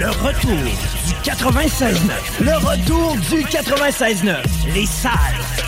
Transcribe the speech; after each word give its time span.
le 0.00 0.08
retour 0.08 0.56
du 1.06 1.30
96.9. 1.30 1.94
Le 2.40 2.56
retour 2.56 3.16
du 3.16 3.42
96.9. 3.44 4.34
Les 4.74 4.86
salles 4.86 5.12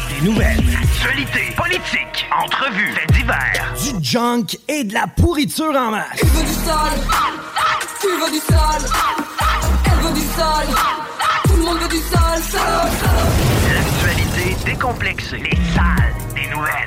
des 0.08 0.26
nouvelles. 0.26 0.58
Actualité, 0.82 1.54
politique, 1.54 2.26
entrevues, 2.42 2.94
faits 2.94 3.12
divers. 3.12 3.74
Du 3.78 4.02
junk 4.02 4.46
et 4.68 4.84
de 4.84 4.94
la 4.94 5.06
pourriture 5.06 5.76
en 5.76 5.90
masse. 5.90 6.06
Tu 6.18 6.26
veux 6.26 6.44
du 6.44 6.52
sale 6.54 7.00
Tu 8.00 8.06
veux 8.06 8.32
du 8.32 8.38
sale 8.38 8.90
Elle 9.84 10.00
veut 10.02 10.14
du 10.14 10.26
sale 10.34 10.68
Tout 11.44 11.56
le 11.56 11.62
monde 11.64 11.78
veut 11.80 11.88
du 11.88 12.00
sale, 12.00 12.42
sale, 12.42 12.90
sale. 13.02 13.74
L'actualité 13.74 14.56
décomplexée. 14.64 15.42
Les 15.42 15.58
salles 15.74 16.14
des 16.34 16.46
nouvelles. 16.46 16.86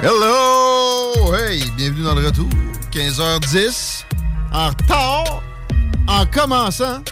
Hello! 0.00 1.34
Hey, 1.34 1.68
bienvenue 1.76 2.04
dans 2.04 2.14
le 2.14 2.26
retour. 2.26 2.48
15h10. 2.92 4.04
En 4.52 4.68
retard. 4.68 5.42
En 6.06 6.26
commençant. 6.26 7.02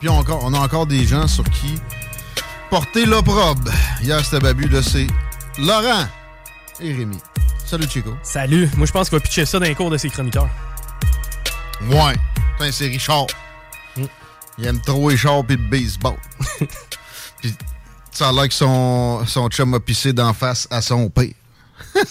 Puis 0.00 0.08
on, 0.08 0.18
encore- 0.18 0.44
on 0.44 0.52
a 0.54 0.58
encore 0.58 0.86
des 0.86 1.04
gens 1.04 1.26
sur 1.26 1.44
qui 1.44 1.74
porter 2.70 3.06
l'opprobre. 3.06 3.70
Hier, 4.02 4.24
c'était 4.24 4.40
Babu. 4.40 4.68
Là, 4.68 4.82
c'est 4.82 5.06
Laurent 5.58 6.06
et 6.80 6.92
Rémi. 6.92 7.18
Salut, 7.64 7.88
Chico. 7.88 8.14
Salut, 8.22 8.68
moi 8.76 8.86
je 8.86 8.92
pense 8.92 9.08
qu'on 9.08 9.16
va 9.16 9.20
pitcher 9.20 9.46
ça 9.46 9.58
dans 9.58 9.64
les 9.66 9.74
cours 9.74 9.90
de 9.90 9.96
ses 9.96 10.10
chroniqueurs. 10.10 10.50
Ouais. 11.88 12.14
Putain, 12.52 12.70
c'est 12.70 12.86
Richard. 12.86 13.26
Mm. 13.96 14.04
Il 14.58 14.66
aime 14.66 14.80
trop 14.80 15.06
Richard 15.06 15.44
puis 15.44 15.56
le 15.56 15.68
baseball. 15.68 16.16
puis 17.40 17.54
ça 18.10 18.28
a 18.28 18.32
l'air 18.32 18.48
que 18.48 18.54
son, 18.54 19.24
son 19.26 19.48
chum 19.48 19.74
a 19.74 19.80
pissé 19.80 20.12
d'en 20.12 20.32
face 20.32 20.68
à 20.70 20.82
son 20.82 21.08
père. 21.10 21.32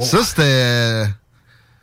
Ça, 0.00 0.22
c'était 0.24 1.06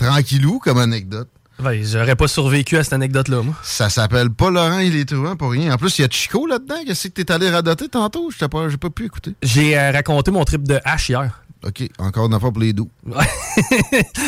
tranquillou 0.04 0.60
comme 0.60 0.78
anecdote. 0.78 1.30
Ben, 1.60 1.82
j'aurais 1.84 2.16
pas 2.16 2.28
survécu 2.28 2.78
à 2.78 2.84
cette 2.84 2.94
anecdote-là, 2.94 3.42
moi. 3.42 3.56
Ça 3.64 3.90
s'appelle 3.90 4.30
pas 4.32 4.50
Laurent, 4.50 4.80
il 4.80 4.96
est 4.96 5.06
trouvant 5.06 5.36
pour 5.36 5.52
rien. 5.52 5.74
En 5.74 5.78
plus, 5.78 5.98
il 6.00 6.02
y 6.02 6.06
a 6.06 6.10
Chico 6.10 6.48
là-dedans. 6.48 6.76
Qu'est-ce 6.86 7.08
que 7.08 7.14
t'es 7.14 7.32
allé 7.32 7.50
radoter 7.50 7.88
tantôt? 7.88 8.32
J'ai 8.38 8.48
pas, 8.48 8.68
pas 8.70 8.90
pu 8.90 9.06
écouter. 9.06 9.36
J'ai 9.44 9.78
euh, 9.78 9.92
raconté 9.92 10.32
mon 10.32 10.44
trip 10.44 10.68
de 10.68 10.80
hache 10.84 11.10
hier. 11.10 11.43
OK, 11.66 11.88
encore 12.00 12.26
une 12.26 12.40
fois 12.40 12.52
pour 12.52 12.62
les 12.62 12.74
doux. 12.74 12.90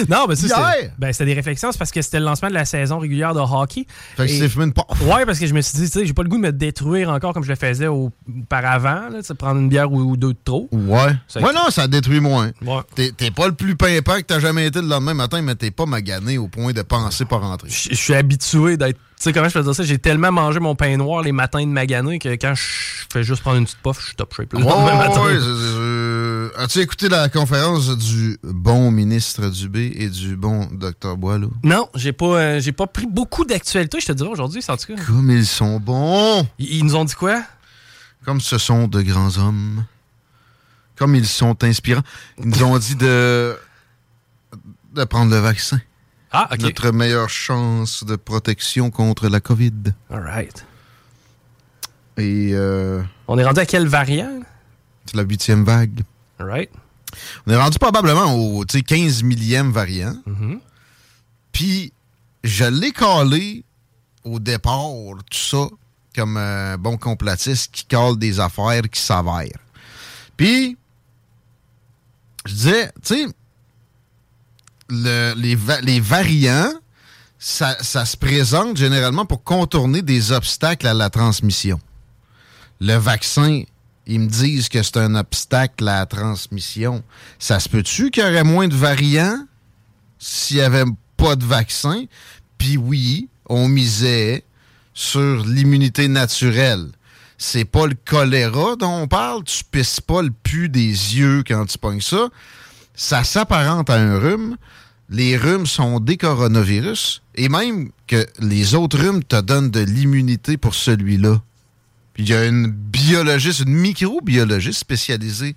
non, 0.10 0.26
mais 0.28 0.36
ça, 0.36 0.48
c'était 0.48 0.92
ben, 0.98 1.12
c'était 1.12 1.26
des 1.26 1.34
réflexions, 1.34 1.72
c'est 1.72 1.78
parce 1.78 1.92
que 1.92 2.02
c'était 2.02 2.20
le 2.20 2.26
lancement 2.26 2.50
de 2.50 2.54
la 2.54 2.66
saison 2.66 3.00
régulière 3.00 3.34
de 3.34 3.40
hockey. 3.40 3.86
Fait 4.16 4.28
que 4.28 4.32
c'est 4.32 4.50
fumé 4.50 4.66
une 4.66 4.74
porte. 4.74 4.92
Ouais, 5.02 5.26
parce 5.26 5.40
que 5.40 5.46
je 5.48 5.54
me 5.54 5.62
suis 5.62 5.78
dit, 5.78 5.86
tu 5.90 6.00
sais, 6.00 6.06
j'ai 6.06 6.14
pas 6.14 6.24
le 6.24 6.30
goût 6.30 6.38
de 6.38 6.42
me 6.44 6.52
détruire 6.52 7.10
encore 7.10 7.34
comme 7.34 7.44
je 7.44 7.50
le 7.50 7.56
faisais 7.56 7.88
au- 7.88 8.12
auparavant, 8.42 9.10
là, 9.10 9.20
prendre 9.38 9.60
une 9.60 9.70
bière 9.70 9.92
ou, 9.92 10.00
ou 10.02 10.18
deux 10.18 10.34
de 10.34 10.38
trop. 10.44 10.70
Ouais. 10.72 11.14
Ça- 11.28 11.42
Ouais, 11.42 11.54
non, 11.54 11.70
ça 11.70 11.88
détruit 11.88 12.20
moins. 12.22 12.52
Ouais. 12.66 12.80
T'es, 12.96 13.12
t'es 13.12 13.32
pas 13.32 13.48
le 13.48 13.54
plus 13.54 13.76
pimpant 13.76 14.16
que 14.16 14.22
t'as 14.22 14.40
jamais 14.40 14.68
été 14.68 14.82
le 14.82 14.88
lendemain 14.88 15.14
matin, 15.14 15.42
mais 15.42 15.56
t'es 15.56 15.72
pas 15.72 15.86
magané 15.86 16.38
au 16.38 16.48
point 16.48 16.72
de 16.74 16.82
penser 16.82 17.26
pas 17.26 17.38
rentrer. 17.38 17.70
Je 17.70 17.94
suis 17.96 18.14
habitué 18.16 18.78
d'être. 18.78 18.98
Tu 19.18 19.24
sais, 19.24 19.34
comment 19.34 19.48
je 19.48 19.54
peux 19.54 19.64
dire 19.64 19.74
ça? 19.74 19.84
J'ai 19.84 19.98
tellement 19.98 20.32
mangé 20.32 20.60
mon 20.60 20.76
pain 20.76 20.96
noir 20.98 21.22
les 21.24 21.32
matins 21.32 21.62
de 21.62 21.72
magané 21.72 22.20
que 22.20 22.28
quand 22.36 22.54
je 22.54 23.06
fais 23.14 23.24
juste 23.24 23.42
prendre 23.42 23.58
une 23.58 23.64
petite 23.64 23.80
puff, 23.82 23.98
je 24.02 24.08
suis 24.08 24.16
top 24.16 24.34
shape. 24.36 24.52
le 24.52 24.60
lendemain 24.60 24.98
matin. 24.98 25.22
ouais, 25.24 25.36
c'est- 25.36 25.40
c'est- 25.40 26.35
euh, 26.46 26.50
As-tu 26.58 26.80
écouté 26.80 27.10
la 27.10 27.30
conférence 27.30 27.90
du 27.98 28.38
bon 28.44 28.92
ministre 28.92 29.50
Dubé 29.50 29.92
et 29.96 30.10
du 30.10 30.36
bon 30.36 30.68
docteur 30.72 31.18
Boileau? 31.18 31.52
Non, 31.64 31.90
j'ai 31.96 32.14
pas, 32.14 32.26
euh, 32.26 32.60
j'ai 32.60 32.72
pas 32.72 32.88
pris 32.88 33.06
beaucoup 33.06 33.46
d'actualité, 33.46 34.00
je 34.00 34.08
te 34.08 34.12
dirais 34.14 34.30
aujourd'hui, 34.30 34.62
en 34.68 34.78
tout 34.78 34.96
cas. 34.96 35.02
Comme 35.06 35.30
ils 35.32 35.46
sont 35.46 35.80
bons! 35.80 36.48
Ils, 36.60 36.78
ils 36.78 36.86
nous 36.86 36.96
ont 36.96 37.06
dit 37.06 37.16
quoi? 37.16 37.44
Comme 38.26 38.42
ce 38.42 38.58
sont 38.58 38.88
de 38.88 39.02
grands 39.02 39.38
hommes. 39.38 39.86
Comme 40.96 41.16
ils 41.16 41.28
sont 41.28 41.62
inspirants. 41.64 42.04
Ils 42.40 42.48
nous 42.50 42.64
ont 42.64 42.78
dit 42.80 42.96
de, 42.96 43.58
de 44.94 45.04
prendre 45.04 45.32
le 45.32 45.40
vaccin. 45.40 45.80
Ah, 46.32 46.50
ok. 46.52 46.60
Notre 46.62 46.92
meilleure 46.92 47.30
chance 47.30 48.04
de 48.04 48.16
protection 48.16 48.92
contre 48.92 49.28
la 49.30 49.40
COVID. 49.42 49.94
Alright. 50.10 50.66
Et 52.18 52.52
euh, 52.54 53.02
On 53.28 53.38
est 53.38 53.44
rendu 53.44 53.60
à 53.60 53.66
quelle 53.66 53.88
variant? 53.88 54.40
c'est 55.06 55.16
la 55.18 55.24
huitième 55.24 55.64
vague. 55.64 56.02
Alright. 56.40 56.70
On 57.48 57.52
est 57.52 57.56
rendu 57.58 57.80
probablement 57.80 58.34
au 58.36 58.66
tu 58.66 58.80
sais, 58.80 58.84
15 58.84 59.24
millième 59.24 59.72
variant. 59.72 60.16
Mhm. 60.26 60.60
Puis, 61.52 61.94
je 62.44 62.66
l'ai 62.66 62.92
calé 62.92 63.64
au 64.24 64.40
départ, 64.40 64.90
tout 65.32 65.38
ça, 65.38 65.68
comme 66.16 66.36
un 66.38 66.78
bon 66.78 66.98
complotiste 66.98 67.72
qui 67.72 67.86
cale 67.86 68.18
des 68.18 68.40
affaires 68.40 68.82
qui 68.92 69.00
s'avèrent. 69.02 69.60
Puis, 70.36 70.78
je 72.46 72.54
disais, 72.54 72.92
tu 73.04 73.16
sais, 73.16 73.28
le- 74.90 75.34
les, 75.38 75.56
va- 75.56 75.82
les 75.82 76.00
variants, 76.00 76.72
ça, 77.40 77.78
ça 77.82 78.06
se 78.06 78.18
présente 78.18 78.78
généralement 78.78 79.26
pour 79.26 79.44
contourner 79.44 80.02
des 80.02 80.32
obstacles 80.32 80.88
à 80.88 80.94
la 80.94 81.10
transmission. 81.10 81.80
Le 82.82 82.96
vaccin, 82.96 83.64
ils 84.08 84.20
me 84.20 84.28
disent 84.28 84.70
que 84.70 84.84
c'est 84.84 84.98
un 84.98 85.16
obstacle 85.16 85.88
à 85.88 86.00
la 86.00 86.06
transmission. 86.06 87.04
Ça 87.40 87.60
se 87.60 87.70
peut-tu 87.70 88.12
qu'il 88.12 88.24
y 88.24 88.28
aurait 88.28 88.44
moins 88.44 88.68
de 88.68 88.76
variants 88.76 89.40
s'il 90.20 90.58
n'y 90.58 90.64
avait 90.64 90.86
pas 91.18 91.36
de 91.36 91.46
vaccin? 91.46 92.06
Puis 92.58 92.78
oui, 92.78 93.30
on 93.48 93.68
misait 93.68 94.44
sur 94.94 95.44
l'immunité 95.46 96.08
naturelle. 96.08 96.88
C'est 97.38 97.66
pas 97.66 97.88
le 97.88 97.96
choléra 98.06 98.76
dont 98.76 99.02
on 99.02 99.08
parle? 99.08 99.44
Tu 99.44 99.64
pisses 99.64 100.00
pas 100.00 100.22
le 100.22 100.32
pu 100.32 100.70
des 100.70 100.88
yeux 100.88 101.44
quand 101.46 101.66
tu 101.66 101.78
pognes 101.78 102.02
ça. 102.02 102.30
Ça 102.96 103.24
s'apparente 103.24 103.90
à 103.90 103.96
un 103.96 104.18
rhume. 104.18 104.56
Les 105.10 105.36
rhumes 105.36 105.66
sont 105.66 106.00
des 106.00 106.18
coronavirus. 106.18 107.22
Et 107.36 107.50
même 107.50 107.90
que 108.08 108.26
les 108.40 108.74
autres 108.74 108.98
rhumes 108.98 109.24
te 109.24 109.42
donnent 109.42 109.72
de 109.72 109.82
l'immunité 109.82 110.58
pour 110.58 110.76
celui-là. 110.76 111.42
Puis 112.16 112.24
il 112.24 112.30
y 112.30 112.34
a 112.34 112.46
une 112.46 112.68
biologiste, 112.68 113.60
une 113.60 113.76
microbiologiste 113.76 114.80
spécialisée 114.80 115.56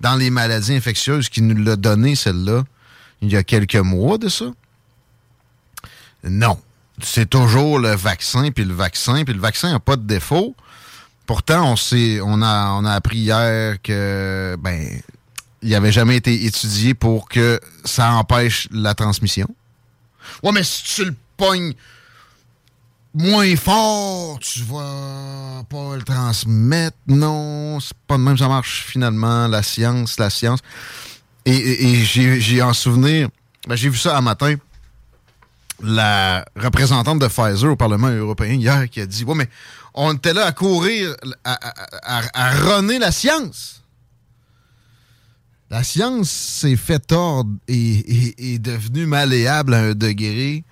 dans 0.00 0.16
les 0.16 0.30
maladies 0.30 0.74
infectieuses 0.74 1.28
qui 1.28 1.42
nous 1.42 1.62
l'a 1.62 1.76
donné, 1.76 2.14
celle-là, 2.14 2.64
il 3.20 3.30
y 3.30 3.36
a 3.36 3.44
quelques 3.44 3.76
mois 3.76 4.18
de 4.18 4.28
ça. 4.28 4.46
Non. 6.24 6.58
C'est 7.02 7.28
toujours 7.28 7.78
le 7.78 7.94
vaccin, 7.94 8.50
puis 8.50 8.64
le 8.64 8.74
vaccin, 8.74 9.24
puis 9.24 9.34
le 9.34 9.40
vaccin 9.40 9.72
n'a 9.72 9.78
pas 9.78 9.96
de 9.96 10.02
défaut. 10.02 10.56
Pourtant, 11.26 11.74
on, 11.74 11.74
on, 12.24 12.42
a, 12.42 12.70
on 12.72 12.84
a 12.84 12.92
appris 12.92 13.18
hier 13.18 13.80
que 13.82 14.56
ben 14.58 15.00
il 15.62 15.70
n'avait 15.70 15.92
jamais 15.92 16.16
été 16.16 16.46
étudié 16.46 16.94
pour 16.94 17.28
que 17.28 17.60
ça 17.84 18.12
empêche 18.12 18.68
la 18.70 18.94
transmission. 18.94 19.48
Ouais, 20.42 20.52
mais 20.52 20.64
si 20.64 20.82
tu 20.94 21.04
le 21.04 21.14
pognes 21.36 21.74
moins 23.14 23.56
fort, 23.56 24.38
tu 24.38 24.62
vas 24.62 25.64
pas 25.68 25.96
le 25.96 26.02
transmettre. 26.02 26.96
Non, 27.06 27.80
c'est 27.80 27.96
pas 28.06 28.16
de 28.16 28.22
même 28.22 28.38
ça 28.38 28.48
marche 28.48 28.84
finalement, 28.86 29.48
la 29.48 29.62
science, 29.62 30.18
la 30.18 30.30
science. 30.30 30.60
Et, 31.44 31.54
et- 31.56 31.90
et 32.00 32.04
j'ai 32.04 32.62
en 32.62 32.72
souvenir, 32.72 33.28
ben, 33.66 33.74
j'ai 33.76 33.88
vu 33.88 33.96
ça 33.98 34.16
un 34.16 34.20
matin, 34.20 34.54
la 35.82 36.44
représentante 36.56 37.18
de 37.18 37.26
Pfizer 37.26 37.70
au 37.72 37.76
Parlement 37.76 38.08
européen 38.10 38.52
hier 38.54 38.88
qui 38.90 39.00
a 39.00 39.06
dit 39.06 39.24
Ouais, 39.24 39.34
mais 39.34 39.48
on 39.94 40.12
était 40.14 40.34
là 40.34 40.46
à 40.46 40.52
courir, 40.52 41.14
à, 41.44 41.58
à, 42.34 42.50
runner 42.50 42.98
la 42.98 43.10
science. 43.10 43.82
La 45.70 45.82
science 45.84 46.30
s'est 46.30 46.76
fait 46.76 46.98
tordre 46.98 47.50
et 47.68 48.54
est 48.54 48.58
devenue 48.58 49.06
malléable 49.06 49.72
à 49.74 49.78
un 49.78 49.92
degré 49.94 50.64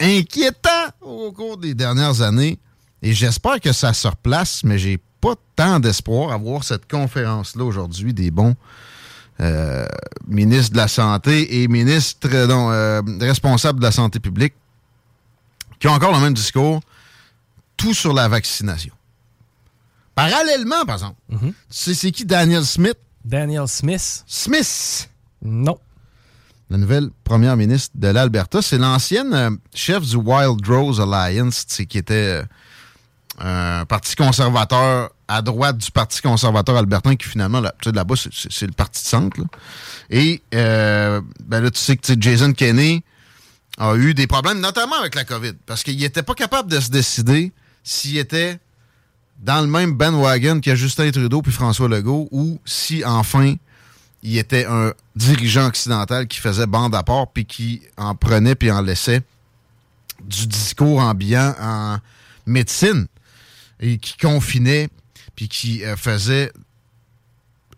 inquiétant 0.00 0.88
au 1.00 1.30
cours 1.32 1.56
des 1.58 1.74
dernières 1.74 2.22
années. 2.22 2.58
Et 3.02 3.12
j'espère 3.12 3.60
que 3.60 3.72
ça 3.72 3.92
se 3.92 4.08
replace, 4.08 4.62
mais 4.64 4.78
j'ai 4.78 4.98
pas 5.20 5.34
tant 5.56 5.80
d'espoir 5.80 6.32
à 6.32 6.36
voir 6.36 6.64
cette 6.64 6.90
conférence-là 6.90 7.64
aujourd'hui 7.64 8.12
des 8.14 8.30
bons 8.30 8.56
euh, 9.40 9.86
ministres 10.26 10.72
de 10.72 10.76
la 10.78 10.88
Santé 10.88 11.62
et 11.62 11.68
ministres 11.68 12.28
non, 12.46 12.70
euh, 12.72 13.00
responsables 13.20 13.78
de 13.80 13.84
la 13.84 13.92
santé 13.92 14.20
publique 14.20 14.54
qui 15.78 15.88
ont 15.88 15.92
encore 15.92 16.12
le 16.12 16.20
même 16.20 16.34
discours, 16.34 16.80
tout 17.78 17.94
sur 17.94 18.12
la 18.12 18.28
vaccination. 18.28 18.92
Parallèlement, 20.14 20.84
par 20.84 20.96
exemple, 20.96 21.16
Mhm. 21.30 21.52
tu 21.52 21.54
sais 21.70 21.94
c'est 21.94 22.10
qui 22.10 22.24
Daniel 22.26 22.64
Smith? 22.64 22.96
Daniel 23.24 23.66
Smith. 23.68 24.24
Smith! 24.26 25.08
Non. 25.42 25.78
La 26.70 26.78
nouvelle 26.78 27.10
première 27.24 27.56
ministre 27.56 27.90
de 27.96 28.08
l'Alberta. 28.08 28.62
C'est 28.62 28.78
l'ancienne 28.78 29.34
euh, 29.34 29.50
chef 29.74 30.02
du 30.06 30.16
Wild 30.16 30.64
Rose 30.66 31.00
Alliance, 31.00 31.64
qui 31.88 31.98
était 31.98 32.14
euh, 33.40 33.80
un 33.80 33.84
parti 33.86 34.14
conservateur 34.16 35.10
à 35.26 35.42
droite 35.42 35.78
du 35.78 35.90
Parti 35.90 36.20
conservateur 36.22 36.76
albertain, 36.76 37.16
qui 37.16 37.28
finalement, 37.28 37.60
là, 37.60 37.72
là-bas, 37.92 38.14
c'est- 38.16 38.66
le 38.66 38.72
parti 38.72 39.02
de 39.02 39.08
centre. 39.08 39.36
Et 40.10 40.42
euh, 40.54 41.20
ben 41.44 41.60
là, 41.60 41.70
tu 41.70 41.78
sais 41.78 41.96
que 41.96 42.02
Jason 42.20 42.52
Kenney 42.52 43.02
a 43.78 43.94
eu 43.96 44.12
des 44.14 44.26
problèmes, 44.26 44.60
notamment 44.60 44.96
avec 44.96 45.14
la 45.14 45.24
COVID, 45.24 45.54
parce 45.66 45.82
qu'il 45.82 45.96
n'était 45.96 46.22
pas 46.22 46.34
capable 46.34 46.70
de 46.70 46.80
se 46.80 46.90
décider 46.90 47.52
s'il 47.82 48.18
était 48.18 48.58
dans 49.42 49.60
le 49.62 49.68
même 49.68 49.92
bandwagon 49.94 50.60
que 50.60 50.74
Justin 50.74 51.10
Trudeau 51.10 51.40
puis 51.42 51.52
François 51.52 51.88
Legault, 51.88 52.28
ou 52.30 52.60
si 52.64 53.04
enfin 53.04 53.54
il 54.22 54.36
était 54.38 54.66
un 54.66 54.92
dirigeant 55.16 55.66
occidental 55.66 56.26
qui 56.26 56.38
faisait 56.38 56.66
bande 56.66 56.94
à 56.94 57.02
part 57.02 57.28
puis 57.28 57.46
qui 57.46 57.82
en 57.96 58.14
prenait 58.14 58.54
puis 58.54 58.70
en 58.70 58.82
laissait 58.82 59.22
du 60.22 60.46
discours 60.46 61.00
ambiant 61.00 61.54
en 61.60 61.98
médecine 62.46 63.06
et 63.80 63.98
qui 63.98 64.16
confinait 64.18 64.88
puis 65.34 65.48
qui 65.48 65.84
euh, 65.84 65.96
faisait 65.96 66.52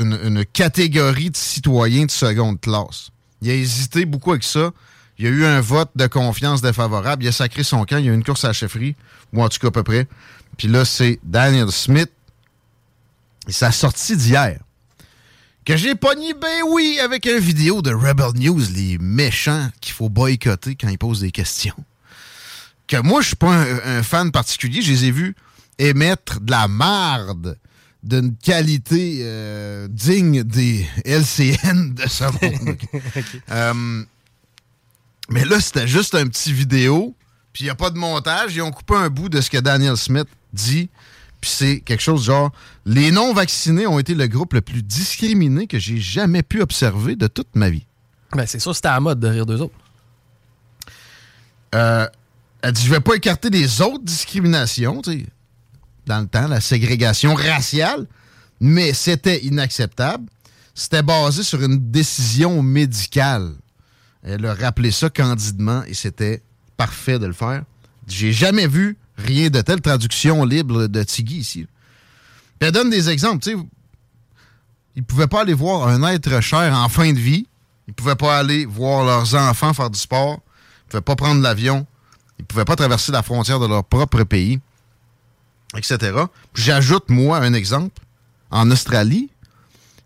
une, 0.01 0.45
catégorie 0.45 1.31
de 1.31 1.37
citoyens 1.37 2.07
de 2.07 2.11
seconde 2.11 2.61
classe. 2.61 3.11
Il 3.41 3.51
a 3.51 3.55
hésité 3.55 4.05
beaucoup 4.05 4.33
avec 4.33 4.43
ça. 4.43 4.73
Il 5.19 5.27
y 5.27 5.29
a 5.29 5.31
eu 5.31 5.45
un 5.45 5.61
vote 5.61 5.91
de 5.95 6.07
confiance 6.09 6.61
défavorable. 6.61 7.23
Il 7.23 7.29
a 7.29 7.33
sacré 7.33 7.63
son 7.63 7.85
camp. 7.85 7.99
Il 7.99 8.07
y 8.07 8.09
a 8.09 8.13
eu 8.13 8.15
une 8.15 8.25
course 8.25 8.45
à 8.45 8.49
la 8.49 8.53
chefferie, 8.53 8.97
ou 9.33 9.43
en 9.43 9.49
tout 9.49 9.59
cas 9.61 9.69
à 9.69 9.71
peu 9.71 9.85
près. 9.85 10.09
Puis 10.57 10.67
là, 10.67 10.85
c'est 10.85 11.21
Daniel 11.23 11.71
Smith. 11.71 12.11
Et 13.47 13.53
sa 13.53 13.71
sortie 13.71 14.17
d'hier 14.17 14.59
que 15.65 15.77
j'ai 15.77 15.95
pogné, 15.95 16.35
ben 16.35 16.63
oui, 16.69 16.99
avec 17.03 17.27
une 17.27 17.39
vidéo 17.39 17.83
de 17.83 17.93
Rebel 17.93 18.33
News, 18.35 18.63
les 18.75 18.99
méchants 18.99 19.69
qu'il 19.81 19.93
faut 19.93 20.09
boycotter 20.09 20.75
quand 20.75 20.89
ils 20.89 20.99
posent 20.99 21.21
des 21.21 21.31
questions. 21.31 21.77
Que 22.89 23.01
moi, 23.01 23.21
je 23.23 23.29
suis 23.29 23.37
pas 23.37 23.55
un, 23.55 23.99
un 23.99 24.03
fan 24.03 24.33
particulier, 24.33 24.83
je 24.83 24.91
les 24.91 25.05
ai 25.07 25.11
vus 25.11 25.35
émettre 25.79 26.41
de 26.41 26.51
la 26.51 26.69
marde 26.69 27.57
d'une 28.03 28.37
qualité 28.37 29.21
euh, 29.23 29.87
digne 29.89 30.43
des 30.43 30.87
LCN 31.05 31.95
de 31.95 32.09
ce 32.09 32.25
monde. 32.25 32.77
Euh, 33.51 34.05
mais 35.29 35.45
là, 35.45 35.61
c'était 35.61 35.87
juste 35.87 36.15
un 36.15 36.27
petit 36.27 36.53
vidéo, 36.53 37.15
puis 37.53 37.65
il 37.65 37.67
n'y 37.67 37.71
a 37.71 37.75
pas 37.75 37.91
de 37.91 37.99
montage. 37.99 38.55
Ils 38.55 38.63
ont 38.63 38.71
coupé 38.71 38.95
un 38.95 39.09
bout 39.09 39.29
de 39.29 39.41
ce 39.41 39.51
que 39.51 39.59
Daniel 39.59 39.97
Smith 39.97 40.27
dit, 40.53 40.89
puis 41.43 41.51
c'est 41.51 41.81
quelque 41.81 42.01
chose 42.01 42.25
genre 42.25 42.53
les 42.87 43.11
non-vaccinés 43.11 43.87
ont 43.87 43.99
été 43.99 44.15
le 44.15 44.29
groupe 44.29 44.55
le 44.55 44.61
plus 44.61 44.83
discriminé 44.83 45.67
que 45.67 45.79
j'ai 45.79 45.99
jamais 45.99 46.43
pu 46.43 46.63
observer 46.63 47.17
de 47.17 47.27
toute 47.27 47.55
ma 47.57 47.69
vie. 47.69 47.85
Ben, 48.33 48.47
c'est 48.47 48.61
sûr, 48.61 48.75
c'était 48.75 48.89
à 48.89 48.95
la 48.95 49.01
mode 49.01 49.21
de 49.21 49.29
rire 49.29 49.45
d'eux 49.45 49.61
autres. 49.61 49.75
Euh, 51.75 52.07
elle 52.63 52.73
dit 52.73 52.85
Je 52.85 52.91
vais 52.91 53.01
pas 53.01 53.17
écarter 53.17 53.51
les 53.51 53.83
autres 53.83 54.05
discriminations, 54.05 55.03
tu 55.03 55.11
sais, 55.11 55.27
dans 56.07 56.21
le 56.21 56.29
temps, 56.29 56.47
la 56.47 56.61
ségrégation 56.61 57.35
raciale, 57.35 58.07
mais 58.61 58.93
c'était 58.95 59.45
inacceptable. 59.45 60.25
C'était 60.75 61.03
basé 61.03 61.43
sur 61.43 61.61
une 61.63 61.91
décision 61.91 62.63
médicale. 62.63 63.53
Elle 64.23 64.47
a 64.47 64.55
rappelé 64.55 64.93
ça 64.93 65.11
candidement 65.11 65.83
et 65.85 65.95
c'était 65.95 66.41
parfait 66.77 67.19
de 67.19 67.27
le 67.27 67.33
faire. 67.33 67.65
J'ai 68.07 68.33
jamais 68.33 68.69
vu 68.69 68.97
rien 69.17 69.51
de 69.51 69.61
tel. 69.61 69.81
Traduction 69.81 70.45
libre 70.45 70.87
de 70.87 71.03
Tigui 71.03 71.37
ici. 71.37 71.67
Puis 72.59 72.69
elle 72.69 72.73
donne 72.73 72.91
des 72.91 73.11
exemples. 73.11 73.45
Sais, 73.45 73.57
ils 74.95 75.05
pouvaient 75.05 75.27
pas 75.27 75.43
aller 75.43 75.55
voir 75.55 75.89
un 75.89 76.03
être 76.05 76.41
cher 76.41 76.75
en 76.75 76.89
fin 76.89 77.13
de 77.13 77.19
vie. 77.19 77.47
Ils 77.89 77.95
pouvaient 77.95 78.17
pas 78.17 78.39
aller 78.39 78.67
voir 78.67 79.05
leurs 79.05 79.35
enfants 79.35 79.73
faire 79.73 79.91
du 79.91 79.99
sport. 79.99 80.41
Ils 80.85 80.91
pouvaient 80.91 81.01
pas 81.03 81.17
prendre 81.17 81.41
l'avion. 81.41 81.87
Ils 82.39 82.45
pouvaient 82.45 82.65
pas 82.65 82.77
traverser 82.77 83.13
la 83.13 83.23
frontière 83.23 83.61
de 83.61 83.67
leur 83.67 83.85
propre 83.85 84.25
pays, 84.25 84.61
etc. 85.77 86.25
J'ajoute, 86.55 87.09
moi, 87.09 87.39
un 87.39 87.55
exemple. 87.55 88.03
En 88.51 88.71
Australie, 88.71 89.31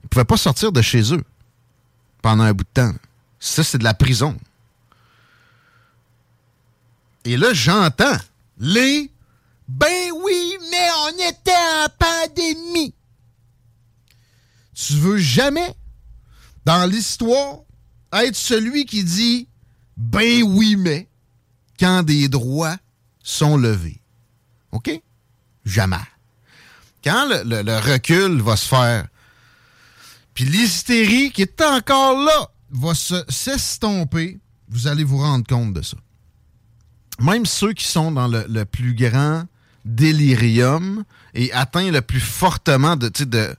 ils 0.05 0.09
pouvaient 0.09 0.25
pas 0.25 0.37
sortir 0.37 0.71
de 0.71 0.83
chez 0.83 1.15
eux 1.15 1.25
pendant 2.23 2.45
un 2.45 2.53
bout 2.53 2.65
de 2.65 2.69
temps. 2.75 2.93
Ça, 3.41 3.65
c'est 3.65 3.79
de 3.79 3.85
la 3.85 3.95
prison. 3.95 4.37
Et 7.25 7.37
là, 7.37 7.53
j'entends 7.53 8.19
les 8.59 9.11
Ben 9.69 10.13
oui, 10.25 10.59
mais 10.71 10.89
on 11.05 11.31
était 11.31 11.53
en 11.53 11.87
pandémie. 11.99 12.95
Tu 14.75 14.95
veux 14.95 15.19
jamais, 15.19 15.75
dans 16.65 16.87
l'histoire, 16.87 17.61
être 18.13 18.37
celui 18.37 18.85
qui 18.85 19.05
dit 19.05 19.49
Ben 19.97 20.43
oui, 20.43 20.77
mais 20.77 21.09
quand 21.79 22.03
des 22.03 22.29
droits 22.29 22.77
sont 23.23 23.57
levés. 23.57 24.01
OK? 24.73 24.91
Jamais. 25.65 25.97
Quand 27.03 27.27
le, 27.29 27.79
recul 27.79 28.41
va 28.41 28.57
se 28.57 28.67
faire, 28.67 29.09
puis 30.35 30.45
l'hystérie 30.45 31.31
qui 31.31 31.43
est 31.43 31.61
encore 31.63 32.19
là 32.23 32.51
va 32.71 32.95
se 32.95 33.25
s'estomper, 33.29 34.39
vous 34.69 34.87
allez 34.87 35.05
vous 35.05 35.19
rendre 35.19 35.47
compte 35.47 35.73
de 35.73 35.83
ça. 35.83 35.97
Même 37.19 37.47
ceux 37.47 37.73
qui 37.73 37.87
sont 37.87 38.13
dans 38.13 38.29
le, 38.29 38.65
plus 38.65 38.95
grand 38.95 39.45
délirium 39.85 41.05
et 41.35 41.53
atteints 41.53 41.91
le 41.91 42.03
plus 42.03 42.21
fortement 42.21 42.97
de, 42.97 43.09
de, 43.09 43.57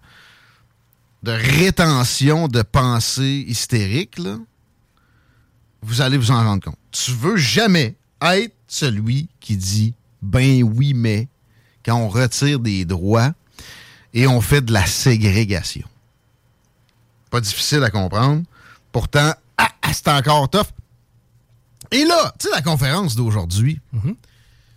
de 1.24 1.32
rétention 1.32 2.48
de 2.48 2.62
pensée 2.62 3.46
hystérique, 3.48 4.20
vous 5.82 6.02
allez 6.02 6.18
vous 6.18 6.32
en 6.32 6.44
rendre 6.44 6.64
compte. 6.64 6.78
Tu 6.92 7.12
veux 7.12 7.38
jamais 7.38 7.96
être 8.22 8.54
celui 8.68 9.30
qui 9.40 9.58
dit 9.58 9.94
ben 10.22 10.64
oui, 10.64 10.94
mais 10.94 11.28
quand 11.86 11.96
on 11.96 12.10
retire 12.10 12.60
des 12.60 12.86
droits 12.86 13.32
et 14.14 14.28
on 14.28 14.42
fait 14.42 14.62
de 14.62 14.74
la 14.74 14.86
ségrégation. 14.86 15.88
Pas 17.30 17.42
difficile 17.42 17.84
à 17.84 17.90
comprendre. 17.90 18.44
Pourtant, 18.92 19.32
ah, 19.58 19.70
ah, 19.82 19.94
c'est 19.94 20.08
encore 20.08 20.50
tough. 20.50 20.68
Et 21.92 22.04
là, 22.06 22.34
tu 22.40 22.48
sais, 22.48 22.54
la 22.54 22.62
conférence 22.62 23.16
d'aujourd'hui, 23.16 23.80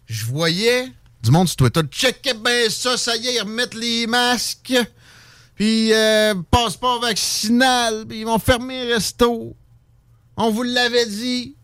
je 0.07 0.25
voyais 0.27 0.93
du 1.23 1.31
monde 1.31 1.49
sur 1.49 1.57
Twitter, 1.57 1.81
checkez 1.91 2.35
bien 2.35 2.69
ça, 2.71 2.97
ça 2.97 3.17
y 3.17 3.27
est, 3.27 3.35
ils 3.35 3.41
remettent 3.41 3.75
les 3.75 4.07
masques, 4.07 4.75
puis 5.55 5.93
euh, 5.93 6.35
passeport 6.51 7.01
vaccinal, 7.01 8.07
puis 8.09 8.21
ils 8.21 8.27
vont 8.27 8.39
fermer 8.39 8.85
les 8.87 8.95
restos. 8.95 9.55
On 10.37 10.51
vous 10.51 10.63
l'avait 10.63 11.07
dit. 11.07 11.55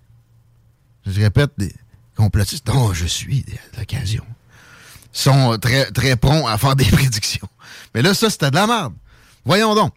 Je 1.06 1.20
répète, 1.20 1.52
des 1.56 1.74
complotistes, 2.16 2.66
dont 2.66 2.92
je 2.92 3.06
suis 3.06 3.42
de 3.42 3.78
l'occasion, 3.78 4.24
sont 5.12 5.56
très, 5.58 5.90
très 5.92 6.16
prompts 6.16 6.46
à 6.46 6.58
faire 6.58 6.76
des 6.76 6.84
prédictions. 6.90 7.48
Mais 7.94 8.02
là, 8.02 8.12
ça, 8.12 8.28
c'était 8.28 8.50
de 8.50 8.56
la 8.56 8.66
merde. 8.66 8.94
Voyons 9.44 9.74
donc. 9.74 9.94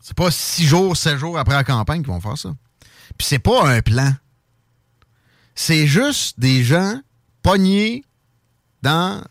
C'est 0.00 0.16
pas 0.16 0.30
six 0.30 0.66
jours, 0.66 0.96
sept 0.96 1.16
jours 1.18 1.38
après 1.38 1.54
la 1.54 1.64
campagne 1.64 2.02
qu'ils 2.02 2.12
vont 2.12 2.20
faire 2.20 2.36
ça. 2.36 2.54
Puis 3.18 3.26
c'est 3.26 3.38
pas 3.38 3.68
un 3.68 3.80
plan. 3.80 4.12
C'est 5.54 5.86
juste 5.86 6.40
des 6.40 6.64
gens 6.64 7.00
pognés 7.42 8.04
dans 8.82 9.22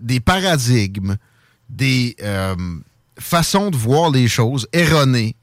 des 0.00 0.20
paradigmes, 0.20 1.16
des 1.68 2.16
euh, 2.22 2.56
façons 3.18 3.70
de 3.70 3.76
voir 3.76 4.10
les 4.10 4.28
choses 4.28 4.68
erronées, 4.72 5.36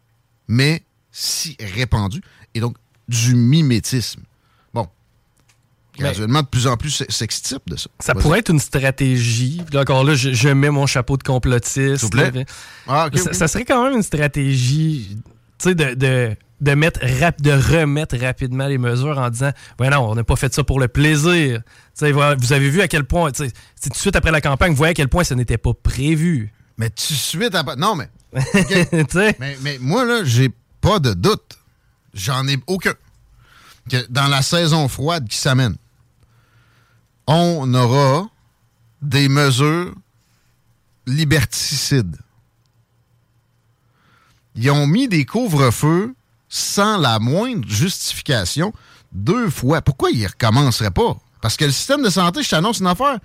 mais 0.48 0.84
si 1.12 1.56
répandues, 1.60 2.22
et 2.54 2.60
donc 2.60 2.78
du 3.08 3.36
mimétisme. 3.36 4.22
Bon. 4.74 4.88
Graduellement, 5.98 6.42
de 6.42 6.48
plus 6.48 6.68
en 6.68 6.78
plus, 6.78 7.04
s'extype 7.10 7.62
de 7.68 7.76
ça. 7.76 7.90
Ça 8.00 8.16
pourrait 8.16 8.40
être 8.40 8.50
une 8.50 8.60
stratégie. 8.60 9.62
Puis 9.66 9.76
là, 9.76 9.82
encore 9.82 10.04
là, 10.04 10.16
je, 10.16 10.34
je 10.34 10.50
mets 10.50 10.70
mon 10.70 10.88
chapeau 10.88 11.18
de 11.18 11.24
complotiste. 11.24 11.98
S'il 11.98 12.06
vous 12.06 12.10
plaît. 12.10 12.46
Ah, 12.88 13.10
ça, 13.16 13.48
serait 13.48 13.66
quand 13.66 13.84
même 13.84 13.96
une 13.98 14.04
stratégie, 14.04 15.18
sais, 15.70 15.76
de, 15.76 15.94
de, 15.96 16.36
de, 16.62 16.74
mettre 16.74 17.00
rap- 17.20 17.42
de 17.42 17.52
remettre 17.52 18.18
rapidement 18.18 18.68
les 18.68 18.78
mesures 18.78 19.18
en 19.18 19.30
disant 19.30 19.52
Ouais, 19.80 19.90
non, 19.90 20.10
on 20.12 20.16
n'a 20.16 20.24
pas 20.24 20.36
fait 20.36 20.54
ça 20.54 20.64
pour 20.64 20.80
le 20.80 20.88
plaisir. 20.88 21.62
Vous 22.00 22.54
avez 22.54 22.70
vu 22.70 22.82
à 22.82 22.88
quel 22.88 23.04
point, 23.06 23.32
tu 23.32 23.46
sais, 23.46 23.52
c'est 23.76 23.90
tout 23.90 23.96
de 23.96 24.00
suite 24.02 24.16
après 24.16 24.32
la 24.32 24.42
campagne, 24.42 24.72
vous 24.72 24.78
voyez 24.78 24.92
à 24.92 24.96
quel 24.96 25.10
point 25.10 25.24
ça 25.24 25.36
n'était 25.36 25.58
pas 25.58 25.74
prévu. 25.74 26.52
Mais 26.78 26.90
tu 26.90 27.14
suite 27.14 27.54
à... 27.56 27.64
Non, 27.78 27.96
mais... 27.96 28.10
Mais, 29.40 29.58
mais 29.62 29.78
moi, 29.80 30.06
là, 30.06 30.22
j'ai 30.24 30.50
pas 30.82 30.98
de 31.00 31.14
doute. 31.14 31.58
J'en 32.16 32.48
ai 32.48 32.58
aucun. 32.68 32.94
Que 33.90 33.98
dans 34.10 34.28
la 34.28 34.42
saison 34.42 34.88
froide 34.88 35.28
qui 35.28 35.38
s'amène, 35.38 35.76
on 37.28 37.72
aura 37.76 38.28
des 39.02 39.30
mesures 39.30 39.94
liberticides. 41.06 42.18
Ils 44.56 44.72
ont 44.72 44.88
mis 44.88 45.08
des 45.08 45.26
couvre-feux 45.26 46.16
sans 46.50 46.98
la 46.98 47.20
moindre 47.20 47.68
justification 47.68 48.74
deux 49.12 49.50
fois. 49.50 49.82
Pourquoi 49.82 50.12
ils 50.12 50.22
ne 50.22 50.28
recommenceraient 50.28 50.92
pas? 50.92 51.18
Parce 51.42 51.58
que 51.58 51.66
le 51.66 51.72
système 51.72 52.04
de 52.04 52.10
santé, 52.10 52.44
je 52.44 52.50
t'annonce 52.50 52.80
une 52.80 52.88
affaire, 52.88 53.18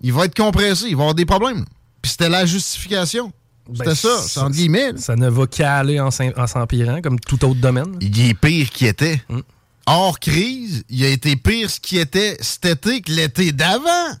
il 0.00 0.12
va 0.12 0.26
être 0.26 0.36
compressé, 0.36 0.86
il 0.88 0.96
va 0.96 1.02
avoir 1.02 1.14
des 1.14 1.26
problèmes. 1.26 1.64
Puis 2.02 2.12
c'était 2.12 2.28
la 2.28 2.46
justification. 2.46 3.32
C'était 3.72 3.84
Ben, 3.84 3.94
ça, 3.94 4.44
entre 4.44 4.52
guillemets. 4.52 4.96
Ça 4.96 5.16
ne 5.16 5.28
va 5.28 5.46
qu'aller 5.46 6.00
en 6.00 6.10
s'empirant, 6.10 7.02
comme 7.02 7.18
tout 7.20 7.44
autre 7.44 7.60
domaine. 7.60 7.96
il 8.00 8.20
est 8.20 8.34
pire 8.34 8.70
qu'il 8.70 8.86
était. 8.86 9.20
Mm. 9.28 9.40
Hors 9.86 10.20
crise, 10.20 10.84
il 10.88 11.04
a 11.04 11.08
été 11.08 11.36
pire 11.36 11.70
ce 11.70 11.80
qui 11.80 11.98
était 11.98 12.36
cet 12.40 12.66
été 12.66 13.00
que 13.00 13.10
l'été 13.10 13.52
d'avant. 13.52 14.16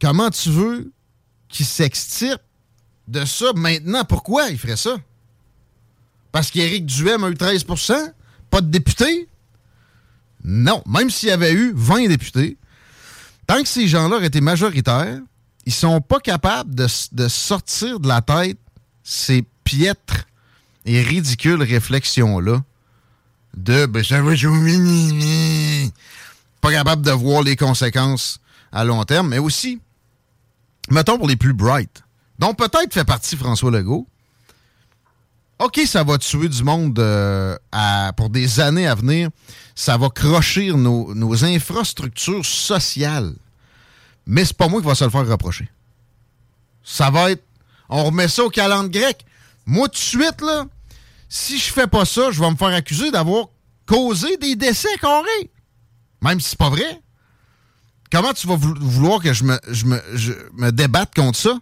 Comment 0.00 0.30
tu 0.30 0.50
veux 0.50 0.92
qu'il 1.48 1.66
s'extirpe 1.66 2.42
de 3.08 3.24
ça 3.24 3.46
maintenant? 3.54 4.04
Pourquoi 4.04 4.48
il 4.48 4.58
ferait 4.58 4.76
ça? 4.76 4.96
Parce 6.30 6.50
qu'Éric 6.50 6.86
Duhem 6.86 7.24
a 7.24 7.30
eu 7.30 7.34
13% 7.34 7.94
Pas 8.50 8.60
de 8.60 8.70
députés? 8.70 9.28
Non. 10.44 10.82
Même 10.86 11.10
s'il 11.10 11.30
y 11.30 11.32
avait 11.32 11.52
eu 11.52 11.72
20 11.74 12.06
députés, 12.06 12.56
tant 13.46 13.60
que 13.62 13.68
ces 13.68 13.88
gens-là 13.88 14.16
auraient 14.16 14.26
été 14.26 14.40
majoritaires, 14.40 15.18
ils 15.66 15.72
sont 15.72 16.00
pas 16.00 16.20
capables 16.20 16.74
de 16.74 17.28
sortir 17.28 17.98
de 18.00 18.08
la 18.08 18.22
tête 18.22 18.58
ces 19.02 19.42
piètres 19.64 20.26
et 20.84 21.02
ridicules 21.02 21.62
réflexions-là 21.62 22.62
de 23.56 23.86
ben, 23.86 24.04
ça 24.04 24.22
va 24.22 24.34
jouer. 24.34 25.90
Pas 26.60 26.72
capable 26.72 27.02
de 27.02 27.10
voir 27.10 27.42
les 27.42 27.56
conséquences 27.56 28.40
à 28.70 28.84
long 28.84 29.04
terme, 29.04 29.28
mais 29.28 29.38
aussi, 29.38 29.80
mettons 30.90 31.18
pour 31.18 31.28
les 31.28 31.36
plus 31.36 31.54
bright, 31.54 32.02
dont 32.38 32.54
peut-être 32.54 32.92
fait 32.92 33.04
partie 33.04 33.36
François 33.36 33.70
Legault. 33.70 34.06
OK, 35.58 35.80
ça 35.86 36.04
va 36.04 36.18
tuer 36.18 36.48
du 36.48 36.62
monde 36.62 36.96
euh, 37.00 37.56
pour 38.16 38.30
des 38.30 38.60
années 38.60 38.86
à 38.86 38.94
venir. 38.94 39.28
Ça 39.74 39.96
va 39.96 40.08
crocher 40.08 40.72
nos, 40.72 41.44
infrastructures 41.44 42.46
sociales. 42.46 43.34
Mais 44.26 44.44
c'est 44.44 44.56
pas 44.56 44.68
moi 44.68 44.80
qui 44.80 44.86
va 44.86 44.94
se 44.94 45.04
le 45.04 45.10
faire 45.10 45.26
reprocher. 45.26 45.68
Ça 46.84 47.10
va 47.10 47.32
être. 47.32 47.42
On 47.88 48.04
remet 48.04 48.28
ça 48.28 48.44
au 48.44 48.50
calendrier 48.50 49.00
grec. 49.00 49.24
Moi, 49.66 49.88
tout 49.88 49.94
de 49.94 49.98
suite, 49.98 50.40
là, 50.42 50.66
si 51.28 51.58
je 51.58 51.72
fais 51.72 51.86
pas 51.86 52.04
ça, 52.04 52.30
je 52.30 52.40
vais 52.40 52.50
me 52.50 52.56
faire 52.56 52.68
accuser 52.68 53.10
d'avoir 53.10 53.46
causé 53.86 54.36
des 54.36 54.54
décès 54.54 54.88
carrés. 55.00 55.50
Même 56.22 56.40
si 56.40 56.50
c'est 56.50 56.58
pas 56.58 56.70
vrai. 56.70 57.00
Comment 58.12 58.32
tu 58.32 58.46
vas 58.46 58.56
vou- 58.56 58.74
vouloir 58.78 59.20
que 59.20 59.32
je 59.32 59.44
me, 59.44 59.58
je 59.68 59.84
me, 59.86 60.02
je 60.14 60.32
me 60.54 60.70
débatte 60.70 61.14
contre 61.14 61.38
ça? 61.38 61.58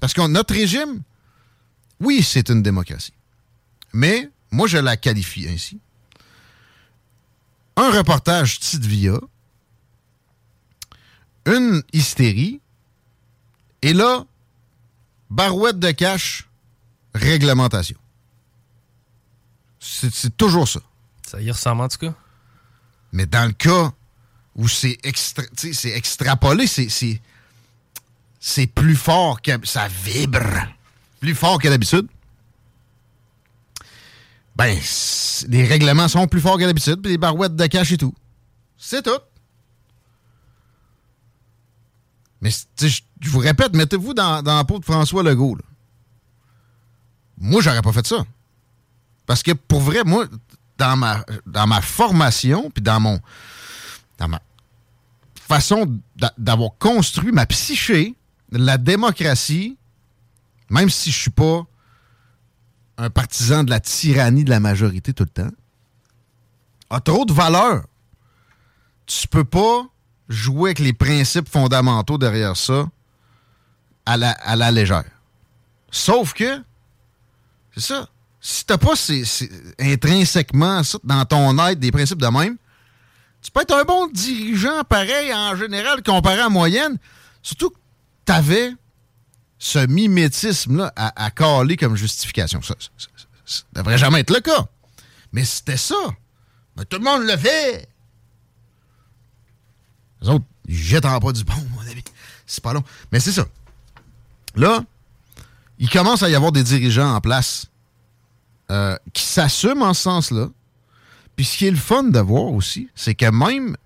Parce 0.00 0.12
que 0.12 0.26
notre 0.26 0.54
régime, 0.54 1.02
oui, 2.00 2.22
c'est 2.22 2.48
une 2.48 2.62
démocratie. 2.62 3.14
Mais 3.92 4.30
moi, 4.50 4.66
je 4.66 4.78
la 4.78 4.96
qualifie 4.96 5.48
ainsi. 5.48 5.80
Un 7.76 7.90
reportage 7.90 8.60
titre 8.60 8.86
via, 8.86 9.18
une 11.46 11.82
hystérie, 11.92 12.60
et 13.82 13.92
là, 13.92 14.24
barouette 15.30 15.78
de 15.78 15.90
cash, 15.90 16.48
réglementation. 17.14 17.98
C'est 19.80 20.36
toujours 20.36 20.66
ça. 20.66 20.80
Ça 21.26 21.40
y 21.40 21.50
ressemble 21.50 21.82
en 21.82 21.88
tout 21.88 21.98
cas. 21.98 22.14
Mais 23.12 23.26
dans 23.26 23.46
le 23.46 23.52
cas 23.52 23.92
où 24.56 24.66
extra, 25.02 25.42
c'est 25.56 25.90
extrapolé, 25.90 26.66
c'est, 26.66 27.20
c'est, 28.46 28.66
plus 28.66 28.96
fort 28.96 29.40
que. 29.40 29.52
Ça 29.64 29.88
vibre 29.88 30.68
plus 31.20 31.34
fort 31.34 31.58
que 31.58 31.68
d'habitude. 31.68 32.06
Ben, 34.56 34.78
les 35.48 35.64
règlements 35.64 36.08
sont 36.08 36.26
plus 36.28 36.42
forts 36.42 36.58
que 36.58 36.64
d'habitude, 36.64 37.00
puis 37.00 37.12
les 37.12 37.18
barouettes 37.18 37.56
de 37.56 37.66
cash 37.66 37.92
et 37.92 37.96
tout. 37.96 38.14
C'est 38.76 39.02
tout. 39.02 39.20
Mais, 42.42 42.50
je 42.50 43.00
vous 43.30 43.38
répète, 43.38 43.74
mettez-vous 43.74 44.12
dans, 44.12 44.42
dans 44.42 44.58
la 44.58 44.64
peau 44.64 44.78
de 44.78 44.84
François 44.84 45.22
Legault. 45.22 45.54
là. 45.56 45.62
Moi, 47.38 47.62
j'aurais 47.62 47.80
pas 47.80 47.92
fait 47.92 48.06
ça. 48.06 48.26
Parce 49.24 49.42
que 49.42 49.52
pour 49.52 49.80
vrai, 49.80 50.04
moi, 50.04 50.26
dans 50.76 50.96
ma, 50.96 51.24
dans 51.46 51.66
ma 51.66 51.80
formation, 51.80 52.70
puis 52.70 52.82
dans 52.82 53.00
mon. 53.00 53.18
dans 54.18 54.28
ma 54.28 54.40
façon 55.48 55.86
d'a- 56.16 56.34
d'avoir 56.36 56.72
construit 56.78 57.32
ma 57.32 57.46
psyché, 57.46 58.14
la 58.58 58.78
démocratie, 58.78 59.76
même 60.70 60.90
si 60.90 61.10
je 61.10 61.18
suis 61.18 61.30
pas 61.30 61.66
un 62.96 63.10
partisan 63.10 63.64
de 63.64 63.70
la 63.70 63.80
tyrannie 63.80 64.44
de 64.44 64.50
la 64.50 64.60
majorité 64.60 65.12
tout 65.12 65.24
le 65.24 65.30
temps, 65.30 65.50
a 66.90 67.00
trop 67.00 67.24
de 67.24 67.32
valeur. 67.32 67.84
Tu 69.06 69.28
peux 69.28 69.44
pas 69.44 69.86
jouer 70.28 70.70
avec 70.70 70.78
les 70.78 70.92
principes 70.92 71.48
fondamentaux 71.48 72.18
derrière 72.18 72.56
ça 72.56 72.86
à 74.06 74.16
la, 74.16 74.70
légère. 74.70 75.04
Sauf 75.90 76.34
que, 76.34 76.62
c'est 77.74 77.80
ça. 77.80 78.08
Si 78.40 78.66
t'as 78.66 78.76
pas 78.76 78.92
intrinsèquement 79.78 80.82
ça 80.82 80.98
dans 81.02 81.24
ton 81.24 81.58
être 81.66 81.80
des 81.80 81.90
principes 81.90 82.20
de 82.20 82.26
même, 82.26 82.58
tu 83.40 83.50
peux 83.50 83.62
être 83.62 83.74
un 83.74 83.84
bon 83.84 84.06
dirigeant 84.08 84.84
pareil 84.84 85.32
en 85.32 85.56
général 85.56 86.02
comparé 86.02 86.40
à 86.40 86.44
la 86.44 86.48
moyenne. 86.50 86.98
Surtout 87.42 87.70
que 87.70 87.76
t'avais 88.24 88.72
ce 89.58 89.78
mimétisme-là 89.86 90.92
à, 90.96 91.24
à 91.24 91.30
caler 91.30 91.76
comme 91.76 91.96
justification. 91.96 92.60
Ça, 92.62 92.74
ça, 93.46 93.62
devrait 93.72 93.98
jamais 93.98 94.20
être 94.20 94.34
le 94.34 94.40
cas. 94.40 94.66
Mais 95.32 95.44
c'était 95.44 95.76
ça. 95.76 95.94
Mais 96.76 96.84
tout 96.84 96.98
le 96.98 97.04
monde 97.04 97.22
le 97.22 97.36
fait. 97.36 97.88
Les 100.20 100.28
autres, 100.28 100.44
ils 100.66 100.76
jettent 100.76 101.04
en 101.04 101.20
pas 101.20 101.32
du 101.32 101.44
bon, 101.44 101.54
mon 101.74 101.90
ami. 101.90 102.02
C'est 102.46 102.62
pas 102.62 102.72
long. 102.72 102.84
Mais 103.12 103.20
c'est 103.20 103.32
ça. 103.32 103.46
Là, 104.54 104.84
il 105.78 105.90
commence 105.90 106.22
à 106.22 106.30
y 106.30 106.34
avoir 106.34 106.52
des 106.52 106.62
dirigeants 106.62 107.14
en 107.14 107.20
place 107.20 107.66
euh, 108.70 108.96
qui 109.12 109.22
s'assument 109.22 109.82
en 109.82 109.94
ce 109.94 110.02
sens-là. 110.02 110.48
Puis 111.36 111.44
ce 111.44 111.58
qui 111.58 111.66
est 111.66 111.70
le 111.70 111.76
fun 111.76 112.04
de 112.04 112.18
voir 112.20 112.52
aussi, 112.52 112.88
c'est 112.94 113.14
que 113.14 113.26
même, 113.26 113.76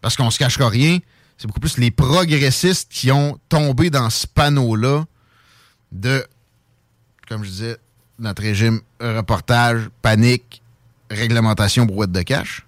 parce 0.00 0.16
qu'on 0.16 0.30
se 0.30 0.38
cachera 0.38 0.68
rien, 0.68 0.98
c'est 1.40 1.46
beaucoup 1.46 1.60
plus 1.60 1.78
les 1.78 1.90
progressistes 1.90 2.92
qui 2.92 3.10
ont 3.10 3.40
tombé 3.48 3.88
dans 3.88 4.10
ce 4.10 4.26
panneau-là 4.26 5.06
de, 5.90 6.22
comme 7.26 7.44
je 7.44 7.48
disais, 7.48 7.76
notre 8.18 8.42
régime 8.42 8.82
reportage, 9.00 9.88
panique, 10.02 10.60
réglementation, 11.10 11.86
brouette 11.86 12.12
de 12.12 12.20
cash. 12.20 12.66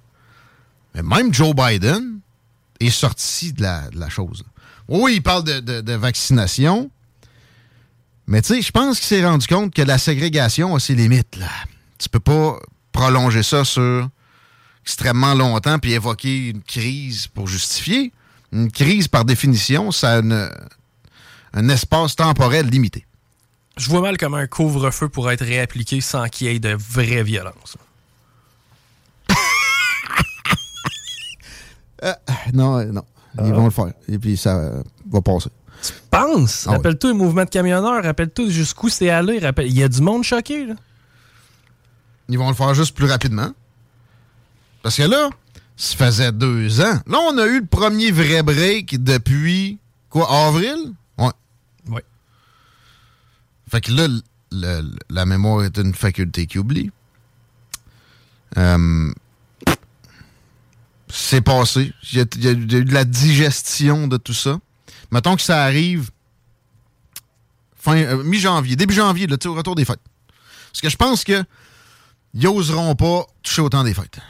Mais 0.94 1.02
même 1.02 1.34
Joe 1.34 1.54
Biden 1.54 2.20
est 2.80 2.88
sorti 2.88 3.52
de 3.52 3.62
la, 3.62 4.08
chose. 4.08 4.42
Oui, 4.88 5.16
il 5.16 5.22
parle 5.22 5.44
de 5.44 5.92
vaccination, 5.92 6.90
mais 8.26 8.40
tu 8.40 8.54
sais, 8.54 8.62
je 8.62 8.70
pense 8.70 8.98
qu'il 9.00 9.08
s'est 9.08 9.26
rendu 9.26 9.46
compte 9.46 9.74
que 9.74 9.82
la 9.82 9.98
ségrégation 9.98 10.74
a 10.74 10.80
ses 10.80 10.94
limites. 10.94 11.36
Là. 11.36 11.50
Tu 11.98 12.08
peux 12.08 12.20
pas 12.20 12.58
prolonger 12.90 13.42
ça 13.42 13.66
sur 13.66 14.08
extrêmement 14.82 15.34
longtemps 15.34 15.78
puis 15.78 15.92
évoquer 15.92 16.48
une 16.48 16.62
crise 16.62 17.26
pour 17.26 17.48
justifier. 17.48 18.14
Une 18.52 18.70
crise, 18.70 19.08
par 19.08 19.24
définition, 19.24 19.90
ça 19.92 20.14
a 20.14 20.18
une- 20.20 20.50
un 21.54 21.68
espace 21.68 22.16
temporel 22.16 22.66
limité. 22.68 23.06
Je 23.78 23.88
vois 23.88 24.02
mal 24.02 24.18
comment 24.18 24.36
un 24.36 24.46
couvre-feu 24.46 25.08
pourrait 25.08 25.34
être 25.34 25.44
réappliqué 25.44 26.00
sans 26.02 26.28
qu'il 26.28 26.46
y 26.48 26.50
ait 26.50 26.58
de 26.58 26.74
vraie 26.74 27.22
violence. 27.22 27.76
Non, 32.52 32.78
euh, 32.78 32.84
non. 32.86 33.04
Ils 33.38 33.52
vont 33.52 33.64
le 33.64 33.70
faire. 33.70 33.92
Et 34.08 34.18
puis 34.18 34.36
ça 34.36 34.56
euh, 34.56 34.82
va 35.10 35.20
passer. 35.22 35.50
Pense! 36.10 36.64
Ah 36.66 36.70
ouais. 36.70 36.76
Rappelle-toi 36.76 37.10
le 37.10 37.16
mouvement 37.16 37.44
de 37.44 37.48
camionneurs, 37.50 38.02
rappelle-toi 38.02 38.48
jusqu'où 38.50 38.88
c'est 38.88 39.08
allé. 39.08 39.38
Rappelle... 39.38 39.66
Il 39.68 39.78
y 39.78 39.82
a 39.82 39.88
du 39.88 40.00
monde 40.02 40.22
choqué. 40.24 40.66
Là. 40.66 40.74
Ils 42.28 42.38
vont 42.38 42.48
le 42.48 42.54
faire 42.54 42.74
juste 42.74 42.94
plus 42.94 43.06
rapidement. 43.06 43.52
Parce 44.82 44.96
que 44.96 45.02
là, 45.04 45.30
ça 45.82 45.96
faisait 45.96 46.30
deux 46.30 46.80
ans. 46.80 47.00
Là, 47.06 47.18
on 47.28 47.36
a 47.38 47.46
eu 47.46 47.58
le 47.60 47.66
premier 47.66 48.12
vrai 48.12 48.44
break 48.44 49.02
depuis, 49.02 49.78
quoi, 50.10 50.30
avril? 50.46 50.76
Ouais. 51.18 51.32
Ouais. 51.88 52.04
Fait 53.68 53.80
que 53.80 53.90
là, 53.90 54.06
le- 54.52 54.96
la 55.10 55.26
mémoire 55.26 55.64
est 55.64 55.76
une 55.78 55.92
faculté 55.92 56.46
qui 56.46 56.60
oublie. 56.60 56.90
Euh, 58.58 59.12
c'est 61.08 61.40
passé. 61.40 61.92
Il 62.12 62.18
y, 62.18 62.20
a, 62.20 62.24
il 62.36 62.44
y 62.44 62.76
eu 62.76 62.84
de 62.84 62.94
la 62.94 63.04
digestion 63.04 64.06
de 64.06 64.18
tout 64.18 64.34
ça. 64.34 64.58
Mettons 65.10 65.34
que 65.34 65.42
ça 65.42 65.64
arrive 65.64 66.10
fin 67.76 67.96
euh, 67.96 68.22
mi-janvier, 68.22 68.76
début 68.76 68.94
janvier, 68.94 69.26
là, 69.26 69.36
au 69.46 69.54
retour 69.54 69.74
des 69.74 69.84
fêtes. 69.84 69.98
Parce 70.70 70.80
que 70.80 70.88
je 70.88 70.96
pense 70.96 71.24
que 71.24 71.42
ils 72.34 72.46
oseront 72.46 72.94
pas 72.94 73.26
toucher 73.42 73.62
autant 73.62 73.82
des 73.82 73.94
fêtes. 73.94 74.20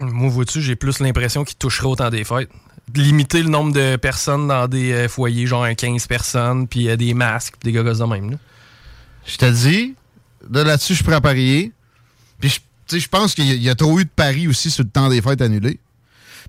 Moi, 0.00 0.30
vois-tu, 0.30 0.60
j'ai 0.62 0.76
plus 0.76 0.98
l'impression 1.00 1.44
qu'ils 1.44 1.56
toucheraient 1.58 1.88
autant 1.88 2.10
des 2.10 2.24
fêtes. 2.24 2.48
Limiter 2.94 3.42
le 3.42 3.48
nombre 3.50 3.72
de 3.72 3.96
personnes 3.96 4.48
dans 4.48 4.66
des 4.66 4.92
euh, 4.92 5.08
foyers, 5.08 5.46
genre 5.46 5.66
15 5.76 6.06
personnes, 6.06 6.66
puis 6.66 6.88
euh, 6.88 6.96
des 6.96 7.14
masques, 7.14 7.54
puis 7.60 7.70
des 7.72 7.76
gars 7.76 7.82
de 7.84 8.04
même. 8.04 8.30
Là. 8.32 8.36
Je 9.26 9.36
te 9.36 9.44
dis, 9.50 9.94
de 10.48 10.60
là-dessus, 10.60 10.94
je 10.94 10.98
suis 10.98 11.04
prêt 11.04 11.14
à 11.14 11.20
parier. 11.20 11.72
Puis, 12.40 12.48
je- 12.50 12.56
tu 12.56 12.96
sais, 12.96 13.00
je 13.00 13.08
pense 13.08 13.34
qu'il 13.34 13.46
y, 13.46 13.50
a- 13.52 13.54
il 13.54 13.62
y 13.62 13.70
a 13.70 13.74
trop 13.76 14.00
eu 14.00 14.04
de 14.04 14.10
paris 14.10 14.48
aussi 14.48 14.70
sur 14.70 14.82
le 14.82 14.90
temps 14.90 15.08
des 15.08 15.22
fêtes 15.22 15.40
annulé. 15.42 15.78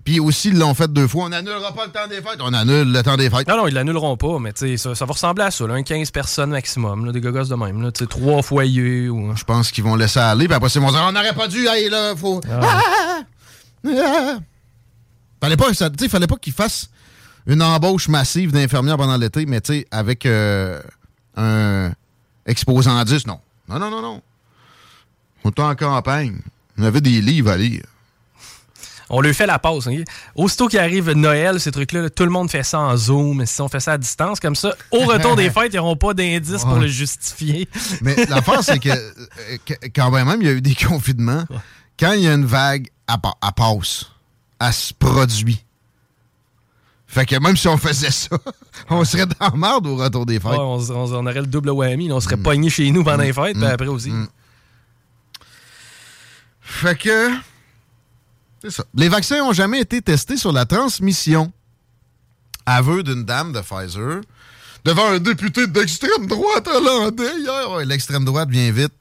Puis 0.03 0.19
aussi, 0.19 0.47
ils 0.47 0.57
l'ont 0.57 0.73
fait 0.73 0.91
deux 0.91 1.07
fois. 1.07 1.25
On 1.25 1.29
n'annulera 1.29 1.75
pas 1.75 1.85
le 1.85 1.91
temps 1.91 2.07
des 2.09 2.15
fêtes, 2.23 2.39
on 2.39 2.53
annule 2.53 2.91
le 2.91 3.03
temps 3.03 3.17
des 3.17 3.29
fêtes. 3.29 3.47
Non, 3.47 3.57
non, 3.57 3.67
ils 3.67 3.73
l'annuleront 3.75 4.17
pas, 4.17 4.39
mais 4.39 4.51
tu 4.51 4.65
sais, 4.69 4.77
ça, 4.77 4.95
ça 4.95 5.05
va 5.05 5.13
ressembler 5.13 5.43
à 5.43 5.51
ça, 5.51 5.67
là, 5.67 5.75
un 5.75 5.83
15 5.83 6.09
personnes 6.09 6.49
maximum, 6.49 7.05
là, 7.05 7.11
des 7.11 7.21
gars 7.21 7.29
de 7.31 7.53
même. 7.55 7.83
Là, 7.83 7.91
tu 7.91 7.99
sais, 7.99 8.07
trois 8.09 8.41
foyers 8.41 9.09
ou. 9.09 9.35
Je 9.35 9.43
pense 9.43 9.69
qu'ils 9.69 9.83
vont 9.83 9.95
laisser 9.95 10.19
aller. 10.19 10.47
Puis 10.47 10.55
après, 10.55 10.69
c'est 10.69 10.79
vont 10.79 10.89
dire, 10.91 11.03
on 11.07 11.11
n'aurait 11.11 11.35
pas 11.35 11.47
dû, 11.47 11.67
hey, 11.67 11.87
là, 11.89 12.15
faut. 12.15 12.41
Ah! 12.49 12.61
Ah! 12.63 13.19
Fallait 13.83 15.57
pas, 15.57 15.73
ça- 15.73 15.89
fallait 16.09 16.27
pas 16.27 16.35
qu'ils 16.37 16.53
fassent 16.53 16.89
une 17.47 17.61
embauche 17.63 18.07
massive 18.07 18.51
d'infirmières 18.51 18.97
pendant 18.97 19.17
l'été, 19.17 19.45
mais 19.45 19.61
tu 19.61 19.73
sais, 19.73 19.87
avec 19.89 20.25
euh, 20.25 20.79
un 21.35 21.91
exposant 22.45 23.03
10, 23.03 23.25
non. 23.27 23.39
Non, 23.67 23.79
non, 23.79 23.89
non, 23.89 24.01
non. 24.01 24.21
On 25.43 25.49
est 25.49 25.59
en 25.59 25.75
campagne. 25.75 26.39
On 26.77 26.83
avait 26.83 27.01
des 27.01 27.21
livres 27.21 27.49
à 27.51 27.57
lire. 27.57 27.83
On 29.13 29.19
lui 29.19 29.33
fait 29.33 29.45
la 29.47 29.59
pause. 29.59 29.87
ok? 29.89 29.95
Aussitôt 30.35 30.67
qu'il 30.67 30.79
arrive 30.79 31.11
Noël, 31.11 31.59
ces 31.59 31.71
trucs-là, 31.71 32.03
là, 32.03 32.09
tout 32.09 32.23
le 32.23 32.29
monde 32.29 32.49
fait 32.49 32.63
ça 32.63 32.79
en 32.79 32.95
Zoom. 32.95 33.45
Si 33.45 33.59
on 33.61 33.67
fait 33.67 33.81
ça 33.81 33.93
à 33.93 33.97
distance, 33.97 34.39
comme 34.39 34.55
ça, 34.55 34.73
au 34.91 34.99
retour 34.99 35.35
des 35.35 35.49
fêtes, 35.49 35.73
ils 35.73 35.77
n'auront 35.77 35.97
pas 35.97 36.13
d'indice 36.13 36.63
pour 36.63 36.75
le 36.77 36.87
justifier. 36.87 37.67
Mais 38.01 38.15
l'affaire, 38.29 38.63
c'est 38.63 38.79
que, 38.79 38.89
euh, 38.89 39.57
que- 39.65 39.87
quand 39.93 40.11
même, 40.11 40.33
il 40.41 40.47
y 40.47 40.49
a 40.49 40.53
eu 40.53 40.61
des 40.61 40.75
confinements. 40.87 41.43
Quand 42.01 42.13
il 42.13 42.21
y 42.21 42.27
a 42.27 42.33
une 42.33 42.45
vague, 42.45 42.89
elle, 43.07 43.19
pa- 43.21 43.35
elle 43.43 43.49
passe. 43.55 44.07
Elle 44.59 44.73
se 44.73 44.91
produit. 44.93 45.63
Fait 47.05 47.25
que 47.27 47.35
même 47.39 47.55
si 47.55 47.67
on 47.67 47.77
faisait 47.77 48.09
ça, 48.09 48.35
on 48.89 49.03
serait 49.05 49.27
dans 49.27 49.35
la 49.39 49.49
marde 49.51 49.85
au 49.85 49.95
retour 49.97 50.25
des 50.25 50.39
fêtes. 50.39 50.51
Ouais, 50.51 50.57
on, 50.59 50.79
on- 50.79 51.13
on 51.13 51.25
aurait 51.27 51.41
le 51.41 51.45
double 51.45 51.69
whammy. 51.69 52.07
là, 52.07 52.15
On 52.15 52.19
serait 52.19 52.37
pogné 52.37 52.69
chez 52.71 52.89
nous 52.91 53.03
pendant 53.03 53.21
les 53.23 53.33
fêtes, 53.33 53.55
puis 53.55 53.65
après 53.65 53.87
aussi. 53.87 54.11
Fait 56.61 56.97
que. 56.97 57.29
C'est 58.63 58.71
ça. 58.71 58.83
Les 58.95 59.09
vaccins 59.09 59.43
ont 59.43 59.53
jamais 59.53 59.81
été 59.81 60.01
testés 60.01 60.37
sur 60.37 60.51
la 60.51 60.65
transmission. 60.65 61.51
Aveu 62.65 63.03
d'une 63.03 63.25
dame 63.25 63.51
de 63.53 63.59
Pfizer 63.61 64.21
devant 64.85 65.07
un 65.09 65.19
député 65.19 65.67
d'extrême 65.67 66.27
droite 66.27 66.67
hollandais 66.67 67.39
hier. 67.39 67.71
Ouais, 67.71 67.85
l'extrême 67.85 68.23
droite 68.23 68.49
vient 68.49 68.71
vite. 68.71 68.93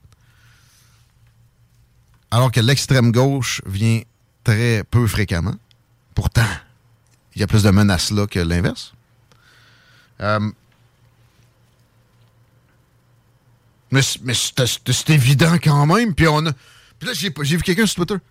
Alors 2.30 2.52
que 2.52 2.60
l'extrême 2.60 3.10
gauche 3.12 3.60
vient 3.66 4.02
très 4.44 4.84
peu 4.84 5.06
fréquemment. 5.06 5.54
Pourtant, 6.14 6.46
il 7.34 7.40
y 7.40 7.44
a 7.44 7.46
plus 7.46 7.62
de 7.62 7.70
menaces 7.70 8.10
là 8.10 8.26
que 8.26 8.38
l'inverse. 8.40 8.92
Euh, 10.20 10.50
mais 13.90 14.02
c'est 14.02 15.10
évident 15.10 15.54
quand 15.62 15.87
même. 15.87 16.14
Puis 16.14 16.28
on 16.28 16.46
a. 16.46 16.52
Puis 16.99 17.08
là, 17.08 17.12
j'ai 17.14 17.56
vu 17.56 17.62
quelqu'un 17.62 17.87
sur 17.87 17.96
Twitter. 18.06 18.22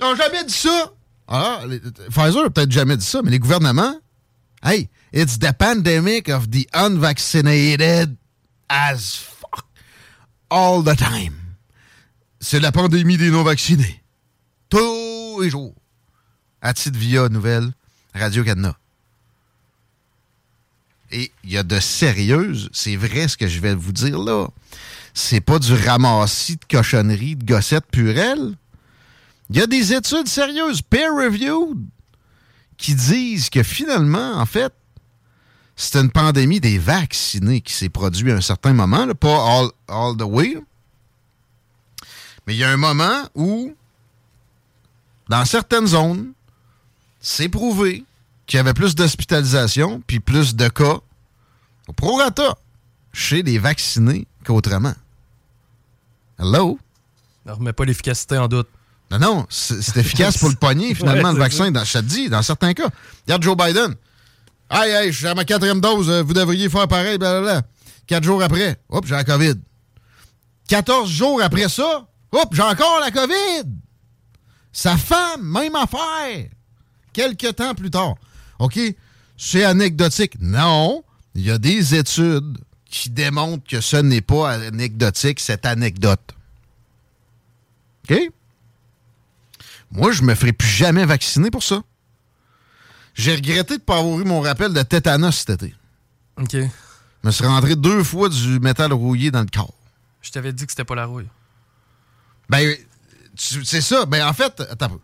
Ils 0.00 0.04
n'ont 0.04 0.16
jamais 0.16 0.44
dit 0.44 0.54
ça. 0.54 0.92
Ah, 1.28 1.60
les- 1.68 1.78
Pfizer 2.10 2.44
a 2.46 2.50
peut-être 2.50 2.72
jamais 2.72 2.96
dit 2.96 3.04
ça, 3.06 3.20
mais 3.22 3.30
les 3.30 3.38
gouvernements. 3.38 3.94
Hey, 4.64 4.88
it's 5.12 5.38
the 5.38 5.52
pandemic 5.52 6.28
of 6.28 6.50
the 6.50 6.66
unvaccinated 6.74 8.16
as 8.68 9.16
fuck 9.16 9.64
all 10.50 10.82
the 10.82 10.96
time. 10.96 11.39
C'est 12.42 12.58
la 12.58 12.72
pandémie 12.72 13.18
des 13.18 13.30
non-vaccinés. 13.30 14.02
Tous 14.70 15.40
les 15.42 15.50
jours. 15.50 15.74
À 16.62 16.72
titre 16.72 16.98
via 16.98 17.28
Nouvelle 17.28 17.70
Radio 18.14 18.42
Cadenas. 18.42 18.76
Et 21.12 21.32
il 21.44 21.52
y 21.52 21.58
a 21.58 21.62
de 21.62 21.78
sérieuses, 21.78 22.70
c'est 22.72 22.96
vrai 22.96 23.28
ce 23.28 23.36
que 23.36 23.46
je 23.46 23.60
vais 23.60 23.74
vous 23.74 23.92
dire 23.92 24.18
là. 24.18 24.48
C'est 25.12 25.42
pas 25.42 25.58
du 25.58 25.74
ramassis 25.74 26.56
de 26.56 26.64
cochonneries, 26.70 27.36
de 27.36 27.44
gossettes 27.44 27.90
purelles. 27.92 28.56
Il 29.50 29.56
y 29.56 29.60
a 29.60 29.66
des 29.66 29.92
études 29.92 30.28
sérieuses, 30.28 30.80
peer-reviewed, 30.80 31.78
qui 32.78 32.94
disent 32.94 33.50
que 33.50 33.62
finalement, 33.62 34.36
en 34.36 34.46
fait, 34.46 34.72
c'est 35.76 35.98
une 35.98 36.10
pandémie 36.10 36.60
des 36.60 36.78
vaccinés 36.78 37.60
qui 37.60 37.74
s'est 37.74 37.88
produite 37.88 38.28
à 38.28 38.36
un 38.36 38.40
certain 38.40 38.72
moment, 38.72 39.04
là, 39.04 39.14
pas 39.14 39.58
all, 39.58 39.70
all 39.88 40.16
the 40.16 40.22
way. 40.22 40.56
Mais 42.46 42.54
il 42.54 42.58
y 42.58 42.64
a 42.64 42.70
un 42.70 42.76
moment 42.76 43.22
où, 43.34 43.74
dans 45.28 45.44
certaines 45.44 45.86
zones, 45.86 46.32
c'est 47.20 47.48
prouvé 47.48 48.04
qu'il 48.46 48.56
y 48.56 48.60
avait 48.60 48.74
plus 48.74 48.94
d'hospitalisation 48.94 50.02
puis 50.06 50.20
plus 50.20 50.56
de 50.56 50.68
cas 50.68 50.98
au 51.86 51.92
prorata 51.92 52.56
chez 53.12 53.42
les 53.42 53.58
vaccinés 53.58 54.26
qu'autrement. 54.44 54.94
Hello? 56.38 56.78
Ne 57.46 57.52
remets 57.52 57.72
pas 57.72 57.84
l'efficacité 57.84 58.38
en 58.38 58.48
doute. 58.48 58.68
Non, 59.10 59.18
non, 59.18 59.46
c'est 59.50 59.96
efficace 59.96 60.38
pour 60.38 60.48
le 60.48 60.54
pogner, 60.54 60.94
finalement, 60.94 61.28
Ouais, 61.28 61.34
le 61.34 61.40
vaccin. 61.40 61.70
Dans, 61.70 61.84
je 61.84 61.92
te 61.92 61.98
dis, 61.98 62.28
dans 62.28 62.42
certains 62.42 62.72
cas. 62.74 62.88
Regarde 63.26 63.42
Joe 63.42 63.56
Biden. 63.56 63.94
Hey, 64.70 64.90
hey, 64.92 65.12
je 65.12 65.18
suis 65.18 65.26
à 65.26 65.34
ma 65.34 65.44
quatrième 65.44 65.80
dose, 65.80 66.08
euh, 66.08 66.22
vous 66.22 66.32
devriez 66.32 66.68
faire 66.68 66.86
pareil, 66.86 67.18
blablabla. 67.18 67.62
Quatre 68.06 68.22
jours 68.22 68.40
après, 68.42 68.76
hop, 68.88 69.04
j'ai 69.04 69.14
la 69.14 69.24
COVID. 69.24 69.54
14 70.68 71.10
jours 71.10 71.42
après 71.42 71.68
ça, 71.68 72.06
hop, 72.32 72.48
j'ai 72.52 72.62
encore 72.62 73.00
la 73.00 73.10
COVID. 73.10 73.64
Sa 74.72 74.96
femme, 74.96 75.42
même 75.42 75.74
affaire. 75.74 76.48
Quelques 77.12 77.56
temps 77.56 77.74
plus 77.74 77.90
tard. 77.90 78.14
OK? 78.58 78.78
C'est 79.36 79.64
anecdotique. 79.64 80.34
Non, 80.40 81.02
il 81.34 81.42
y 81.42 81.50
a 81.50 81.58
des 81.58 81.94
études 81.94 82.58
qui 82.84 83.10
démontrent 83.10 83.66
que 83.68 83.80
ce 83.80 83.96
n'est 83.96 84.20
pas 84.20 84.52
anecdotique, 84.52 85.40
cette 85.40 85.64
anecdote. 85.64 86.34
OK? 88.08 88.18
Moi, 89.92 90.12
je 90.12 90.22
me 90.22 90.34
ferai 90.34 90.52
plus 90.52 90.68
jamais 90.68 91.04
vacciner 91.04 91.50
pour 91.50 91.62
ça. 91.62 91.82
J'ai 93.14 93.34
regretté 93.34 93.74
de 93.74 93.80
ne 93.80 93.84
pas 93.84 93.98
avoir 93.98 94.20
eu 94.20 94.24
mon 94.24 94.40
rappel 94.40 94.72
de 94.72 94.82
tétanos 94.82 95.36
cet 95.36 95.62
été. 95.62 95.74
OK. 96.38 96.52
Je 96.52 96.68
me 97.24 97.30
suis 97.30 97.44
rentré 97.44 97.76
deux 97.76 98.04
fois 98.04 98.28
du 98.28 98.60
métal 98.60 98.92
rouillé 98.92 99.30
dans 99.30 99.40
le 99.40 99.48
corps. 99.52 99.74
Je 100.22 100.30
t'avais 100.30 100.52
dit 100.52 100.64
que 100.64 100.72
c'était 100.72 100.84
pas 100.84 100.94
la 100.94 101.06
rouille. 101.06 101.28
Ben, 102.50 102.76
c'est 103.36 103.80
ça. 103.80 104.04
Ben, 104.06 104.26
en 104.26 104.32
fait, 104.32 104.60
attends 104.70 104.86
un 104.86 104.88
peu. 104.90 104.98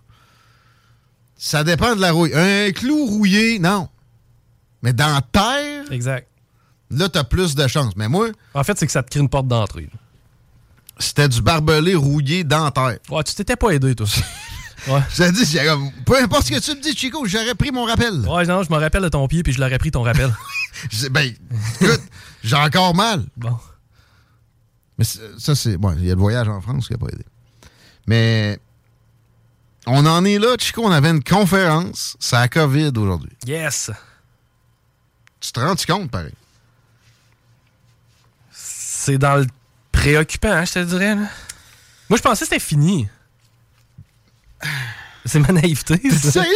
Ça 1.38 1.64
dépend 1.64 1.94
de 1.94 2.00
la 2.00 2.12
rouille. 2.12 2.32
Un 2.34 2.70
clou 2.72 3.06
rouillé, 3.06 3.58
non. 3.58 3.88
Mais 4.82 4.92
dans 4.92 5.20
terre, 5.32 5.90
Exact. 5.90 6.28
là, 6.90 7.08
t'as 7.08 7.24
plus 7.24 7.54
de 7.54 7.66
chance. 7.66 7.94
Mais 7.96 8.08
moi, 8.08 8.28
En 8.54 8.64
fait, 8.64 8.78
c'est 8.78 8.86
que 8.86 8.92
ça 8.92 9.02
te 9.02 9.10
crée 9.10 9.20
une 9.20 9.28
porte 9.28 9.46
d'entrée. 9.48 9.88
c'était 10.98 11.28
du 11.28 11.42
barbelé 11.42 11.94
rouillé 11.94 12.42
dans 12.44 12.70
terre. 12.70 12.98
Ouais, 13.10 13.22
tu 13.24 13.34
t'étais 13.34 13.56
pas 13.56 13.70
aidé, 13.70 13.94
toi. 13.94 14.06
ouais. 14.88 15.00
J'ai 15.14 15.64
comme, 15.64 15.90
peu 16.04 16.18
importe 16.22 16.46
ce 16.46 16.52
que 16.52 16.60
tu 16.60 16.70
me 16.74 16.80
dis, 16.82 16.96
Chico, 16.96 17.26
j'aurais 17.26 17.54
pris 17.54 17.70
mon 17.70 17.84
rappel. 17.84 18.20
Ouais, 18.26 18.44
non, 18.46 18.62
je 18.62 18.70
me 18.72 18.78
rappelle 18.78 19.02
de 19.02 19.08
ton 19.08 19.26
pied, 19.28 19.42
puis 19.42 19.52
je 19.52 19.60
l'aurais 19.60 19.78
pris 19.78 19.90
ton 19.90 20.02
rappel. 20.02 20.34
Ben, 21.10 21.32
écoute, 21.80 22.02
j'ai 22.44 22.56
encore 22.56 22.94
mal. 22.94 23.24
bon. 23.36 23.56
Mais 24.98 25.04
ça, 25.04 25.54
c'est. 25.54 25.78
Bon, 25.78 25.94
il 25.98 26.04
y 26.04 26.10
a 26.10 26.14
le 26.14 26.20
voyage 26.20 26.48
en 26.48 26.60
France 26.60 26.86
qui 26.86 26.92
n'a 26.92 26.98
pas 26.98 27.06
aidé. 27.06 27.24
Mais. 28.06 28.58
On 29.86 30.04
en 30.04 30.24
est 30.24 30.38
là, 30.38 30.56
Chico. 30.58 30.84
On 30.84 30.90
avait 30.90 31.10
une 31.10 31.22
conférence. 31.22 32.16
C'est 32.18 32.36
la 32.36 32.48
COVID 32.48 32.92
aujourd'hui. 32.96 33.30
Yes! 33.46 33.90
Tu 35.40 35.52
te 35.52 35.60
rends 35.60 35.76
compte, 35.86 36.10
pareil? 36.10 36.34
C'est 38.50 39.18
dans 39.18 39.36
le 39.36 39.46
préoccupant, 39.92 40.50
hein, 40.50 40.64
je 40.64 40.72
te 40.72 40.78
dirais. 40.80 41.14
là. 41.14 41.28
Moi, 42.08 42.16
je 42.16 42.22
pensais 42.22 42.40
que 42.44 42.48
c'était 42.50 42.58
fini. 42.58 43.08
C'est 45.26 45.40
ma 45.40 45.48
naïveté. 45.52 45.98
T'es 45.98 46.10
sérieux? 46.10 46.48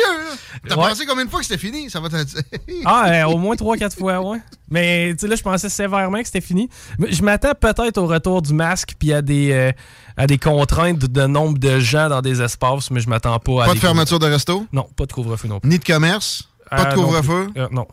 T'as 0.69 0.77
Ouais. 0.77 0.89
pensé 0.89 1.05
combien 1.07 1.25
de 1.25 1.31
fois 1.31 1.41
que 1.41 1.47
c'était 1.47 1.59
fini? 1.61 1.91
Ça 1.91 2.01
va 2.01 2.09
te. 2.09 2.17
Ah, 2.85 3.09
euh, 3.11 3.25
au 3.25 3.37
moins 3.39 3.55
3-4 3.57 3.97
fois, 3.99 4.21
ouais. 4.21 4.39
Mais 4.71 5.11
tu 5.13 5.21
sais, 5.21 5.29
là, 5.29 5.37
je 5.37 5.43
pensais 5.43 5.69
sévèrement 5.69 6.19
que 6.21 6.27
c'était 6.27 6.41
fini. 6.41 6.69
Je 6.99 7.23
m'attends 7.23 7.53
peut-être 7.59 7.99
au 7.99 8.07
retour 8.07 8.41
du 8.43 8.53
masque 8.55 8.95
puis 8.99 9.13
à 9.13 9.21
des, 9.23 9.53
euh, 9.53 9.73
à 10.17 10.27
des 10.27 10.39
contraintes 10.39 10.99
de 10.99 11.27
nombre 11.27 11.59
de 11.59 11.79
gens 11.81 12.09
dans 12.09 12.23
des 12.23 12.41
espaces, 12.41 12.91
mais 12.91 13.01
je 13.01 13.09
m'attends 13.09 13.39
pas 13.39 13.65
à. 13.65 13.67
Pas 13.67 13.73
des 13.73 13.79
de 13.81 13.85
fermeture 13.85 14.19
de 14.19 14.27
resto? 14.27 14.67
Non, 14.73 14.89
pas 14.97 15.07
de 15.07 15.13
couvre-feu 15.13 15.49
non 15.49 15.61
plus. 15.61 15.69
Ni 15.69 15.79
de 15.79 15.85
commerce? 15.85 16.49
Pas 16.71 16.83
Euh, 16.83 16.85
de 16.93 16.97
non 16.97 17.03
couvre-feu? 17.05 17.49
Euh, 17.57 17.69
non, 17.73 17.87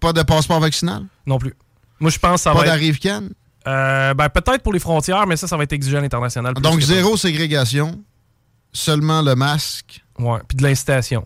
Pas 0.00 0.12
de 0.12 0.22
passeport 0.22 0.60
vaccinal? 0.60 1.04
non 1.26 1.38
plus. 1.38 1.54
Moi, 2.00 2.10
je 2.10 2.18
pense 2.18 2.34
que 2.36 2.40
ça 2.40 2.52
Pas 2.52 2.58
va 2.60 2.64
être. 2.64 2.70
d'arrive-can? 2.72 3.22
Euh, 3.66 4.12
ben, 4.14 4.28
peut-être 4.28 4.62
pour 4.62 4.72
les 4.72 4.78
frontières, 4.78 5.26
mais 5.26 5.36
ça, 5.36 5.46
ça 5.46 5.56
va 5.56 5.62
être 5.62 5.72
exigeant 5.72 5.98
à 5.98 6.02
l'international. 6.02 6.52
Donc, 6.54 6.80
zéro 6.80 7.16
ségrégation. 7.16 8.02
Seulement 8.74 9.22
le 9.22 9.34
masque. 9.34 10.04
ça. 10.18 10.22
Ouais, 10.24 10.40
puis 10.46 10.56
de 10.58 10.62
l'incitation. 10.64 11.24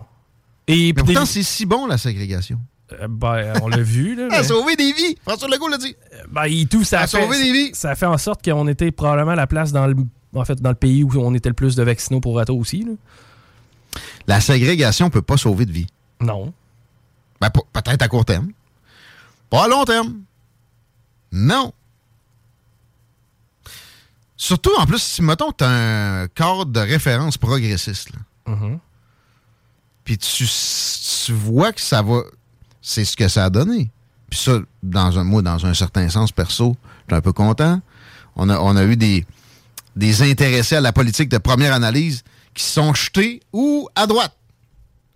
Et 0.69 0.89
Mais 0.89 0.93
puis 0.93 1.03
des- 1.03 1.13
pourtant, 1.15 1.27
c'est 1.27 1.43
si 1.43 1.67
bon, 1.67 1.87
la 1.87 1.99
ségrégation. 1.99 2.61
Euh, 2.93 3.09
ben, 3.09 3.55
on 3.63 3.69
l'a 3.69 3.83
vu. 3.83 4.15
Là, 4.15 4.27
a 4.31 4.39
mais- 4.39 4.45
sauvé 4.45 4.77
des 4.77 4.93
vies. 4.93 5.17
François 5.27 5.49
Legault 5.49 5.69
l'a 5.69 5.79
dit. 5.79 5.97
Ben, 6.31 6.45
et 6.45 6.67
tout, 6.67 6.85
ça 6.85 7.01
a 7.01 7.03
a, 7.03 7.07
fait, 7.07 7.21
sauvé 7.23 7.43
des 7.43 7.53
vies. 7.53 7.71
ça 7.75 7.91
a 7.91 7.95
fait 7.97 8.07
en 8.07 8.17
sorte 8.19 8.45
qu'on 8.45 8.69
était 8.69 8.91
probablement 8.93 9.33
à 9.33 9.37
la 9.37 9.47
place 9.47 9.73
dans 9.73 9.87
le, 9.87 9.97
en 10.35 10.45
fait, 10.45 10.61
dans 10.63 10.71
le 10.71 10.77
pays 10.77 11.03
où 11.05 11.11
on 11.17 11.35
était 11.35 11.49
le 11.49 11.55
plus 11.55 11.75
de 11.75 11.83
vaccinaux 11.83 12.21
pour 12.21 12.35
auto 12.35 12.57
aussi. 12.57 12.85
là. 12.85 12.93
La 14.27 14.41
ségrégation 14.41 15.09
peut 15.11 15.23
pas 15.23 15.37
sauver 15.39 15.65
de 15.67 15.73
vie. 15.73 15.87
Non. 16.21 16.53
Ben, 17.41 17.49
pe- 17.51 17.61
peut-être 17.73 18.03
à 18.03 18.09
court 18.09 18.25
terme. 18.27 18.49
Pas 19.49 19.65
à 19.65 19.69
long 19.69 19.85
terme. 19.85 20.21
Non. 21.33 21.73
Surtout, 24.41 24.71
en 24.79 24.87
plus, 24.87 25.03
si, 25.03 25.21
mettons, 25.21 25.51
tu 25.53 25.65
un 25.65 26.29
cadre 26.29 26.67
de 26.67 26.81
référence 26.81 27.37
progressiste, 27.37 28.11
là, 28.13 28.19
Mhm. 28.55 28.79
puis 30.05 30.17
tu, 30.17 30.47
tu 30.47 31.33
vois 31.33 31.73
que 31.73 31.81
ça 31.81 32.01
va... 32.01 32.23
C'est 32.81 33.05
ce 33.05 33.17
que 33.17 33.29
ça 33.29 33.45
a 33.47 33.51
donné. 33.51 33.91
Puis 34.31 34.39
ça, 34.39 34.59
dans 34.83 35.19
un, 35.19 35.25
moi, 35.25 35.43
dans 35.43 35.67
un 35.67 35.75
certain 35.75 36.09
sens 36.09 36.33
perso, 36.33 36.77
je 37.09 37.13
suis 37.13 37.19
un 37.19 37.21
peu 37.21 37.33
content. 37.33 37.81
On 38.37 38.49
a, 38.49 38.59
on 38.61 38.77
a 38.77 38.85
eu 38.85 38.97
des, 38.97 39.27
des 39.97 40.23
intéressés 40.23 40.77
à 40.77 40.81
la 40.81 40.93
politique 40.93 41.29
de 41.29 41.39
première 41.39 41.75
analyse 41.75 42.23
qui 42.55 42.63
se 42.63 42.73
sont 42.75 42.95
jetés 42.95 43.43
ou 43.53 43.89
à 43.95 44.07
droite. 44.07 44.35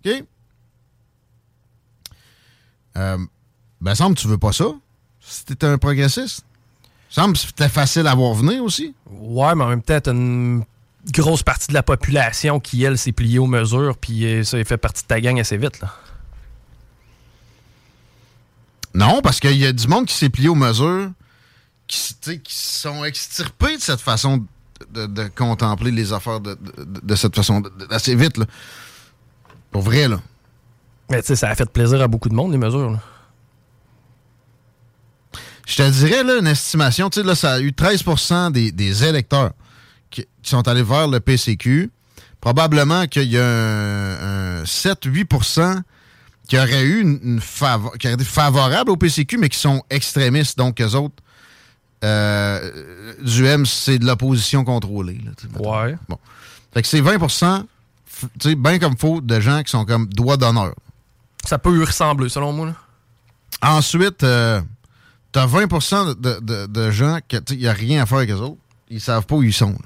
OK? 0.05 0.23
Euh, 2.97 3.17
ben, 3.81 3.95
semble 3.95 4.15
que 4.15 4.21
tu 4.21 4.27
veux 4.27 4.37
pas 4.37 4.51
ça. 4.51 4.65
Si 5.21 5.45
t'es 5.45 5.65
un 5.65 5.77
progressiste. 5.77 6.45
Semble 7.15 7.33
que 7.33 7.39
c'était 7.39 7.69
facile 7.69 8.07
à 8.07 8.15
voir 8.15 8.33
venir 8.33 8.63
aussi. 8.63 8.95
Ouais, 9.05 9.53
mais 9.53 9.63
en 9.63 9.67
même 9.67 9.83
temps, 9.83 10.01
t'as 10.01 10.13
une 10.13 10.63
grosse 11.11 11.43
partie 11.43 11.67
de 11.67 11.75
la 11.75 11.83
population 11.83 12.59
qui, 12.59 12.83
elle, 12.83 12.97
s'est 12.97 13.11
pliée 13.11 13.37
aux 13.37 13.45
mesures, 13.45 13.95
puis 13.97 14.25
euh, 14.25 14.43
ça, 14.43 14.57
il 14.57 14.65
fait 14.65 14.77
partie 14.77 15.03
de 15.03 15.07
ta 15.07 15.21
gang 15.21 15.39
assez 15.39 15.55
vite. 15.57 15.79
Là. 15.79 15.93
Non, 18.95 19.21
parce 19.21 19.39
qu'il 19.39 19.57
y 19.57 19.65
a 19.67 19.71
du 19.73 19.87
monde 19.87 20.07
qui 20.07 20.15
s'est 20.15 20.29
plié 20.29 20.49
aux 20.49 20.55
mesures, 20.55 21.11
qui, 21.85 22.15
qui 22.39 22.55
sont 22.55 23.03
extirpés 23.05 23.77
de 23.77 23.81
cette 23.81 24.01
façon 24.01 24.43
de, 24.91 25.05
de 25.05 25.27
contempler 25.35 25.91
les 25.91 26.13
affaires 26.13 26.39
de, 26.39 26.55
de- 26.55 26.99
de 27.03 27.15
cette 27.15 27.35
façon, 27.35 27.61
assez 27.91 28.15
vite. 28.15 28.37
Là. 28.37 28.45
Pour 29.69 29.83
vrai, 29.83 30.07
là. 30.07 30.19
Mais 31.11 31.21
tu 31.21 31.27
sais, 31.27 31.35
ça 31.35 31.49
a 31.49 31.55
fait 31.55 31.69
plaisir 31.69 32.01
à 32.01 32.07
beaucoup 32.07 32.29
de 32.29 32.33
monde, 32.33 32.51
les 32.51 32.57
mesures. 32.57 32.89
là. 32.89 32.99
Je 35.65 35.75
te 35.77 35.89
dirais, 35.89 36.23
là, 36.23 36.39
une 36.39 36.47
estimation, 36.47 37.09
tu 37.09 37.21
sais, 37.21 37.25
là, 37.25 37.35
ça 37.35 37.53
a 37.53 37.59
eu 37.59 37.73
13 37.73 38.03
des, 38.51 38.71
des 38.71 39.03
électeurs 39.05 39.51
qui, 40.09 40.25
qui 40.41 40.49
sont 40.49 40.67
allés 40.67 40.83
vers 40.83 41.07
le 41.07 41.19
PCQ. 41.19 41.89
Probablement 42.41 43.07
qu'il 43.07 43.31
y 43.31 43.37
a 43.37 43.45
un, 43.45 44.59
un 44.59 44.63
7-8 44.63 45.81
qui 46.49 46.57
auraient 46.57 46.83
eu 46.83 46.99
une, 47.01 47.39
qui 47.39 47.63
auraient 47.63 48.13
été 48.15 48.23
favorables 48.25 48.91
au 48.91 48.97
PCQ, 48.97 49.37
mais 49.37 49.47
qui 49.47 49.57
sont 49.57 49.81
extrémistes. 49.89 50.57
Donc, 50.57 50.81
eux 50.81 50.95
autres, 50.95 51.15
euh, 52.03 53.13
du 53.21 53.45
M, 53.45 53.65
c'est 53.65 53.97
de 53.99 54.05
l'opposition 54.05 54.65
contrôlée. 54.65 55.21
Là. 55.23 55.31
Ouais. 55.59 55.95
Bon. 56.09 56.17
Fait 56.73 56.81
que 56.81 56.87
c'est 56.87 56.99
20 56.99 57.15
f- 57.17 57.67
tu 58.39 58.49
sais, 58.49 58.55
bien 58.55 58.77
comme 58.79 58.97
faut, 58.97 59.21
de 59.21 59.39
gens 59.39 59.63
qui 59.63 59.71
sont 59.71 59.85
comme 59.85 60.07
doigt 60.07 60.35
d'honneur. 60.35 60.73
Ça 61.45 61.57
peut 61.57 61.79
y 61.79 61.83
ressembler, 61.83 62.27
selon 62.27 62.51
moi. 62.51 62.65
Là. 62.67 62.75
Ensuite, 63.61 64.23
euh, 64.23 64.61
t'as 65.33 65.45
20 65.45 65.67
de, 66.19 66.39
de- 66.39 66.65
de 66.67 66.91
gens 66.91 67.19
qui 67.27 67.57
n'y 67.57 67.67
a 67.67 67.73
rien 67.73 68.01
à 68.03 68.05
faire 68.05 68.19
avec 68.19 68.29
eux 68.31 68.35
autres. 68.35 68.57
Ils 68.89 69.01
savent 69.01 69.25
pas 69.25 69.35
où 69.35 69.43
ils 69.43 69.51
sont. 69.53 69.71
là. 69.71 69.77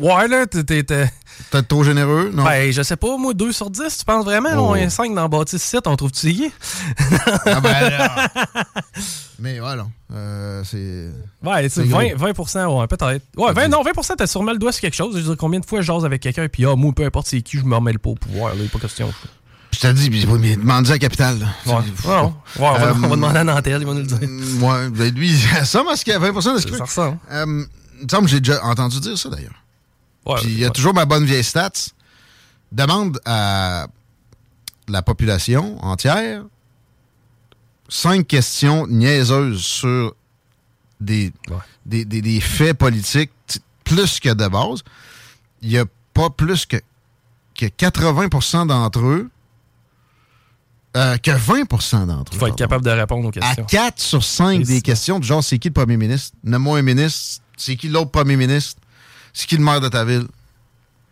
Ouais, 0.00 0.26
là, 0.28 0.46
t'es- 0.46 0.82
Peut-être 0.82 1.68
trop 1.68 1.84
généreux, 1.84 2.30
non? 2.34 2.44
Ben, 2.44 2.72
je 2.72 2.82
sais 2.82 2.96
pas, 2.96 3.16
moi, 3.16 3.32
2 3.34 3.52
sur 3.52 3.70
10, 3.70 3.98
tu 3.98 4.04
penses 4.04 4.24
vraiment? 4.24 4.50
Oh. 4.54 4.70
On 4.70 4.74
est 4.74 4.90
5 4.90 5.14
dans 5.14 5.28
bâtisse 5.28 5.62
7, 5.62 5.86
on 5.86 5.96
trouve-tu 5.96 6.32
qui? 6.34 6.52
Ah 7.46 7.60
ben. 7.60 8.28
Mais 9.38 9.58
voilà. 9.58 9.86
Euh, 10.12 10.62
c'est. 10.64 11.08
Ouais, 11.42 11.62
tu 11.62 11.70
sais, 11.70 11.82
C'est 11.82 11.88
gros. 11.88 12.00
20, 12.00 12.32
20 12.34 12.68
ouais, 12.68 12.86
peut-être. 12.88 13.24
Ouais, 13.36 13.52
20, 13.52 13.68
non, 13.68 13.82
20% 13.82 14.16
t'as 14.18 14.26
sûrement 14.26 14.52
le 14.52 14.58
doigt 14.58 14.72
sur 14.72 14.82
quelque 14.82 14.96
chose. 14.96 15.14
Je 15.14 15.20
veux 15.20 15.28
dire, 15.28 15.36
combien 15.38 15.60
de 15.60 15.64
fois 15.66 15.80
je 15.80 15.86
jase 15.86 16.04
avec 16.04 16.20
quelqu'un, 16.20 16.48
puis 16.48 16.66
ah, 16.66 16.74
moi, 16.76 16.92
peu 16.94 17.04
importe 17.04 17.28
c'est 17.28 17.40
qui, 17.40 17.56
je 17.56 17.64
me 17.64 17.74
remets 17.76 17.92
le 17.92 17.98
pas 17.98 18.10
au 18.10 18.16
pouvoir, 18.16 18.54
là, 18.54 18.62
y 18.62 18.66
a 18.66 18.68
pas 18.68 18.78
question. 18.80 19.10
Je 19.82 19.88
te 19.88 19.92
dis, 19.92 20.10
mais, 20.10 20.26
oui, 20.26 20.38
mais 20.40 20.56
demande 20.56 20.86
à 20.86 20.90
la 20.90 20.98
capitale. 20.98 21.38
là. 21.38 21.46
Ouais, 21.66 21.82
C'est- 22.02 22.08
ouais, 22.08 22.14
ouais, 22.16 22.32
on, 22.58 22.62
va, 22.74 22.82
Euh, 22.86 22.92
on 22.96 22.98
va 23.00 23.08
demander 23.08 23.38
à 23.38 23.44
Nantel, 23.44 23.80
il 23.80 23.86
va 23.86 23.94
nous 23.94 24.00
le 24.00 24.06
dire. 24.06 24.18
Ouais, 24.68 24.90
ben 24.90 25.14
lui, 25.14 25.34
ça, 25.64 25.82
parce 25.84 26.04
qu'il 26.04 26.12
y 26.12 26.16
a 26.16 26.18
20 26.18 26.32
de 26.54 26.58
ce 26.60 26.66
qu'il 26.66 26.76
Ça 26.76 26.84
ressemble. 26.84 27.18
Euh, 27.30 27.64
il 27.98 28.04
me 28.04 28.08
semble 28.10 28.24
que 28.24 28.30
j'ai 28.30 28.40
déjà 28.40 28.62
entendu 28.64 29.00
dire 29.00 29.16
ça, 29.16 29.28
d'ailleurs. 29.30 29.54
Puis 30.36 30.50
il 30.52 30.58
y 30.58 30.64
a 30.64 30.70
toujours 30.70 30.92
ma 30.94 31.06
bonne 31.06 31.24
vieille 31.24 31.44
stats. 31.44 31.70
Demande 32.72 33.18
à 33.24 33.86
la 34.88 35.02
population 35.02 35.82
entière 35.84 36.42
cinq 37.88 38.26
questions 38.28 38.86
niaiseuses 38.86 39.60
sur 39.60 40.14
des, 41.00 41.32
des, 41.86 42.04
des- 42.04 42.22
des 42.22 42.40
faits 42.40 42.76
politiques 42.78 43.32
plus 43.84 44.20
que 44.20 44.28
de 44.32 44.46
base. 44.46 44.82
Il 45.62 45.70
n'y 45.70 45.78
a 45.78 45.84
pas 46.14 46.30
plus 46.30 46.66
que, 46.66 46.76
que 47.58 47.66
80% 47.66 48.66
d'entre 48.68 49.00
eux, 49.00 49.30
euh, 50.96 51.16
que 51.18 51.30
20% 51.30 52.06
d'entre 52.06 52.32
eux. 52.32 52.36
Il 52.36 52.38
faut 52.38 52.46
être 52.48 52.56
capable 52.56 52.84
de 52.84 52.90
répondre 52.90 53.26
aux 53.26 53.28
À 53.28 53.32
questions. 53.32 53.64
4 53.64 54.00
sur 54.00 54.24
5 54.24 54.52
Et 54.52 54.58
des 54.58 54.74
c'est- 54.76 54.80
questions 54.82 55.18
du 55.20 55.26
genre 55.26 55.42
c'est 55.44 55.58
qui 55.58 55.68
le 55.68 55.74
premier 55.74 55.96
ministre? 55.96 56.36
Nomme-moi 56.44 56.78
un 56.78 56.82
ministre. 56.82 57.42
C'est 57.56 57.76
qui 57.76 57.88
l'autre 57.88 58.10
premier 58.10 58.36
ministre? 58.36 58.80
C'est 59.32 59.46
qui 59.46 59.56
le 59.56 59.62
maire 59.62 59.80
de 59.80 59.88
ta 59.88 60.04
ville? 60.04 60.26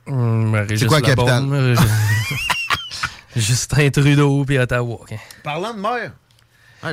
Hum, 0.07 0.55
Régis 0.55 0.89
quoi 0.89 1.01
la 1.01 1.07
capitale? 1.07 1.77
Justin 3.37 3.91
Trudeau, 3.91 4.45
puis 4.45 4.59
Ottawa. 4.59 4.95
ok. 5.03 5.15
Parlant 5.45 5.75
de 5.75 5.81
maire. 5.81 6.13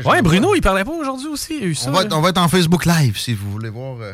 Ouais, 0.05 0.21
Bruno, 0.21 0.53
il 0.55 0.61
parlait 0.61 0.83
pas 0.83 0.91
aujourd'hui 0.91 1.27
aussi. 1.27 1.55
Il 1.57 1.61
y 1.61 1.63
a 1.63 1.67
eu 1.67 1.75
ça. 1.75 1.89
On 1.89 1.93
va, 1.93 2.03
être, 2.03 2.13
on 2.15 2.21
va 2.21 2.29
être 2.29 2.37
en 2.39 2.47
Facebook 2.47 2.85
Live 2.85 3.17
si 3.17 3.33
vous 3.33 3.51
voulez 3.51 3.69
voir 3.69 3.97
euh, 4.01 4.13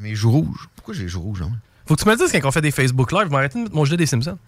mes 0.00 0.14
joues 0.14 0.30
rouges. 0.32 0.68
Pourquoi 0.74 0.94
j'ai 0.94 1.02
les 1.02 1.08
joues 1.08 1.20
rouges? 1.22 1.42
Hein? 1.42 1.52
Faut 1.86 1.96
que 1.96 2.02
tu 2.02 2.08
me 2.08 2.16
dises 2.16 2.32
quand 2.32 2.48
on 2.48 2.52
fait 2.52 2.60
des 2.60 2.70
Facebook 2.70 3.12
Live, 3.12 3.24
je 3.24 3.28
vais 3.30 3.36
arrêter 3.36 3.62
de 3.64 3.72
mon 3.72 3.84
gilet 3.84 3.96
des 3.98 4.06
Simpsons. 4.06 4.38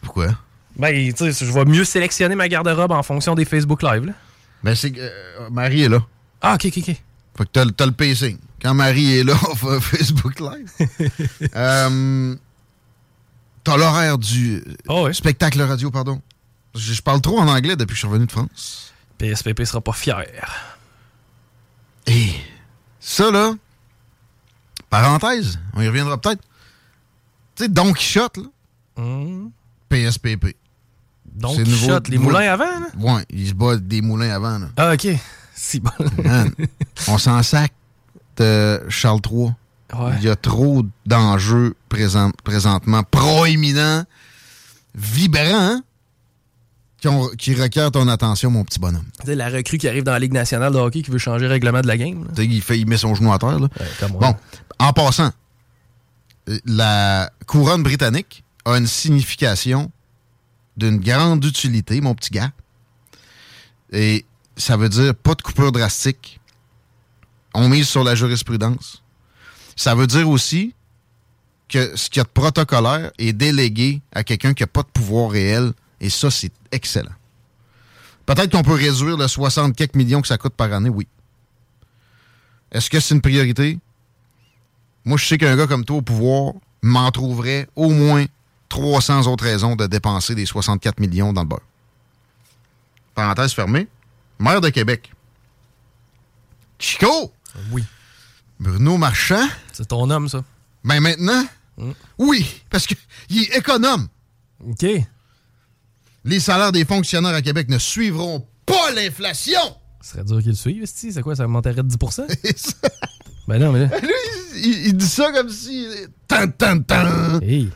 Pourquoi? 0.00 0.28
Ben, 0.76 1.12
tu 1.12 1.32
sais, 1.32 1.44
je 1.46 1.52
vais 1.52 1.64
mieux 1.64 1.84
sélectionner 1.84 2.34
ma 2.34 2.48
garde-robe 2.48 2.92
en 2.92 3.02
fonction 3.02 3.34
des 3.34 3.44
Facebook 3.44 3.82
Live. 3.82 4.04
Là. 4.06 4.12
Ben, 4.62 4.74
c'est 4.74 4.90
que 4.92 5.00
euh, 5.00 5.50
Marie 5.50 5.82
est 5.82 5.88
là. 5.88 5.98
Ah, 6.40 6.54
ok, 6.54 6.66
ok, 6.66 6.78
ok. 6.78 6.84
Fait 6.86 7.44
que 7.44 7.50
t'as, 7.52 7.64
le- 7.64 7.72
t'as 7.72 7.86
le 7.86 7.92
pacing. 7.92 8.38
Quand 8.62 8.74
Marie 8.74 9.18
est 9.18 9.24
là, 9.24 9.34
on 9.50 9.54
fait 9.54 9.68
un 9.76 9.80
Facebook 9.80 10.40
Live. 10.40 10.70
Euh, 11.56 12.36
t'as 13.64 13.76
l'horaire 13.76 14.18
du 14.18 14.62
Ah 14.88 15.02
ouais. 15.02 15.12
spectacle 15.12 15.60
radio, 15.62 15.90
pardon. 15.90 16.20
Je, 16.74 16.92
je 16.94 17.02
parle 17.02 17.20
trop 17.20 17.38
en 17.40 17.48
anglais 17.48 17.74
depuis 17.76 17.88
que 17.92 17.94
je 17.94 17.98
suis 18.00 18.08
revenu 18.08 18.26
de 18.26 18.30
France. 18.32 18.92
PSPP 19.18 19.64
sera 19.64 19.80
pas 19.80 19.92
fier. 19.92 20.24
Et 22.06 22.30
ça, 23.00 23.30
là, 23.30 23.54
parenthèse, 24.88 25.58
on 25.74 25.80
y 25.82 25.88
reviendra 25.88 26.18
peut-être. 26.20 26.42
Tu 27.56 27.64
sais, 27.64 27.68
Don 27.68 27.92
Quichotte, 27.92 28.36
là. 28.38 28.44
PSPP. 29.88 30.56
Donc, 31.34 31.56
C'est 31.56 31.64
nouveau- 31.64 31.88
shot, 31.88 32.00
les 32.08 32.16
nouveau- 32.18 32.30
moulins 32.30 32.52
avant, 32.52 32.64
là? 32.64 32.86
Ouais, 32.98 33.24
il 33.30 33.48
se 33.48 33.54
bat 33.54 33.76
des 33.76 34.02
moulins 34.02 34.30
avant, 34.30 34.58
là. 34.58 34.66
Ah, 34.76 34.92
ok. 34.94 35.08
Si 35.54 35.78
bon. 35.78 35.90
Man, 36.24 36.50
on 37.08 37.18
s'en 37.18 37.42
sac 37.42 37.72
de 38.38 38.80
Charles 38.88 39.20
III. 39.30 39.50
Ouais. 39.92 40.12
Il 40.18 40.24
y 40.24 40.28
a 40.30 40.36
trop 40.36 40.82
d'enjeux 41.04 41.74
présent- 41.90 42.30
présentement 42.44 43.02
proéminents, 43.02 44.04
vibrants, 44.94 45.42
hein, 45.44 45.82
qui, 46.98 47.08
ont- 47.08 47.28
qui 47.36 47.54
requièrent 47.54 47.90
ton 47.90 48.08
attention, 48.08 48.50
mon 48.50 48.64
petit 48.64 48.78
bonhomme. 48.78 49.04
Tu 49.20 49.26
sais, 49.26 49.34
la 49.34 49.50
recrue 49.50 49.76
qui 49.76 49.86
arrive 49.86 50.02
dans 50.04 50.12
la 50.12 50.18
Ligue 50.18 50.32
nationale 50.32 50.72
de 50.72 50.78
hockey 50.78 51.02
qui 51.02 51.10
veut 51.10 51.18
changer 51.18 51.44
le 51.44 51.50
règlement 51.50 51.82
de 51.82 51.86
la 51.88 51.98
game. 51.98 52.24
là. 52.24 52.30
Tu 52.34 52.42
sais, 52.42 52.48
il, 52.48 52.62
fait, 52.62 52.78
il 52.78 52.86
met 52.88 52.96
son 52.96 53.14
genou 53.14 53.30
à 53.32 53.38
terre. 53.38 53.58
Là. 53.60 53.68
Ouais. 53.78 54.08
Bon, 54.18 54.34
en 54.78 54.92
passant, 54.94 55.30
la 56.64 57.30
couronne 57.46 57.82
britannique 57.82 58.44
a 58.64 58.76
une 58.78 58.86
signification 58.86 59.90
d'une 60.80 60.98
grande 60.98 61.44
utilité, 61.44 62.00
mon 62.00 62.14
petit 62.14 62.30
gars. 62.30 62.50
Et 63.92 64.24
ça 64.56 64.76
veut 64.76 64.88
dire 64.88 65.14
pas 65.14 65.34
de 65.34 65.42
coupure 65.42 65.70
drastique. 65.70 66.40
On 67.54 67.68
mise 67.68 67.88
sur 67.88 68.02
la 68.02 68.14
jurisprudence. 68.14 69.02
Ça 69.76 69.94
veut 69.94 70.06
dire 70.06 70.28
aussi 70.28 70.74
que 71.68 71.96
ce 71.96 72.08
qu'il 72.08 72.18
y 72.18 72.20
a 72.20 72.24
de 72.24 72.28
protocolaire 72.28 73.12
est 73.18 73.32
délégué 73.32 74.00
à 74.12 74.24
quelqu'un 74.24 74.54
qui 74.54 74.62
n'a 74.62 74.66
pas 74.66 74.82
de 74.82 74.88
pouvoir 74.88 75.30
réel. 75.30 75.72
Et 76.00 76.10
ça, 76.10 76.30
c'est 76.30 76.52
excellent. 76.72 77.14
Peut-être 78.26 78.52
qu'on 78.52 78.62
peut 78.62 78.74
réduire 78.74 79.16
le 79.16 79.28
60 79.28 79.76
quelques 79.76 79.94
millions 79.94 80.22
que 80.22 80.28
ça 80.28 80.38
coûte 80.38 80.54
par 80.54 80.72
année, 80.72 80.88
oui. 80.88 81.06
Est-ce 82.72 82.88
que 82.88 83.00
c'est 83.00 83.14
une 83.14 83.20
priorité? 83.20 83.78
Moi, 85.04 85.18
je 85.18 85.26
sais 85.26 85.38
qu'un 85.38 85.56
gars 85.56 85.66
comme 85.66 85.84
toi 85.84 85.96
au 85.96 86.02
pouvoir 86.02 86.54
m'en 86.82 87.10
trouverait 87.10 87.68
au 87.74 87.90
moins 87.90 88.24
300 88.70 89.26
autres 89.26 89.44
raisons 89.44 89.76
de 89.76 89.86
dépenser 89.86 90.34
des 90.34 90.46
64 90.46 90.98
millions 91.00 91.32
dans 91.34 91.42
le 91.42 91.48
beurre. 91.48 91.60
Parenthèse 93.14 93.52
fermée. 93.52 93.86
Maire 94.38 94.62
de 94.62 94.70
Québec. 94.70 95.12
Chico! 96.78 97.32
Oui. 97.72 97.84
Bruno 98.58 98.96
Marchand? 98.96 99.46
C'est 99.72 99.88
ton 99.88 100.08
homme, 100.08 100.28
ça. 100.28 100.42
Ben 100.84 101.00
maintenant, 101.00 101.44
Mm. 101.76 101.92
oui, 102.18 102.62
parce 102.68 102.86
qu'il 102.86 102.96
est 103.42 103.56
économe. 103.56 104.08
OK. 104.68 104.84
Les 106.24 106.40
salaires 106.40 106.72
des 106.72 106.84
fonctionnaires 106.84 107.34
à 107.34 107.40
Québec 107.40 107.68
ne 107.70 107.78
suivront 107.78 108.46
pas 108.66 108.90
l'inflation. 108.94 109.60
Ce 110.02 110.12
serait 110.12 110.24
dur 110.24 110.38
qu'ils 110.40 110.50
le 110.50 110.54
suivent, 110.56 110.84
c'est 110.86 111.22
quoi, 111.22 111.34
ça 111.36 111.46
monterait 111.46 111.74
de 111.74 111.82
10%? 111.82 112.26
ben 113.48 113.58
non, 113.58 113.72
mais 113.72 113.86
là... 113.86 113.98
Lui, 114.00 114.10
il, 114.56 114.86
il 114.88 114.96
dit 114.96 115.06
ça 115.08 115.32
comme 115.32 115.48
si... 115.48 115.86
Tan, 116.28 116.48
tan, 116.50 116.80
tan. 116.82 117.40
Hey. 117.40 117.70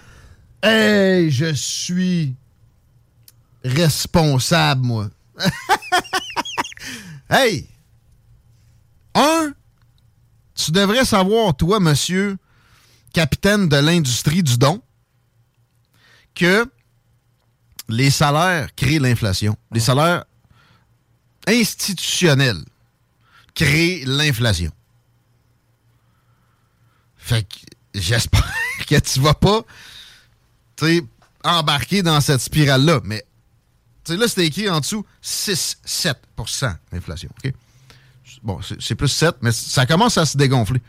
Hey, 0.67 1.31
je 1.31 1.53
suis 1.53 2.35
responsable, 3.63 4.81
moi. 4.83 5.11
hey! 7.29 7.69
Un, 9.15 9.53
tu 10.55 10.71
devrais 10.71 11.05
savoir, 11.05 11.55
toi, 11.55 11.81
monsieur 11.81 12.39
capitaine 13.13 13.69
de 13.69 13.77
l'industrie 13.77 14.43
du 14.43 14.57
don, 14.57 14.83
que 16.35 16.67
les 17.91 18.11
salaires 18.11 18.75
créent 18.75 18.99
l'inflation. 18.99 19.59
Les 19.71 19.81
salaires 19.81 20.25
institutionnels 21.47 22.65
créent 23.55 24.03
l'inflation. 24.07 24.73
Fait 27.19 27.47
que 27.47 27.55
j'espère 27.95 28.51
que 28.89 28.99
tu 28.99 29.21
vas 29.21 29.35
pas 29.35 29.63
tu 30.77 30.87
sais, 30.87 31.05
embarquer 31.45 32.03
dans 32.03 32.21
cette 32.21 32.41
spirale-là. 32.41 33.01
Mais 33.05 33.25
là, 34.09 34.29
c'était 34.29 34.47
écrit 34.47 34.69
en 34.69 34.81
dessous 34.81 35.05
6-7% 35.23 36.77
d'inflation. 36.93 37.31
Bon, 38.43 38.61
c'est 38.79 38.95
plus 38.95 39.09
7, 39.09 39.37
mais 39.43 39.53
ça 39.53 39.87
commence 39.87 40.19
à 40.19 40.27
se 40.27 40.37
dégonfler. 40.37 40.83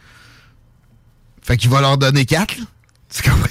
Fait 1.41 1.57
qu'il 1.57 1.69
va 1.69 1.81
leur 1.81 1.97
donner 1.97 2.25
4. 2.25 2.57
là. 2.57 2.65
Tu 3.09 3.21
comprends? 3.21 3.47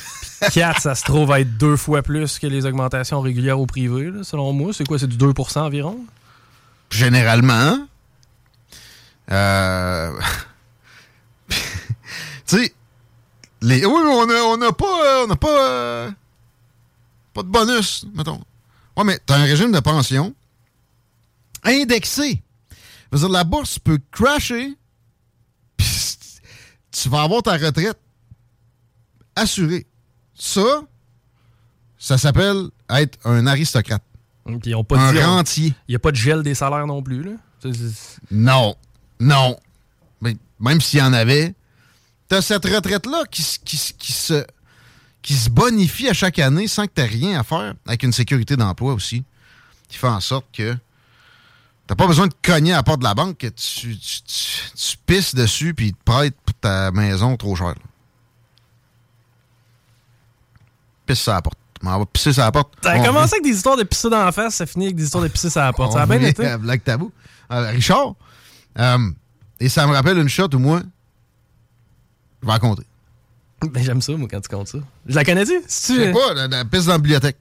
4, 0.53 0.81
ça 0.81 0.95
se 0.95 1.05
trouve 1.05 1.33
à 1.33 1.41
être 1.41 1.57
deux 1.57 1.77
fois 1.77 2.03
plus 2.03 2.39
que 2.39 2.47
les 2.47 2.67
augmentations 2.67 3.21
régulières 3.21 3.59
au 3.59 3.67
privé, 3.67 4.11
là, 4.11 4.25
selon 4.25 4.53
moi. 4.53 4.73
C'est 4.73 4.87
quoi, 4.87 4.99
c'est 4.99 5.07
du 5.07 5.17
2% 5.17 5.59
environ? 5.61 5.99
Généralement. 6.91 7.87
Euh... 9.31 10.13
tu 11.49 11.57
sais, 12.45 12.75
les... 13.63 13.87
oui, 13.87 14.01
mais 14.05 14.11
on 14.11 14.27
n'a 14.27 14.35
on 14.35 14.61
a 14.61 14.73
pas, 14.73 15.07
euh, 15.07 15.27
on 15.27 15.31
a 15.31 15.37
pas, 15.37 15.69
euh, 15.69 16.11
pas 17.35 17.43
de 17.43 17.49
bonus, 17.49 18.07
mettons. 18.15 18.41
Ouais, 18.97 19.05
mais 19.05 19.19
t'as 19.27 19.37
un 19.39 19.45
régime 19.45 19.73
de 19.73 19.81
pension 19.81 20.35
indexé. 21.65 22.43
Je 22.71 22.77
veux 23.13 23.19
dire, 23.19 23.29
la 23.29 23.45
bourse 23.45 23.79
peut 23.79 23.99
crasher, 24.11 24.77
puis 25.77 25.87
tu 26.91 27.09
vas 27.09 27.23
avoir 27.23 27.43
ta 27.43 27.53
retraite 27.57 27.99
assurée. 29.37 29.87
Ça, 30.35 30.83
ça 31.99 32.19
s'appelle 32.19 32.69
être 32.91 33.19
un 33.25 33.47
aristocrate. 33.47 34.03
Puis 34.45 34.59
ils 34.67 34.75
ont 34.75 34.85
pas 34.85 34.99
Un 34.99 35.13
dit- 35.13 35.23
rentier. 35.23 35.75
Il 35.89 35.93
n'y 35.93 35.97
a 35.97 35.99
pas 35.99 36.11
de 36.11 36.17
gel 36.17 36.43
des 36.43 36.55
salaires 36.55 36.87
non 36.87 37.03
plus, 37.03 37.23
là. 37.23 37.33
Non. 38.31 38.77
Non. 39.19 39.59
Mais 40.21 40.37
même 40.61 40.81
s'il 40.83 40.99
y 40.99 41.03
en 41.03 41.15
avait, 41.15 41.55
t'as 42.29 42.43
cette 42.43 42.65
retraite-là 42.67 43.25
qui 43.31 43.43
se, 43.43 44.45
qui 45.25 45.35
se 45.35 45.49
bonifie 45.49 46.07
à 46.09 46.13
chaque 46.13 46.39
année 46.39 46.69
sans 46.69 46.85
que 46.87 46.93
t'aies 46.93 47.07
rien 47.07 47.41
à 47.41 47.43
faire, 47.45 47.73
avec 47.87 48.03
une 48.03 48.13
sécurité 48.13 48.57
d'emploi 48.57 48.93
aussi, 48.93 49.25
qui 49.89 49.97
fait 49.97 50.07
en 50.07 50.21
sorte 50.21 50.45
que 50.53 50.77
t'as 51.87 51.95
pas 51.95 52.07
besoin 52.07 52.27
de 52.27 52.35
cogner 52.43 52.75
à 52.75 52.77
la 52.77 52.83
porte 52.83 52.99
de 52.99 53.05
la 53.05 53.15
banque, 53.15 53.39
que 53.39 53.47
tu, 53.47 53.97
tu, 53.99 54.23
tu- 54.23 54.71
tu 54.77 54.97
pisses 55.07 55.35
dessus 55.35 55.73
puis 55.73 55.93
te 55.95 55.99
prêtent 56.05 56.37
pour 56.45 56.55
ta 56.57 56.91
maison 56.91 57.37
trop 57.39 57.57
cher. 57.57 57.69
là. 57.69 57.75
Pisse 61.07 61.21
sur 61.21 61.33
la 61.33 61.43
porte. 61.43 61.59
M'en 61.83 61.99
va 61.99 62.07
pisser 62.07 62.33
sur 62.33 62.43
la 62.43 62.53
porte. 62.53 62.73
Ça 62.83 62.93
a 62.93 62.97
On 62.99 63.05
commencé 63.05 63.35
avec 63.35 63.45
des 63.45 63.57
histoires 63.57 63.77
de 63.77 63.83
pisser 63.83 64.09
dans 64.09 64.25
la 64.25 64.33
face, 64.33 64.55
ça 64.57 64.67
finit 64.67 64.87
avec 64.87 64.97
des 64.97 65.05
histoires 65.05 65.23
de 65.23 65.29
pisser 65.29 65.51
sur 65.51 65.61
la 65.61 65.73
porte. 65.73 65.93
Ça 65.93 66.03
a 66.03 66.05
on 66.05 66.09
bien 66.09 66.21
été. 66.21 66.47
à 66.47 66.57
Black 66.59 66.83
Tabou. 66.85 67.13
Euh, 67.51 67.71
Richard, 67.71 68.15
euh, 68.79 69.11
et 69.61 69.69
ça 69.69 69.87
me 69.87 69.93
rappelle 69.93 70.17
une 70.19 70.29
shot 70.29 70.49
où 70.55 70.59
moi, 70.59 70.81
je 72.43 72.47
vais 72.47 72.53
la 72.53 72.59
compter. 72.59 72.85
Ben, 73.73 73.83
j'aime 73.83 74.03
ça, 74.03 74.13
moi, 74.13 74.29
quand 74.31 74.41
tu 74.41 74.49
comptes 74.49 74.69
ça. 74.69 74.79
Je 75.07 75.15
la 75.15 75.25
connais-tu? 75.25 75.61
Je 75.67 75.73
sais 75.73 76.13
pas, 76.13 76.35
la, 76.35 76.49
la 76.49 76.65
piste 76.65 76.87
dans 76.87 76.93
la 76.93 76.99
bibliothèque. 76.99 77.39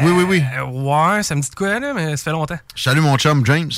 Oui, 0.00 0.10
oui, 0.10 0.24
oui. 0.24 0.42
Euh, 0.56 0.64
ouais, 0.64 1.22
ça 1.22 1.34
me 1.34 1.42
dit 1.42 1.50
de 1.50 1.54
quoi, 1.54 1.78
là, 1.78 1.92
mais 1.94 2.16
ça 2.16 2.24
fait 2.24 2.30
longtemps. 2.30 2.58
Je 2.74 2.82
salue 2.82 3.00
mon 3.00 3.16
chum 3.18 3.44
James. 3.44 3.70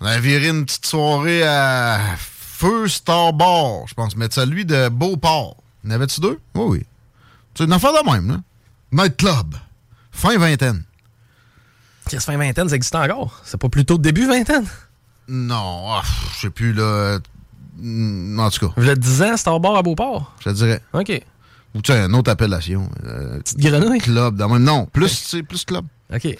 On 0.00 0.06
avait 0.06 0.20
viré 0.20 0.48
une 0.48 0.64
petite 0.64 0.86
soirée 0.86 1.42
à 1.42 2.00
Feu 2.16 2.88
Star 2.88 3.34
Bar, 3.34 3.86
je 3.86 3.94
pense, 3.94 4.16
mais 4.16 4.28
celui 4.30 4.64
de 4.64 4.88
Beauport. 4.88 5.56
En 5.86 5.90
avait-tu 5.90 6.20
deux? 6.20 6.40
Oui, 6.54 6.64
oui. 6.66 6.86
C'est 7.54 7.64
une 7.64 7.72
affaire 7.72 7.92
de 7.92 8.10
même, 8.10 8.30
là. 8.30 8.40
Night 8.92 9.16
Club. 9.16 9.54
Fin 10.10 10.38
vingtaine. 10.38 10.84
Chris 12.06 12.20
fin 12.20 12.36
vingtaine, 12.36 12.68
ça 12.68 12.76
existe 12.76 12.94
encore? 12.94 13.40
C'est 13.44 13.60
pas 13.60 13.68
plutôt 13.68 13.98
début 13.98 14.26
vingtaine? 14.26 14.66
Non, 15.28 15.84
ah, 15.90 16.02
je 16.34 16.40
sais 16.40 16.50
plus, 16.50 16.72
là. 16.72 17.18
Mm, 17.80 18.38
En 18.40 18.50
tout 18.50 18.68
cas, 18.68 18.72
Vous 18.76 18.88
êtes 18.88 18.98
10 19.00 19.22
ans, 19.22 19.36
Star 19.36 19.58
Bar 19.60 19.76
à 19.76 19.82
Beauport? 19.82 20.34
je 20.40 20.44
te 20.50 20.54
dirais. 20.54 20.82
OK. 20.92 21.10
Ou 21.74 21.82
tu 21.82 21.92
sais, 21.92 21.98
une 22.04 22.14
autre 22.16 22.30
appellation. 22.30 22.90
euh, 23.04 23.38
Petite 23.38 23.58
grenouille? 23.58 24.00
club, 24.00 24.36
dans 24.36 24.48
le 24.48 24.54
même. 24.54 24.64
Non, 24.64 24.86
plus, 24.86 25.08
tu 25.22 25.26
sais, 25.28 25.42
plus 25.42 25.64
club. 25.64 25.84
OK. 26.12 26.36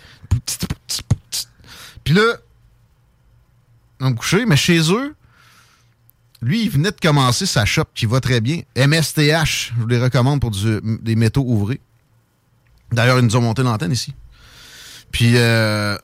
Puis 2.04 2.14
là, 2.14 2.22
on 4.00 4.10
me 4.10 4.14
coucher, 4.16 4.44
mais 4.46 4.56
chez 4.56 4.80
eux, 4.92 5.14
lui, 6.42 6.62
il 6.64 6.70
venait 6.70 6.90
de 6.90 6.96
commencer 7.00 7.46
sa 7.46 7.64
shop 7.64 7.84
qui 7.94 8.06
va 8.06 8.20
très 8.20 8.40
bien. 8.40 8.62
MSTH, 8.74 9.72
je 9.74 9.80
vous 9.80 9.86
les 9.86 9.98
recommande 10.00 10.40
pour 10.40 10.50
du- 10.50 10.80
des 11.02 11.14
métaux 11.14 11.44
ouvrés. 11.46 11.80
D'ailleurs, 12.92 13.18
ils 13.18 13.24
nous 13.24 13.36
ont 13.36 13.42
monté 13.42 13.62
l'antenne 13.62 13.92
ici. 13.92 14.14
Puis, 15.12 15.36
euh, 15.36 15.96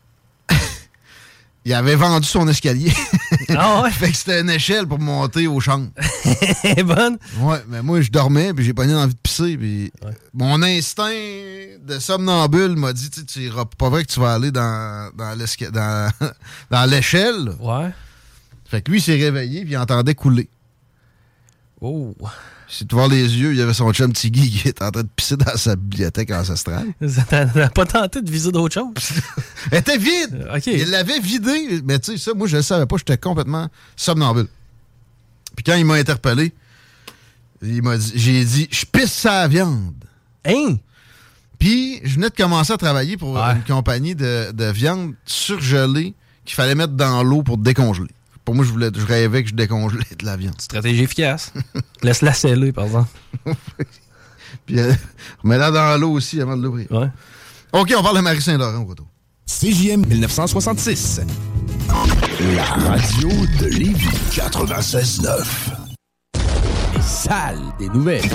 il 1.64 1.72
avait 1.74 1.96
vendu 1.96 2.28
son 2.28 2.46
escalier. 2.48 2.92
Ah 3.50 3.82
ouais? 3.82 3.90
fait 3.92 4.10
que 4.10 4.16
c'était 4.16 4.40
une 4.40 4.50
échelle 4.50 4.86
pour 4.86 4.98
monter 4.98 5.46
aux 5.46 5.60
chambres. 5.60 5.90
Bonne? 6.84 7.18
Ouais, 7.40 7.62
mais 7.68 7.82
moi, 7.82 8.00
je 8.00 8.10
dormais, 8.10 8.52
puis 8.54 8.64
j'ai 8.64 8.74
pas 8.74 8.84
envie 8.84 9.14
de 9.14 9.18
pisser, 9.22 9.56
puis 9.56 9.92
Ouais. 10.04 10.12
mon 10.34 10.62
instinct 10.62 11.10
de 11.82 11.98
somnambule 11.98 12.76
m'a 12.76 12.92
dit, 12.92 13.10
tu 13.10 13.40
iras 13.40 13.64
pas 13.78 13.88
vrai 13.88 14.04
que 14.04 14.12
tu 14.12 14.20
vas 14.20 14.34
aller 14.34 14.50
dans, 14.50 15.10
dans 15.16 15.36
l'esca- 15.38 15.70
dans, 15.70 16.10
dans 16.70 16.90
l'échelle. 16.90 17.52
Ouais. 17.60 17.90
Fait 18.68 18.82
que 18.82 18.90
lui, 18.90 18.98
il 18.98 19.02
s'est 19.02 19.16
réveillé, 19.16 19.62
puis 19.62 19.72
il 19.72 19.76
entendait 19.78 20.14
couler. 20.14 20.48
Oh. 21.80 22.14
Si 22.76 22.86
tu 22.86 22.94
vois 22.94 23.08
les 23.08 23.22
yeux, 23.38 23.52
il 23.52 23.58
y 23.58 23.62
avait 23.62 23.72
son 23.72 23.90
chum 23.94 24.12
Tiggy 24.12 24.50
qui 24.50 24.68
était 24.68 24.84
en 24.84 24.90
train 24.90 25.02
de 25.02 25.08
pisser 25.16 25.36
dans 25.38 25.56
sa 25.56 25.76
bibliothèque 25.76 26.30
ancestrale. 26.30 26.88
T'as 27.30 27.70
pas 27.70 27.86
tenté 27.86 28.20
de 28.20 28.30
viser 28.30 28.52
d'autres 28.52 28.74
choses? 28.74 29.12
Elle 29.70 29.78
était 29.78 29.96
vide! 29.96 30.46
OK. 30.54 30.66
Il 30.66 30.90
l'avait 30.90 31.18
vidée, 31.20 31.80
mais 31.86 31.98
tu 31.98 32.12
sais, 32.12 32.18
ça, 32.18 32.34
moi, 32.34 32.46
je 32.46 32.56
le 32.58 32.62
savais 32.62 32.84
pas, 32.84 32.96
j'étais 32.98 33.16
complètement 33.16 33.68
somnambule. 33.96 34.48
Puis 35.56 35.64
quand 35.64 35.74
il 35.74 35.86
m'a 35.86 35.94
interpellé, 35.94 36.52
il 37.62 37.80
m'a 37.82 37.96
dit, 37.96 38.12
j'ai 38.14 38.44
dit, 38.44 38.68
je 38.70 38.84
pisse 38.84 39.12
sa 39.12 39.48
viande. 39.48 39.94
Hein? 40.44 40.76
Puis, 41.58 42.00
je 42.04 42.16
venais 42.16 42.28
de 42.28 42.34
commencer 42.36 42.74
à 42.74 42.76
travailler 42.76 43.16
pour 43.16 43.32
Ouais. 43.36 43.52
une 43.54 43.62
compagnie 43.62 44.14
de, 44.14 44.52
de 44.52 44.64
viande 44.66 45.14
surgelée 45.24 46.12
qu'il 46.44 46.54
fallait 46.54 46.74
mettre 46.74 46.92
dans 46.92 47.22
l'eau 47.22 47.42
pour 47.42 47.56
décongeler. 47.56 48.10
Pour 48.46 48.54
moi, 48.54 48.64
je, 48.64 48.70
voulais, 48.70 48.90
je 48.94 49.04
rêvais 49.04 49.42
que 49.42 49.50
je 49.50 49.54
décongelais 49.56 50.04
de 50.16 50.24
la 50.24 50.36
viande. 50.36 50.60
Stratégie 50.60 51.02
efficace. 51.02 51.52
Laisse-la 52.02 52.32
sceller, 52.32 52.72
par 52.72 52.84
exemple. 52.84 53.10
Puis, 54.66 54.78
euh, 54.78 54.92
remets-la 55.42 55.72
dans 55.72 56.00
l'eau 56.00 56.12
aussi 56.12 56.40
avant 56.40 56.56
de 56.56 56.62
l'ouvrir. 56.62 56.86
Ouais. 56.92 57.08
OK, 57.72 57.92
on 57.98 58.02
parle 58.04 58.16
de 58.16 58.22
Marie-Saint-Laurent 58.22 58.82
au 58.82 58.84
retour. 58.84 59.08
CJM 59.46 60.06
1966. 60.06 61.22
La 62.54 62.64
radio 62.64 63.28
de 63.58 63.66
Lévis 63.66 64.06
96.9. 64.30 65.44
Les 66.94 67.02
salles 67.02 67.58
des 67.80 67.88
nouvelles. 67.88 68.30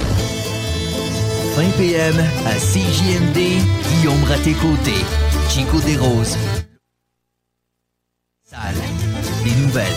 20 1.55 1.69
PM 1.77 2.15
à 2.45 2.55
CJMD, 2.55 3.61
Guillaume 3.89 4.23
Raté-Côté, 4.25 5.05
Chico 5.49 5.79
des 5.79 5.95
Roses. 5.95 6.37
Salle 8.43 8.75
des 9.43 9.55
nouvelles. 9.55 9.87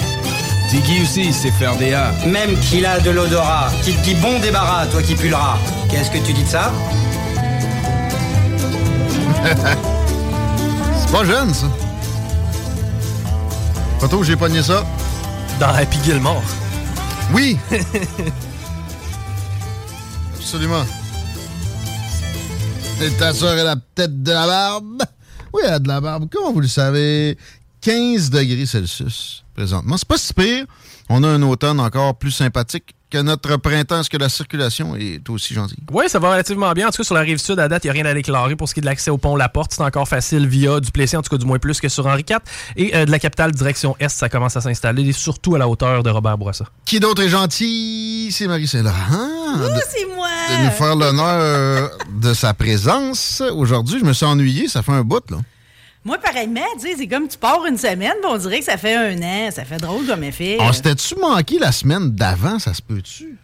Tiggy 0.70 1.02
aussi, 1.02 1.32
c'est 1.32 1.50
faire 1.52 1.76
des 1.76 1.92
A. 1.92 2.12
Même 2.26 2.58
qu'il 2.60 2.84
a 2.86 2.98
de 3.00 3.10
l'odorat, 3.10 3.70
qui 3.82 3.94
te 3.94 4.02
dit 4.02 4.14
bon 4.14 4.38
débarras, 4.40 4.86
toi 4.86 5.02
qui 5.02 5.14
pulleras. 5.14 5.58
Qu'est-ce 5.90 6.10
que 6.10 6.18
tu 6.18 6.32
dis 6.32 6.42
de 6.44 6.48
ça? 6.48 6.72
C'est 10.98 11.12
pas 11.12 11.24
jeune, 11.24 11.52
ça. 11.52 11.66
Photo, 14.00 14.22
j'ai 14.22 14.36
pogné 14.36 14.62
ça. 14.62 14.84
Dans 15.60 15.68
Happy 15.68 15.98
Gilmore. 16.02 16.42
Oui! 17.32 17.58
Absolument. 20.36 20.84
Et 23.02 23.10
ta 23.10 23.32
soeur, 23.32 23.56
elle 23.58 23.68
a 23.68 23.76
peut-être 23.76 24.22
de 24.22 24.32
la 24.32 24.46
barbe? 24.46 25.02
Oui, 25.52 25.62
elle 25.64 25.74
a 25.74 25.78
de 25.78 25.88
la 25.88 26.00
barbe. 26.00 26.28
Comment 26.32 26.52
vous 26.52 26.60
le 26.60 26.68
savez? 26.68 27.36
15 27.84 28.30
degrés 28.30 28.64
Celsius 28.64 29.44
présentement. 29.54 29.98
C'est 29.98 30.08
pas 30.08 30.16
si 30.16 30.32
pire. 30.32 30.64
On 31.10 31.22
a 31.22 31.28
un 31.28 31.42
automne 31.42 31.80
encore 31.80 32.16
plus 32.16 32.30
sympathique 32.30 32.94
que 33.10 33.18
notre 33.18 33.58
printemps, 33.58 34.00
est-ce 34.00 34.08
que 34.08 34.16
la 34.16 34.30
circulation 34.30 34.96
est 34.96 35.28
aussi 35.28 35.52
gentille? 35.52 35.84
Oui, 35.92 36.06
ça 36.08 36.18
va 36.18 36.30
relativement 36.30 36.72
bien. 36.72 36.88
En 36.88 36.90
tout 36.90 36.96
cas, 36.96 37.04
sur 37.04 37.14
la 37.14 37.20
rive 37.20 37.36
sud, 37.36 37.58
à 37.58 37.68
date, 37.68 37.84
il 37.84 37.88
n'y 37.88 37.90
a 37.90 37.92
rien 37.92 38.06
à 38.06 38.14
déclarer 38.14 38.56
pour 38.56 38.70
ce 38.70 38.74
qui 38.74 38.80
est 38.80 38.82
de 38.82 38.86
l'accès 38.86 39.10
au 39.10 39.18
pont 39.18 39.36
La 39.36 39.50
Porte. 39.50 39.72
C'est 39.74 39.82
encore 39.82 40.08
facile 40.08 40.48
via 40.48 40.80
Duplessis, 40.80 41.14
en 41.14 41.20
tout 41.22 41.28
cas 41.28 41.36
du 41.36 41.44
moins 41.44 41.58
plus 41.58 41.78
que 41.78 41.90
sur 41.90 42.06
Henri 42.06 42.24
IV. 42.28 42.38
Et 42.76 42.96
euh, 42.96 43.04
de 43.04 43.10
la 43.10 43.18
capitale 43.18 43.52
direction 43.52 43.94
Est, 44.00 44.08
ça 44.08 44.30
commence 44.30 44.56
à 44.56 44.62
s'installer, 44.62 45.12
surtout 45.12 45.54
à 45.54 45.58
la 45.58 45.68
hauteur 45.68 46.02
de 46.02 46.08
Robert 46.08 46.38
Bourassa. 46.38 46.64
Qui 46.86 47.00
d'autre 47.00 47.22
est 47.22 47.28
gentil? 47.28 48.30
C'est 48.32 48.46
Marie 48.46 48.66
Saint-Laurent. 48.66 48.96
Oh, 49.10 49.78
c'est 49.90 50.06
moi! 50.16 50.28
De 50.48 50.64
nous 50.64 50.70
faire 50.70 50.96
l'honneur 50.96 51.90
de 52.18 52.32
sa 52.32 52.54
présence. 52.54 53.42
Aujourd'hui, 53.54 54.00
je 54.00 54.06
me 54.06 54.14
suis 54.14 54.26
ennuyé, 54.26 54.68
ça 54.68 54.82
fait 54.82 54.92
un 54.92 55.02
bout, 55.02 55.30
là. 55.30 55.36
Moi, 56.04 56.18
pareillement, 56.18 56.60
tu 56.78 56.88
sais, 56.88 56.96
c'est 56.98 57.06
comme 57.06 57.28
tu 57.28 57.38
pars 57.38 57.64
une 57.66 57.78
semaine, 57.78 58.12
on 58.28 58.36
dirait 58.36 58.58
que 58.58 58.64
ça 58.66 58.76
fait 58.76 58.94
un 58.94 59.16
an. 59.22 59.50
Ça 59.50 59.64
fait 59.64 59.78
drôle 59.78 60.06
comme 60.06 60.22
effet. 60.22 60.58
On 60.60 60.72
s'était-tu 60.72 61.14
manqué 61.16 61.58
la 61.58 61.72
semaine 61.72 62.10
d'avant, 62.10 62.58
ça 62.58 62.74
se 62.74 62.82
peut-tu? 62.82 63.38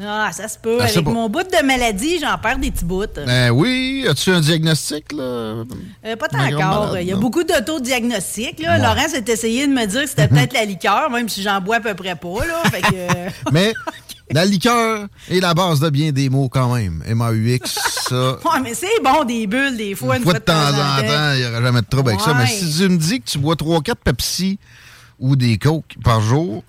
Ah, 0.00 0.28
ça 0.30 0.46
se 0.46 0.58
peut. 0.58 0.80
Avec 0.80 1.06
mon 1.06 1.28
bout 1.30 1.42
de 1.42 1.64
maladie, 1.64 2.18
j'en 2.20 2.36
perds 2.36 2.58
des 2.58 2.70
petits 2.70 2.84
bouts. 2.84 3.06
Ben 3.24 3.50
oui. 3.50 4.06
As-tu 4.08 4.30
un 4.30 4.40
diagnostic, 4.40 5.10
là? 5.12 5.22
Euh, 5.22 5.64
pas 6.18 6.28
tant 6.28 6.44
encore. 6.44 6.98
Il 6.98 7.08
y 7.08 7.12
a 7.12 7.16
beaucoup 7.16 7.44
d'autodiagnostics, 7.44 8.60
là. 8.60 8.76
Laurent 8.78 9.08
s'est 9.08 9.24
essayé 9.26 9.66
de 9.66 9.72
me 9.72 9.86
dire 9.86 10.02
que 10.02 10.08
c'était 10.08 10.28
peut-être 10.28 10.52
la 10.52 10.66
liqueur, 10.66 11.10
même 11.10 11.28
si 11.28 11.42
j'en 11.42 11.60
bois 11.60 11.76
à 11.76 11.80
peu 11.80 11.94
près 11.94 12.14
pas, 12.14 12.46
là. 12.46 12.70
Fait 12.70 12.82
que... 12.82 13.50
Mais 13.52 13.72
la 14.30 14.44
liqueur 14.44 15.06
est 15.30 15.40
la 15.40 15.54
base 15.54 15.80
de 15.80 15.90
bien 15.90 16.12
des 16.12 16.28
mots 16.28 16.48
quand 16.48 16.74
même. 16.74 17.02
M-A-U-X, 17.06 17.78
ça. 18.08 18.32
ouais, 18.32 18.60
mais 18.62 18.74
c'est 18.74 19.02
bon 19.02 19.24
des 19.24 19.46
bulles 19.46 19.76
des 19.76 19.94
fois. 19.94 20.16
Une, 20.16 20.22
fois, 20.22 20.34
de 20.34 20.38
temps, 20.38 20.52
en 20.52 20.72
temps, 20.72 21.32
il 21.34 21.40
n'y 21.40 21.46
aura 21.46 21.62
jamais 21.62 21.80
de 21.80 21.86
trouble 21.86 22.10
avec 22.10 22.20
ça. 22.20 22.34
Mais 22.34 22.46
si 22.46 22.76
tu 22.76 22.88
me 22.88 22.96
dis 22.96 23.20
que 23.20 23.26
tu 23.26 23.38
bois 23.38 23.54
3-4 23.54 23.94
Pepsi 24.04 24.58
ou 25.18 25.36
des 25.36 25.58
Coke 25.58 25.96
par 26.02 26.20
jour, 26.20 26.64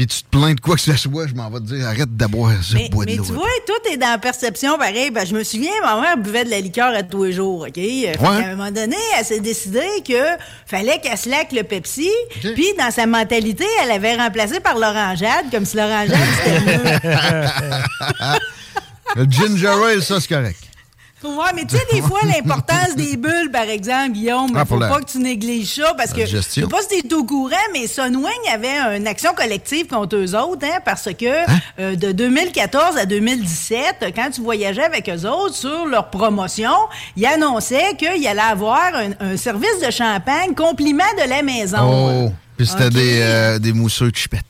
puis 0.00 0.06
tu 0.06 0.22
te 0.22 0.28
plains 0.30 0.54
de 0.54 0.60
quoi 0.60 0.76
que 0.76 0.80
ce 0.80 0.96
soit, 0.96 1.26
je 1.26 1.34
m'en 1.34 1.50
vais 1.50 1.58
te 1.58 1.64
dire 1.64 1.86
arrête 1.86 2.16
d'aboire 2.16 2.52
ce 2.62 2.88
bois 2.88 3.04
de 3.04 3.10
Mais 3.10 3.16
tu 3.16 3.32
vois, 3.34 3.44
tout 3.66 3.92
est 3.92 3.98
dans 3.98 4.12
la 4.12 4.16
perception 4.16 4.78
pareil. 4.78 5.10
Ben, 5.10 5.26
je 5.26 5.34
me 5.34 5.44
souviens, 5.44 5.72
ma 5.82 6.00
mère 6.00 6.16
buvait 6.16 6.46
de 6.46 6.48
la 6.48 6.60
liqueur 6.60 6.94
à 6.94 7.02
tous 7.02 7.24
les 7.24 7.32
jours, 7.34 7.66
OK? 7.68 7.78
À 7.78 8.28
un 8.30 8.56
moment 8.56 8.70
donné, 8.70 8.96
elle 9.18 9.26
s'est 9.26 9.40
décidée 9.40 10.02
que 10.08 10.38
fallait 10.64 11.00
qu'elle 11.00 11.18
se 11.18 11.28
laque 11.28 11.52
le 11.52 11.64
Pepsi. 11.64 12.08
Puis 12.40 12.72
dans 12.78 12.90
sa 12.90 13.04
mentalité, 13.04 13.66
elle 13.82 13.90
avait 13.90 14.16
remplacé 14.16 14.58
par 14.60 14.78
l'orangeade, 14.78 15.50
comme 15.50 15.66
si 15.66 15.76
l'orangeade 15.76 16.16
c'était 16.44 16.60
mieux. 16.60 16.82
le 19.16 19.26
ginger 19.28 19.66
ale, 19.66 20.02
ça 20.02 20.18
c'est 20.18 20.28
correct. 20.34 20.69
Ouais, 21.22 21.50
mais 21.54 21.64
tu 21.66 21.76
sais, 21.76 21.82
des 21.92 22.00
fois, 22.00 22.20
l'importance 22.24 22.96
des 22.96 23.16
bulles, 23.16 23.50
par 23.52 23.64
exemple, 23.64 24.12
Guillaume, 24.12 24.48
il 24.50 24.56
ah, 24.56 24.64
faut 24.64 24.78
pas 24.78 25.00
que 25.00 25.10
tu 25.10 25.18
négliges 25.18 25.74
ça 25.74 25.92
parce 25.94 26.12
que. 26.12 26.24
Je 26.24 26.40
sais 26.40 26.62
pas 26.62 26.78
si 26.88 27.02
t'es 27.02 27.14
au 27.14 27.24
courant, 27.24 27.56
mais 27.74 27.86
Sunwing 27.86 28.24
avait 28.52 28.96
une 28.96 29.06
action 29.06 29.34
collective 29.34 29.86
contre 29.86 30.16
eux 30.16 30.34
autres, 30.34 30.64
hein, 30.64 30.78
parce 30.84 31.08
que 31.12 31.50
hein? 31.50 31.58
euh, 31.78 31.94
de 31.96 32.12
2014 32.12 32.96
à 32.96 33.04
2017, 33.04 34.12
quand 34.14 34.30
tu 34.32 34.40
voyageais 34.40 34.84
avec 34.84 35.10
eux 35.10 35.28
autres 35.28 35.54
sur 35.54 35.86
leur 35.86 36.08
promotion, 36.08 36.72
ils 37.16 37.26
annonçaient 37.26 37.96
qu'il 37.98 38.26
allait 38.26 38.40
avoir 38.40 38.90
un, 39.20 39.36
service 39.36 39.80
de 39.84 39.90
champagne 39.90 40.54
compliment 40.54 41.04
de 41.22 41.28
la 41.28 41.42
maison. 41.42 42.28
Oh, 42.28 42.32
puis 42.56 42.66
c'était 42.66 42.90
des, 42.90 43.20
euh, 43.20 43.58
des 43.58 43.72
mousseux 43.72 44.10
chipettes. 44.14 44.49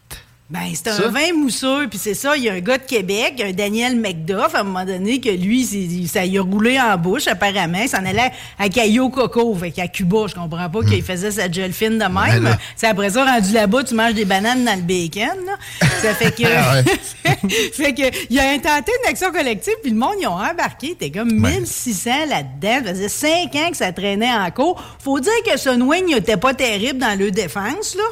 Ben, 0.51 0.73
c'est 0.75 0.89
un 0.89 1.09
vin 1.11 1.33
mousseux, 1.33 1.87
puis 1.89 1.97
c'est 1.97 2.15
ça, 2.15 2.37
il 2.37 2.43
y 2.43 2.49
a 2.49 2.55
un 2.55 2.59
gars 2.59 2.77
de 2.77 2.83
Québec, 2.83 3.41
un 3.41 3.53
Daniel 3.53 3.95
McDuff, 3.95 4.53
à 4.57 4.61
un 4.61 4.63
moment 4.65 4.85
donné, 4.85 5.21
que 5.21 5.31
lui, 5.31 5.65
ça 6.09 6.25
y 6.25 6.39
a 6.39 6.43
roulé 6.43 6.77
en 6.81 6.99
bouche, 6.99 7.29
apparemment. 7.29 7.79
Il 7.81 7.89
s'en 7.89 8.05
allait 8.05 8.33
à 8.59 8.69
Caillou 8.69 9.11
Coco, 9.11 9.55
fait 9.55 9.71
qu'à 9.71 9.87
Cuba, 9.87 10.27
je 10.27 10.35
comprends 10.35 10.69
pas 10.69 10.81
qu'il 10.83 11.03
hmm. 11.03 11.05
faisait 11.05 11.31
sa 11.31 11.49
gel 11.49 11.73
fine 11.73 11.99
de 11.99 12.05
même. 12.05 12.57
c'est 12.75 12.89
après 12.89 13.11
ça, 13.11 13.25
rendu 13.25 13.53
là-bas, 13.53 13.85
tu 13.85 13.95
manges 13.95 14.15
des 14.15 14.25
bananes 14.25 14.65
dans 14.65 14.75
le 14.75 14.83
bacon, 14.83 15.39
là. 15.47 15.87
Ça 16.03 16.15
fait 16.15 16.35
que... 16.35 16.43
Ah 16.53 16.83
fait 17.73 17.95
que, 17.95 18.03
il 18.29 18.39
a 18.39 18.51
intenté 18.51 18.93
une 19.03 19.11
action 19.11 19.31
collective, 19.31 19.75
puis 19.83 19.93
le 19.93 19.97
monde, 19.97 20.15
ils 20.21 20.27
ont 20.27 20.33
embarqué. 20.33 20.97
T'es 20.99 21.11
comme 21.11 21.31
1600 21.33 22.11
là-dedans. 22.29 22.87
Ça 22.87 22.95
faisait 22.95 23.09
5 23.09 23.55
ans 23.55 23.71
que 23.71 23.77
ça 23.77 23.93
traînait 23.93 24.33
en 24.33 24.51
cours. 24.51 24.83
Faut 24.99 25.21
dire 25.21 25.33
que 25.47 25.59
Sunwing, 25.59 26.07
il 26.09 26.17
était 26.17 26.37
pas 26.37 26.55
terrible 26.55 26.99
dans 26.99 27.19
le 27.19 27.31
défense, 27.31 27.95
là. 27.97 28.03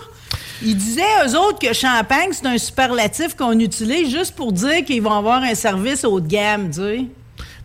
Ils 0.63 0.77
disaient, 0.77 1.03
eux 1.27 1.39
autres, 1.39 1.59
que 1.59 1.73
champagne, 1.73 2.31
c'est 2.33 2.47
un 2.47 2.59
superlatif 2.59 3.35
qu'on 3.37 3.59
utilise 3.59 4.11
juste 4.11 4.35
pour 4.35 4.53
dire 4.53 4.85
qu'ils 4.85 5.03
vont 5.03 5.13
avoir 5.13 5.43
un 5.43 5.55
service 5.55 6.05
haut 6.05 6.21
de 6.21 6.27
gamme, 6.27 6.71
tu 6.71 6.81
sais. 6.81 7.05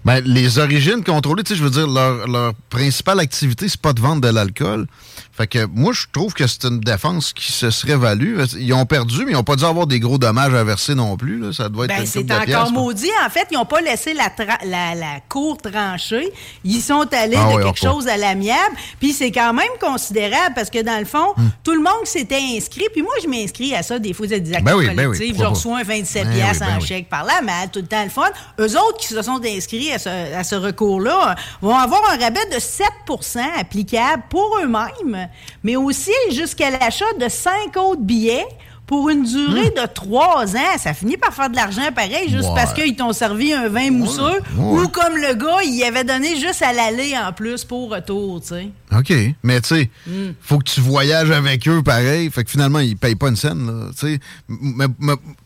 Ben, 0.05 0.21
les 0.25 0.59
origines 0.59 1.03
contrôlées, 1.03 1.43
tu 1.43 1.53
sais, 1.53 1.59
je 1.59 1.63
veux 1.63 1.69
dire, 1.69 1.87
leur, 1.87 2.27
leur 2.27 2.53
principale 2.69 3.19
activité, 3.19 3.69
c'est 3.69 3.79
pas 3.79 3.93
de 3.93 4.01
vendre 4.01 4.21
de 4.21 4.27
l'alcool. 4.27 4.87
Fait 5.35 5.47
que 5.47 5.65
moi, 5.65 5.93
je 5.93 6.05
trouve 6.11 6.33
que 6.33 6.45
c'est 6.45 6.65
une 6.65 6.79
défense 6.79 7.33
qui 7.33 7.51
se 7.51 7.71
serait 7.71 7.95
value. 7.95 8.39
Ils 8.59 8.71
ont 8.73 8.85
perdu, 8.85 9.25
mais 9.25 9.31
ils 9.31 9.35
n'ont 9.35 9.43
pas 9.43 9.55
dû 9.55 9.63
avoir 9.63 9.87
des 9.87 9.99
gros 9.99 10.19
dommages 10.19 10.53
à 10.53 10.63
verser 10.63 10.93
non 10.93 11.17
plus. 11.17 11.39
Là. 11.39 11.51
Ça 11.51 11.69
doit 11.69 11.85
être 11.85 11.97
ben, 11.97 12.05
C'est 12.05 12.31
encore 12.31 12.71
maudit. 12.71 13.09
En 13.25 13.29
fait, 13.31 13.47
ils 13.49 13.55
n'ont 13.55 13.65
pas 13.65 13.81
laissé 13.81 14.13
la, 14.13 14.31
la, 14.63 14.93
la, 14.93 15.19
cour 15.27 15.57
trancher. 15.57 16.31
Ils 16.63 16.81
sont 16.81 17.07
allés 17.11 17.35
ah 17.35 17.57
de 17.57 17.63
quelque 17.63 17.79
chose 17.79 18.07
à 18.07 18.15
l'amiable. 18.15 18.75
Puis 18.99 19.13
c'est 19.13 19.31
quand 19.31 19.53
même 19.53 19.65
considérable 19.81 20.53
parce 20.53 20.69
que 20.69 20.83
dans 20.83 20.99
le 20.99 21.05
fond, 21.05 21.33
hmm. 21.35 21.47
tout 21.63 21.73
le 21.73 21.81
monde 21.81 22.05
s'était 22.05 22.41
inscrit. 22.55 22.85
Puis 22.93 23.01
moi, 23.01 23.13
je 23.23 23.27
m'inscris 23.27 23.73
à 23.73 23.81
ça. 23.81 23.97
Des 23.97 24.13
fois, 24.13 24.27
des 24.27 24.35
actions 24.53 24.77
ben 24.77 24.95
ben 24.95 25.13
je 25.13 25.43
reçois 25.43 25.79
un 25.79 25.83
27 25.83 26.25
ben 26.25 26.33
piastres 26.33 26.65
en 26.67 26.79
chèque 26.79 27.09
par 27.09 27.23
là, 27.23 27.41
mais 27.43 27.67
tout 27.71 27.79
le 27.79 27.87
temps 27.87 28.03
le 28.03 28.11
fun. 28.11 28.29
Eux 28.59 28.77
autres 28.77 28.97
qui 28.99 29.07
se 29.07 29.19
sont 29.23 29.41
inscrits 29.43 29.92
à 29.93 29.99
ce, 29.99 30.09
à 30.09 30.43
ce 30.43 30.55
recours-là 30.55 31.35
vont 31.61 31.75
avoir 31.75 32.01
un 32.11 32.17
rabais 32.17 32.45
de 32.51 32.59
7% 32.59 33.39
applicable 33.59 34.23
pour 34.29 34.59
eux-mêmes 34.61 35.27
mais 35.63 35.75
aussi 35.75 36.11
jusqu'à 36.31 36.69
l'achat 36.71 37.05
de 37.19 37.29
cinq 37.29 37.77
autres 37.77 38.01
billets 38.01 38.45
pour 38.85 39.09
une 39.09 39.23
durée 39.23 39.69
hmm. 39.69 39.81
de 39.81 39.87
trois 39.93 40.55
ans. 40.55 40.77
Ça 40.77 40.93
finit 40.93 41.17
par 41.17 41.33
faire 41.33 41.49
de 41.49 41.55
l'argent 41.55 41.91
pareil, 41.95 42.29
juste 42.29 42.49
parce 42.53 42.73
qu'ils 42.73 42.95
t'ont 42.95 43.13
servi 43.13 43.53
un 43.53 43.69
vin 43.69 43.91
mousseux, 43.91 44.41
ou 44.57 44.87
comme 44.89 45.15
le 45.15 45.33
gars, 45.35 45.63
il 45.63 45.83
avait 45.83 46.03
donné 46.03 46.35
juste 46.35 46.61
à 46.61 46.73
l'aller 46.73 47.15
en 47.17 47.31
plus 47.31 47.63
pour 47.63 47.89
retour, 47.89 48.41
tu 48.41 48.49
sais. 48.49 48.69
OK. 48.95 49.13
Mais 49.41 49.61
tu 49.61 49.75
sais, 49.75 49.89
hmm. 50.05 50.33
faut 50.41 50.59
que 50.59 50.69
tu 50.69 50.81
voyages 50.81 51.31
avec 51.31 51.67
eux 51.67 51.81
pareil. 51.81 52.29
Fait 52.29 52.43
que 52.43 52.51
finalement, 52.51 52.79
ils 52.79 52.97
payent 52.97 53.15
pas 53.15 53.29
une 53.29 53.35
scène, 53.35 53.65
là. 53.65 54.07
Mais, 54.47 54.85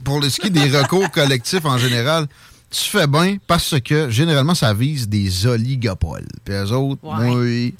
pour 0.03 0.19
le 0.19 0.29
ski 0.29 0.49
des 0.49 0.69
recours 0.75 1.09
collectifs 1.11 1.65
en 1.65 1.77
général, 1.77 2.27
tu 2.69 2.89
fais 2.89 3.07
bien 3.07 3.37
parce 3.47 3.79
que 3.79 4.09
généralement, 4.09 4.55
ça 4.55 4.73
vise 4.73 5.07
des 5.07 5.45
oligopoles. 5.45 6.27
Puis 6.43 6.53
eux 6.53 6.71
autres, 6.71 7.01
oui 7.03 7.73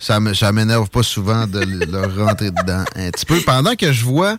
ça 0.00 0.52
m'énerve 0.52 0.88
pas 0.88 1.02
souvent 1.02 1.46
de 1.46 1.60
leur 1.60 2.16
rentrer 2.16 2.50
dedans 2.50 2.84
un 2.96 3.10
petit 3.10 3.26
peu. 3.26 3.40
Pendant 3.42 3.76
que 3.76 3.92
je 3.92 4.04
vois 4.04 4.38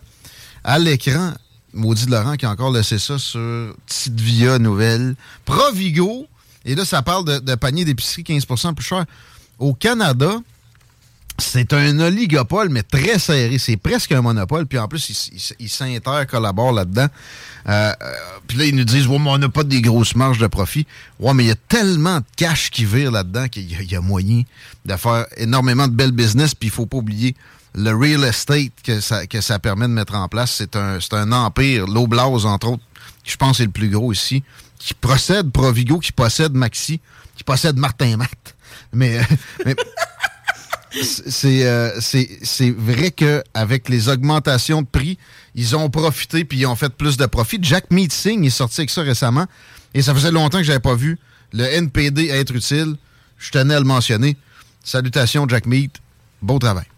à 0.64 0.78
l'écran, 0.78 1.32
Maudit 1.72 2.06
Laurent 2.06 2.36
qui 2.36 2.44
a 2.44 2.50
encore 2.50 2.72
laissé 2.72 2.98
ça 2.98 3.16
sur 3.18 3.74
Petite 3.86 4.20
Via 4.20 4.58
Nouvelle, 4.58 5.14
Provigo, 5.44 6.26
et 6.64 6.74
là, 6.74 6.84
ça 6.84 7.02
parle 7.02 7.24
de, 7.24 7.38
de 7.38 7.54
panier 7.54 7.84
d'épicerie 7.84 8.22
15% 8.22 8.74
plus 8.74 8.84
cher. 8.84 9.04
Au 9.58 9.72
Canada, 9.74 10.36
c'est 11.38 11.72
un 11.72 11.98
oligopole, 11.98 12.68
mais 12.68 12.82
très 12.82 13.18
serré. 13.18 13.58
C'est 13.58 13.76
presque 13.76 14.12
un 14.12 14.22
monopole. 14.22 14.66
Puis 14.66 14.78
en 14.78 14.86
plus, 14.86 15.30
ils 15.30 15.54
il, 15.58 15.68
s'intercollaborent 15.68 16.72
là-dedans. 16.72 17.06
Euh, 17.68 17.92
euh, 18.02 18.12
puis 18.46 18.58
là, 18.58 18.64
ils 18.66 18.76
nous 18.76 18.84
disent, 18.84 19.06
ouais, 19.06 19.18
mais 19.18 19.30
on 19.30 19.38
n'a 19.38 19.48
pas 19.48 19.64
des 19.64 19.80
grosses 19.80 20.14
marges 20.14 20.38
de 20.38 20.46
profit. 20.46 20.86
Ouais, 21.18 21.32
mais 21.34 21.44
il 21.44 21.48
y 21.48 21.52
a 21.52 21.56
tellement 21.68 22.18
de 22.18 22.24
cash 22.36 22.70
qui 22.70 22.84
vire 22.84 23.10
là-dedans 23.10 23.48
qu'il 23.48 23.90
y, 23.90 23.96
a 23.96 24.00
moyen 24.00 24.42
de 24.84 24.96
faire 24.96 25.26
énormément 25.36 25.88
de 25.88 25.94
belles 25.94 26.12
business. 26.12 26.54
Puis 26.54 26.68
il 26.68 26.72
faut 26.72 26.86
pas 26.86 26.98
oublier 26.98 27.34
le 27.74 27.90
real 27.90 28.24
estate 28.24 28.72
que 28.84 29.00
ça, 29.00 29.26
que 29.26 29.40
ça 29.40 29.58
permet 29.58 29.86
de 29.86 29.92
mettre 29.92 30.14
en 30.14 30.28
place. 30.28 30.52
C'est 30.58 30.76
un, 30.76 30.98
un 31.12 31.32
empire. 31.32 31.86
L'Oblaz, 31.86 32.44
entre 32.44 32.68
autres, 32.68 32.84
je 33.24 33.36
pense 33.36 33.58
c'est 33.58 33.64
le 33.64 33.70
plus 33.70 33.88
gros 33.88 34.12
ici, 34.12 34.42
qui 34.78 34.94
possède 34.94 35.50
Provigo, 35.50 35.98
qui 35.98 36.12
possède 36.12 36.52
Maxi, 36.52 37.00
qui 37.36 37.44
possède 37.44 37.76
Martin 37.78 38.16
Matt. 38.16 38.56
Mais, 38.92 39.20
mais 39.64 39.74
euh, 41.44 41.90
c'est 42.00 42.70
vrai 42.70 43.10
qu'avec 43.10 43.88
les 43.88 44.08
augmentations 44.08 44.82
de 44.82 44.86
prix, 44.86 45.18
ils 45.54 45.76
ont 45.76 45.90
profité 45.90 46.44
puis 46.44 46.58
ils 46.60 46.66
ont 46.66 46.76
fait 46.76 46.90
plus 46.90 47.16
de 47.16 47.26
profit. 47.26 47.58
Jack 47.62 47.90
Meeting 47.90 48.44
est 48.44 48.50
sorti 48.50 48.82
avec 48.82 48.90
ça 48.90 49.02
récemment 49.02 49.46
et 49.94 50.02
ça 50.02 50.14
faisait 50.14 50.30
longtemps 50.30 50.58
que 50.58 50.64
j'avais 50.64 50.80
pas 50.80 50.94
vu 50.94 51.18
le 51.52 51.64
NPD 51.64 52.28
être 52.28 52.54
utile. 52.54 52.96
Je 53.38 53.50
tenais 53.50 53.74
à 53.74 53.78
le 53.78 53.84
mentionner. 53.84 54.36
Salutations, 54.84 55.48
Jack 55.48 55.66
Meat. 55.66 55.96
Beau 56.40 56.58
travail. 56.58 56.91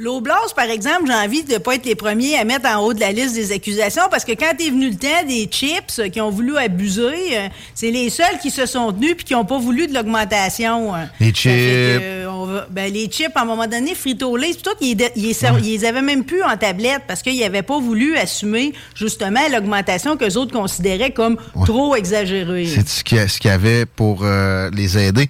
L'Oblast, 0.00 0.54
par 0.54 0.66
exemple, 0.66 1.06
j'ai 1.08 1.12
envie 1.12 1.42
de 1.42 1.54
ne 1.54 1.58
pas 1.58 1.74
être 1.74 1.84
les 1.84 1.96
premiers 1.96 2.38
à 2.38 2.44
mettre 2.44 2.68
en 2.68 2.84
haut 2.84 2.94
de 2.94 3.00
la 3.00 3.10
liste 3.10 3.34
des 3.34 3.50
accusations 3.50 4.04
parce 4.08 4.24
que 4.24 4.30
quand 4.30 4.52
est 4.52 4.70
venu 4.70 4.90
le 4.90 4.96
temps 4.96 5.26
des 5.26 5.48
chips 5.50 6.00
qui 6.12 6.20
ont 6.20 6.30
voulu 6.30 6.56
abuser, 6.56 7.36
euh, 7.36 7.48
c'est 7.74 7.90
les 7.90 8.08
seuls 8.08 8.38
qui 8.40 8.52
se 8.52 8.64
sont 8.64 8.92
tenus 8.92 9.16
puis 9.16 9.24
qui 9.24 9.32
n'ont 9.32 9.44
pas 9.44 9.58
voulu 9.58 9.88
de 9.88 9.94
l'augmentation. 9.94 10.94
Euh. 10.94 10.98
Les 11.18 11.32
chips. 11.32 11.50
Euh, 11.50 12.62
ben, 12.70 12.92
les 12.92 13.06
chips, 13.08 13.32
à 13.34 13.42
un 13.42 13.44
moment 13.44 13.66
donné, 13.66 13.96
Frito-Lay, 13.96 14.54
tout, 14.62 14.70
ils, 14.80 14.96
les 15.16 15.84
avaient 15.84 16.00
même 16.00 16.24
plus 16.24 16.44
en 16.44 16.56
tablette 16.56 17.02
parce 17.08 17.20
qu'ils 17.20 17.40
n'avaient 17.40 17.62
pas 17.62 17.80
voulu 17.80 18.16
assumer 18.16 18.74
justement 18.94 19.40
l'augmentation 19.50 20.16
que 20.16 20.26
les 20.26 20.36
autres 20.36 20.52
considéraient 20.52 21.10
comme 21.10 21.38
trop 21.66 21.96
exagérée. 21.96 22.66
C'est 22.66 22.88
ce 22.88 23.02
qu'il 23.02 23.50
y 23.50 23.52
avait 23.52 23.84
pour 23.84 24.24
les 24.24 24.96
aider. 24.96 25.28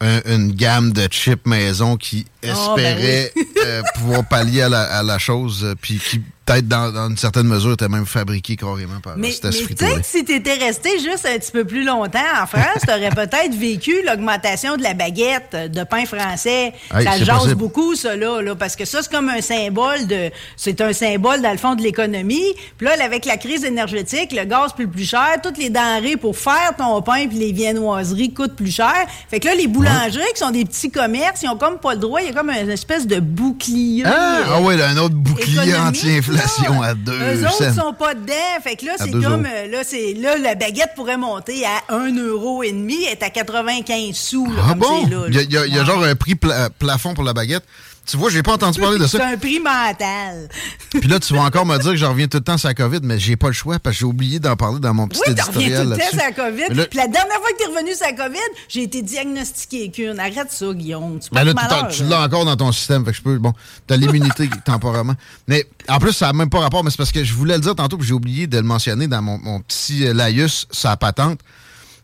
une 0.00 0.52
gamme 0.52 0.92
de 0.92 1.08
chips 1.10 1.46
maison 1.46 1.96
qui 1.96 2.26
espérait 2.44 3.32
ben 3.34 3.44
euh, 3.66 3.82
pouvoir 3.94 4.24
pallier 4.28 4.62
à 4.62 4.68
la, 4.68 4.82
à 4.82 5.02
la 5.02 5.18
chose, 5.18 5.64
euh, 5.64 5.74
puis 5.80 5.98
qui 5.98 6.20
peut-être 6.44 6.68
dans, 6.68 6.92
dans 6.92 7.08
une 7.08 7.16
certaine 7.16 7.46
mesure 7.46 7.72
était 7.72 7.88
même 7.88 8.06
fabriqué 8.06 8.56
carrément 8.56 9.00
par 9.02 9.16
Mais, 9.16 9.34
mais 9.42 9.50
peut-être 9.50 10.04
si 10.04 10.24
tu 10.24 10.34
étais 10.34 10.54
resté 10.54 10.98
juste 10.98 11.26
un 11.26 11.38
petit 11.38 11.52
peu 11.52 11.64
plus 11.64 11.84
longtemps 11.84 12.18
en 12.40 12.46
France, 12.46 12.82
tu 12.86 12.90
aurais 12.90 13.10
peut-être 13.14 13.54
vécu 13.54 14.02
l'augmentation 14.06 14.76
de 14.76 14.82
la 14.82 14.94
baguette 14.94 15.56
de 15.72 15.84
pain 15.84 16.04
français. 16.04 16.72
Hey, 16.94 17.04
ça 17.04 17.18
jase 17.18 17.38
possible. 17.38 17.54
beaucoup, 17.54 17.94
ça, 17.94 18.16
là, 18.16 18.42
là, 18.42 18.54
parce 18.54 18.76
que 18.76 18.84
ça, 18.84 19.02
c'est 19.02 19.10
comme 19.10 19.28
un 19.28 19.40
symbole 19.40 20.06
de. 20.06 20.30
C'est 20.56 20.80
un 20.80 20.92
symbole, 20.92 21.40
dans 21.40 21.52
le 21.52 21.58
fond, 21.58 21.74
de 21.74 21.82
l'économie. 21.82 22.54
Puis 22.76 22.86
là, 22.86 22.92
avec 23.02 23.24
la 23.24 23.36
crise 23.36 23.64
énergétique, 23.64 24.32
le 24.32 24.44
gaz 24.44 24.72
plus 24.72 24.88
plus 24.88 25.08
cher, 25.08 25.36
toutes 25.42 25.58
les 25.58 25.70
denrées 25.70 26.16
pour 26.16 26.36
faire 26.36 26.74
ton 26.76 27.00
pain 27.02 27.26
puis 27.26 27.38
les 27.38 27.52
viennoiseries 27.52 28.32
coûtent 28.34 28.56
plus 28.56 28.74
cher. 28.74 28.94
Fait 29.30 29.40
que 29.40 29.46
là, 29.46 29.54
les 29.54 29.66
boulangers, 29.66 30.20
qui 30.34 30.40
sont 30.40 30.50
des 30.50 30.64
petits 30.64 30.90
commerces, 30.90 31.42
ils 31.42 31.48
ont 31.48 31.56
comme 31.56 31.78
pas 31.78 31.94
le 31.94 32.00
droit, 32.00 32.20
comme 32.34 32.50
une 32.50 32.70
espèce 32.70 33.06
de 33.06 33.20
bouclier. 33.20 34.02
Ah, 34.06 34.10
euh, 34.10 34.42
ah 34.56 34.60
ouais, 34.62 34.76
là, 34.76 34.88
un 34.90 34.96
autre 34.98 35.14
bouclier 35.14 35.74
anti-inflation 35.76 36.82
à 36.82 36.94
deux 36.94 37.12
Eux 37.12 37.44
autres 37.46 37.72
cents. 37.72 37.86
sont 37.86 37.92
pas 37.94 38.14
dedans. 38.14 38.32
Fait 38.62 38.76
que 38.76 38.84
là, 38.86 38.92
c'est 38.98 39.10
comme, 39.10 39.22
euros. 39.24 39.42
euh, 39.46 39.66
là, 39.70 39.78
c'est, 39.84 40.14
là, 40.14 40.36
la 40.36 40.54
baguette 40.54 40.90
pourrait 40.96 41.16
monter 41.16 41.64
à 41.64 41.92
1,5 41.94 42.18
euro 42.20 42.62
et 42.62 42.72
demi, 42.72 43.04
est 43.04 43.22
à 43.22 43.30
95 43.30 44.14
sous, 44.14 44.46
là, 44.52 44.62
Ah 44.70 44.74
bon? 44.74 45.06
Il 45.28 45.34
y 45.34 45.56
a, 45.56 45.66
y 45.66 45.70
y 45.70 45.84
genre 45.86 46.02
un 46.04 46.14
prix 46.14 46.34
pla- 46.34 46.70
plafond 46.70 47.14
pour 47.14 47.24
la 47.24 47.32
baguette. 47.32 47.64
Tu 48.06 48.18
vois, 48.18 48.28
j'ai 48.30 48.42
pas 48.42 48.52
entendu 48.52 48.78
parler 48.80 48.98
de 48.98 49.06
C'est 49.06 49.16
ça. 49.16 49.28
un 49.28 49.36
prix 49.38 49.58
mental. 49.60 50.48
Puis 50.90 51.08
là, 51.08 51.18
tu 51.18 51.32
vas 51.32 51.40
encore 51.42 51.64
me 51.64 51.78
dire 51.78 51.92
que 51.92 51.96
je 51.96 52.04
reviens 52.04 52.26
tout 52.28 52.36
le 52.36 52.44
temps 52.44 52.58
sur 52.58 52.68
la 52.68 52.74
COVID, 52.74 53.00
mais 53.02 53.18
j'ai 53.18 53.36
pas 53.36 53.46
le 53.46 53.54
choix 53.54 53.78
parce 53.78 53.96
que 53.96 54.00
j'ai 54.00 54.04
oublié 54.04 54.38
d'en 54.38 54.56
parler 54.56 54.78
dans 54.78 54.92
mon 54.92 55.08
petit 55.08 55.20
Oui, 55.26 55.34
t'en 55.34 55.44
reviens 55.46 55.60
éditorial 55.68 55.84
tout 55.86 55.90
le 55.92 55.98
temps 55.98 56.08
sur 56.10 56.18
la 56.18 56.32
COVID. 56.50 56.74
Là- 56.74 56.86
Puis 56.86 56.98
la 56.98 57.08
dernière 57.08 57.36
fois 57.38 57.50
que 57.52 57.56
t'es 57.58 57.66
revenu 57.70 57.94
sur 57.94 58.06
la 58.06 58.12
COVID, 58.12 58.38
j'ai 58.68 58.82
été 58.82 59.00
diagnostiqué 59.00 59.90
qu'une. 59.90 60.20
Arrête 60.20 60.50
ça, 60.50 60.66
Guillaume. 60.74 61.18
Tu 61.18 61.30
Ben 61.32 61.44
là, 61.44 61.54
malheur, 61.54 61.88
tu 61.88 62.04
l'as 62.04 62.20
encore 62.22 62.44
dans 62.44 62.56
ton 62.56 62.72
système, 62.72 63.04
fait 63.06 63.12
que 63.12 63.16
je 63.16 63.22
peux. 63.22 63.38
Bon, 63.38 63.54
t'as 63.86 63.96
l'immunité 63.96 64.50
temporairement. 64.66 65.14
Mais 65.48 65.66
en 65.88 65.98
plus, 65.98 66.12
ça 66.12 66.26
n'a 66.26 66.32
même 66.34 66.50
pas 66.50 66.60
rapport, 66.60 66.84
mais 66.84 66.90
c'est 66.90 66.98
parce 66.98 67.12
que 67.12 67.24
je 67.24 67.32
voulais 67.32 67.54
le 67.54 67.60
dire 67.62 67.74
tantôt, 67.74 67.96
puis 67.96 68.06
j'ai 68.06 68.14
oublié 68.14 68.46
de 68.46 68.56
le 68.58 68.64
mentionner 68.64 69.06
dans 69.08 69.22
mon, 69.22 69.38
mon 69.38 69.60
petit 69.60 70.06
euh, 70.06 70.12
laïus, 70.12 70.66
sa 70.70 70.96
patente. 70.98 71.40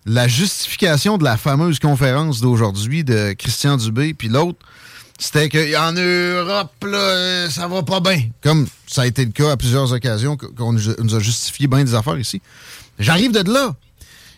La 0.07 0.27
justification 0.29 1.19
de 1.19 1.25
la 1.25 1.37
fameuse 1.37 1.79
conférence 1.79 2.41
d'aujourd'hui 2.41 3.05
de 3.05 3.35
Christian 3.39 3.77
Dubé, 3.77 4.15
puis 4.15 4.29
l'autre, 4.29 4.59
c'était 5.23 5.51
qu'en 5.51 5.93
Europe, 5.93 6.73
là, 6.83 6.99
euh, 6.99 7.51
ça 7.51 7.69
va 7.69 7.83
pas 7.83 8.01
bien. 8.01 8.23
Comme 8.43 8.67
ça 8.87 9.03
a 9.03 9.07
été 9.07 9.23
le 9.27 9.33
cas 9.33 9.53
à 9.53 9.57
plusieurs 9.59 9.93
occasions, 9.93 10.39
qu'on 10.39 10.73
nous 10.73 11.15
a- 11.15 11.21
justifié 11.21 11.67
bien 11.67 11.85
des 11.85 11.95
affaires 11.95 12.19
ici. 12.19 12.41
J'arrive 12.99 13.31
de 13.31 13.53
là. 13.53 13.77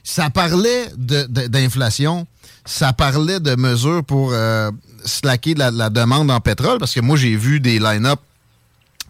Ça 0.02 0.28
parlait 0.28 0.88
d'inflation, 0.96 2.26
ça 2.64 2.92
parlait 2.92 3.38
de 3.38 3.54
mesures 3.54 4.02
pour 4.02 4.32
euh, 4.32 4.72
slacker 5.04 5.54
la, 5.54 5.70
demande 5.88 6.32
en 6.32 6.40
pétrole, 6.40 6.78
parce 6.80 6.92
que 6.92 7.00
moi, 7.00 7.16
j'ai 7.16 7.36
vu 7.36 7.60
des 7.60 7.78
line-up 7.78 8.18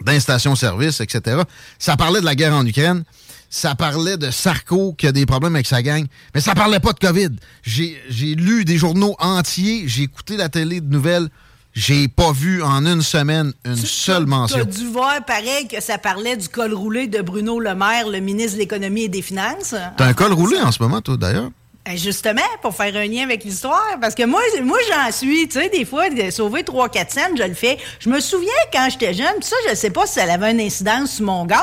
d'un 0.05 0.20
station-service, 0.20 1.01
etc. 1.01 1.41
Ça 1.79 1.97
parlait 1.97 2.20
de 2.20 2.27
la 2.27 2.35
guerre 2.35 2.53
en 2.53 2.66
Ukraine. 2.66 3.05
Ça 3.49 3.75
parlait 3.75 4.18
de 4.18 4.31
Sarko 4.31 4.93
qui 4.93 5.07
a 5.07 5.12
des 5.12 5.25
problèmes 5.25 5.55
avec 5.55 5.66
sa 5.66 5.83
gang. 5.83 6.05
Mais 6.35 6.43
ça 6.43 6.55
parlait 6.55 6.81
pas 6.81 6.93
de 6.93 6.99
COVID. 6.99 7.31
J'ai 7.62 8.35
lu 8.35 8.66
des 8.66 8.77
journaux 8.77 9.16
entiers, 9.18 9.85
j'ai 9.87 10.03
écouté 10.03 10.37
la 10.37 10.51
télé 10.51 10.83
de 10.83 10.93
nouvelles. 10.93 11.31
J'ai 11.75 12.07
pas 12.09 12.33
vu 12.33 12.62
en 12.62 12.85
une 12.85 13.01
semaine 13.01 13.53
une 13.64 13.77
seule 13.77 14.27
mention. 14.27 14.59
T'as 14.59 14.64
dû 14.64 14.87
voir 14.89 15.25
pareil 15.25 15.66
que 15.68 15.81
ça 15.81 15.97
parlait 15.97 16.37
du 16.37 16.49
col 16.49 16.75
roulé 16.75 17.07
de 17.07 17.23
Bruno 17.23 17.59
Le 17.61 17.75
Maire, 17.75 18.09
le 18.09 18.20
ministre 18.20 18.55
de 18.55 18.59
l'Économie 18.59 19.05
et 19.05 19.09
des 19.09 19.23
Finances. 19.23 19.75
T'as 19.97 20.05
un 20.05 20.12
col 20.12 20.33
roulé 20.35 20.59
en 20.61 20.70
ce 20.70 20.83
moment, 20.83 21.01
toi, 21.01 21.16
d'ailleurs? 21.16 21.51
Eh, 21.91 21.97
Justement, 21.97 22.43
pour 22.61 22.77
faire 22.77 22.95
un 22.95 23.07
lien 23.07 23.25
avec 23.25 23.43
l'histoire, 23.43 23.83
parce 24.01 24.14
que 24.14 24.25
moi, 24.25 24.41
moi 24.62 24.79
j'en 24.89 25.11
suis, 25.11 25.49
tu 25.49 25.59
sais, 25.59 25.68
des 25.70 25.85
fois, 25.87 26.11
de 26.11 26.31
sauver 26.31 26.62
3-4 26.62 27.11
cents, 27.11 27.20
je 27.37 27.43
le 27.43 27.55
fais. 27.55 27.77
Je 27.99 28.09
me 28.11 28.20
souviens 28.20 28.53
quand 28.73 28.87
j'étais 28.91 29.14
jeune, 29.14 29.35
pis 29.41 29.47
ça, 29.49 29.57
je 29.68 29.75
sais 29.75 29.91
pas 29.91 30.07
si 30.07 30.12
ça 30.20 30.33
avait 30.33 30.53
une 30.53 30.61
incidence 30.61 31.12
sur 31.14 31.25
mon 31.25 31.45
gaz, 31.47 31.59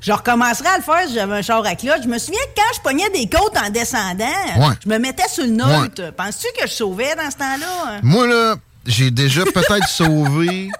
je 0.00 0.12
recommencerais 0.12 0.68
à 0.68 0.76
le 0.76 0.82
faire 0.84 1.08
si 1.08 1.14
j'avais 1.14 1.38
un 1.38 1.42
char 1.42 1.64
à 1.66 1.74
cloche. 1.74 2.00
Je 2.04 2.08
me 2.08 2.18
souviens 2.18 2.38
que 2.54 2.60
quand 2.60 2.74
je 2.76 2.80
pognais 2.82 3.10
des 3.10 3.28
côtes 3.28 3.56
en 3.56 3.70
descendant, 3.70 4.26
Ouais. 4.58 4.74
je 4.84 4.88
me 4.90 4.98
mettais 4.98 5.26
sur 5.28 5.42
le 5.44 5.50
neutre. 5.50 6.12
Penses-tu 6.16 6.46
que 6.60 6.68
je 6.68 6.72
sauvais 6.74 7.16
dans 7.16 7.30
ce 7.30 7.36
temps-là? 7.38 7.98
Moi, 8.04 8.28
là, 8.28 8.54
j'ai 8.86 9.10
déjà 9.10 9.44
peut-être 9.44 9.88
sauvé 9.88 10.70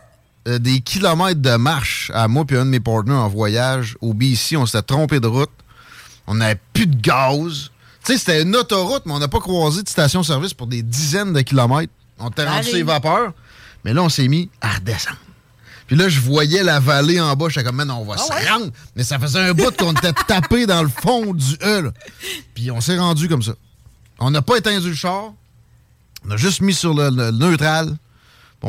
euh, 0.46 0.59
des 0.59 0.80
kilomètres 0.80 1.40
de 1.40 1.57
marche 1.57 2.11
à 2.14 2.28
moi 2.28 2.44
et 2.50 2.57
un 2.57 2.64
de 2.64 2.70
mes 2.70 2.80
partenaires 2.80 3.18
en 3.18 3.28
voyage. 3.28 3.96
Au 4.00 4.12
BC, 4.14 4.57
on 4.57 4.66
s'était 4.66 4.82
trompé 4.82 5.20
de 5.20 5.26
route. 5.26 5.50
On 6.26 6.34
n'avait 6.34 6.61
plus 6.72 6.86
de 6.86 6.96
gaz. 7.00 7.70
Tu 8.05 8.12
sais, 8.12 8.18
c'était 8.18 8.42
une 8.42 8.55
autoroute, 8.55 9.02
mais 9.07 9.12
on 9.12 9.18
n'a 9.18 9.28
pas 9.28 9.40
croisé 9.40 9.82
de 9.82 9.88
station-service 9.88 10.55
pour 10.55 10.66
des 10.66 10.82
dizaines 10.82 11.32
de 11.32 11.40
kilomètres. 11.40 11.92
On 12.18 12.28
était 12.28 12.46
rendu 12.46 12.64
sur 12.68 12.76
les 12.76 12.82
vapeurs. 12.82 13.32
Mais 13.84 13.92
là, 13.92 14.02
on 14.02 14.09
s'est 14.09 14.28
mis 14.28 14.50
à 14.61 14.74
redescendre. 14.74 15.18
Puis 15.86 15.96
là, 15.96 16.09
je 16.09 16.20
voyais 16.20 16.62
la 16.62 16.80
vallée 16.80 17.20
en 17.20 17.34
bas. 17.36 17.48
J'étais 17.48 17.64
comme, 17.64 17.76
man, 17.76 17.90
on 17.90 18.05
va 18.05 18.16
se 18.16 18.32
rendre. 18.48 18.70
Mais 18.96 19.05
ça 19.05 19.18
faisait 19.18 19.40
un 19.40 19.52
bout 19.52 19.74
qu'on 19.76 19.92
était 19.92 20.12
tapé 20.26 20.66
dans 20.66 20.82
le 20.82 20.88
fond 20.88 21.34
du 21.34 21.55
E. 21.62 21.82
là. 21.82 21.90
Puis 22.55 22.70
on 22.70 22.80
s'est 22.80 22.98
rendu 22.98 23.28
comme 23.28 23.42
ça. 23.42 23.52
On 24.18 24.30
n'a 24.30 24.42
pas 24.42 24.57
éteint 24.57 24.78
le 24.78 24.94
char. 24.94 25.32
On 26.27 26.31
a 26.33 26.37
juste 26.37 26.61
mis 26.61 26.75
sur 26.75 26.95
le, 26.95 27.11
le 27.11 27.31
neutral. 27.33 27.87
puis 27.89 27.97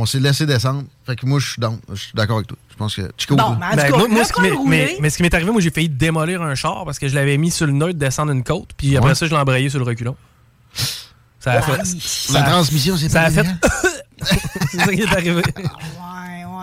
on 0.01 0.05
s'est 0.05 0.19
laissé 0.19 0.45
descendre. 0.45 0.83
Fait 1.05 1.15
que 1.15 1.25
moi, 1.25 1.39
je 1.39 1.51
suis 1.51 1.59
down. 1.61 1.79
Je 1.89 1.95
suis 1.95 2.13
d'accord 2.13 2.37
avec 2.37 2.47
toi. 2.47 2.57
Je 2.69 2.75
pense 2.75 2.95
que. 2.95 3.09
Chico, 3.17 3.35
Bon, 3.35 3.55
toi? 3.55 3.57
mais 3.75 3.89
Ben, 3.89 4.07
moi, 4.09 4.23
ce 4.25 4.33
qui 4.33 4.41
m'est- 4.41 4.49
roulé- 4.51 4.67
mais, 4.69 4.97
mais 4.99 5.09
ce 5.09 5.17
qui 5.17 5.23
m'est 5.23 5.33
arrivé, 5.33 5.51
moi, 5.51 5.61
j'ai 5.61 5.69
failli 5.71 5.87
démolir 5.89 6.41
un 6.41 6.55
char 6.55 6.83
parce 6.85 6.99
que 6.99 7.07
je 7.07 7.15
l'avais 7.15 7.37
mis 7.37 7.51
sur 7.51 7.65
le 7.67 7.71
neutre, 7.73 7.97
descendre 7.97 8.31
une 8.33 8.43
côte, 8.43 8.71
puis 8.75 8.97
après 8.97 9.09
Ouais. 9.11 9.15
ça, 9.15 9.25
je 9.27 9.31
l'ai 9.31 9.37
embrayé 9.37 9.69
sur 9.69 9.79
le 9.79 9.85
reculon. 9.85 10.15
Ça 11.39 11.53
a 11.53 11.61
fait. 11.61 11.77
La 11.77 11.85
ça 11.85 12.39
a- 12.39 12.49
transmission, 12.49 12.97
c'est 12.97 13.07
Ça 13.09 13.21
pas 13.21 13.27
a 13.27 13.31
fait. 13.31 13.45
C'est 14.71 14.79
ça 14.79 14.93
qui 14.93 15.01
est 15.01 15.11
arrivé. 15.13 15.41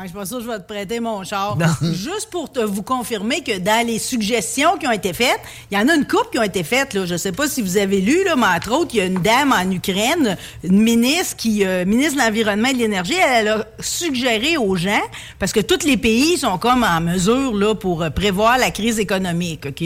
Je 0.03 0.09
suis 0.09 0.17
pas 0.17 0.27
sûr 0.27 0.39
que 0.39 0.45
je 0.45 0.49
vais 0.49 0.59
te 0.59 0.67
prêter 0.67 0.99
mon 0.99 1.23
char. 1.23 1.57
Non. 1.57 1.67
Juste 1.93 2.29
pour 2.31 2.51
te, 2.51 2.59
vous 2.59 2.83
confirmer 2.83 3.43
que 3.43 3.59
dans 3.59 3.87
les 3.87 4.01
suggestions 4.01 4.77
qui 4.77 4.89
ont 4.89 4.93
été 4.93 5.13
faites, 5.13 5.41
il 5.71 5.79
y 5.79 5.81
en 5.81 5.89
a 5.89 5.95
une 5.95 6.07
couple 6.07 6.31
qui 6.33 6.39
ont 6.41 6.43
été 6.43 6.65
faites. 6.65 6.95
Là. 6.95 7.07
Je 7.07 7.17
sais 7.17 7.31
pas 7.31 7.47
si 7.47 7.63
vous 7.63 7.77
avez 7.77 8.01
lu, 8.01 8.25
là, 8.25 8.35
mais 8.35 8.47
entre 8.47 8.73
autres, 8.73 8.91
il 8.95 8.99
y 8.99 9.01
a 9.01 9.05
une 9.05 9.23
dame 9.23 9.53
en 9.53 9.71
Ukraine, 9.71 10.37
une 10.65 10.83
ministre 10.83 11.37
qui, 11.37 11.65
euh, 11.65 11.85
ministre 11.85 12.15
de 12.15 12.19
l'Environnement 12.19 12.69
et 12.69 12.75
de 12.75 12.79
l'Énergie, 12.79 13.15
elle 13.15 13.49
a 13.49 13.67
suggéré 13.79 14.57
aux 14.57 14.75
gens, 14.75 15.03
parce 15.39 15.53
que 15.53 15.61
tous 15.61 15.87
les 15.87 15.97
pays 15.97 16.37
sont 16.37 16.59
comme 16.59 16.83
en 16.83 17.01
mesure 17.01 17.55
là, 17.55 17.75
pour 17.77 18.03
euh, 18.03 18.11
prévoir 18.11 18.59
la 18.59 18.73
crise 18.73 18.99
économique, 18.99 19.67
OK? 19.67 19.85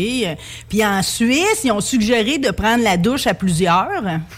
Puis 0.68 0.84
en 0.84 1.02
Suisse, 1.02 1.60
ils 1.64 1.72
ont 1.72 1.82
suggéré 1.82 2.38
de 2.38 2.50
prendre 2.50 2.82
la 2.82 2.96
douche 2.96 3.26
à 3.26 3.34
plusieurs. 3.34 3.90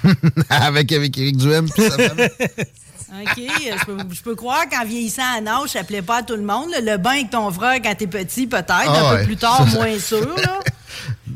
avec, 0.50 0.92
avec 0.92 1.16
Eric 1.16 1.36
Duhem. 1.36 1.68
puis. 1.70 1.84
OK, 3.10 3.36
je 3.36 3.84
peux, 3.86 3.96
je 4.12 4.20
peux 4.22 4.34
croire 4.34 4.68
qu'en 4.68 4.84
vieillissant 4.84 5.22
en 5.40 5.46
âge, 5.46 5.70
ça 5.70 5.82
plaît 5.84 6.02
pas 6.02 6.18
à 6.18 6.22
tout 6.22 6.36
le 6.36 6.42
monde. 6.42 6.70
là. 6.70 6.80
Le 6.80 6.98
bain 6.98 7.12
avec 7.12 7.30
ton 7.30 7.50
frère 7.50 7.76
quand 7.82 7.94
t'es 7.96 8.06
petit, 8.06 8.46
peut-être. 8.46 8.68
Ah 8.68 8.84
un 8.86 9.12
ouais. 9.12 9.18
peu 9.20 9.24
plus 9.24 9.36
tard, 9.36 9.66
moins 9.74 9.98
sûr. 9.98 10.28
Là. 10.36 10.60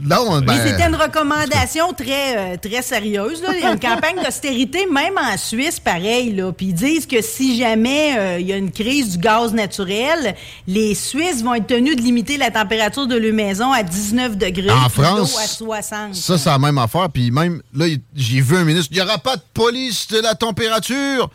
non, 0.02 0.40
ben. 0.40 0.44
Mais 0.54 0.70
c'était 0.70 0.86
une 0.86 0.96
recommandation 0.96 1.94
très, 1.94 2.36
euh, 2.36 2.56
très 2.58 2.82
sérieuse. 2.82 3.40
Là. 3.42 3.50
Il 3.54 3.62
y 3.62 3.64
a 3.64 3.72
une 3.72 3.80
campagne 3.80 4.16
d'austérité, 4.22 4.86
même 4.86 5.14
en 5.16 5.38
Suisse, 5.38 5.80
pareil. 5.80 6.34
Là. 6.34 6.52
Puis 6.52 6.66
ils 6.66 6.74
disent 6.74 7.06
que 7.06 7.22
si 7.22 7.56
jamais 7.58 8.18
euh, 8.18 8.38
il 8.38 8.46
y 8.46 8.52
a 8.52 8.56
une 8.58 8.70
crise 8.70 9.16
du 9.16 9.18
gaz 9.18 9.54
naturel, 9.54 10.34
les 10.66 10.94
Suisses 10.94 11.42
vont 11.42 11.54
être 11.54 11.68
tenus 11.68 11.96
de 11.96 12.02
limiter 12.02 12.36
la 12.36 12.50
température 12.50 13.06
de 13.06 13.16
leur 13.16 13.32
maison 13.32 13.72
à 13.72 13.82
19 13.82 14.36
degrés. 14.36 14.70
En 14.70 14.90
France, 14.90 15.38
à 15.38 15.46
60. 15.46 16.14
Ça, 16.16 16.36
c'est 16.36 16.50
la 16.50 16.58
même 16.58 16.76
affaire. 16.76 17.08
Puis 17.08 17.30
même, 17.30 17.62
là, 17.74 17.86
j'ai 18.14 18.42
vu 18.42 18.58
un 18.58 18.64
ministre. 18.64 18.88
Il 18.90 18.96
n'y 18.96 19.02
aura 19.02 19.16
pas 19.16 19.36
de 19.36 19.42
police 19.54 20.06
de 20.08 20.18
la 20.20 20.34
température. 20.34 21.30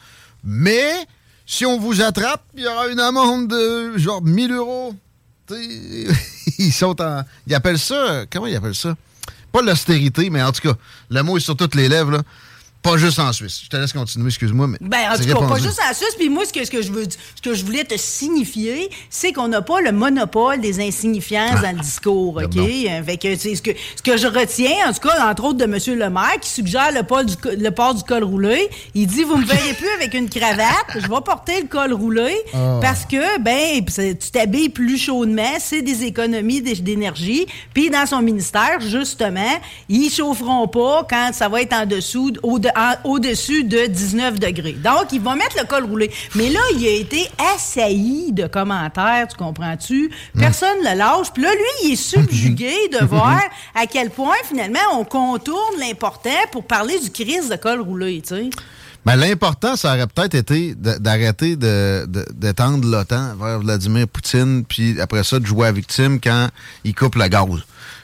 Mais 0.50 1.06
si 1.46 1.66
on 1.66 1.78
vous 1.78 2.02
attrape, 2.02 2.42
il 2.56 2.64
y 2.64 2.68
aura 2.68 2.88
une 2.88 3.02
amende 3.02 3.50
de 3.50 3.98
genre 3.98 4.24
1000 4.24 4.54
euros. 4.54 4.96
Ils 5.52 6.72
sont 6.72 7.00
en. 7.02 7.24
Ils 7.46 7.54
appellent 7.54 7.78
ça. 7.78 8.26
Comment 8.32 8.48
ils 8.48 8.56
appellent 8.56 8.76
ça? 8.76 8.96
Pas 9.52 9.62
l'austérité, 9.62 10.30
mais 10.30 10.42
en 10.42 10.52
tout 10.52 10.62
cas, 10.62 10.78
le 11.10 11.22
mot 11.22 11.38
est 11.38 11.42
sur 11.42 11.56
toutes 11.56 11.76
les 11.76 11.88
lèvres, 11.90 12.12
là. 12.12 12.22
Pas 12.88 12.98
juste 12.98 13.20
en 13.20 13.32
Suisse. 13.34 13.62
Je 13.64 13.70
te 13.70 13.78
laisse 13.78 13.92
continuer, 13.94 14.28
excuse-moi, 14.28 14.68
mais. 14.68 14.78
Ben, 14.82 15.12
en 15.12 15.18
tout 15.18 15.26
cas, 15.26 15.34
pas 15.48 15.60
juste 15.60 15.80
en 15.90 15.94
Suisse. 15.94 16.16
Puis 16.18 16.30
moi, 16.30 16.46
ce 16.46 16.54
que, 16.54 16.64
ce 16.66 16.72
que 16.72 16.82
je 16.82 16.92
veux, 16.92 17.04
ce 17.36 17.42
que 17.42 17.54
je 17.54 17.66
voulais 17.66 17.84
te 17.84 17.98
signifier, 17.98 18.90
c'est 19.10 19.32
qu'on 19.34 19.48
n'a 19.48 19.62
pas 19.62 19.82
le 19.82 19.92
monopole 19.92 20.60
des 20.62 20.80
insignifiances 20.80 21.62
dans 21.62 21.72
le 21.76 21.80
discours, 21.82 22.38
OK? 22.44 22.58
Euh, 22.58 23.04
Fait 23.04 23.18
que, 23.18 23.36
ce 23.36 23.62
que, 23.62 23.72
ce 23.96 24.02
que 24.02 24.18
je 24.18 24.28
retiens, 24.28 24.90
en 24.90 24.94
tout 24.94 25.08
cas, 25.08 25.30
entre 25.30 25.44
autres 25.46 25.58
de 25.58 25.64
M. 25.66 25.78
Le 26.00 26.10
Maire, 26.10 26.40
qui 26.42 26.50
suggère 26.50 26.92
le 26.94 27.04
port 27.04 27.24
du, 27.24 27.36
le 27.58 27.70
port 27.72 27.94
du 27.94 28.04
col 28.04 28.24
roulé. 28.24 28.70
Il 28.96 29.08
dit, 29.08 29.24
vous 29.24 29.38
me 29.38 29.46
verrez 29.46 29.74
plus 29.74 29.90
avec 29.98 30.14
une 30.14 30.30
cravate, 30.30 30.86
je 30.96 31.02
vais 31.02 31.22
porter 31.26 31.62
le 31.62 31.68
col 31.68 31.94
roulé 31.94 32.36
Ah. 32.54 32.80
parce 32.82 33.06
que, 33.06 33.40
ben, 33.40 33.84
tu 33.86 34.32
t'habilles 34.32 34.70
plus 34.70 34.98
chaudement, 34.98 35.56
c'est 35.60 35.82
des 35.82 36.04
économies 36.04 36.62
d'é- 36.62 36.76
d'énergie. 36.76 37.46
Puis 37.74 37.90
dans 37.90 38.06
son 38.06 38.22
ministère, 38.22 38.80
justement, 38.80 39.60
ils 39.90 40.10
chaufferont 40.10 40.68
pas 40.68 41.06
quand 41.10 41.32
ça 41.34 41.50
va 41.50 41.62
être 41.62 41.74
en 41.74 41.86
dessous, 41.86 42.32
de- 42.32 42.40
au- 42.44 42.60
de- 42.60 42.70
au-dessus 43.04 43.64
de 43.64 43.88
19 43.88 44.40
degrés. 44.40 44.74
Donc, 44.74 45.12
ils 45.12 45.22
vont 45.22 45.36
mettre 45.36 45.56
le 45.60 45.66
col 45.66 45.86
roulé. 45.86 46.12
Mais 46.36 46.50
là, 46.50 46.60
il 46.76 46.86
a 46.86 46.92
été 46.92 47.28
assailli 47.56 48.32
de 48.32 48.48
commentaires, 48.48 49.28
tu 49.30 49.38
comprends-tu? 49.38 50.12
Personne 50.38 50.80
ne 50.84 50.92
le 50.92 50.98
lâche. 50.98 51.32
Puis 51.34 51.44
là, 51.44 51.52
lui, 51.54 51.88
il 51.88 51.94
est 51.94 51.96
subjugué 51.96 52.74
de 53.00 53.06
voir 53.06 53.42
à 53.76 53.86
quel 53.88 54.10
point, 54.10 54.36
finalement, 54.48 54.80
on 54.94 55.04
contourne 55.04 55.80
l'important 55.80 56.30
pour 56.52 56.66
parler 56.66 57.00
du 57.00 57.10
crise 57.10 57.50
de 57.50 57.56
col 57.56 57.82
roulé, 57.82 58.22
tu 58.22 58.36
sais. 58.36 58.50
Mais 59.06 59.16
l'important, 59.16 59.78
ça 59.78 59.94
aurait 59.94 60.08
peut-être 60.08 60.36
été 60.36 60.76
d'arrêter 60.76 61.56
d'étendre 61.56 62.86
l'OTAN 62.86 63.38
vers 63.38 63.60
Vladimir 63.60 64.06
Poutine, 64.06 64.66
puis 64.66 65.00
après 65.00 65.24
ça, 65.24 65.40
de 65.40 65.46
jouer 65.46 65.68
à 65.68 65.72
victime 65.72 66.20
quand 66.20 66.50
il 66.84 66.94
coupe 66.94 67.16
le 67.16 67.26
gaz. 67.30 67.48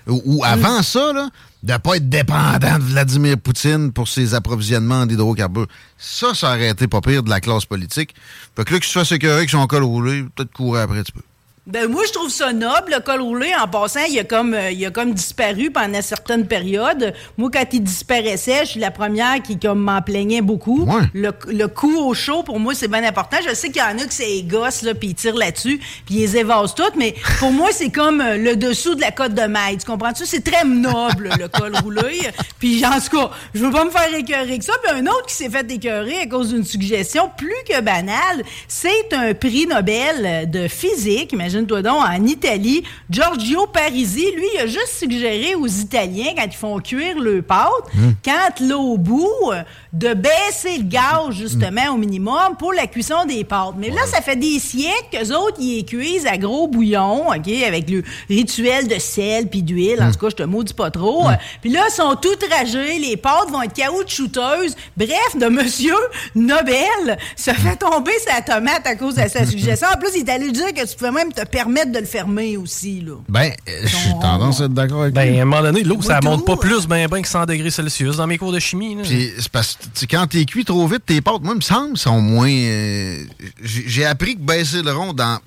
Ou, 0.08 0.44
avant 0.46 0.82
ça, 0.82 1.12
là, 1.12 1.28
de 1.64 1.72
ne 1.72 1.78
pas 1.78 1.96
être 1.96 2.10
dépendant 2.10 2.78
de 2.78 2.84
Vladimir 2.84 3.38
Poutine 3.38 3.94
pour 3.94 4.10
ses 4.10 4.34
approvisionnements 4.34 5.06
d'hydrocarbures. 5.06 5.68
Ça, 5.98 6.34
ça 6.34 6.50
aurait 6.50 6.70
été 6.70 6.88
pas 6.88 7.00
pire 7.00 7.24
de 7.24 7.30
la 7.30 7.40
classe 7.40 7.66
politique. 7.66 8.14
Fait 8.56 8.66
que 8.66 8.74
là, 8.74 8.80
qu'il 8.80 8.88
se 8.88 9.00
fasse 9.00 9.14
écœurer 9.14 9.38
avec 9.38 9.50
son 9.50 9.66
col 9.66 9.84
roulé, 9.84 10.24
peut-être 10.36 10.52
courir 10.52 10.84
après 10.84 11.00
un 11.00 11.04
petit 11.04 11.14
peu. 11.14 11.22
Ben 11.66 11.90
moi 11.90 12.04
je 12.06 12.12
trouve 12.12 12.30
ça 12.30 12.52
noble 12.52 12.92
le 12.92 13.00
col 13.00 13.22
roulé 13.22 13.54
en 13.58 13.70
passant 13.70 14.02
il 14.10 14.20
a 14.20 14.26
comme 14.26 14.54
euh, 14.54 14.70
il 14.72 14.86
a 14.86 14.92
comme 14.92 15.14
disparu 15.14 15.72
pendant 15.72 16.02
certaines 16.02 16.46
périodes. 16.46 17.14
Moi 17.38 17.50
quand 17.54 17.64
il 17.72 17.82
disparaissait, 17.82 18.66
je 18.66 18.72
suis 18.72 18.80
la 18.82 18.92
première 18.92 19.42
qui 19.42 19.58
comme 19.58 19.80
m'en 19.80 20.02
plaignait 20.02 20.42
beaucoup. 20.42 20.86
Le, 21.14 21.32
le, 21.48 21.68
coup 21.70 21.98
au 21.98 22.14
chaud 22.14 22.44
pour 22.44 22.60
moi 22.60 22.74
c'est 22.76 22.90
bien 22.90 23.06
important. 23.06 23.38
Je 23.48 23.56
sais 23.56 23.70
qu'il 23.70 23.82
y 23.82 23.82
en 23.82 23.98
a 23.98 24.04
qui 24.04 24.14
c'est 24.14 24.42
gosses 24.44 24.82
là 24.82 24.94
puis 24.94 25.12
ils 25.12 25.16
tirent 25.16 25.38
là-dessus 25.38 25.80
puis 26.06 26.16
ils 26.16 26.36
évasent 26.36 26.76
toutes 26.76 26.98
mais 26.98 27.16
pour 27.40 27.54
moi 27.54 27.70
c'est 27.72 27.92
comme 27.92 28.20
euh, 28.20 28.36
le 28.36 28.58
dessous 28.58 28.96
de 28.96 29.02
la 29.02 29.12
côte 29.12 29.34
de 29.34 29.44
maille. 29.44 29.78
Tu 29.78 29.86
comprends-tu? 29.86 30.26
C'est 30.26 30.44
très 30.44 30.66
noble 30.66 31.30
le 31.40 31.48
col 31.48 31.78
roulé. 31.78 32.20
Puis 32.60 32.86
en 32.86 33.00
tout 33.00 33.18
cas, 33.18 33.32
je 33.54 33.64
veux 33.64 33.72
pas 33.72 33.86
me 33.86 33.90
faire 33.90 34.14
écœurer 34.14 34.60
que 34.60 34.66
ça. 34.66 34.74
Puis 34.84 35.00
un 35.00 35.06
autre 35.08 35.28
qui 35.28 35.36
s'est 35.36 35.50
fait 35.50 35.72
écœurer 35.72 36.20
à 36.24 36.28
cause 36.28 36.50
d'une 36.50 36.66
suggestion 36.66 37.32
plus 37.38 37.56
que 37.70 37.80
banale, 37.80 38.44
c'est 38.68 39.14
un 39.14 39.34
prix 39.34 39.66
Nobel 39.66 40.50
de 40.52 40.68
physique. 40.68 41.34
Mais 41.38 41.53
imagine-toi 41.54 41.82
donc, 41.82 42.02
en 42.04 42.26
Italie, 42.26 42.84
Giorgio 43.10 43.68
Parisi, 43.68 44.26
lui, 44.36 44.46
il 44.56 44.60
a 44.62 44.68
juste 44.68 44.98
suggéré 45.00 45.56
aux 45.56 45.68
Italiens, 45.68 46.34
quand 46.36 46.46
ils 46.46 46.56
font 46.56 46.80
cuire 46.80 47.20
le 47.20 47.42
pâte, 47.42 47.70
hmm. 47.94 48.12
quand 48.24 48.66
l'eau 48.66 48.94
au 48.94 48.98
bout, 48.98 49.52
de 49.92 50.14
baisser 50.14 50.78
le 50.78 50.84
gaz, 50.84 51.32
justement, 51.32 51.94
au 51.94 51.98
minimum 51.98 52.56
pour 52.58 52.74
la 52.74 52.88
cuisson 52.88 53.26
des 53.28 53.44
pâtes. 53.44 53.76
Mais 53.78 53.90
là, 53.90 54.02
ça 54.08 54.22
fait 54.22 54.36
des 54.36 54.60
siècles 54.60 54.94
qu'eux 55.12 55.34
autres, 55.36 55.58
ils 55.60 55.86
cuisent 55.86 56.26
à 56.26 56.38
gros 56.38 56.68
bouillon, 56.68 57.30
OK, 57.30 57.50
avec 57.68 57.90
le 57.90 58.04
rituel 58.30 58.88
de 58.88 58.98
sel 59.00 59.48
puis 59.48 59.62
d'huile. 59.62 60.02
En 60.02 60.08
hmm. 60.08 60.12
tout 60.14 60.20
cas, 60.20 60.30
je 60.30 60.36
te 60.36 60.44
maudis 60.44 60.74
pas 60.74 60.90
trop. 60.90 61.30
Hmm. 61.30 61.38
Puis 61.62 61.70
là, 61.70 61.82
ils 61.88 61.94
sont 61.94 62.16
toutes 62.16 62.44
ragées, 62.52 62.98
les 63.00 63.18
pâtes 63.18 63.50
vont 63.52 63.62
être 63.62 63.74
caoutchouteuses. 63.74 64.76
Bref, 64.98 65.36
de 65.36 65.48
monsieur 65.48 65.96
Nobel 66.36 67.18
se 67.36 67.52
fait 67.52 67.76
tomber 67.76 68.14
sa 68.26 68.42
tomate 68.42 68.86
à 68.86 68.96
cause 68.96 69.16
de 69.16 69.28
sa 69.28 69.46
suggestion. 69.46 69.88
En 69.94 70.00
plus, 70.00 70.10
il 70.16 70.28
est 70.28 70.32
allé 70.32 70.52
dire 70.52 70.74
que 70.74 70.86
tu 70.86 70.96
pouvais 70.96 71.12
même 71.12 71.32
te 71.32 71.43
permettre 71.46 71.92
de 71.92 72.00
le 72.00 72.06
fermer 72.06 72.58
aussi, 72.58 73.02
là. 73.02 73.14
Ben, 73.30 73.52
je 73.68 73.88
suis 73.88 74.14
tendance 74.22 74.62
à 74.62 74.66
être 74.66 74.74
d'accord 74.74 75.04
avec 75.04 75.14
Ben, 75.14 75.38
à 75.38 75.42
un 75.42 75.46
moment 75.46 75.62
donné, 75.62 75.84
l'eau, 75.84 76.02
ça 76.02 76.20
monte 76.22 76.46
pas 76.46 76.58
plus 76.58 76.88
ben, 76.88 77.08
ben 77.08 77.22
que 77.22 77.28
100 77.28 77.46
degrés 77.46 77.72
Celsius 77.72 78.18
dans 78.18 78.28
mes 78.28 78.38
cours 78.38 78.52
de 78.52 78.60
chimie. 78.60 78.98
Puis, 79.04 79.32
c'est 79.38 79.50
parce 79.50 79.78
que 79.78 80.06
quand 80.06 80.28
t'es 80.28 80.46
cuit 80.46 80.66
trop 80.66 80.88
vite, 80.88 81.06
tes 81.06 81.22
pâtes, 81.22 81.42
moi, 81.42 81.54
il 81.54 81.58
me 81.58 81.62
semble, 81.62 81.98
sont 81.98 82.22
moins... 82.22 82.50
Euh, 82.50 83.24
j'ai 83.62 84.06
appris 84.06 84.36
que 84.36 84.42
baisser 84.42 84.82
le 84.82 84.92
rond, 84.92 85.14
dans 85.14 85.40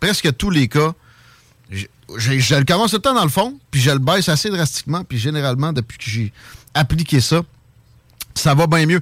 presque 0.00 0.36
tous 0.36 0.50
les 0.50 0.68
cas, 0.68 0.92
je, 1.70 2.54
le 2.56 2.64
commence 2.64 2.90
tout 2.90 2.96
le 2.96 3.02
temps 3.02 3.14
dans 3.14 3.24
le 3.24 3.30
fond, 3.30 3.58
puis 3.70 3.80
je 3.80 3.90
le 3.90 3.98
baisse 3.98 4.28
assez 4.28 4.50
drastiquement, 4.50 5.04
puis 5.04 5.18
généralement, 5.18 5.72
depuis 5.72 5.98
que 5.98 6.04
j'ai 6.04 6.32
appliqué 6.74 7.20
ça, 7.20 7.42
ça 8.34 8.54
va 8.54 8.66
bien 8.66 8.86
mieux. 8.86 9.00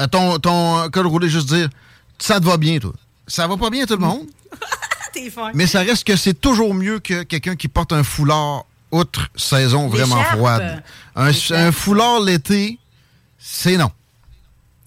Euh, 0.00 0.06
ton, 0.06 0.38
ton 0.38 0.88
col 0.90 1.06
roulé, 1.06 1.28
juste 1.28 1.48
dire, 1.48 1.68
ça 2.18 2.40
te 2.40 2.44
va 2.44 2.56
bien, 2.56 2.78
toi? 2.78 2.92
Ça 3.26 3.46
va 3.46 3.56
pas 3.56 3.70
bien, 3.70 3.84
tout 3.86 3.94
le 3.94 4.00
monde? 4.00 4.26
Mais 5.54 5.66
ça 5.66 5.80
reste 5.80 6.04
que 6.04 6.16
c'est 6.16 6.40
toujours 6.40 6.74
mieux 6.74 6.98
que 6.98 7.22
quelqu'un 7.22 7.56
qui 7.56 7.68
porte 7.68 7.92
un 7.92 8.02
foulard 8.02 8.64
outre 8.90 9.28
saison 9.36 9.88
vraiment 9.88 10.22
froide. 10.24 10.82
Un, 11.16 11.72
foulard 11.72 12.20
l'été, 12.20 12.78
c'est 13.38 13.76
non. 13.76 13.90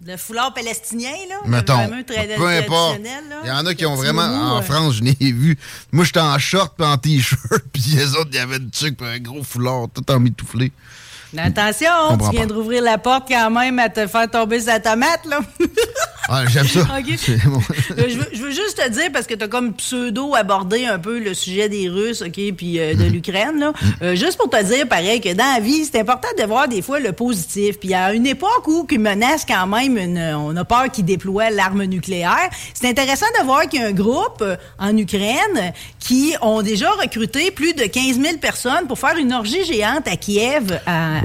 Le 0.06 0.18
foulard 0.18 0.54
palestinien, 0.54 1.16
là. 1.28 1.36
Mettons. 1.46 1.90
peu 2.06 2.48
importe. 2.48 3.00
Il 3.44 3.48
y 3.48 3.52
en 3.52 3.66
a 3.66 3.74
qui 3.74 3.86
ont 3.86 3.96
vraiment. 3.96 4.56
En 4.56 4.62
France, 4.62 4.96
je 4.96 5.04
n'ai 5.04 5.16
vu. 5.20 5.58
Moi, 5.92 6.06
j'étais 6.06 6.20
en 6.20 6.38
short 6.38 6.80
et 6.80 6.84
en 6.84 6.98
t-shirt, 6.98 7.64
puis 7.74 7.82
les 7.96 8.14
autres, 8.16 8.30
il 8.32 8.36
y 8.36 8.40
avait 8.40 8.58
une 8.58 8.70
truc, 8.70 9.02
un 9.02 9.20
gros 9.20 9.44
foulard, 9.44 9.88
tout 9.94 10.10
en 10.12 10.20
mitouflé. 10.20 10.72
Attention, 11.38 12.18
tu 12.18 12.38
viens 12.38 12.48
d'ouvrir 12.48 12.82
la 12.82 12.98
porte 12.98 13.28
quand 13.28 13.50
même 13.50 13.80
à 13.80 13.90
te 13.90 14.08
faire 14.08 14.30
tomber 14.30 14.60
sa 14.62 14.80
tomate, 14.80 15.26
là. 15.26 15.40
Ah, 16.28 16.44
j'aime 16.48 16.68
ça. 16.68 16.80
Euh, 17.98 18.10
je, 18.10 18.42
veux, 18.42 18.52
juste 18.52 18.78
te 18.78 18.90
dire, 18.90 19.10
parce 19.14 19.28
que 19.28 19.36
tu 19.36 19.44
as 19.44 19.48
comme 19.48 19.74
pseudo 19.74 20.36
abordé 20.36 20.86
un 20.86 21.00
peu 21.00 21.20
le 21.20 21.34
sujet 21.34 21.70
des 21.70 21.88
Russes, 21.88 22.22
OK, 22.22 22.40
puis 22.58 22.80
euh, 22.80 22.94
de 22.94 23.04
mm-hmm. 23.04 23.10
l'Ukraine, 23.10 23.60
là. 23.60 23.72
Mm-hmm. 23.72 24.04
Euh, 24.04 24.16
juste 24.16 24.38
pour 24.38 24.50
te 24.50 24.62
dire, 24.64 24.88
pareil, 24.88 25.22
que 25.22 25.34
dans 25.34 25.54
la 25.54 25.60
vie, 25.60 25.86
c'est 25.86 26.00
important 26.00 26.28
de 26.38 26.44
voir 26.44 26.68
des 26.68 26.82
fois 26.82 27.00
le 27.00 27.12
positif. 27.14 27.80
Puis 27.80 27.94
à 27.94 28.14
une 28.14 28.26
époque 28.26 28.68
où 28.68 28.86
qui 28.86 28.98
menace 28.98 29.46
quand 29.46 29.68
même, 29.68 29.98
une, 29.98 30.18
on 30.36 30.56
a 30.56 30.66
peur 30.66 30.90
qu'ils 30.92 31.06
déploient 31.06 31.50
l'arme 31.52 31.84
nucléaire, 31.84 32.50
c'est 32.74 32.90
intéressant 32.90 33.28
de 33.40 33.46
voir 33.46 33.68
qu'il 33.70 33.82
y 33.82 33.84
a 33.84 33.88
un 33.88 33.94
groupe 33.94 34.44
en 34.80 34.98
Ukraine 34.98 35.74
qui 36.00 36.36
ont 36.42 36.62
déjà 36.62 36.90
recruté 36.92 37.52
plus 37.52 37.74
de 37.74 37.84
15 37.84 38.20
000 38.20 38.38
personnes 38.38 38.88
pour 38.88 39.00
faire 39.00 39.18
une 39.18 39.34
orgie 39.34 39.64
géante 39.66 40.08
à 40.08 40.16
Kiev 40.16 40.80
à 40.86 41.22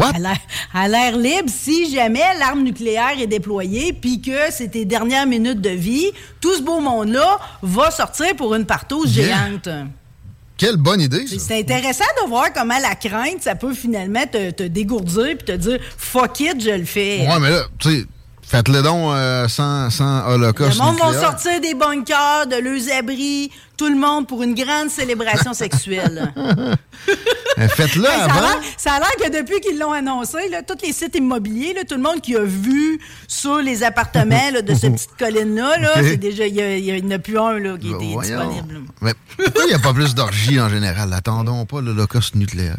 l'air 0.89 1.17
libre 1.17 1.49
si 1.49 1.93
jamais 1.93 2.23
l'arme 2.39 2.63
nucléaire 2.63 3.19
est 3.19 3.27
déployée, 3.27 3.93
puis 3.93 4.21
que 4.21 4.51
c'était 4.51 4.85
dernières 4.85 5.27
minutes 5.27 5.61
de 5.61 5.71
vie, 5.71 6.11
tout 6.41 6.55
ce 6.55 6.63
beau 6.63 6.81
monde-là 6.81 7.39
va 7.63 7.91
sortir 7.91 8.35
pour 8.37 8.55
une 8.55 8.67
partouze 8.67 9.13
géante. 9.13 9.69
Quelle 10.61 10.77
bonne 10.77 11.01
idée, 11.01 11.27
ça. 11.27 11.37
C'est 11.39 11.59
intéressant 11.59 12.05
de 12.23 12.29
voir 12.29 12.53
comment 12.53 12.79
la 12.79 12.95
crainte, 12.95 13.41
ça 13.41 13.55
peut 13.55 13.73
finalement 13.73 14.27
te, 14.27 14.63
dégourdir 14.65 15.37
puis 15.39 15.47
te 15.47 15.53
dire 15.53 15.79
fuck 15.97 16.39
it, 16.41 16.63
je 16.63 16.71
le 16.71 16.85
fais. 16.85 17.27
Ouais, 17.27 17.41
mais 17.41 17.49
là, 17.49 17.63
tu 17.79 17.91
sais, 17.91 18.07
faites-le 18.43 18.83
donc 18.83 19.15
euh, 19.15 19.49
sans, 19.49 19.89
sans 19.89 20.29
holocauste. 20.29 20.79
Le 20.79 20.85
monde 20.85 20.99
va 20.99 21.19
sortir 21.19 21.63
des 21.63 21.73
bunkers, 21.73 22.47
de 22.47 22.57
leurs 22.57 22.99
abris, 22.99 23.51
tout 23.81 23.89
le 23.89 23.97
monde 23.97 24.27
pour 24.27 24.43
une 24.43 24.55
grande 24.55 24.91
célébration 24.91 25.55
sexuelle. 25.55 26.35
Faites-le 27.57 28.07
avant. 28.07 28.61
Ça 28.77 28.93
a 28.93 28.99
l'air 28.99 29.17
que 29.19 29.39
depuis 29.39 29.59
qu'ils 29.61 29.79
l'ont 29.79 29.93
annoncé, 29.93 30.51
là, 30.51 30.63
tous 30.63 30.85
les 30.87 30.93
sites 30.93 31.17
immobiliers, 31.17 31.73
là, 31.73 31.85
tout 31.89 31.95
le 31.95 32.03
monde 32.03 32.21
qui 32.21 32.37
a 32.37 32.45
vu 32.45 33.01
sur 33.27 33.57
les 33.57 33.83
appartements 33.83 34.53
de 34.53 34.75
cette 34.75 34.93
petite 34.93 35.17
colline-là, 35.19 35.95
c'est 36.03 36.19
déjà, 36.19 36.47
il 36.47 36.83
n'y 36.83 37.03
en 37.03 37.11
a 37.11 37.19
plus 37.19 37.39
un 37.39 37.59
là, 37.59 37.79
qui 37.79 37.89
était 37.89 38.19
disponible. 38.21 38.83
Mais 39.01 39.15
pourquoi 39.39 39.65
il 39.65 39.69
n'y 39.69 39.75
a 39.75 39.79
pas 39.79 39.95
plus 39.95 40.15
d'orgie 40.15 40.61
en 40.61 40.69
général? 40.69 41.11
Attendons 41.15 41.65
pas 41.65 41.81
l'Holocauste 41.81 42.35
nucléaire. 42.35 42.77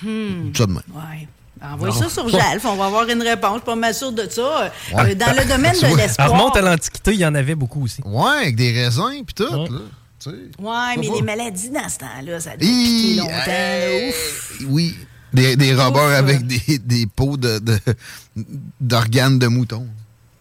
Hmm. 0.00 0.54
Ça 0.56 0.66
de 0.66 0.72
même. 0.74 0.82
Ouais. 0.94 1.26
Envoyez 1.60 1.94
ça 1.94 2.08
sur 2.08 2.28
Jalf, 2.28 2.64
on 2.64 2.76
va 2.76 2.86
avoir 2.86 3.08
une 3.08 3.22
réponse. 3.22 3.62
Pas 3.62 3.74
mal 3.74 3.94
sûr 3.94 4.12
de 4.12 4.28
ça. 4.30 4.70
Euh, 4.96 5.14
dans 5.16 5.36
le 5.36 5.48
domaine 5.48 5.74
de 5.74 5.96
l'espoir. 5.96 6.30
remonte 6.30 6.56
à 6.56 6.62
l'Antiquité, 6.62 7.14
il 7.14 7.20
y 7.20 7.26
en 7.26 7.34
avait 7.34 7.56
beaucoup 7.56 7.82
aussi. 7.82 8.00
Ouais, 8.04 8.42
avec 8.42 8.54
des 8.54 8.72
raisins 8.72 9.24
puis 9.26 9.34
tout. 9.34 9.52
Là. 9.52 9.66
Ouais, 10.26 10.96
mais 10.98 11.08
les 11.14 11.22
maladies 11.22 11.70
dans 11.70 11.88
ce 11.88 11.98
temps-là, 11.98 12.40
ça 12.40 12.50
piquer 12.52 13.14
longtemps. 13.16 14.08
Ouf. 14.08 14.60
Oui, 14.68 14.96
des, 15.32 15.56
des 15.56 15.74
robots 15.74 15.98
avec 16.00 16.46
des, 16.46 16.78
des 16.78 17.06
peaux 17.06 17.36
d'organes 18.80 19.38
de, 19.38 19.46
de 19.46 19.50
mouton. 19.50 19.86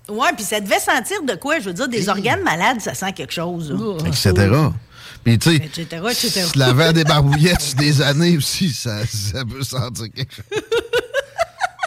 Ouais, 0.09 0.29
puis 0.35 0.43
ça 0.43 0.59
devait 0.59 0.79
sentir 0.79 1.21
de 1.23 1.35
quoi? 1.35 1.59
Je 1.59 1.65
veux 1.65 1.73
dire, 1.73 1.87
des 1.87 2.09
organes 2.09 2.41
malades, 2.41 2.81
ça 2.81 2.93
sent 2.93 3.13
quelque 3.13 3.33
chose. 3.33 3.75
Etc. 4.05 4.33
Puis, 5.23 5.37
tu 5.37 5.57
sais, 5.57 5.69
se 6.23 6.57
laver 6.57 6.85
à 6.85 6.93
des 6.93 7.03
barbouillettes 7.03 7.75
des 7.77 8.01
années 8.01 8.37
aussi, 8.37 8.71
ça, 8.71 9.05
ça 9.05 9.43
peut 9.45 9.63
sentir 9.63 10.05
quelque 10.13 10.33
chose. 10.33 10.45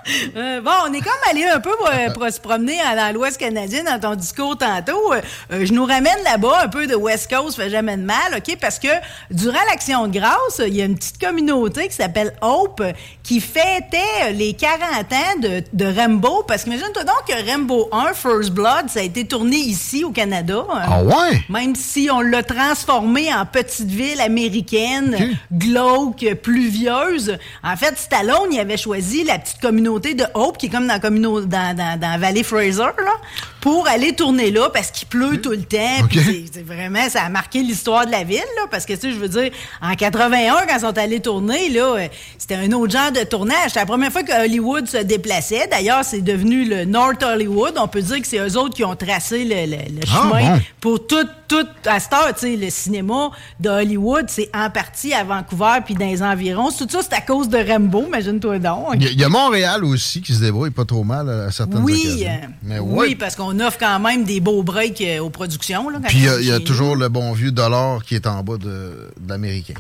Euh, 0.35 0.61
bon, 0.61 0.71
on 0.89 0.93
est 0.93 1.01
comme 1.01 1.13
allé 1.31 1.45
un 1.45 1.61
peu 1.61 1.71
pour, 2.15 2.31
se 2.31 2.41
promener 2.41 2.79
dans 2.97 3.15
l'Ouest 3.15 3.39
canadien 3.39 3.85
dans 3.85 3.99
ton 3.99 4.15
discours 4.15 4.57
tantôt. 4.57 5.13
Euh, 5.13 5.21
euh, 5.53 5.67
je 5.67 5.73
nous 5.73 5.85
ramène 5.85 6.17
là-bas 6.25 6.63
un 6.65 6.69
peu 6.69 6.87
de 6.87 6.95
West 6.95 7.31
Coast, 7.31 7.57
fait 7.57 7.69
jamais 7.69 7.97
de 7.97 8.03
mal, 8.03 8.35
OK? 8.37 8.57
Parce 8.61 8.79
que 8.79 8.89
durant 9.31 9.59
l'Action 9.69 10.07
de 10.07 10.19
grâce, 10.19 10.61
il 10.67 10.75
y 10.75 10.81
a 10.81 10.87
une 10.87 10.95
petite 10.95 11.21
communauté 11.21 11.89
qui 11.89 11.95
s'appelle 11.95 12.33
Hope 12.41 12.83
qui 13.23 13.41
fêtait 13.41 14.33
les 14.33 14.55
40 14.55 14.81
ans 15.13 15.41
de, 15.41 15.63
de 15.73 16.01
Rambo. 16.01 16.45
Parce 16.49 16.65
que 16.65 16.71
imagine-toi 16.71 17.05
donc 17.05 17.27
que 17.27 17.51
Rambo 17.51 17.89
1, 17.93 18.15
First 18.15 18.51
Blood, 18.53 18.89
ça 18.89 19.01
a 19.01 19.03
été 19.03 19.27
tourné 19.27 19.57
ici 19.57 20.05
au 20.05 20.11
Canada. 20.11 20.65
Ah 20.71 21.03
ouais? 21.03 21.43
Même 21.51 21.75
si 21.75 22.09
on 22.11 22.21
l'a 22.21 22.43
transformé 22.43 23.33
en 23.35 23.45
petite 23.45 23.89
ville 23.89 24.21
américaine, 24.21 25.37
glauque, 25.53 26.27
pluvieuse. 26.43 27.37
En 27.63 27.77
fait, 27.77 27.99
Stallone, 27.99 28.53
il 28.53 28.61
avait 28.61 28.77
choisi 28.77 29.25
la 29.25 29.39
petite 29.39 29.61
communauté 29.61 29.92
de 30.01 30.25
Hope, 30.35 30.59
qui 30.59 30.67
est 30.67 30.69
comme 30.69 30.87
dans, 30.87 30.99
dans, 30.99 31.77
dans, 31.77 32.01
dans 32.01 32.21
Valley 32.21 32.43
Fraser, 32.43 32.79
là, 32.79 33.15
pour 33.63 33.87
aller 33.87 34.13
tourner 34.13 34.51
là 34.51 34.69
parce 34.71 34.91
qu'il 34.91 35.07
pleut 35.07 35.41
tout 35.41 35.53
le 35.53 35.63
temps. 35.63 36.09
C'est 36.53 36.67
vraiment, 36.67 37.09
ça 37.09 37.23
a 37.23 37.29
marqué 37.29 37.63
l'histoire 37.63 38.07
de 38.07 38.11
la 38.11 38.25
ville, 38.25 38.43
là, 38.57 38.67
parce 38.69 38.85
que, 38.85 38.93
tu 38.95 39.01
sais, 39.03 39.13
je 39.13 39.19
veux 39.19 39.29
dire, 39.29 39.51
en 39.81 39.95
81, 39.95 40.67
quand 40.67 40.75
ils 40.75 40.81
sont 40.81 40.99
allés 40.99 41.21
tourner, 41.21 41.69
là, 41.69 41.95
euh, 41.95 42.09
c'était 42.39 42.57
un 42.57 42.73
autre 42.73 42.93
genre 42.93 43.13
de 43.13 43.23
tournage. 43.23 43.69
C'était 43.69 43.81
la 43.81 43.87
première 43.87 44.11
fois 44.11 44.25
que 44.25 44.45
Hollywood 44.45 44.89
se 44.89 44.97
déplaçait. 44.97 45.69
D'ailleurs, 45.71 46.05
c'est 46.05 46.23
devenu 46.23 46.65
le 46.65 46.85
North 46.85 47.23
Hollywood. 47.23 47.75
On 47.79 47.87
peut 47.87 48.03
dire 48.03 48.21
que 48.21 48.27
c'est 48.27 48.39
eux 48.39 48.59
autres 48.59 48.75
qui 48.75 48.85
ont 48.85 48.97
tracé 48.97 49.45
le, 49.45 50.01
ah, 50.03 50.07
chemin 50.07 50.61
pour 50.81 51.07
tout, 51.07 51.25
tout, 51.47 51.67
à 51.87 52.01
cette 52.01 52.13
heure, 52.13 52.35
tu 52.35 52.41
sais, 52.41 52.57
le 52.57 52.69
cinéma 52.69 53.31
de 53.61 53.69
Hollywood, 53.71 54.25
c'est 54.27 54.51
en 54.53 54.71
partie 54.71 55.13
à 55.13 55.23
Vancouver 55.23 55.79
puis 55.85 55.95
dans 55.95 56.07
les 56.07 56.21
environs. 56.21 56.71
Tout 56.73 56.89
ça, 56.91 56.99
c'est 57.03 57.15
à 57.15 57.21
cause 57.21 57.49
de 57.49 57.59
Rambo, 57.59 58.07
imagine-toi 58.09 58.59
donc. 58.59 58.97
Il 58.99 59.21
y, 59.21 59.23
a 59.23 59.29
Montréal 59.29 59.85
aussi 59.85 60.21
qui 60.21 60.35
se 60.35 60.41
débrouille 60.41 60.71
pas 60.71 60.85
trop 60.85 61.05
mal 61.05 61.29
à 61.29 61.53
certaines 61.53 61.85
oui, 61.85 62.03
occasions. 62.05 62.51
Mais 62.65 62.81
oui, 62.81 63.15
parce 63.15 63.37
qu'on 63.37 63.52
on 63.53 63.61
offre 63.61 63.79
quand 63.79 64.01
même 64.01 64.25
des 64.25 64.41
beaux 64.41 64.63
breaks 64.63 65.01
euh, 65.01 65.21
aux 65.21 65.31
productions. 65.31 65.89
Là, 65.89 65.99
Puis 66.07 66.19
il 66.19 66.47
y 66.47 66.53
a, 66.53 66.61
toujours 66.61 66.97
le 66.97 67.09
bon 67.09 67.33
vieux 67.33 67.53
dollar 67.53 68.03
qui 68.05 68.15
est 68.15 68.27
en 68.27 68.43
bas 68.43 68.57
de, 68.57 69.11
l'américain. 69.27 69.75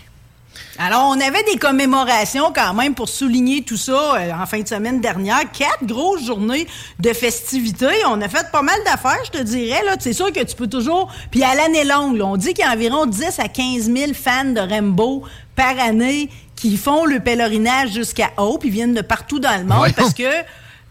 Alors, 0.78 1.04
on 1.08 1.20
avait 1.20 1.42
des 1.44 1.58
commémorations 1.58 2.52
quand 2.54 2.74
même 2.74 2.94
pour 2.94 3.08
souligner 3.08 3.62
tout 3.62 3.76
ça 3.76 4.16
euh, 4.16 4.32
en 4.32 4.46
fin 4.46 4.60
de 4.60 4.68
semaine 4.68 5.00
dernière. 5.00 5.40
Quatre 5.52 5.84
grosses 5.84 6.24
journées 6.24 6.66
de 6.98 7.12
festivités. 7.12 8.04
On 8.08 8.20
a 8.20 8.28
fait 8.28 8.50
pas 8.50 8.62
mal 8.62 8.76
d'affaires, 8.84 9.20
je 9.24 9.30
te 9.30 9.42
dirais. 9.42 9.82
Là. 9.84 9.96
C'est 9.98 10.12
sûr 10.12 10.32
que 10.32 10.42
tu 10.42 10.56
peux 10.56 10.68
toujours... 10.68 11.12
Puis 11.30 11.42
à 11.42 11.54
l'année 11.54 11.84
longue, 11.84 12.20
on 12.22 12.36
dit 12.36 12.54
qu'il 12.54 12.64
y 12.64 12.68
a 12.68 12.72
environ 12.72 13.06
10 13.06 13.38
à 13.38 13.48
15 13.48 13.92
000 13.92 14.12
fans 14.14 14.44
de 14.44 14.60
Rainbow 14.60 15.24
par 15.56 15.78
année 15.78 16.30
qui 16.56 16.76
font 16.76 17.04
le 17.04 17.20
pèlerinage 17.20 17.92
jusqu'à 17.92 18.30
Hope. 18.36 18.64
Ils 18.64 18.70
viennent 18.70 18.94
de 18.94 19.02
partout 19.02 19.40
dans 19.40 19.58
le 19.58 19.64
monde 19.64 19.92
parce 19.96 20.14
que 20.14 20.22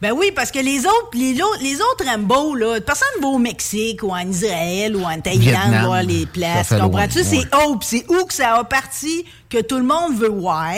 ben 0.01 0.13
oui, 0.13 0.31
parce 0.35 0.49
que 0.51 0.59
les 0.59 0.79
autres, 0.79 1.11
les, 1.13 1.33
les 1.61 1.75
autres 1.75 2.05
Rambo, 2.05 2.55
là, 2.55 2.81
personne 2.81 3.07
ne 3.17 3.21
va 3.21 3.27
au 3.27 3.37
Mexique 3.37 4.01
ou 4.01 4.11
en 4.11 4.27
Israël 4.27 4.95
ou 4.95 5.03
en 5.03 5.19
Thaïlande 5.19 5.85
voir 5.85 6.01
les 6.01 6.25
places. 6.25 6.69
Comprends-tu? 6.69 7.23
C'est 7.23 7.45
Hope. 7.53 7.83
C'est 7.83 8.05
où 8.09 8.25
que 8.25 8.33
ça 8.33 8.55
a 8.55 8.63
parti 8.63 9.25
que 9.51 9.61
tout 9.61 9.77
le 9.77 9.83
monde 9.83 10.15
veut 10.15 10.29
voir. 10.29 10.73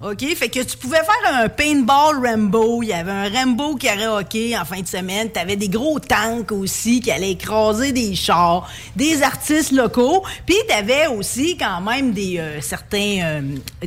OK? 0.00 0.24
Fait 0.36 0.48
que 0.48 0.60
tu 0.60 0.76
pouvais 0.76 0.98
faire 0.98 1.42
un 1.42 1.48
paintball 1.48 2.24
Rambo. 2.24 2.82
Il 2.82 2.90
y 2.90 2.92
avait 2.92 3.10
un 3.10 3.28
Rambo 3.28 3.74
karaoké 3.74 4.56
en 4.56 4.64
fin 4.64 4.80
de 4.80 4.86
semaine. 4.86 5.28
Tu 5.32 5.40
avais 5.40 5.56
des 5.56 5.68
gros 5.68 5.98
tanks 5.98 6.52
aussi 6.52 7.00
qui 7.00 7.10
allaient 7.10 7.32
écraser 7.32 7.92
des 7.92 8.14
chars, 8.14 8.70
des 8.94 9.22
artistes 9.22 9.72
locaux. 9.72 10.22
Puis 10.46 10.56
tu 10.68 10.74
avais 10.74 11.08
aussi 11.08 11.56
quand 11.56 11.80
même 11.80 12.12
des 12.12 12.38
euh, 12.38 12.60
certains... 12.60 13.18
Euh, 13.22 13.40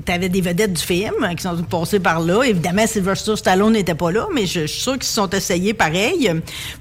tu 0.05 0.11
avais 0.11 0.29
des 0.29 0.41
vedettes 0.41 0.73
du 0.73 0.83
film 0.83 1.13
qui 1.35 1.43
sont 1.43 1.55
passées 1.63 1.99
par 1.99 2.19
là. 2.19 2.43
Évidemment, 2.43 2.85
Sylvester 2.85 3.37
Stallone 3.37 3.73
n'était 3.73 3.95
pas 3.95 4.11
là, 4.11 4.27
mais 4.33 4.45
je, 4.45 4.58
suis 4.67 4.81
sûr 4.81 4.93
qu'ils 4.93 5.03
se 5.03 5.13
sont 5.13 5.29
essayés 5.29 5.73
pareil. 5.73 6.31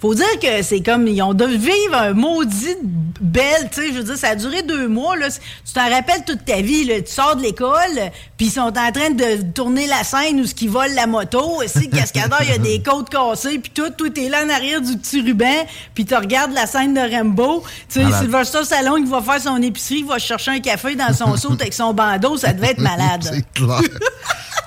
Faut 0.00 0.14
dire 0.14 0.38
que 0.40 0.62
c'est 0.62 0.80
comme... 0.80 1.06
Ils 1.06 1.22
ont 1.22 1.34
dû 1.34 1.46
vivre 1.56 1.94
un 1.94 2.12
maudit 2.12 2.76
belle, 3.20 3.68
tu 3.72 3.80
sais, 3.80 3.88
je 3.88 3.98
veux 3.98 4.04
dire, 4.04 4.16
ça 4.16 4.28
a 4.28 4.34
duré 4.34 4.62
deux 4.62 4.88
mois, 4.88 5.16
là. 5.16 5.28
Tu 5.30 5.72
t'en 5.72 5.88
rappelles 5.88 6.24
toute 6.26 6.44
ta 6.44 6.60
vie, 6.60 6.84
là. 6.84 6.96
Tu 7.00 7.36
de 7.36 7.42
l'école, 7.42 8.10
puis 8.36 8.46
ils 8.46 8.50
sont 8.50 8.60
en 8.60 8.92
train 8.92 9.10
de 9.10 9.52
tourner 9.52 9.86
la 9.86 10.04
scène 10.04 10.40
où 10.40 10.46
ce 10.46 10.54
qui 10.54 10.68
volent 10.68 10.94
la 10.94 11.06
moto. 11.06 11.62
Ici, 11.62 11.90
cascadeur, 11.90 12.40
il 12.42 12.48
y 12.50 12.52
a 12.52 12.58
des 12.58 12.82
côtes 12.82 13.10
cassées, 13.10 13.58
puis 13.58 13.72
tout, 13.74 13.90
tout 13.96 14.18
est 14.18 14.28
là 14.28 14.44
en 14.44 14.48
arrière 14.48 14.80
du 14.80 14.96
petit 14.96 15.20
ruban, 15.20 15.66
puis 15.94 16.04
tu 16.04 16.14
regardes 16.14 16.52
la 16.52 16.66
scène 16.66 16.94
de 16.94 17.00
Rambo. 17.00 17.64
Tu 17.88 18.00
sais, 18.00 18.06
Sylvester 18.18 18.64
Stallone 18.64 19.04
qui 19.04 19.10
va 19.10 19.20
faire 19.20 19.40
son 19.40 19.60
épicerie, 19.60 20.00
il 20.00 20.06
va 20.06 20.18
chercher 20.18 20.52
un 20.52 20.60
café 20.60 20.94
dans 20.94 21.12
son 21.12 21.36
saut 21.36 21.52
avec 21.52 21.74
son 21.74 21.92
bandeau, 21.92 22.36
ça 22.36 22.52
devait 22.52 22.70
être 22.70 22.80
malade. 22.80 23.22
C'est 23.22 23.52
clair. 23.52 23.80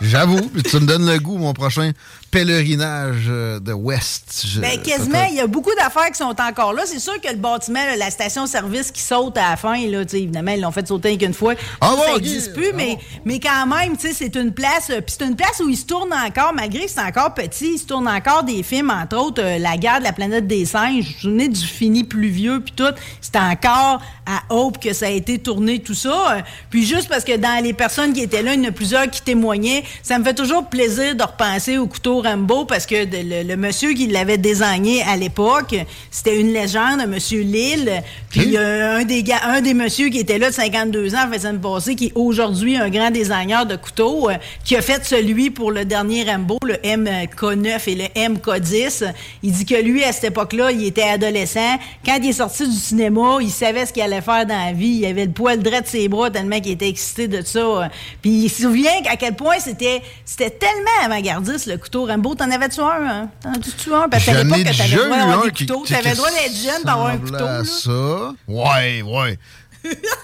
J'avoue, 0.01 0.51
tu 0.63 0.75
me 0.77 0.85
donnes 0.85 1.05
le 1.05 1.19
goût, 1.19 1.37
mon 1.37 1.53
prochain 1.53 1.91
pèlerinage 2.31 3.25
euh, 3.27 3.59
de 3.59 3.73
West. 3.73 4.45
Ben, 4.57 4.81
quasiment, 4.81 5.25
il 5.29 5.35
y 5.35 5.39
a 5.41 5.47
beaucoup 5.47 5.75
d'affaires 5.75 6.09
qui 6.09 6.17
sont 6.17 6.35
encore 6.41 6.73
là. 6.73 6.83
C'est 6.85 6.99
sûr 6.99 7.19
que 7.19 7.29
le 7.29 7.35
bâtiment, 7.35 7.81
la 7.97 8.09
station-service 8.09 8.91
qui 8.91 9.01
saute 9.01 9.37
à 9.37 9.51
la 9.51 9.57
fin, 9.57 9.77
là, 9.87 10.01
évidemment, 10.01 10.51
ils 10.51 10.61
l'ont 10.61 10.71
fait 10.71 10.87
sauter 10.87 11.17
qu'une 11.17 11.33
fois. 11.33 11.53
Ah, 11.81 11.95
ça 12.05 12.13
n'existe 12.13 12.53
plus, 12.53 12.71
mais, 12.73 12.97
ah 12.99 13.19
mais 13.25 13.39
quand 13.39 13.67
même, 13.67 13.95
c'est 13.99 14.35
une 14.35 14.53
place. 14.53 14.89
Euh, 14.89 15.01
puis 15.01 15.15
c'est 15.19 15.25
une 15.25 15.35
place 15.35 15.61
où 15.63 15.69
il 15.69 15.77
se 15.77 15.85
tourne 15.85 16.13
encore, 16.13 16.53
malgré 16.53 16.85
que 16.85 16.91
c'est 16.91 17.01
encore 17.01 17.33
petit, 17.33 17.73
il 17.73 17.77
se 17.77 17.85
tourne 17.85 18.07
encore 18.07 18.43
des 18.43 18.63
films, 18.63 18.89
entre 18.89 19.17
autres, 19.17 19.43
euh, 19.43 19.57
La 19.57 19.75
guerre 19.75 19.99
de 19.99 20.05
la 20.05 20.13
planète 20.13 20.47
des 20.47 20.65
singes. 20.65 21.17
Je 21.19 21.29
me 21.29 21.47
du 21.47 21.65
fini 21.65 22.03
pluvieux, 22.03 22.61
puis 22.61 22.73
tout? 22.75 22.93
C'est 23.19 23.35
encore 23.35 24.01
à 24.25 24.41
Hope 24.49 24.81
que 24.81 24.93
ça 24.93 25.07
a 25.07 25.09
été 25.09 25.37
tourné, 25.39 25.79
tout 25.79 25.93
ça. 25.93 26.37
Puis 26.69 26.85
juste 26.85 27.09
parce 27.09 27.23
que 27.23 27.35
dans 27.35 27.61
les 27.61 27.73
personnes 27.73 28.13
qui 28.13 28.21
étaient 28.21 28.41
là, 28.41 28.53
il 28.53 28.63
y 28.63 28.65
en 28.65 28.69
a 28.69 28.71
plusieurs 28.71 29.09
qui 29.09 29.21
témoignaient, 29.21 29.83
ça 30.01 30.17
me 30.17 30.23
fait 30.23 30.33
toujours 30.33 30.67
plaisir 30.67 31.15
de 31.15 31.23
repenser 31.23 31.77
au 31.77 31.87
couteau 31.87 32.20
Rambo 32.21 32.65
parce 32.65 32.85
que 32.85 32.95
le, 32.95 33.55
monsieur 33.55 33.93
qui 33.93 34.07
l'avait 34.07 34.37
désigné 34.37 35.03
à 35.03 35.15
l'époque, 35.15 35.75
c'était 36.09 36.39
une 36.39 36.53
légende, 36.53 37.05
monsieur 37.07 37.41
Lille. 37.41 38.01
Puis 38.29 38.57
euh, 38.57 38.99
un 38.99 39.03
des 39.03 39.23
gars, 39.23 39.41
un 39.43 39.61
des 39.61 39.73
monsieur 39.73 40.09
qui 40.09 40.19
était 40.19 40.37
là 40.37 40.49
de 40.49 40.53
52 40.55 41.15
ans, 41.15 41.31
faisait 41.31 41.49
une 41.49 41.59
passée, 41.59 41.95
qui 41.95 42.07
est 42.07 42.11
aujourd'hui 42.15 42.77
un 42.77 42.89
grand 42.89 43.11
designer 43.11 43.65
de 43.65 43.75
couteaux, 43.75 44.29
euh, 44.29 44.35
qui 44.63 44.75
a 44.75 44.81
fait 44.81 45.03
celui 45.05 45.49
pour 45.49 45.71
le 45.71 45.85
dernier 45.85 46.23
Rambo, 46.23 46.57
le 46.63 46.75
MK9 46.75 47.89
et 47.89 47.95
le 47.95 48.05
MK10. 48.35 49.11
Il 49.43 49.51
dit 49.51 49.65
que 49.65 49.75
lui, 49.75 50.03
à 50.03 50.11
cette 50.11 50.31
époque-là, 50.31 50.71
il 50.71 50.85
était 50.85 51.03
adolescent. 51.03 51.77
Quand 52.05 52.17
il 52.21 52.29
est 52.29 52.33
sorti 52.33 52.67
du 52.67 52.75
cinéma, 52.75 53.37
il 53.41 53.51
savait 53.51 53.85
ce 53.85 53.93
qu'il 53.93 54.01
allait 54.01 54.21
faire 54.21 54.45
dans 54.45 54.65
la 54.65 54.73
vie. 54.73 54.99
Il 55.01 55.05
avait 55.05 55.25
le 55.25 55.31
poil 55.31 55.61
droit 55.61 55.81
de 55.81 55.87
ses 55.87 56.07
bras 56.07 56.29
tellement 56.29 56.59
qu'il 56.59 56.71
était 56.71 56.89
excité 56.89 57.27
de 57.27 57.41
ça. 57.41 57.89
Puis 58.21 58.31
il 58.31 58.49
se 58.49 58.63
souvient 58.63 58.91
à 59.09 59.15
quel 59.17 59.35
point 59.35 59.59
c'était, 59.59 60.01
c'était 60.25 60.49
tellement 60.49 61.05
avant-gardiste, 61.05 61.67
le 61.67 61.77
couteau 61.77 62.05
Rambo, 62.11 62.35
t'en 62.35 62.51
avais-tu 62.51 62.81
un? 62.81 63.07
Hein? 63.07 63.29
T'en 63.41 63.51
as-tu 63.51 63.93
un? 63.93 64.09
Parce 64.09 64.25
qu'à 64.25 64.43
l'époque, 64.43 64.63
t'avais 64.63 64.87
le 64.89 65.05
droit 65.05 65.17
d'avoir 65.17 65.43
des 65.45 65.51
couteaux. 65.51 65.85
T'avais 65.87 66.09
le 66.09 66.15
droit 66.15 66.29
d'être 66.29 66.55
jeune 66.55 66.83
d'avoir 66.83 67.07
un 67.07 67.17
couteau. 67.17 67.45
Là. 67.45 67.63
ça. 67.63 68.33
Ouais, 68.47 69.01
ouais. 69.01 69.39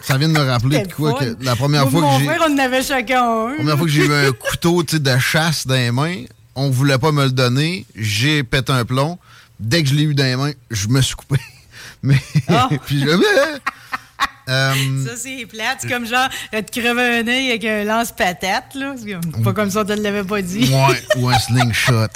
ça 0.04 0.18
vient 0.18 0.28
de 0.28 0.34
me 0.34 0.46
rappeler 0.46 0.84
de 0.84 0.94
quoi 0.94 1.14
que 1.14 1.36
la 1.42 1.56
première 1.56 1.90
fois 1.90 2.02
que 2.02 2.24
j'ai. 2.24 2.30
on 2.30 2.54
en 2.54 2.58
avait 2.58 2.84
chacun 2.84 3.24
un. 3.24 3.50
La 3.50 3.56
première 3.56 3.78
fois 3.78 3.86
que 3.86 3.92
j'ai 3.92 4.06
eu 4.06 4.14
un 4.14 4.32
couteau 4.32 4.84
de 4.84 5.18
chasse 5.18 5.66
dans 5.66 5.76
les 5.76 5.92
mains, 5.92 6.24
on 6.56 6.70
voulait 6.70 6.98
pas 6.98 7.12
me 7.12 7.24
le 7.24 7.32
donner. 7.32 7.86
J'ai 7.96 8.44
pété 8.44 8.74
un 8.74 8.86
plomb. 8.86 9.18
Dès 9.60 9.82
que 9.82 9.90
je 9.90 9.96
l'ai 9.96 10.04
eu 10.04 10.14
dans 10.14 10.24
les 10.24 10.36
mains, 10.36 10.52
je 10.70 10.88
me 10.90 11.02
suis 11.02 11.16
coupé. 11.16 11.40
Mais. 12.04 12.22
Oh. 12.50 12.76
puis 12.86 13.00
je. 13.00 13.08
Euh, 14.50 14.74
ça, 15.06 15.16
c'est 15.18 15.46
plate. 15.46 15.80
C'est 15.82 15.90
comme 15.90 16.06
genre, 16.06 16.30
te 16.52 16.80
crever 16.80 17.20
un 17.20 17.28
œil 17.28 17.50
avec 17.50 17.66
un 17.66 17.84
lance-patate, 17.84 18.76
là. 18.76 18.96
C'est 18.98 19.44
pas 19.44 19.54
comme 19.54 19.70
ça, 19.70 19.82
on 19.82 19.86
te 19.86 19.94
l'avait 19.94 20.24
pas 20.24 20.42
dit. 20.42 20.70
Ouais, 20.74 21.04
ou 21.18 21.30
un 21.30 21.40
slingshot. 21.40 22.08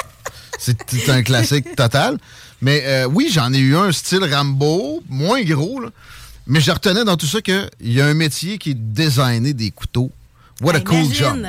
C'est 0.59 1.09
un 1.09 1.23
classique 1.23 1.75
total. 1.75 2.17
Mais 2.61 2.83
euh, 2.85 3.05
oui, 3.05 3.29
j'en 3.31 3.51
ai 3.51 3.57
eu 3.57 3.75
un 3.75 3.91
style 3.91 4.23
Rambo, 4.23 5.01
moins 5.09 5.41
gros, 5.43 5.79
là. 5.79 5.89
Mais 6.47 6.59
je 6.59 6.71
retenais 6.71 7.03
dans 7.03 7.17
tout 7.17 7.27
ça 7.27 7.41
qu'il 7.41 7.69
y 7.81 8.01
a 8.01 8.05
un 8.05 8.13
métier 8.13 8.57
qui 8.57 8.71
est 8.71 8.75
designer 8.75 9.53
des 9.53 9.71
couteaux. 9.71 10.11
What 10.61 10.75
a 10.75 10.81
cool 10.81 11.13
job. 11.13 11.45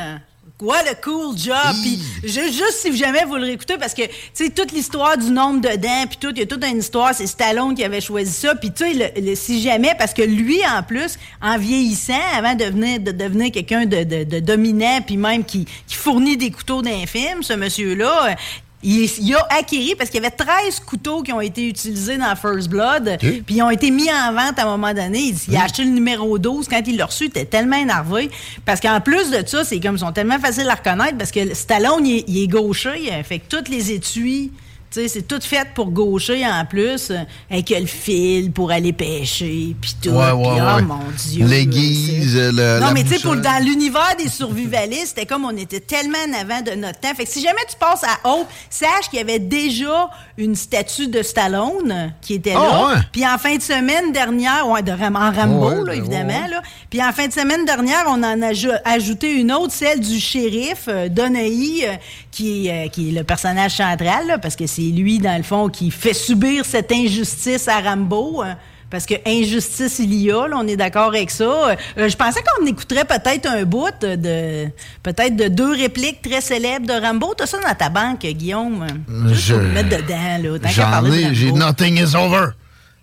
What 0.62 0.88
a 0.88 0.94
cool 0.94 1.36
job! 1.36 1.56
Puis 1.82 1.98
juste 2.24 2.74
si 2.82 2.96
jamais 2.96 3.24
vous 3.24 3.34
le 3.34 3.42
réécoutez, 3.42 3.78
parce 3.78 3.94
que, 3.94 4.02
tu 4.02 4.12
sais, 4.32 4.50
toute 4.50 4.70
l'histoire 4.70 5.18
du 5.18 5.28
nombre 5.28 5.60
de 5.60 5.74
dents, 5.76 6.06
puis 6.08 6.18
tout, 6.20 6.30
il 6.30 6.38
y 6.38 6.42
a 6.42 6.46
toute 6.46 6.64
une 6.64 6.78
histoire, 6.78 7.12
c'est 7.12 7.26
Stallone 7.26 7.74
qui 7.74 7.82
avait 7.82 8.00
choisi 8.00 8.32
ça. 8.32 8.54
Puis 8.54 8.70
tu 8.70 8.84
sais, 8.84 9.12
le, 9.20 9.34
si 9.34 9.60
jamais, 9.60 9.96
parce 9.98 10.14
que 10.14 10.22
lui, 10.22 10.60
en 10.64 10.84
plus, 10.84 11.18
en 11.40 11.58
vieillissant, 11.58 12.12
avant 12.36 12.54
de 12.54 12.64
devenir, 12.64 13.00
de 13.00 13.10
devenir 13.10 13.50
quelqu'un 13.50 13.86
de, 13.86 14.04
de, 14.04 14.38
dominant, 14.38 15.00
puis 15.04 15.16
même 15.16 15.44
qui, 15.44 15.64
qui 15.88 15.96
fournit 15.96 16.36
des 16.36 16.52
couteaux 16.52 16.80
d'infime, 16.80 17.42
ce 17.42 17.54
monsieur-là, 17.54 18.36
il, 18.82 19.34
a 19.34 19.46
acquis, 19.58 19.94
parce 19.96 20.10
qu'il 20.10 20.22
y 20.22 20.26
avait 20.26 20.34
13 20.34 20.80
couteaux 20.80 21.22
qui 21.22 21.32
ont 21.32 21.40
été 21.40 21.68
utilisés 21.68 22.16
dans 22.16 22.34
First 22.36 22.68
Blood, 22.68 23.18
puis 23.20 23.44
ils 23.48 23.62
ont 23.62 23.70
été 23.70 23.90
mis 23.90 24.10
en 24.10 24.32
vente 24.32 24.58
à 24.58 24.62
un 24.62 24.76
moment 24.76 24.92
donné. 24.92 25.34
Il, 25.48 25.56
a 25.56 25.64
acheté 25.64 25.84
le 25.84 25.90
numéro 25.90 26.38
12. 26.38 26.68
Quand 26.68 26.82
il 26.86 26.96
l'a 26.96 27.06
reçu, 27.06 27.24
il 27.24 27.28
était 27.28 27.44
tellement 27.44 27.76
énervé. 27.76 28.30
Parce 28.64 28.80
qu'en 28.80 29.00
plus 29.00 29.30
de 29.30 29.46
ça, 29.46 29.64
c'est 29.64 29.80
comme 29.80 29.96
ils 29.96 30.00
sont 30.00 30.12
tellement 30.12 30.38
faciles 30.38 30.68
à 30.68 30.74
reconnaître, 30.74 31.16
parce 31.16 31.30
que 31.30 31.54
Stallone, 31.54 32.06
il, 32.06 32.24
il 32.26 32.42
est 32.44 32.48
gaucher, 32.48 33.10
fait 33.24 33.38
que 33.38 33.48
toutes 33.48 33.68
les 33.68 33.92
étuis 33.92 34.50
c'est 34.92 35.26
tout 35.26 35.40
fait 35.40 35.68
pour 35.74 35.90
gaucher 35.90 36.44
en 36.46 36.64
plus, 36.64 37.10
euh, 37.10 37.18
avec 37.50 37.70
le 37.70 37.86
fil 37.86 38.52
pour 38.52 38.70
aller 38.70 38.92
pêcher, 38.92 39.74
puis 39.80 39.96
tout. 40.02 40.10
Ouais, 40.10 40.32
ouais, 40.32 40.60
oh 40.60 40.82
mon 40.82 41.00
Dieu. 41.16 41.46
L'aiguise, 41.46 42.36
le. 42.36 42.80
Non, 42.80 42.92
mais 42.92 43.04
tu 43.04 43.16
sais, 43.16 43.22
dans 43.22 43.64
l'univers 43.64 44.14
des 44.18 44.28
survivalistes, 44.28 45.08
c'était 45.08 45.26
comme 45.26 45.44
on 45.44 45.56
était 45.56 45.80
tellement 45.80 46.18
en 46.28 46.40
avant 46.40 46.62
de 46.62 46.72
notre 46.72 47.00
temps. 47.00 47.14
Fait 47.14 47.24
que 47.24 47.30
si 47.30 47.42
jamais 47.42 47.62
tu 47.68 47.76
passes 47.76 48.04
à 48.04 48.28
Hope, 48.28 48.48
sache 48.70 49.08
qu'il 49.10 49.18
y 49.18 49.22
avait 49.22 49.38
déjà 49.38 50.10
une 50.38 50.54
statue 50.54 51.08
de 51.08 51.22
Stallone 51.22 52.12
qui 52.20 52.34
était 52.34 52.54
là. 52.54 52.92
Ah, 52.94 53.00
puis 53.12 53.26
en 53.26 53.38
fin 53.38 53.56
de 53.56 53.62
semaine 53.62 54.12
dernière, 54.12 54.68
ouais, 54.68 54.82
de 54.82 54.92
en 54.92 55.32
Rambo, 55.32 55.84
là, 55.84 55.92
ben 55.92 55.92
évidemment, 55.92 56.46
là. 56.48 56.62
Puis 56.90 57.02
en 57.02 57.12
fin 57.12 57.26
de 57.26 57.32
semaine 57.32 57.64
dernière, 57.64 58.04
on 58.08 58.22
en 58.22 58.42
a 58.42 58.52
ajouté 58.84 59.32
une 59.32 59.52
autre, 59.52 59.72
celle 59.72 60.00
du 60.00 60.20
shérif 60.20 60.84
euh, 60.88 61.08
euh 61.08 61.96
qui, 62.30 62.70
euh, 62.70 62.88
qui 62.88 63.08
est 63.08 63.12
le 63.12 63.24
personnage 63.24 63.76
central, 63.76 64.26
là, 64.26 64.38
parce 64.38 64.56
que 64.56 64.66
c'est 64.66 64.81
lui, 64.90 65.18
dans 65.18 65.36
le 65.36 65.42
fond, 65.42 65.68
qui 65.68 65.90
fait 65.90 66.14
subir 66.14 66.64
cette 66.64 66.90
injustice 66.90 67.68
à 67.68 67.80
Rambo. 67.80 68.42
Hein, 68.42 68.56
parce 68.90 69.06
que 69.06 69.14
injustice 69.26 70.00
il 70.00 70.12
y 70.14 70.30
a, 70.30 70.46
là, 70.48 70.56
on 70.58 70.66
est 70.66 70.76
d'accord 70.76 71.08
avec 71.08 71.30
ça. 71.30 71.44
Euh, 71.44 71.76
je 71.96 72.16
pensais 72.16 72.40
qu'on 72.42 72.66
écouterait 72.66 73.06
peut-être 73.06 73.46
un 73.46 73.64
bout 73.64 73.88
de 74.02 74.66
peut-être 75.02 75.34
de 75.34 75.48
deux 75.48 75.72
répliques 75.72 76.20
très 76.20 76.40
célèbres 76.42 76.86
de 76.86 77.00
Rambo. 77.00 77.32
T'as 77.34 77.46
ça 77.46 77.58
dans 77.58 77.74
ta 77.74 77.88
banque, 77.88 78.20
Guillaume. 78.20 78.86
Je 79.32 79.54
vais 79.54 79.62
le 79.62 79.68
mettre 79.70 79.96
dedans, 79.96 80.58
là. 80.62 80.68
J'en 80.70 81.12
ai, 81.12 81.34
j'ai 81.34 81.52
Nothing 81.52 81.98
is 81.98 82.14
over. 82.14 82.48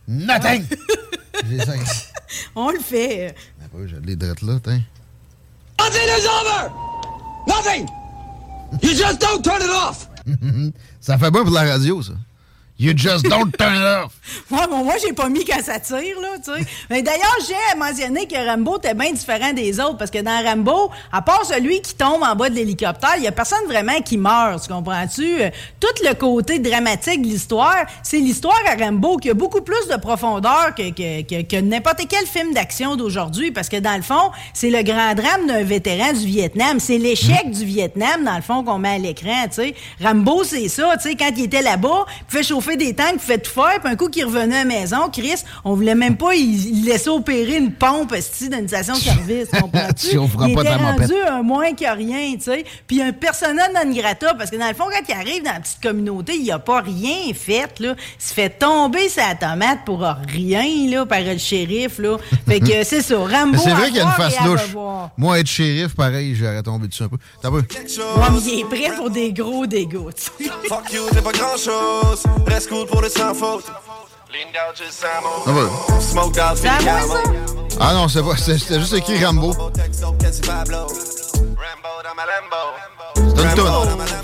Nothing! 0.08 0.66
j'ai 1.50 1.60
ça. 1.60 1.74
On 2.56 2.70
le 2.70 2.80
fait. 2.80 3.34
Ah, 3.62 3.78
je 3.86 3.96
l'ai 4.06 4.16
drette 4.16 4.42
là, 4.42 4.60
tiens. 4.64 4.82
Nothing 5.80 6.10
is 6.10 6.28
over! 6.28 6.72
Nothing! 7.48 7.88
You 8.82 8.94
just 8.94 9.20
don't 9.20 9.44
turn 9.44 9.62
it 9.62 9.70
off! 9.70 10.08
ça 11.00 11.18
fait 11.18 11.32
bon 11.32 11.44
pour 11.44 11.54
la 11.54 11.64
radio, 11.64 12.02
ça. 12.02 12.14
You 12.82 12.94
just 12.96 13.26
don't 13.26 13.52
turn 13.58 13.76
it 13.76 13.82
off. 13.84 14.14
moi, 14.50 14.66
bon, 14.68 14.86
moi 14.86 14.94
j'ai 15.06 15.12
pas 15.12 15.28
mis 15.28 15.44
quand 15.44 15.62
ça 15.62 15.80
tire, 15.80 16.18
là, 16.22 16.30
tu 16.42 16.54
sais. 16.54 16.66
Mais 16.90 17.02
d'ailleurs, 17.02 17.36
j'ai 17.46 17.78
mentionné 17.78 18.26
que 18.26 18.38
Rambo 18.38 18.78
était 18.78 18.94
bien 18.94 19.12
différent 19.12 19.52
des 19.52 19.82
autres, 19.82 19.98
parce 19.98 20.10
que 20.10 20.20
dans 20.22 20.42
Rambo, 20.42 20.90
à 21.12 21.22
part 21.22 21.44
celui 21.44 21.82
qui 21.82 21.94
tombe 21.96 22.24
en 22.24 22.36
bas 22.38 22.50
de 22.50 22.56
l'hélicoptère, 22.56 23.16
il 23.18 23.24
y 23.24 23.28
a 23.28 23.34
personne 23.34 23.66
vraiment 23.68 24.00
qui 24.00 24.18
meurt, 24.18 24.64
tu 24.64 24.72
comprends-tu? 24.72 25.42
Euh, 25.42 25.50
Tout 25.82 26.04
le 26.08 26.14
côté 26.14 26.60
dramatique 26.60 27.22
de 27.22 27.28
l'histoire, 27.28 27.86
c'est 28.02 28.20
l'histoire 28.20 28.56
à 28.66 28.82
Rambo 28.82 29.18
qui 29.18 29.30
a 29.30 29.34
beaucoup 29.34 29.62
plus 29.62 29.88
de 29.92 29.98
profondeur 29.98 30.74
que, 30.74 30.90
que, 30.92 31.22
que, 31.24 31.42
que 31.42 31.62
n'importe 31.62 32.04
quel 32.08 32.26
film 32.26 32.54
d'action 32.54 32.96
d'aujourd'hui, 32.96 33.52
parce 33.52 33.68
que 33.68 33.78
dans 33.78 33.98
le 33.98 34.04
fond, 34.04 34.32
c'est 34.54 34.70
le 34.70 34.84
grand 34.84 35.16
drame 35.16 35.48
d'un 35.48 35.64
vétéran 35.64 36.14
du 36.14 36.26
Vietnam. 36.26 36.80
C'est 36.80 36.98
l'échec 36.98 37.52
du 37.52 37.66
Vietnam, 37.66 38.24
dans 38.24 38.38
le 38.38 38.42
fond, 38.42 38.64
qu'on 38.64 38.80
met 38.80 38.96
à 38.96 38.98
l'écran, 39.00 39.48
tu 39.50 39.56
sais. 39.56 39.76
Rambo, 40.02 40.46
c'est 40.46 40.70
ça, 40.70 40.96
tu 40.96 41.10
sais, 41.10 41.16
quand 41.16 41.32
il 41.36 41.44
était 41.44 41.62
là-bas, 41.62 42.06
il 42.22 42.26
pouvait 42.26 42.44
chauffer 42.44 42.69
des 42.76 42.94
tanks, 42.94 43.14
il 43.14 43.20
fait 43.20 43.38
tout 43.38 43.52
faire, 43.52 43.80
puis 43.82 43.92
un 43.92 43.96
coup 43.96 44.10
qu'il 44.10 44.26
revenait 44.26 44.56
à 44.56 44.60
la 44.60 44.66
maison, 44.66 45.10
Chris, 45.12 45.44
on 45.64 45.74
voulait 45.74 45.96
même 45.96 46.18
pas 46.18 46.36
il, 46.36 46.86
laisser 46.86 47.10
opérer 47.10 47.58
une 47.58 47.72
pompe 47.72 48.14
esti, 48.14 48.50
d'une 48.50 48.68
station-service, 48.68 49.50
comprends-tu? 49.50 50.08
Il 50.50 50.56
pas 50.56 50.62
était 50.62 50.76
rendu 50.76 51.14
un 51.28 51.42
moins 51.42 51.74
que 51.74 51.96
rien, 51.96 52.34
tu 52.36 52.44
sais. 52.44 52.66
Puis 52.88 53.02
un 53.02 53.12
personnage 53.12 53.70
non 53.74 53.92
grata, 53.94 54.34
parce 54.34 54.50
que 54.50 54.56
dans 54.56 54.68
le 54.68 54.74
fond, 54.74 54.86
quand 54.86 55.04
il 55.08 55.14
arrive 55.14 55.44
dans 55.44 55.54
la 55.54 55.60
petite 55.60 55.82
communauté, 55.82 56.36
il 56.38 56.52
a 56.52 56.60
pas 56.60 56.82
rien 56.82 57.34
fait, 57.34 57.80
là. 57.80 57.96
Il 58.20 58.24
se 58.24 58.34
fait 58.34 58.50
tomber 58.50 59.10
sa 59.10 59.36
tomate 59.36 59.80
pour 59.86 60.02
rien, 60.02 60.90
là, 60.90 61.06
par 61.06 61.22
le 61.22 61.38
shérif, 61.38 62.00
là. 62.00 62.18
Fait 62.48 62.60
que 62.60 62.84
c'est 62.84 63.02
ça, 63.02 63.18
Rambo 63.18 63.58
c'est 63.58 63.72
vrai 63.72 63.88
qu'il 63.88 63.98
y 63.98 64.00
a 64.00 64.06
une 64.06 64.12
face 64.12 64.40
louche. 64.46 64.76
Moi, 65.18 65.40
être 65.40 65.48
shérif, 65.48 65.96
pareil, 65.96 66.36
j'aurais 66.36 66.64
tombé 66.64 66.88
dessus 66.88 67.04
un 67.04 67.10
peu. 67.10 67.18
T'as 67.42 67.50
peu. 67.50 67.64
Il 68.46 68.60
est 68.60 68.64
prêt 68.64 68.96
pour 68.96 69.10
des 69.10 69.32
gros 69.34 69.66
dégâts, 69.66 70.14
tu 70.16 70.46
sais. 70.46 70.52
Fuck 70.68 70.94
you, 70.94 71.02
c'est 71.12 71.24
pas 71.24 71.32
grand 71.32 71.58
Reste 72.60 72.72
cool 72.72 72.86
pour 72.88 73.02
le 73.02 73.08
sans 73.08 73.34
faute. 73.34 73.64
Ah 73.72 73.78
bah. 75.46 76.02
Smoke 76.02 76.28
out, 76.28 76.58
C'est 76.58 76.68
à 76.68 76.82
moi, 76.82 77.24
ça? 77.24 77.32
Ah 77.80 77.94
non, 77.94 78.10
c'est 78.10 78.22
pas. 78.22 78.36
c'est- 78.36 78.58
C'était 78.58 78.82
juste 78.82 78.92
écrit 78.96 79.24
Rambo. 79.24 79.54
C'est 79.54 79.88
une 79.88 79.92
toune. 83.56 83.70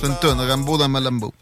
C'est 0.01 0.07
une 0.07 0.15
toune. 0.17 0.41
Rambo 0.49 0.77
dans 0.77 0.89
ma 0.89 0.99
Lambo. 0.99 1.33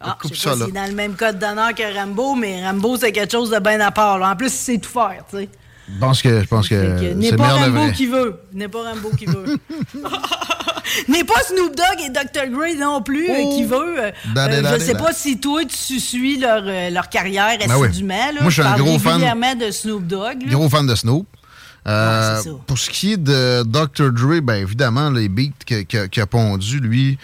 Ah, 0.00 0.16
Coupe 0.22 0.32
je 0.32 0.38
sais 0.38 0.44
ça, 0.44 0.50
pas 0.50 0.56
là. 0.58 0.64
s'il 0.66 0.76
est 0.76 0.80
dans 0.80 0.86
le 0.86 0.94
même 0.94 1.16
code 1.16 1.40
d'honneur 1.40 1.74
que 1.74 1.92
Rambo, 1.98 2.36
mais 2.36 2.64
Rambo, 2.64 2.96
c'est 2.96 3.10
quelque 3.10 3.32
chose 3.32 3.50
de 3.50 3.58
bien 3.58 3.80
à 3.80 3.90
part. 3.90 4.20
là. 4.20 4.30
En 4.30 4.36
plus, 4.36 4.46
il 4.46 4.50
sait 4.52 4.78
tout 4.78 4.90
faire, 4.90 5.24
tu 5.28 5.38
sais. 5.38 5.48
Je 5.94 5.98
pense 6.00 6.22
que, 6.22 6.40
je 6.42 6.46
pense 6.46 6.68
que 6.68 7.14
N'est 7.14 7.32
pas 7.32 7.54
Rambo 7.54 7.90
qui 7.92 8.06
veut. 8.06 8.40
N'est 8.52 8.68
pas 8.68 8.82
Rambo 8.82 9.10
qui 9.16 9.26
veut. 9.26 9.56
N'est 11.08 11.24
pas 11.24 11.40
Snoop 11.46 11.76
Dogg 11.76 12.00
et 12.04 12.10
Dr. 12.10 12.50
Dre 12.50 12.78
non 12.78 13.02
plus 13.02 13.28
euh, 13.30 13.34
Oh. 13.40 13.56
qui 13.56 13.64
veut. 13.64 14.02
Euh, 14.04 14.10
euh, 14.36 14.78
je 14.78 14.82
sais 14.84 14.94
pas 14.94 15.12
si 15.12 15.38
toi, 15.38 15.62
tu 15.64 16.00
suis 16.00 16.38
leur, 16.38 16.62
leur 16.90 17.08
carrière 17.08 17.58
Ben 17.58 17.76
oui. 17.76 17.88
assidûment. 17.88 18.14
là. 18.34 18.40
Moi, 18.40 18.50
je 18.50 18.62
suis 18.62 18.70
un 18.70 18.76
gros 18.76 18.98
fan. 18.98 19.20
de 19.58 19.70
Snoop 19.70 20.06
Dogg. 20.06 20.42
là. 20.42 20.50
Gros 20.50 20.68
fan 20.68 20.86
de 20.86 20.94
Snoop. 20.94 21.26
Euh, 21.86 22.42
Ouais, 22.44 22.52
pour 22.66 22.76
ce 22.78 22.90
qui 22.90 23.12
est 23.12 23.16
de 23.16 23.62
Dr. 23.62 24.12
Dre, 24.12 24.40
ben 24.42 24.56
évidemment, 24.56 25.08
les 25.10 25.28
beats 25.28 25.52
qu'il 25.66 26.22
a 26.22 26.26
pondu, 26.26 26.80
lui, 26.80 27.18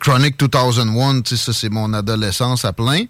Chronic 0.00 0.38
2001, 0.38 1.22
tu 1.22 1.36
sais, 1.36 1.44
ça, 1.44 1.52
c'est 1.52 1.70
mon 1.70 1.92
adolescence 1.94 2.64
à 2.64 2.72
plein. 2.72 3.04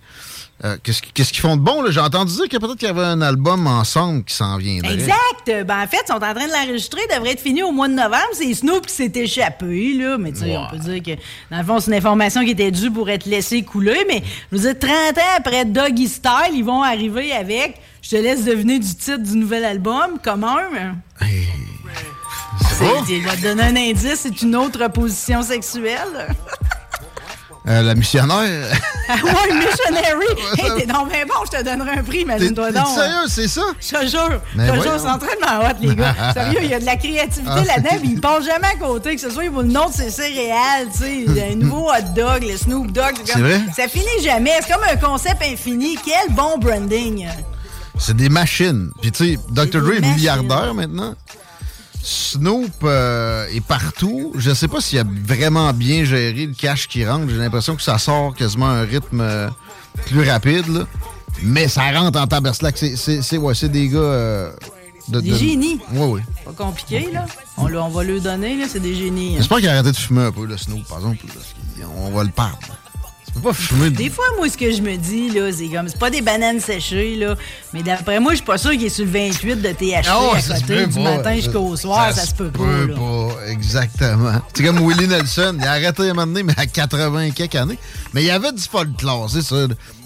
Euh, 0.62 0.76
Qu'est-ce 0.82 1.00
qu'ils 1.32 1.40
font 1.40 1.56
de 1.56 1.62
bon? 1.62 1.80
là? 1.82 1.90
J'ai 1.90 2.00
entendu 2.00 2.34
dire 2.34 2.48
que 2.48 2.56
peut-être 2.58 2.76
qu'il 2.76 2.86
y 2.88 2.90
avait 2.90 3.02
un 3.04 3.22
album 3.22 3.66
ensemble 3.66 4.24
qui 4.24 4.34
s'en 4.34 4.58
viendrait. 4.58 4.92
Exact. 4.92 5.64
Ben, 5.66 5.82
en 5.82 5.86
fait, 5.86 6.02
ils 6.04 6.08
sont 6.08 6.14
en 6.14 6.18
train 6.34 6.34
de 6.46 6.52
l'enregistrer. 6.52 7.00
Il 7.11 7.14
devrait 7.14 7.32
être 7.32 7.40
fini 7.40 7.62
au 7.62 7.72
mois 7.72 7.88
de 7.88 7.94
novembre. 7.94 8.28
C'est 8.34 8.52
Snoop 8.52 8.84
qui 8.86 8.92
s'est 8.94 9.12
échappé, 9.14 9.94
là. 9.94 10.18
Mais 10.18 10.32
tu 10.32 10.40
sais, 10.40 10.56
on 10.56 10.66
peut 10.68 10.76
dire 10.78 11.02
que, 11.02 11.20
dans 11.50 11.58
le 11.61 11.64
fond, 11.64 11.80
c'est 11.80 11.90
une 11.90 11.96
information 11.96 12.44
qui 12.44 12.50
était 12.50 12.70
due 12.70 12.90
pour 12.90 13.08
être 13.08 13.24
laissée 13.24 13.62
couler. 13.62 14.04
Mais, 14.06 14.22
je 14.52 14.58
veux 14.58 14.62
dire, 14.62 14.78
30 14.78 15.16
ans 15.18 15.22
après 15.38 15.64
Doggy 15.64 16.08
Style, 16.08 16.52
ils 16.52 16.64
vont 16.64 16.82
arriver 16.82 17.32
avec, 17.32 17.76
je 18.02 18.11
te 18.11 18.16
laisse 18.16 18.44
deviner 18.44 18.78
du 18.78 18.94
titre 18.94 19.16
du 19.18 19.36
nouvel 19.38 19.64
album, 19.64 20.18
comme 20.22 20.44
un. 20.44 20.68
mais- 20.72 21.26
C'est- 22.78 22.84
Je 23.08 23.28
vais 23.28 23.36
te 23.36 23.42
donner 23.42 23.62
un 23.62 23.76
indice, 23.76 24.20
c'est 24.22 24.42
une 24.42 24.56
autre 24.56 24.88
position 24.90 25.42
sexuelle. 25.42 26.28
Euh, 27.71 27.83
la 27.83 27.95
missionnaire. 27.95 28.66
ah 29.09 29.14
ouais, 29.23 29.55
missionary! 29.55 30.27
hey, 30.59 30.71
t'es 30.81 30.87
donc 30.87 31.09
bien 31.09 31.25
bon, 31.25 31.35
je 31.45 31.57
te 31.59 31.62
donnerai 31.62 31.99
un 31.99 32.03
prix, 32.03 32.23
imagine-toi 32.23 32.73
donc. 32.73 32.87
sérieux, 32.89 33.29
c'est 33.29 33.47
ça? 33.47 33.62
Je 33.81 33.89
te 33.97 34.07
jure, 34.09 34.41
Mais 34.57 34.66
je 34.66 34.73
te 34.73 34.83
jure, 34.83 34.99
c'est 35.01 35.09
entraînement 35.09 35.61
hot, 35.68 35.77
les 35.81 35.95
gars. 35.95 36.14
Sérieux, 36.35 36.59
il 36.62 36.68
y 36.71 36.75
a 36.75 36.81
de 36.81 36.85
la 36.85 36.97
créativité 36.97 37.49
Ah. 37.55 37.62
là-dedans, 37.64 37.97
puis 38.01 38.11
il 38.14 38.21
passe 38.21 38.45
jamais 38.45 38.66
à 38.66 38.77
côté, 38.77 39.14
que 39.14 39.21
ce 39.21 39.31
soit 39.31 39.49
pour 39.51 39.62
le 39.62 39.68
nom 39.68 39.89
de 39.89 39.93
ses 39.95 40.11
céréales, 40.11 40.89
tu 40.93 40.99
sais, 40.99 41.16
il 41.27 41.33
y 41.37 41.41
a 41.41 41.45
un 41.47 41.55
nouveau 41.55 41.89
hot 41.91 42.12
dog, 42.16 42.43
le 42.43 42.57
Snoop 42.57 42.91
Dogg. 42.91 43.14
C'est 43.25 43.33
comme- 43.35 43.43
vrai? 43.43 43.61
Ça 43.77 43.87
finit 43.87 44.23
jamais, 44.25 44.53
c'est 44.66 44.73
comme 44.73 44.83
un 44.83 44.97
concept 44.97 45.41
infini. 45.43 45.97
Quel 46.05 46.35
bon 46.35 46.59
branding! 46.59 47.29
C'est 47.99 48.16
des 48.16 48.31
machines. 48.31 48.91
Puis 49.01 49.12
tu 49.12 49.35
sais, 49.35 49.39
Dr. 49.51 49.81
Dre 49.83 49.93
est 49.93 50.01
milliardaire 50.01 50.73
maintenant. 50.75 51.14
Snoop 52.03 52.72
euh, 52.84 53.46
est 53.48 53.61
partout. 53.61 54.32
Je 54.36 54.53
sais 54.55 54.68
pas 54.68 54.80
s'il 54.80 54.98
a 54.98 55.05
vraiment 55.24 55.72
bien 55.72 56.05
géré 56.05 56.46
le 56.46 56.55
cash 56.55 56.88
qui 56.88 57.05
rentre. 57.07 57.28
J'ai 57.28 57.36
l'impression 57.36 57.76
que 57.76 57.82
ça 57.82 57.98
sort 57.98 58.34
quasiment 58.34 58.66
à 58.70 58.74
un 58.74 58.84
rythme 58.84 59.20
euh, 59.20 59.48
plus 60.07 60.28
rapide. 60.28 60.66
là. 60.68 60.86
Mais 61.42 61.68
ça 61.68 61.82
rentre 61.92 62.18
en 62.20 62.26
taberslac. 62.26 62.76
C'est 62.78 63.38
ouais, 63.38 63.55
des 63.68 63.88
gars... 63.88 63.98
euh, 63.98 64.53
de, 65.09 65.20
Des 65.20 65.34
génies. 65.34 65.80
Oui, 65.92 66.07
oui. 66.07 66.20
Pas 66.44 66.53
compliqué, 66.53 67.09
là. 67.12 67.26
On, 67.57 67.72
on 67.74 67.88
va 67.88 68.05
le 68.05 68.20
donner, 68.20 68.57
là, 68.57 68.66
c'est 68.68 68.80
des 68.80 68.94
génies. 68.94 69.32
hein. 69.34 69.38
J'espère 69.38 69.59
qu'il 69.59 69.68
a 69.68 69.72
arrêté 69.72 69.90
de 69.90 69.96
fumer 69.96 70.22
un 70.22 70.32
peu, 70.32 70.46
le 70.46 70.57
Snoop, 70.57 70.86
par 70.86 70.98
exemple. 70.98 71.18
qu'on 71.82 72.11
va 72.11 72.22
le 72.24 72.30
perdre. 72.30 72.59
Tu 73.33 73.41
peux 73.41 73.49
pas 73.49 73.53
fumer... 73.55 73.91
Des 73.91 74.11
fois, 74.11 74.24
moi, 74.37 74.49
ce 74.49 74.57
que 74.59 74.72
je 74.72 74.83
me 74.83 74.97
dis, 74.97 75.31
là, 75.31 75.51
c'est 75.53 75.68
comme, 75.68 75.89
c'est 75.89 75.99
pas 75.99 76.11
des 76.11 76.20
bananes 76.20 76.59
séchées, 76.61 77.14
là, 77.16 77.37
mais 77.72 77.83
d'après 77.83 78.18
moi, 78.18 78.33
je 78.33 78.37
suis 78.39 78.45
pas 78.45 78.59
sûr 78.59 78.72
qu'il 78.72 78.85
est 78.85 78.89
sur 78.89 79.05
le 79.05 79.11
28 79.12 79.57
de 79.62 79.68
THC 79.72 80.11
Oh, 80.12 80.33
à 80.35 80.41
ça 80.41 80.57
se 80.57 80.61
côté 80.62 80.74
peut 80.74 80.87
du 80.89 80.95
pas. 80.95 81.16
matin 81.16 81.35
jusqu'au 81.37 81.76
soir, 81.76 82.12
ça, 82.12 82.26
se 82.26 82.35
peut 82.35 82.51
pas, 82.51 82.64
là. 82.64 82.95
pas, 82.95 83.51
exactement. 83.51 84.33
C'est 84.53 84.64
comme 84.64 84.81
Willie 84.81 85.07
Nelson. 85.07 85.57
Il 85.61 85.64
a 85.66 85.72
arrêté 85.72 86.03
à 86.03 86.11
un 86.11 86.14
moment 86.14 86.26
donné, 86.26 86.43
mais 86.43 86.55
à 86.57 86.66
80 86.66 87.20
et 87.22 87.31
quelques 87.31 87.55
années. 87.55 87.78
Mais 88.12 88.22
il 88.22 88.26
y 88.26 88.31
avait 88.31 88.51
du 88.53 88.62
folklore, 88.62 89.31
c'est 89.31 89.43
ça. 89.43 89.57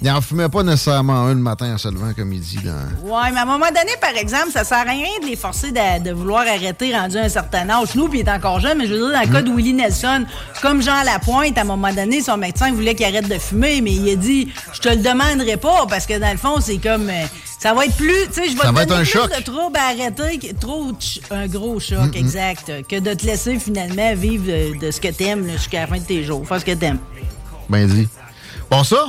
Il 0.03 0.11
en 0.11 0.21
fumait 0.21 0.51
pas 0.51 0.63
nécessairement 0.63 1.23
un 1.27 1.29
le 1.35 1.41
matin 1.41 1.75
en 1.75 1.79
se 1.79 1.89
levant, 1.89 2.13
comme 2.15 2.31
il 2.33 2.41
dit. 2.41 2.59
Dans... 2.63 2.73
Ouais, 3.09 3.31
mais 3.33 3.39
à 3.39 3.43
un 3.43 3.47
moment 3.47 3.69
donné, 3.69 3.93
par 4.01 4.15
exemple, 4.17 4.51
ça 4.53 4.65
sert 4.65 4.79
à 4.79 4.83
rien 4.83 5.09
de 5.23 5.27
les 5.27 5.37
forcer 5.37 5.73
de, 5.73 6.03
de 6.03 6.11
vouloir 6.13 6.41
arrêter 6.43 6.95
rendu 6.95 7.17
à 7.17 7.23
un 7.23 7.29
certain 7.31 7.69
âge. 7.71 7.89
Snoop, 7.89 8.11
il 8.13 8.21
est 8.21 8.29
encore 8.31 8.61
jeune, 8.61 8.77
mais 8.79 8.87
je 8.87 8.93
veux 8.93 8.99
dire, 8.99 9.13
dans 9.13 9.21
le 9.27 9.33
cas 9.33 9.41
de 9.43 9.51
Willie 9.51 9.73
Nelson, 9.73 10.27
comme 10.61 10.83
Jean 10.83 11.03
Lapointe, 11.05 11.57
à 11.57 11.63
un 11.63 11.65
moment 11.65 11.93
donné, 11.93 12.21
son 12.21 12.37
médecin 12.37 12.71
voulait 12.73 12.95
qu'il 12.95 13.07
arrête 13.07 13.24
de 13.29 13.39
fumer, 13.39 13.81
mais 13.81 13.93
il 13.93 14.11
a 14.11 14.17
dit, 14.17 14.49
je 14.73 14.81
te 14.81 14.89
le 14.89 14.97
demanderai 14.97 15.57
pas, 15.57 15.87
parce 15.89 16.07
que 16.07 16.19
dans 16.19 16.31
le 16.31 16.39
fond, 16.39 16.61
c'est 16.61 16.79
comme, 16.79 17.09
euh, 17.09 17.25
ça 17.59 17.73
va 17.75 17.87
être 17.87 17.97
plus, 17.97 18.27
tu 18.29 18.35
sais, 18.35 18.49
je 18.51 18.55
vais 18.57 18.63
Ça 18.63 18.69
te 18.69 18.75
va 18.75 18.83
être 18.83 18.89
donner 18.89 19.01
un 19.01 19.05
plus 19.05 19.11
choc. 19.13 19.31
de 19.37 19.43
troubles 19.43 19.77
à 19.77 19.87
arrêter, 19.89 20.55
trop 20.61 20.93
un 21.31 21.47
gros 21.47 21.81
choc, 21.81 22.15
exact, 22.17 22.73
que 22.89 22.99
de 23.01 23.15
te 23.15 23.25
laisser 23.27 23.59
finalement 23.59 24.15
vivre 24.15 24.47
de, 24.47 24.79
de 24.87 24.91
ce 24.91 25.01
que 25.01 25.09
t'aimes 25.09 25.51
jusqu'à 25.51 25.81
la 25.83 25.87
fin 25.87 25.99
de 25.99 26.05
tes 26.05 26.23
jours, 26.25 26.47
faire 26.47 26.61
ce 26.61 26.65
que 26.65 26.73
t'aimes. 26.75 26.99
Ben 27.69 27.87
dit. 27.87 28.09
Bon, 28.71 28.85
ça, 28.85 29.07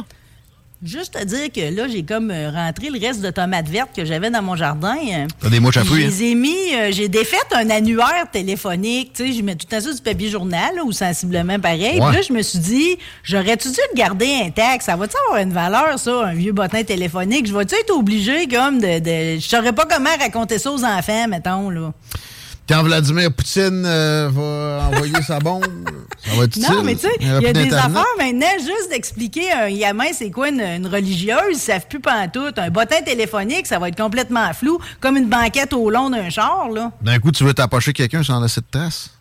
Juste 0.84 1.18
te 1.18 1.24
dire 1.24 1.52
que 1.52 1.74
là, 1.76 1.88
j'ai 1.88 2.04
comme 2.04 2.30
euh, 2.30 2.52
rentré 2.52 2.90
le 2.90 3.00
reste 3.00 3.22
de 3.22 3.32
tomates 3.32 3.68
vertes 3.70 3.90
que 3.96 4.06
j'avais 4.06 4.30
dans 4.30 4.42
mon 4.44 4.56
jardin. 4.56 4.96
euh, 4.98 5.26
T'as 5.42 5.50
des 5.50 5.60
mouches 5.60 5.78
à 5.78 5.82
puis 5.82 5.90
fruits, 5.90 6.02
Je 6.02 6.08
hein? 6.08 6.10
les 6.20 6.24
ai 6.26 6.36
mis, 6.36 6.76
euh, 6.76 6.92
j'ai 6.92 7.08
défait 7.08 7.38
un 7.54 7.70
annuaire 7.70 8.26
téléphonique. 8.32 9.14
Tu 9.14 9.26
sais, 9.28 9.34
je 9.34 9.42
mets 9.42 9.56
tout 9.56 9.66
le 9.72 9.78
temps 9.78 9.84
ça 9.84 9.94
du 9.94 10.02
papier 10.02 10.30
journal, 10.30 10.76
là, 10.76 10.84
ou 10.84 10.92
sensiblement 10.92 11.58
pareil. 11.60 12.00
Ouais. 12.00 12.08
Puis 12.08 12.16
là, 12.18 12.22
je 12.28 12.34
me 12.34 12.42
suis 12.42 12.60
dit, 12.60 12.98
j'aurais-tu 13.24 13.70
dû 13.70 13.80
le 13.94 13.98
garder 13.98 14.32
intact? 14.44 14.84
Ça 14.84 14.96
va-tu 14.96 15.16
avoir 15.28 15.42
une 15.42 15.54
valeur, 15.54 15.98
ça, 15.98 16.26
un 16.26 16.34
vieux 16.34 16.52
bottin 16.52 16.84
téléphonique? 16.84 17.48
Je 17.48 17.58
vais-tu 17.58 17.74
être 17.76 17.92
obligé, 17.96 18.48
comme, 18.48 18.80
de. 18.80 19.00
de 19.00 19.40
je 19.40 19.48
saurais 19.48 19.74
pas 19.74 19.86
comment 19.86 20.10
raconter 20.20 20.60
ça 20.60 20.72
aux 20.72 20.84
enfants, 20.84 21.28
mettons, 21.30 21.70
là. 21.70 21.94
Quand 22.68 22.84
Vladimir 22.84 23.32
Poutine 23.32 23.84
euh, 23.86 24.30
va 24.32 24.88
envoyer 24.88 25.22
sa 25.22 25.40
bombe, 25.40 25.66
ça 26.26 26.36
va 26.36 26.44
être 26.46 26.56
utile. 26.58 26.72
Non, 26.72 26.84
mais 26.84 26.96
tu 26.96 27.02
sais, 27.02 27.12
il 27.20 27.28
y 27.28 27.48
a 27.48 27.54
des 27.54 27.74
affaires 27.74 28.06
maintenant, 28.18 28.48
juste 28.58 28.90
d'expliquer 28.90 29.52
à 29.52 29.66
un 29.66 29.72
gamin 29.76 30.06
c'est 30.14 30.32
quoi 30.32 30.50
une, 30.50 30.62
une 30.62 30.88
religieuse, 30.88 31.40
ils 31.52 31.60
savent 31.60 31.88
plus 31.88 32.00
pantoute. 32.00 32.58
Un 32.58 32.70
bottin 32.70 33.02
téléphonique, 33.04 33.68
ça 33.68 33.80
va 33.80 33.90
être 33.90 33.98
complètement 33.98 34.52
flou, 34.54 34.80
comme 35.00 35.18
une 35.18 35.30
banquette 35.30 35.74
au 35.74 35.90
long 35.90 36.10
d'un 36.10 36.30
char, 36.30 36.70
là. 36.70 36.92
D'un 37.02 37.20
coup, 37.20 37.32
tu 37.32 37.44
veux 37.44 37.54
t'approcher 37.54 37.94
quelqu'un 37.94 38.24
sans 38.24 38.42
laisser 38.42 38.62
de 38.62 38.68
traces? 38.72 39.12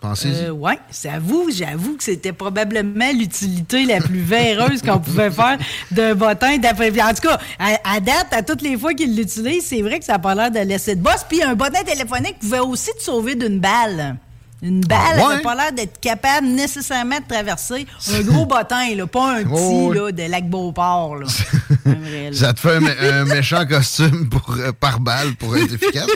Pensez-y. 0.00 0.46
Euh, 0.46 0.50
ouais, 0.50 0.78
j'avoue, 1.02 1.50
j'avoue 1.52 1.96
que 1.96 2.02
c'était 2.04 2.32
probablement 2.32 3.12
l'utilité 3.12 3.84
la 3.84 4.00
plus 4.00 4.22
véreuse 4.22 4.80
qu'on 4.80 4.98
pouvait 4.98 5.30
faire 5.30 5.58
d'un 5.90 6.14
bottin 6.14 6.56
d'après. 6.56 6.88
En 7.02 7.12
tout 7.12 7.28
cas, 7.28 7.38
à, 7.58 7.96
à 7.96 8.00
date, 8.00 8.28
à 8.32 8.42
toutes 8.42 8.62
les 8.62 8.78
fois 8.78 8.94
qu'il 8.94 9.14
l'utilise, 9.14 9.66
c'est 9.66 9.82
vrai 9.82 9.98
que 9.98 10.04
ça 10.06 10.12
n'a 10.14 10.18
pas 10.18 10.34
l'air 10.34 10.50
de 10.50 10.58
laisser 10.60 10.94
de 10.94 11.02
bosse. 11.02 11.26
Puis 11.28 11.42
un 11.42 11.54
bottin 11.54 11.82
téléphonique 11.82 12.38
pouvait 12.38 12.60
aussi 12.60 12.90
te 12.96 13.02
sauver 13.02 13.34
d'une 13.34 13.60
balle. 13.60 14.16
Une 14.62 14.80
balle, 14.82 14.98
Ah 15.18 15.26
ouais? 15.28 15.34
n'a 15.36 15.40
pas 15.40 15.54
l'air 15.54 15.72
d'être 15.72 15.98
capable 16.00 16.46
nécessairement 16.48 17.18
de 17.18 17.24
traverser 17.26 17.86
un 18.12 18.20
gros 18.20 18.44
bottin, 18.46 18.94
là, 18.94 19.06
pas 19.06 19.36
un 19.38 19.42
petit 19.44 19.50
Oh, 19.54 19.90
là, 19.92 20.12
de 20.12 20.22
lac 20.24 20.48
Beauport. 20.50 21.16
Là. 21.16 21.26
Vrai. 21.86 22.30
Ça 22.34 22.52
te 22.52 22.60
fait 22.60 22.74
un, 22.76 22.80
mé- 22.80 23.10
un 23.10 23.24
méchant 23.24 23.64
costume 23.66 24.28
pour, 24.28 24.54
euh, 24.58 24.72
par 24.72 25.00
balle 25.00 25.34
pour 25.36 25.56
être 25.56 25.72
efficace. 25.74 26.06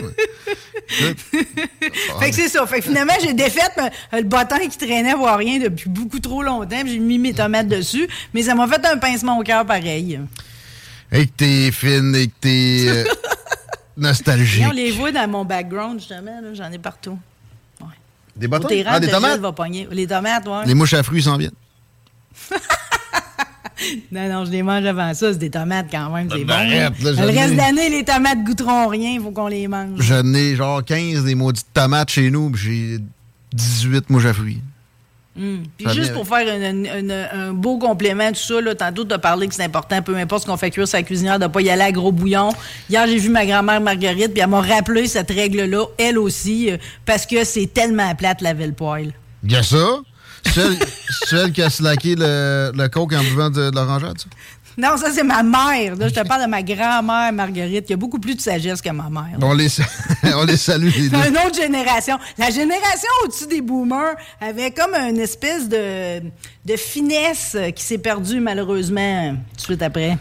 Fait 2.19 2.29
que 2.29 2.35
c'est 2.35 2.49
ça. 2.49 2.65
Fait 2.67 2.79
que 2.79 2.85
finalement, 2.85 3.13
j'ai 3.21 3.33
défait 3.33 3.61
le 4.13 4.21
bâton 4.23 4.57
qui 4.69 4.77
traînait 4.77 5.13
voir 5.15 5.37
rien 5.39 5.59
depuis 5.59 5.89
beaucoup 5.89 6.19
trop 6.19 6.43
longtemps. 6.43 6.81
J'ai 6.85 6.99
mis 6.99 7.17
mes 7.17 7.33
tomates 7.33 7.67
dessus. 7.67 8.07
Mais 8.33 8.43
ça 8.43 8.53
m'a 8.55 8.67
fait 8.67 8.85
un 8.85 8.97
pincement 8.97 9.39
au 9.39 9.43
cœur 9.43 9.65
pareil. 9.65 10.19
Et 11.11 11.25
que 11.27 11.31
t'es 11.35 11.71
fine 11.71 12.15
et 12.15 12.27
que 12.27 12.33
t'es 12.41 12.85
euh, 12.87 13.03
nostalgique. 13.97 14.65
on 14.67 14.71
les 14.71 14.91
voit 14.91 15.11
dans 15.11 15.27
mon 15.27 15.45
background, 15.45 15.99
justement. 15.99 16.39
J'en 16.53 16.71
ai 16.71 16.77
partout. 16.79 17.17
Des 18.35 18.47
bâtons? 18.47 18.67
Ah, 18.85 18.99
des 18.99 19.07
tomates? 19.07 19.39
Les 19.91 20.07
tomates, 20.07 20.47
ouais. 20.47 20.65
Les 20.65 20.73
mouches 20.73 20.93
à 20.93 21.03
fruits 21.03 21.23
s'en 21.23 21.37
viennent. 21.37 21.51
non, 24.11 24.29
non, 24.29 24.45
je 24.45 24.51
les 24.51 24.63
mange 24.63 24.85
avant 24.85 25.13
ça. 25.13 25.31
C'est 25.31 25.39
des 25.39 25.49
tomates 25.49 25.87
quand 25.89 26.09
même. 26.09 26.29
C'est 26.29 26.43
bon. 26.43 26.53
le 26.53 27.37
reste 27.37 27.53
de 27.53 27.57
l'année, 27.57 27.89
les 27.89 28.03
tomates 28.03 28.43
goûteront 28.43 28.87
rien. 28.87 29.11
Il 29.11 29.21
faut 29.21 29.31
qu'on 29.31 29.47
les 29.47 29.67
mange. 29.67 30.01
J'en 30.01 30.33
ai 30.33 30.55
genre 30.55 30.83
15 30.83 31.23
des 31.23 31.35
maudites 31.35 31.67
tomates 31.73 32.09
chez 32.11 32.29
nous. 32.29 32.53
J'ai 32.55 32.99
18 33.53 34.09
mouches 34.09 34.25
à 34.25 34.33
fruits. 34.33 34.61
Hmm. 35.37 35.63
Puis 35.77 35.89
juste 35.89 36.13
pour 36.13 36.25
faire 36.25 36.47
un, 36.47 37.53
beau 37.53 37.77
complément, 37.77 38.29
tout 38.29 38.39
ça, 38.39 38.61
là, 38.61 38.73
tantôt, 38.73 39.03
tu 39.03 39.13
as 39.13 39.19
parlé 39.19 39.47
que 39.47 39.53
c'est 39.53 39.63
important, 39.63 40.01
peu 40.01 40.15
importe 40.15 40.43
ce 40.43 40.47
qu'on 40.47 40.55
fait 40.55 40.71
cuire 40.71 40.87
sa 40.87 41.03
cuisinière, 41.03 41.39
de 41.39 41.43
ne 41.43 41.49
pas 41.49 41.61
y 41.61 41.69
aller 41.69 41.81
à 41.81 41.91
gros 41.91 42.11
bouillon. 42.11 42.53
Hier, 42.89 43.05
j'ai 43.05 43.17
vu 43.17 43.29
ma 43.29 43.45
grand-mère 43.45 43.81
Marguerite, 43.81 44.31
puis 44.31 44.41
elle 44.41 44.49
m'a 44.49 44.61
rappelé 44.61 45.07
cette 45.07 45.29
règle-là, 45.29 45.85
elle 45.97 46.17
aussi, 46.17 46.71
euh, 46.71 46.77
parce 47.05 47.25
que 47.25 47.43
c'est 47.43 47.67
tellement 47.73 48.15
plate 48.15 48.41
laver 48.41 48.67
le 48.67 48.73
poêle. 48.73 49.13
Bien 49.43 49.61
ça. 49.61 49.99
Celle, 50.53 50.77
celle 51.27 51.51
qui 51.51 51.61
a 51.61 51.69
slacké 51.69 52.15
le, 52.15 52.71
le 52.73 52.87
coke 52.87 53.13
en 53.13 53.21
buvant 53.21 53.49
de, 53.49 53.71
de 53.71 53.75
l'orangeade, 53.75 54.19
ça? 54.19 54.27
Non, 54.77 54.97
ça, 54.97 55.11
c'est 55.13 55.23
ma 55.23 55.41
mère. 55.41 55.95
je 55.99 56.13
te 56.13 56.27
parle 56.27 56.43
de 56.43 56.49
ma 56.49 56.61
grand-mère, 56.61 57.31
Marguerite, 57.31 57.85
qui 57.85 57.93
a 57.93 57.97
beaucoup 57.97 58.19
plus 58.19 58.35
de 58.35 58.41
sagesse 58.41 58.81
que 58.81 58.89
ma 58.89 59.09
mère. 59.09 59.37
On 59.41 59.53
les, 59.53 59.69
on 60.35 60.43
les 60.43 60.57
salue, 60.57 60.89
les 60.95 61.09
deux. 61.09 61.17
Une 61.17 61.37
autre 61.37 61.55
génération. 61.55 62.17
La 62.37 62.49
génération 62.49 63.09
au-dessus 63.23 63.47
des 63.47 63.61
boomers 63.61 64.15
avait 64.41 64.71
comme 64.71 64.93
une 64.93 65.19
espèce 65.19 65.69
de, 65.69 66.19
de 66.19 66.75
finesse 66.75 67.55
qui 67.75 67.83
s'est 67.83 67.97
perdue, 67.97 68.39
malheureusement, 68.39 69.35
tout 69.51 69.55
de 69.55 69.61
suite 69.61 69.81
après. 69.81 70.17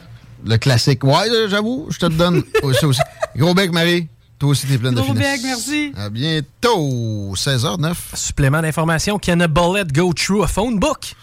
Le 0.46 0.56
classique. 0.58 1.02
Ouais, 1.04 1.28
j'avoue, 1.48 1.86
je 1.90 1.98
te 1.98 2.06
le 2.06 2.14
donne. 2.14 2.42
ça 2.80 2.86
aussi. 2.86 3.00
Gros 3.36 3.54
bec, 3.54 3.72
Marie. 3.72 4.08
Toi 4.38 4.50
aussi, 4.50 4.66
t'es 4.66 4.78
pleine 4.78 4.94
de 4.94 5.00
finesse. 5.02 5.14
Gros 5.14 5.32
bec, 5.32 5.40
merci. 5.42 5.92
À 5.96 6.10
bientôt. 6.10 7.34
16h09. 7.34 7.94
Supplément 8.14 8.60
d'information. 8.60 9.18
Can 9.18 9.40
a 9.40 9.48
bullet 9.48 9.86
go 9.92 10.12
through 10.12 10.44
a 10.44 10.46
phone 10.46 10.78
book? 10.78 11.14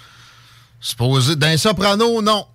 Supposé. 0.80 1.36
D'un 1.36 1.58
soprano, 1.58 2.22
non. 2.22 2.46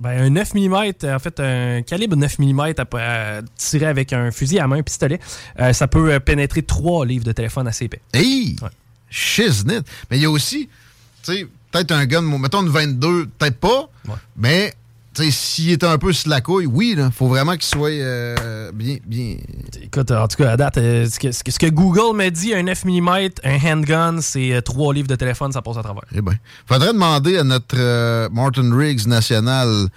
Ben, 0.00 0.24
un 0.24 0.30
9 0.30 0.54
mm, 0.54 0.74
en 1.04 1.18
fait, 1.18 1.40
un 1.40 1.82
calibre 1.82 2.16
9 2.16 2.38
mm 2.38 2.60
à, 2.98 3.40
tirer 3.56 3.86
avec 3.86 4.12
un 4.12 4.30
fusil 4.30 4.58
à 4.58 4.66
main, 4.66 4.78
un 4.78 4.82
pistolet, 4.82 5.20
euh, 5.60 5.72
ça 5.72 5.88
peut 5.88 6.12
euh, 6.12 6.20
pénétrer 6.20 6.62
trois 6.62 7.06
livres 7.06 7.24
de 7.24 7.32
téléphone 7.32 7.66
assez 7.68 7.84
épais. 7.86 8.00
Hey! 8.12 8.56
Ouais. 8.60 8.68
Mais 10.10 10.18
il 10.18 10.22
y 10.22 10.24
a 10.24 10.30
aussi, 10.30 10.68
tu 11.22 11.32
sais, 11.32 11.46
peut-être 11.70 11.92
un 11.92 12.06
gun, 12.06 12.22
mettons 12.22 12.62
une 12.62 12.68
22, 12.68 13.26
peut-être 13.26 13.58
pas, 13.58 13.88
mais 14.36 14.74
s'il 15.30 15.70
est 15.70 15.84
un 15.84 15.98
peu 15.98 16.12
sur 16.12 16.28
la 16.28 16.40
couille, 16.40 16.66
oui, 16.66 16.94
il 16.96 17.10
faut 17.12 17.28
vraiment 17.28 17.52
qu'il 17.52 17.64
soit 17.64 17.90
euh, 17.90 18.72
bien, 18.72 18.96
bien. 19.06 19.36
Écoute, 19.82 20.10
en 20.10 20.28
tout 20.28 20.36
cas, 20.36 20.52
à 20.52 20.56
date, 20.56 20.76
ce, 20.76 21.18
que, 21.18 21.32
ce, 21.32 21.58
que, 21.58 21.66
Google 21.66 22.16
m'a 22.16 22.30
dit, 22.30 22.54
un 22.54 22.62
9 22.62 22.84
mm, 22.84 23.08
un 23.44 23.58
handgun, 23.64 24.20
c'est 24.20 24.60
trois 24.64 24.92
livres 24.92 25.08
de 25.08 25.16
téléphone, 25.16 25.52
ça 25.52 25.62
passe 25.62 25.76
à 25.76 25.82
travers. 25.82 26.04
Eh 26.14 26.20
bien. 26.20 26.34
Faudrait 26.66 26.92
demander 26.92 27.38
à 27.38 27.44
notre 27.44 28.28
Martin 28.28 28.76
Riggs 28.76 29.06
national, 29.06 29.88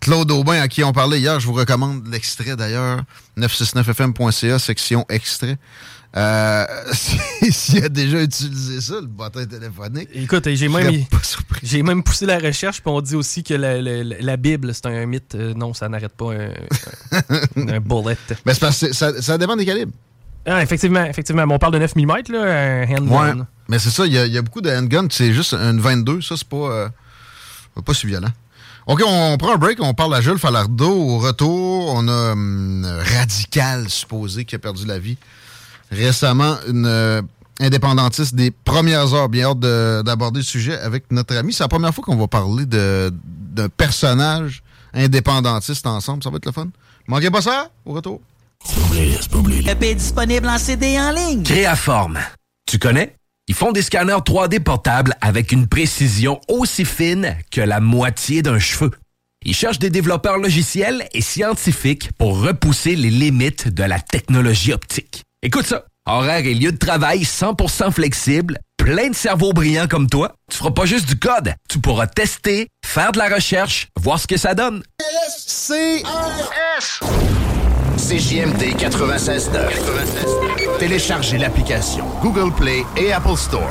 Claude 0.00 0.30
Aubin, 0.30 0.60
à 0.60 0.68
qui 0.68 0.84
on 0.84 0.92
parlait 0.92 1.18
hier. 1.18 1.40
Je 1.40 1.46
vous 1.46 1.54
recommande 1.54 2.06
l'extrait 2.08 2.56
d'ailleurs, 2.56 3.02
969fm.ca, 3.38 4.58
section 4.58 5.04
extrait. 5.08 5.58
Euh, 6.16 6.64
S'il 7.50 7.84
a 7.84 7.88
déjà 7.88 8.22
utilisé 8.22 8.80
ça, 8.80 8.94
le 9.00 9.06
bâton 9.06 9.44
téléphonique. 9.44 10.08
Écoute, 10.14 10.48
j'ai 10.54 10.68
même, 10.68 11.04
j'ai 11.62 11.82
même 11.82 12.02
poussé 12.02 12.24
la 12.26 12.38
recherche, 12.38 12.80
puis 12.80 12.90
on 12.90 13.00
dit 13.00 13.14
aussi 13.14 13.42
que 13.42 13.54
la, 13.54 13.80
la, 13.80 14.36
Bible, 14.36 14.72
c'est 14.74 14.86
un 14.86 15.06
mythe. 15.06 15.34
Euh, 15.34 15.52
non, 15.54 15.74
ça 15.74 15.88
n'arrête 15.88 16.12
pas 16.12 16.32
un, 16.32 16.50
un, 17.56 17.80
bullet. 17.80 18.16
Mais 18.46 18.54
c'est 18.54 18.60
parce 18.60 18.80
que 18.80 18.92
ça, 18.92 19.20
ça 19.20 19.36
dépend 19.36 19.56
des 19.56 19.66
calibres. 19.66 19.92
Ah, 20.46 20.62
effectivement, 20.62 21.04
effectivement. 21.04 21.44
on 21.46 21.58
parle 21.58 21.74
de 21.74 21.78
9 21.78 21.96
mm, 21.96 22.06
là, 22.30 22.42
un 22.42 22.82
handgun. 22.84 23.38
Ouais, 23.38 23.44
mais 23.68 23.78
c'est 23.78 23.90
ça, 23.90 24.06
il 24.06 24.14
y, 24.14 24.38
a 24.38 24.42
beaucoup 24.42 24.62
de 24.62 24.70
handguns, 24.70 25.08
c'est 25.10 25.34
juste 25.34 25.52
une 25.52 25.78
22. 25.78 26.22
Ça, 26.22 26.36
c'est 26.38 26.48
pas, 26.48 26.56
euh, 26.56 26.88
pas 27.84 27.92
si 27.92 28.06
violent. 28.06 28.30
OK, 28.86 29.02
on 29.06 29.36
prend 29.36 29.52
un 29.52 29.58
break, 29.58 29.82
on 29.82 29.92
parle 29.92 30.14
à 30.14 30.22
Jules 30.22 30.38
Falardeau. 30.38 30.90
Au 30.90 31.18
retour, 31.18 31.92
on 31.94 32.08
a 32.08 32.32
hum, 32.32 32.86
Radical, 33.14 33.90
supposé, 33.90 34.46
qui 34.46 34.54
a 34.54 34.58
perdu 34.58 34.86
la 34.86 34.98
vie 34.98 35.18
récemment 35.90 36.56
une 36.68 36.86
euh, 36.86 37.22
indépendantiste 37.60 38.34
des 38.34 38.50
premières 38.50 39.14
heures. 39.14 39.28
Bien 39.28 39.50
hâte 39.50 39.60
d'aborder 40.04 40.40
le 40.40 40.44
sujet 40.44 40.78
avec 40.78 41.10
notre 41.10 41.36
ami. 41.36 41.52
C'est 41.52 41.64
la 41.64 41.68
première 41.68 41.94
fois 41.94 42.04
qu'on 42.04 42.16
va 42.16 42.28
parler 42.28 42.66
d'un 42.66 43.68
personnage 43.76 44.62
indépendantiste 44.94 45.86
ensemble. 45.86 46.22
Ça 46.22 46.30
va 46.30 46.36
être 46.36 46.46
le 46.46 46.52
fun. 46.52 46.68
Manquez 47.06 47.30
pas 47.30 47.42
ça 47.42 47.70
au 47.84 47.92
retour. 47.92 48.20
Le 48.66 49.94
disponible 49.94 50.48
en 50.48 50.58
CD 50.58 50.98
en 50.98 51.12
ligne. 51.12 51.42
Créaforme. 51.42 52.18
Tu 52.66 52.78
connais? 52.78 53.14
Ils 53.46 53.54
font 53.54 53.72
des 53.72 53.82
scanners 53.82 54.12
3D 54.12 54.60
portables 54.60 55.14
avec 55.22 55.52
une 55.52 55.68
précision 55.68 56.38
aussi 56.48 56.84
fine 56.84 57.34
que 57.50 57.62
la 57.62 57.80
moitié 57.80 58.42
d'un 58.42 58.58
cheveu. 58.58 58.90
Ils 59.44 59.54
cherchent 59.54 59.78
des 59.78 59.88
développeurs 59.88 60.36
logiciels 60.36 61.08
et 61.14 61.22
scientifiques 61.22 62.10
pour 62.18 62.42
repousser 62.42 62.94
les 62.94 63.10
limites 63.10 63.68
de 63.68 63.84
la 63.84 64.00
technologie 64.00 64.72
optique. 64.72 65.24
Écoute 65.42 65.66
ça. 65.66 65.84
Horaire 66.04 66.44
et 66.46 66.54
lieu 66.54 66.72
de 66.72 66.78
travail 66.78 67.22
100% 67.22 67.92
flexible, 67.92 68.58
plein 68.76 69.10
de 69.10 69.14
cerveaux 69.14 69.52
brillants 69.52 69.86
comme 69.86 70.08
toi. 70.08 70.34
Tu 70.50 70.56
feras 70.56 70.72
pas 70.72 70.84
juste 70.84 71.06
du 71.06 71.16
code, 71.16 71.54
tu 71.68 71.78
pourras 71.78 72.08
tester, 72.08 72.66
faire 72.84 73.12
de 73.12 73.18
la 73.18 73.28
recherche, 73.28 73.86
voir 74.00 74.18
ce 74.18 74.26
que 74.26 74.36
ça 74.36 74.56
donne. 74.56 74.82
C-R-S 75.36 77.00
CJMD 77.98 78.62
96.9. 78.80 80.78
Téléchargez 80.80 81.38
l'application 81.38 82.06
Google 82.20 82.52
Play 82.52 82.84
et 82.96 83.12
Apple 83.12 83.36
Store. 83.36 83.70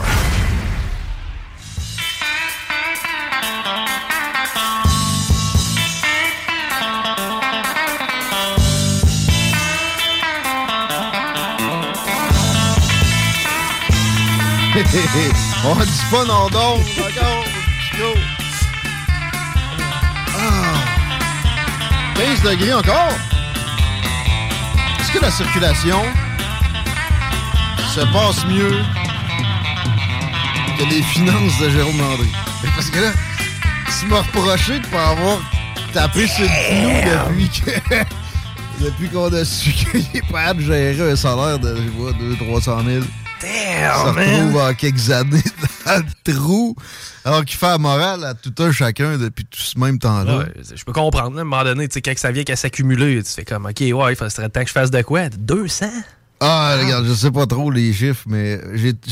On 15.66 15.74
dit 15.74 16.06
pas 16.12 16.24
non 16.26 16.50
donc, 16.50 16.86
Chico. 16.86 18.14
Ah. 20.38 20.76
15 22.16 22.42
degrés 22.44 22.74
encore. 22.76 23.10
Est-ce 25.00 25.12
que 25.12 25.20
la 25.20 25.32
circulation 25.32 26.04
se 27.96 28.02
passe 28.02 28.46
mieux 28.46 28.84
que 30.78 30.84
les 30.92 31.02
finances 31.02 31.58
de 31.60 31.70
Jérôme 31.72 31.98
Landry? 31.98 32.30
Parce 32.76 32.92
que 32.92 33.00
là, 33.00 33.12
tu 34.00 34.06
m'as 34.06 34.22
reproché 34.22 34.80
de 34.80 34.86
pas 34.88 35.08
avoir 35.08 35.40
tapé 35.92 36.28
sur 36.28 36.44
le 36.44 36.50
clou 36.70 37.34
depuis 37.34 37.50
que... 37.50 38.04
depuis 38.86 39.10
qu'on 39.10 39.34
a 39.34 39.44
su 39.44 39.72
qu'il 39.72 40.06
est 40.14 40.32
pas 40.32 40.54
de 40.54 40.62
gérer 40.62 41.14
un 41.14 41.16
salaire 41.16 41.58
de, 41.58 41.78
je 41.78 41.90
vois, 41.98 42.12
200-300 42.12 42.86
000. 42.86 43.04
Damn, 43.42 43.94
ça 43.94 44.12
retrouve 44.12 44.58
en 44.58 44.74
quelques 44.74 45.12
années 45.12 45.44
dans 45.86 45.98
le 45.98 46.34
trou. 46.34 46.76
Alors 47.24 47.46
qu'il 47.46 47.58
fait 47.58 47.68
la 47.68 47.78
morale 47.78 48.24
à 48.24 48.34
tout 48.34 48.54
un 48.60 48.72
chacun 48.72 49.18
depuis 49.18 49.46
tout 49.46 49.60
ce 49.60 49.78
même 49.78 50.00
temps-là. 50.00 50.46
je 50.74 50.84
peux 50.84 50.94
comprendre. 50.94 51.38
à 51.38 51.42
un 51.42 51.44
moment 51.44 51.64
donné, 51.64 51.88
quand 51.88 52.18
ça 52.18 52.32
vient 52.32 52.44
qu'à 52.44 52.56
s'accumuler, 52.56 53.22
tu 53.24 53.32
fais 53.32 53.46
comme, 53.46 53.66
OK, 53.66 53.80
ouais, 53.80 54.14
il 54.14 54.16
faudrait 54.16 54.50
temps 54.50 54.62
que 54.62 54.68
je 54.68 54.72
fasse 54.72 54.92
de 54.92 55.02
quoi? 55.02 55.30
200? 55.30 55.86
Ah, 56.40 56.78
regarde, 56.82 57.06
je 57.08 57.14
sais 57.14 57.32
pas 57.32 57.46
trop 57.46 57.72
les 57.72 57.94
chiffres, 57.94 58.24
mais 58.28 58.60
j'ai... 58.76 58.94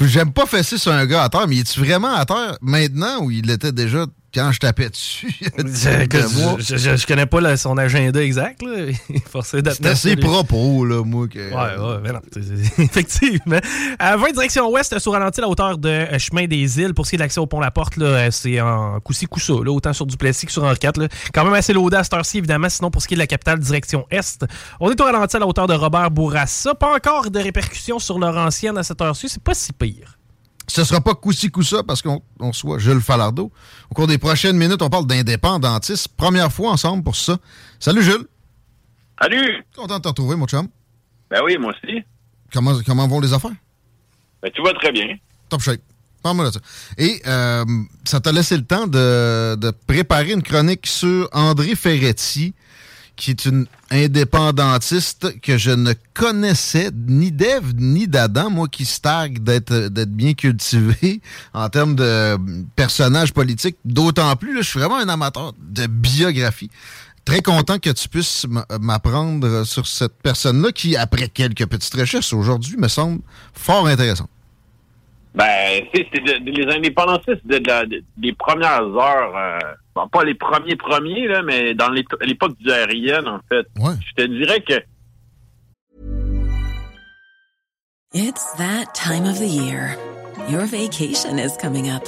J'aime 0.00 0.32
pas 0.32 0.46
fesser 0.46 0.78
sur 0.78 0.92
un 0.92 1.04
gars 1.04 1.24
à 1.24 1.28
terre, 1.28 1.46
mais 1.46 1.56
il 1.56 1.60
est-tu 1.60 1.80
vraiment 1.80 2.14
à 2.14 2.24
terre 2.24 2.56
maintenant 2.62 3.22
ou 3.22 3.30
il 3.30 3.50
était 3.50 3.72
déjà 3.72 4.06
quand 4.32 4.52
je 4.52 4.60
tapais 4.60 4.88
dessus. 4.88 5.34
je, 5.58 6.76
je, 6.96 7.06
connais 7.06 7.26
pas 7.26 7.56
son 7.56 7.76
agenda 7.78 8.22
exact. 8.22 8.62
Là. 8.62 8.92
C'est 9.42 9.86
assez 9.86 10.16
propos, 10.16 10.84
là, 10.84 11.02
moi. 11.04 11.26
Que... 11.28 11.38
Ouais, 11.38 11.94
ouais, 11.94 12.00
mais 12.02 12.12
non. 12.12 12.20
Effectivement. 12.78 13.58
À 13.98 14.16
20 14.16 14.32
direction 14.32 14.70
ouest, 14.70 14.98
sur 14.98 15.12
ralenti, 15.12 15.40
la 15.40 15.48
hauteur 15.48 15.78
de 15.78 15.88
euh, 15.88 16.18
chemin 16.18 16.46
des 16.46 16.80
îles. 16.80 16.94
Pour 16.94 17.06
ce 17.06 17.10
qui 17.10 17.16
est 17.16 17.18
de 17.18 17.22
l'accès 17.22 17.40
au 17.40 17.46
pont 17.46 17.60
La 17.60 17.70
Porte, 17.70 17.98
euh, 17.98 18.28
c'est 18.30 18.60
en 18.60 19.00
coussi 19.00 19.26
coussa, 19.26 19.54
là, 19.64 19.72
autant 19.72 19.92
sur 19.92 20.06
Duplessis 20.06 20.46
que 20.46 20.52
sur 20.52 20.64
Henri 20.64 20.78
IV. 20.82 20.92
Là. 20.96 21.08
Quand 21.34 21.44
même 21.44 21.54
assez 21.54 21.72
loadé 21.72 21.96
à 21.96 22.04
cette 22.04 22.14
heure-ci, 22.14 22.38
évidemment. 22.38 22.68
Sinon, 22.68 22.90
pour 22.90 23.02
ce 23.02 23.08
qui 23.08 23.14
est 23.14 23.16
de 23.16 23.20
la 23.20 23.26
capitale, 23.26 23.58
direction 23.58 24.06
est, 24.10 24.44
on 24.78 24.90
est 24.90 25.00
au 25.00 25.04
ralenti 25.04 25.36
à 25.36 25.38
la 25.40 25.46
hauteur 25.46 25.66
de 25.66 25.74
Robert 25.74 26.10
Bourassa. 26.10 26.74
Pas 26.74 26.94
encore 26.94 27.30
de 27.30 27.38
répercussions 27.40 27.98
sur 27.98 28.18
Laurentienne 28.18 28.78
à 28.78 28.82
cette 28.82 29.00
heure-ci. 29.00 29.28
C'est 29.28 29.42
pas 29.42 29.54
si 29.54 29.72
pire. 29.72 30.19
Ce 30.70 30.84
sera 30.84 31.00
pas 31.00 31.14
coussa 31.14 31.82
parce 31.82 32.00
qu'on 32.00 32.52
soit 32.52 32.78
Jules 32.78 33.00
Falardeau. 33.00 33.50
Au 33.90 33.94
cours 33.94 34.06
des 34.06 34.18
prochaines 34.18 34.56
minutes, 34.56 34.80
on 34.82 34.88
parle 34.88 35.06
d'indépendantisme. 35.06 36.12
Première 36.16 36.52
fois 36.52 36.70
ensemble 36.70 37.02
pour 37.02 37.16
ça. 37.16 37.38
Salut 37.80 38.04
Jules. 38.04 38.24
Salut. 39.20 39.64
Content 39.74 39.96
de 39.98 40.02
te 40.02 40.08
retrouver, 40.08 40.36
mon 40.36 40.46
chum. 40.46 40.68
Ben 41.28 41.40
oui, 41.44 41.56
moi 41.58 41.72
aussi. 41.72 42.04
Comment, 42.52 42.74
comment 42.86 43.08
vont 43.08 43.20
les 43.20 43.32
affaires? 43.32 43.50
Ben, 44.42 44.50
tout 44.52 44.62
va 44.62 44.72
très 44.74 44.92
bien. 44.92 45.16
Top 45.48 45.60
shape. 45.60 45.80
Parle-moi 46.22 46.46
de 46.46 46.52
ça. 46.52 46.60
Et 46.98 47.20
euh, 47.26 47.64
ça 48.04 48.20
t'a 48.20 48.30
laissé 48.30 48.56
le 48.56 48.64
temps 48.64 48.86
de, 48.86 49.56
de, 49.56 49.72
préparer 49.88 50.32
une 50.32 50.42
chronique 50.42 50.86
sur 50.86 51.28
André 51.32 51.74
Ferretti, 51.74 52.54
qui 53.20 53.32
est 53.32 53.44
une 53.44 53.66
indépendantiste 53.90 55.38
que 55.42 55.58
je 55.58 55.70
ne 55.70 55.92
connaissais 56.14 56.90
ni 57.06 57.30
d'Ève 57.30 57.74
ni 57.76 58.08
d'Adam, 58.08 58.48
moi 58.48 58.66
qui 58.66 58.86
stagne 58.86 59.34
d'être 59.34 59.90
bien 60.06 60.32
cultivé 60.32 61.20
en 61.52 61.68
termes 61.68 61.94
de 61.94 62.38
personnage 62.74 63.34
politique. 63.34 63.76
D'autant 63.84 64.34
plus, 64.36 64.56
je 64.56 64.62
suis 64.62 64.80
vraiment 64.80 64.96
un 64.96 65.08
amateur 65.10 65.52
de 65.60 65.86
biographie. 65.86 66.70
Très 67.26 67.42
content 67.42 67.78
que 67.78 67.90
tu 67.90 68.08
puisses 68.08 68.46
m'apprendre 68.80 69.64
sur 69.64 69.86
cette 69.86 70.14
personne-là 70.22 70.72
qui, 70.72 70.96
après 70.96 71.28
quelques 71.28 71.66
petites 71.66 71.94
recherches 71.94 72.32
aujourd'hui, 72.32 72.78
me 72.78 72.88
semble 72.88 73.20
fort 73.52 73.86
intéressante. 73.86 74.30
Ben, 75.34 75.82
c'est 75.94 76.08
les 76.14 76.74
indépendantistes 76.74 77.46
de, 77.46 78.02
des 78.16 78.32
premières 78.32 78.82
heures, 78.82 79.36
euh, 79.36 79.58
pas 80.08 80.24
les 80.24 80.34
premiers 80.34 80.76
premiers, 80.76 81.28
là, 81.28 81.42
mais 81.42 81.74
dans 81.74 81.90
l'époque 81.90 82.56
du 82.58 82.70
RIN, 82.70 83.26
en 83.26 83.40
fait. 83.48 83.66
Ouais. 83.78 83.94
Je 84.08 84.22
te 84.22 84.28
dirais 84.28 84.62
que. 84.62 84.80
It's 88.12 88.44
that 88.54 88.94
time 88.94 89.24
of 89.24 89.38
the 89.38 89.46
year. 89.46 89.96
Your 90.48 90.66
vacation 90.66 91.38
is 91.38 91.56
coming 91.56 91.88
up. 91.88 92.04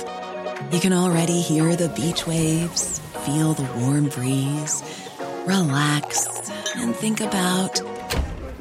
You 0.72 0.80
can 0.80 0.92
already 0.92 1.40
hear 1.40 1.76
the 1.76 1.88
beach 1.90 2.26
waves, 2.26 3.00
feel 3.24 3.52
the 3.52 3.68
warm 3.80 4.08
breeze, 4.08 4.82
relax, 5.46 6.50
and 6.76 6.94
think 6.94 7.20
about 7.20 7.80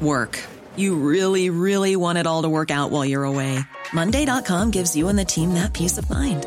work. 0.00 0.38
You 0.76 0.94
really, 0.94 1.50
really 1.50 1.96
want 1.96 2.18
it 2.18 2.26
all 2.26 2.42
to 2.42 2.48
work 2.48 2.70
out 2.70 2.90
while 2.90 3.04
you're 3.04 3.24
away. 3.24 3.58
Monday.com 3.92 4.70
gives 4.70 4.94
you 4.94 5.08
and 5.08 5.18
the 5.18 5.24
team 5.24 5.54
that 5.54 5.72
peace 5.72 5.98
of 5.98 6.08
mind. 6.08 6.46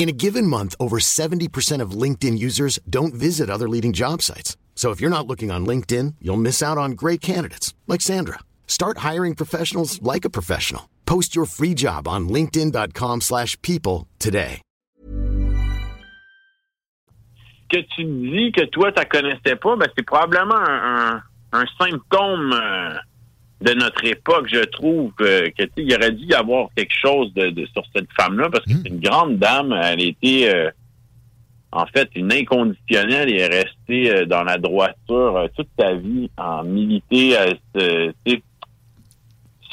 In 0.00 0.08
a 0.08 0.12
given 0.12 0.46
month, 0.46 0.74
over 0.80 0.98
70% 0.98 1.82
of 1.82 1.90
LinkedIn 1.90 2.38
users 2.38 2.78
don't 2.88 3.12
visit 3.12 3.50
other 3.50 3.68
leading 3.68 3.92
job 3.92 4.22
sites. 4.22 4.56
So 4.74 4.92
if 4.92 4.98
you're 4.98 5.10
not 5.10 5.26
looking 5.26 5.50
on 5.50 5.66
LinkedIn, 5.66 6.14
you'll 6.22 6.38
miss 6.38 6.62
out 6.62 6.78
on 6.78 6.92
great 6.92 7.20
candidates 7.20 7.74
like 7.86 8.00
Sandra. 8.00 8.38
Start 8.66 9.04
hiring 9.08 9.34
professionals 9.34 10.00
like 10.00 10.24
a 10.24 10.30
professional. 10.30 10.88
Post 11.04 11.36
your 11.36 11.44
free 11.44 11.74
job 11.74 12.08
on 12.08 12.30
linkedin.com/people 12.30 14.06
today. 14.18 14.62
Que 17.68 17.82
tu 17.94 18.04
dis 18.04 18.52
que 18.52 18.64
toi 18.72 18.92
tu 18.92 19.04
connaissais 19.04 19.56
pas, 19.56 19.76
ben 19.76 19.86
c'est 19.94 20.06
probablement 20.06 20.56
un, 20.56 21.22
un, 21.52 21.60
un 21.60 21.66
symptôme 21.78 22.54
euh, 22.54 22.96
de 23.60 23.74
notre 23.74 24.04
époque, 24.04 24.48
je 24.50 24.64
trouve 24.64 25.12
que 25.12 25.52
il 25.76 25.94
aurait 25.94 26.12
dû 26.12 26.24
y 26.26 26.34
avoir 26.34 26.68
quelque 26.74 26.94
chose 26.94 27.32
de, 27.34 27.66
sur 27.72 27.82
cette 27.94 28.10
femme-là 28.18 28.48
parce 28.50 28.64
que 28.64 28.72
c'est 28.72 28.88
une 28.88 29.00
grande 29.00 29.38
dame. 29.38 29.78
Elle 29.82 30.00
était 30.00 30.50
euh, 30.52 30.70
en 31.72 31.86
fait 31.86 32.08
une 32.14 32.32
inconditionnelle 32.32 33.30
et 33.30 33.38
est 33.38 33.46
restée 33.46 34.14
euh, 34.14 34.26
dans 34.26 34.42
la 34.44 34.58
droiture 34.58 35.36
euh, 35.36 35.46
toute 35.54 35.68
sa 35.78 35.94
vie 35.94 36.30
en 36.36 36.64
militer. 36.64 37.36
Euh, 37.76 38.12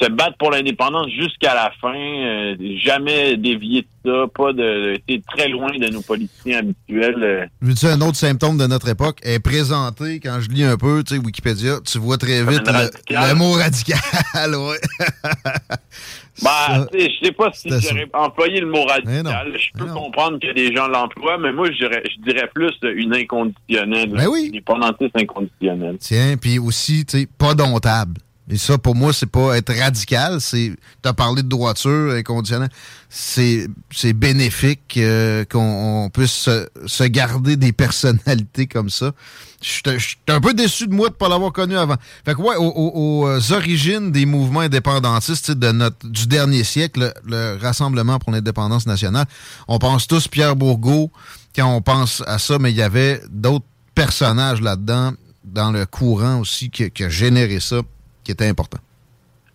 se 0.00 0.08
battre 0.08 0.36
pour 0.38 0.50
l'indépendance 0.50 1.08
jusqu'à 1.10 1.54
la 1.54 1.72
fin, 1.80 1.94
euh, 1.94 2.56
jamais 2.84 3.36
dévier 3.36 3.82
de 3.82 3.88
ça, 4.10 4.26
pas 4.34 4.52
de, 4.52 5.00
de 5.08 5.22
très 5.28 5.48
loin 5.48 5.70
de 5.76 5.88
nos 5.88 6.02
politiciens 6.02 6.58
habituels. 6.58 7.22
Euh. 7.22 7.46
Je 7.62 7.72
dis 7.72 7.86
un 7.86 8.00
autre 8.00 8.16
symptôme 8.16 8.58
de 8.58 8.66
notre 8.66 8.88
époque? 8.88 9.18
Est 9.22 9.40
présenté 9.40 10.20
quand 10.20 10.38
je 10.40 10.50
lis 10.50 10.64
un 10.64 10.76
peu, 10.76 11.02
tu 11.02 11.16
sais, 11.16 11.20
Wikipédia, 11.20 11.78
tu 11.84 11.98
vois 11.98 12.16
très 12.16 12.44
vite 12.44 12.62
le, 12.66 13.34
mot 13.34 13.52
radical, 13.52 13.98
ouais. 14.54 14.78
bah, 16.42 16.86
je 16.92 17.24
sais 17.26 17.32
pas 17.32 17.50
si 17.52 17.68
j'aurais 17.68 18.08
employé 18.12 18.60
le 18.60 18.66
mot 18.66 18.84
radical. 18.84 19.52
Je 19.56 19.78
peux 19.78 19.90
comprendre 19.90 20.38
que 20.38 20.52
des 20.52 20.74
gens 20.74 20.86
l'emploient, 20.86 21.38
mais 21.38 21.52
moi, 21.52 21.68
je 21.72 22.22
dirais, 22.22 22.50
plus 22.54 22.72
une 22.82 23.14
inconditionnelle. 23.14 24.10
Ben 24.10 24.28
oui. 24.28 24.42
Une 24.42 24.48
indépendantiste 24.48 25.16
inconditionnelle. 25.16 25.96
Tiens, 25.98 26.36
puis 26.40 26.58
aussi, 26.58 27.04
tu 27.04 27.18
sais, 27.18 27.28
pas 27.38 27.54
domptable. 27.54 28.14
Et 28.50 28.56
ça, 28.56 28.78
pour 28.78 28.94
moi, 28.94 29.12
c'est 29.12 29.26
pas 29.26 29.58
être 29.58 29.74
radical. 29.74 30.40
C'est, 30.40 30.72
t'as 31.02 31.12
parlé 31.12 31.42
de 31.42 31.48
droiture 31.48 32.12
inconditionnelle. 32.12 32.70
C'est, 33.10 33.68
c'est 33.90 34.14
bénéfique 34.14 34.94
euh, 34.96 35.44
qu'on 35.44 36.10
puisse 36.12 36.48
se, 36.86 37.04
garder 37.04 37.56
des 37.56 37.72
personnalités 37.72 38.66
comme 38.66 38.88
ça. 38.88 39.12
Je 39.60 39.98
suis 39.98 40.16
un 40.28 40.40
peu 40.40 40.54
déçu 40.54 40.86
de 40.86 40.94
moi 40.94 41.10
de 41.10 41.14
pas 41.14 41.28
l'avoir 41.28 41.52
connu 41.52 41.76
avant. 41.76 41.96
Fait 42.24 42.34
que 42.34 42.40
ouais, 42.40 42.54
aux, 42.56 43.26
euh, 43.28 43.40
origines 43.50 44.12
des 44.12 44.24
mouvements 44.24 44.60
indépendantistes 44.60 45.50
de 45.50 45.72
notre 45.72 46.08
du 46.08 46.26
dernier 46.26 46.64
siècle, 46.64 47.12
le, 47.26 47.58
Rassemblement 47.60 48.18
pour 48.18 48.32
l'indépendance 48.32 48.86
nationale, 48.86 49.26
on 49.66 49.78
pense 49.78 50.06
tous 50.06 50.28
Pierre 50.28 50.56
Bourgault 50.56 51.10
quand 51.54 51.66
on 51.66 51.82
pense 51.82 52.22
à 52.26 52.38
ça, 52.38 52.58
mais 52.58 52.70
il 52.70 52.76
y 52.76 52.82
avait 52.82 53.20
d'autres 53.30 53.66
personnages 53.94 54.62
là-dedans 54.62 55.12
dans 55.44 55.72
le 55.72 55.86
courant 55.86 56.38
aussi 56.38 56.70
qui, 56.70 56.90
qui 56.90 57.04
a 57.04 57.08
généré 57.08 57.58
ça 57.58 57.82
qui 58.28 58.32
était 58.32 58.46
important. 58.46 58.76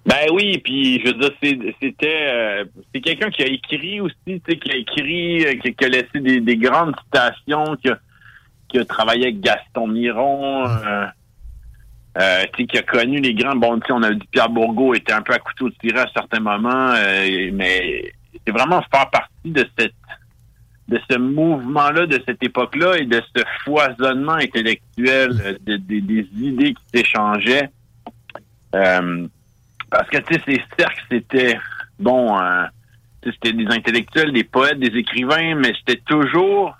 Ben 0.03 0.25
oui, 0.33 0.57
puis 0.57 0.99
je 0.99 1.13
veux 1.13 1.13
dire, 1.13 1.31
c'était 1.79 2.25
euh, 2.27 2.65
c'est 2.93 3.01
quelqu'un 3.01 3.29
qui 3.29 3.43
a 3.43 3.45
écrit 3.45 4.01
aussi, 4.01 4.17
qui 4.25 4.71
a 4.71 4.75
écrit, 4.75 5.45
euh, 5.45 5.53
qui, 5.59 5.85
a 5.85 5.87
laissé 5.87 6.19
des, 6.19 6.57
grandes 6.57 6.95
citations, 7.05 7.77
qui 7.77 8.79
a, 8.79 8.85
travaillé 8.85 9.25
avec 9.25 9.41
Gaston 9.41 9.87
Miron, 9.87 10.67
euh, 12.17 12.43
qui 12.57 12.77
a 12.79 12.81
connu 12.81 13.21
les 13.21 13.35
grands. 13.35 13.55
Bon, 13.55 13.79
on 13.91 14.01
a 14.01 14.11
dit 14.11 14.27
Pierre 14.31 14.49
Bourgault 14.49 14.95
était 14.95 15.13
un 15.13 15.21
peu 15.21 15.33
à 15.33 15.39
couteau 15.39 15.69
tiré 15.69 15.99
à 15.99 16.07
certains 16.11 16.39
moments, 16.39 16.93
mais 17.53 18.11
c'est 18.43 18.51
vraiment 18.51 18.81
faire 18.91 19.07
partie 19.11 19.51
de 19.51 20.99
ce 21.09 21.17
mouvement-là, 21.17 22.07
de 22.07 22.19
cette 22.27 22.41
époque-là 22.41 22.97
et 22.97 23.05
de 23.05 23.21
ce 23.35 23.43
foisonnement 23.63 24.33
intellectuel 24.33 25.59
des 25.61 26.27
idées 26.41 26.73
qui 26.73 26.83
s'échangeaient. 26.91 27.69
Euh, 28.73 29.27
parce 29.93 30.09
que, 30.09 30.17
tu 30.17 30.33
sais, 30.33 30.41
ces 30.47 30.61
cercles, 30.77 31.03
c'était, 31.11 31.59
bon, 31.99 32.35
euh, 32.35 32.65
c'était 33.23 33.53
des 33.53 33.67
intellectuels, 33.67 34.33
des 34.33 34.43
poètes, 34.43 34.79
des 34.79 34.97
écrivains, 34.97 35.53
mais 35.53 35.71
c'était 35.77 36.01
toujours 36.01 36.75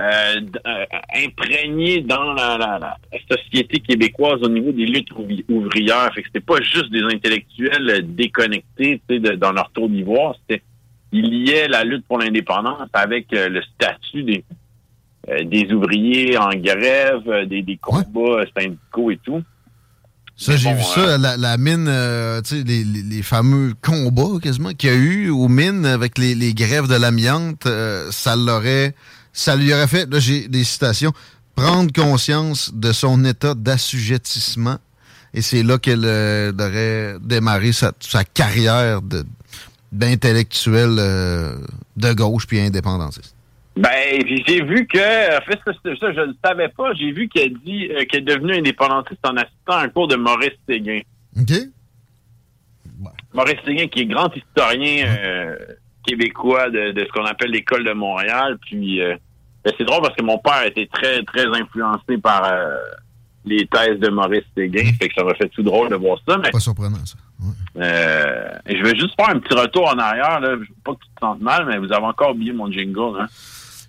euh, 0.00 0.40
euh, 0.66 0.84
imprégné 1.24 2.00
dans 2.00 2.32
la, 2.32 2.58
la, 2.58 2.96
société 3.30 3.78
québécoise 3.78 4.42
au 4.42 4.48
niveau 4.48 4.72
des 4.72 4.86
luttes 4.86 5.12
ouvrières. 5.48 6.12
Fait 6.12 6.22
que 6.22 6.28
c'était 6.28 6.44
pas 6.44 6.60
juste 6.60 6.90
des 6.90 7.02
intellectuels 7.02 8.12
déconnectés, 8.12 9.00
tu 9.08 9.22
sais, 9.22 9.36
dans 9.36 9.52
leur 9.52 9.70
tour 9.70 9.88
d'ivoire. 9.88 10.34
C'était, 10.40 10.64
il 11.12 11.44
liait 11.44 11.68
la 11.68 11.84
lutte 11.84 12.04
pour 12.06 12.18
l'indépendance 12.18 12.88
avec 12.92 13.26
le 13.30 13.62
statut 13.62 14.24
des, 14.24 14.44
des 15.44 15.72
ouvriers 15.72 16.36
en 16.38 16.50
grève, 16.56 17.46
des, 17.46 17.62
des 17.62 17.76
combats 17.76 18.44
syndicaux 18.56 19.12
et 19.12 19.18
tout. 19.18 19.44
Ça, 20.36 20.56
j'ai 20.56 20.74
vu 20.74 20.82
ça, 20.82 21.00
euh, 21.00 21.18
la, 21.18 21.56
mine, 21.56 21.86
euh, 21.88 22.40
tu 22.42 22.58
sais, 22.58 22.64
les, 22.64 23.22
fameux 23.22 23.74
combats 23.80 24.40
quasiment 24.42 24.72
qu'il 24.72 24.90
y 24.90 24.92
a 24.92 24.96
eu 24.96 25.30
aux 25.30 25.48
mines 25.48 25.86
avec 25.86 26.18
les, 26.18 26.54
grèves 26.54 26.88
de 26.88 26.96
l'amiante, 26.96 27.66
euh, 27.66 28.10
ça 28.10 28.34
l'aurait, 28.34 28.94
ça 29.32 29.56
lui 29.56 29.72
aurait 29.72 29.86
fait, 29.86 30.10
là 30.10 30.18
j'ai 30.18 30.48
des 30.48 30.64
citations, 30.64 31.12
prendre 31.54 31.92
conscience 31.92 32.72
de 32.74 32.92
son 32.92 33.24
état 33.24 33.54
d'assujettissement. 33.54 34.78
Et 35.34 35.42
c'est 35.42 35.62
là 35.62 35.78
qu'elle 35.78 36.04
aurait 36.04 37.16
démarré 37.20 37.72
sa, 37.72 37.92
carrière 38.34 39.00
d'intellectuelle 39.92 40.96
de 41.96 42.12
gauche 42.12 42.46
puis 42.46 42.60
indépendantiste. 42.60 43.31
Ben, 43.76 44.22
j'ai 44.46 44.62
vu 44.62 44.86
que, 44.86 45.38
en 45.38 45.40
fait, 45.42 45.58
ça, 45.64 45.72
ça 45.72 46.12
je 46.12 46.20
ne 46.20 46.34
savais 46.44 46.68
pas, 46.68 46.92
j'ai 46.94 47.10
vu 47.10 47.28
qu'elle 47.28 47.54
dit 47.54 47.88
euh, 47.90 48.04
qu'elle 48.04 48.20
est 48.20 48.34
devenue 48.34 48.54
indépendantiste 48.54 49.26
en 49.26 49.36
assistant 49.36 49.72
à 49.72 49.82
un 49.84 49.88
cours 49.88 50.08
de 50.08 50.16
Maurice 50.16 50.58
Séguin. 50.68 51.00
OK. 51.38 51.52
Maurice 53.32 53.60
Séguin, 53.64 53.86
qui 53.86 54.00
est 54.00 54.06
grand 54.06 54.30
historien 54.36 55.06
euh, 55.06 55.56
québécois 56.06 56.68
de, 56.68 56.94
ce 56.96 57.12
qu'on 57.12 57.24
appelle 57.24 57.50
l'école 57.50 57.84
de 57.84 57.92
Montréal. 57.92 58.58
Puis, 58.60 59.00
euh, 59.00 59.16
ben, 59.64 59.72
c'est 59.78 59.84
drôle 59.84 60.02
parce 60.02 60.16
que 60.16 60.22
mon 60.22 60.38
père 60.38 60.66
était 60.66 60.88
très, 60.92 61.22
très 61.22 61.46
influencé 61.46 62.18
par 62.18 62.52
les 63.44 63.66
thèses 63.66 63.98
de 63.98 64.08
Maurice 64.08 64.44
Séguin. 64.54 64.92
Fait 65.00 65.08
que 65.08 65.14
ça 65.14 65.24
m'a 65.24 65.34
fait 65.34 65.48
tout 65.48 65.62
drôle 65.62 65.88
de 65.88 65.96
voir 65.96 66.18
ça. 66.28 66.36
Mais, 66.36 66.50
pas 66.50 66.60
surprenant, 66.60 67.04
ça. 67.06 67.16
Euh, 67.76 68.48
je 68.66 68.82
vais 68.82 68.94
juste 68.96 69.14
faire 69.16 69.30
un 69.30 69.38
petit 69.38 69.54
retour 69.54 69.88
en 69.88 69.98
arrière. 69.98 70.40
Là. 70.40 70.50
Je 70.54 70.60
veux 70.60 70.66
pas 70.84 70.92
que 70.92 71.00
tu 71.00 71.08
te 71.14 71.20
sentes 71.20 71.40
mal, 71.40 71.66
mais 71.66 71.78
vous 71.78 71.92
avez 71.92 72.04
encore 72.04 72.30
oublié 72.30 72.52
mon 72.52 72.70
jingle. 72.70 73.20
Hein? 73.20 73.26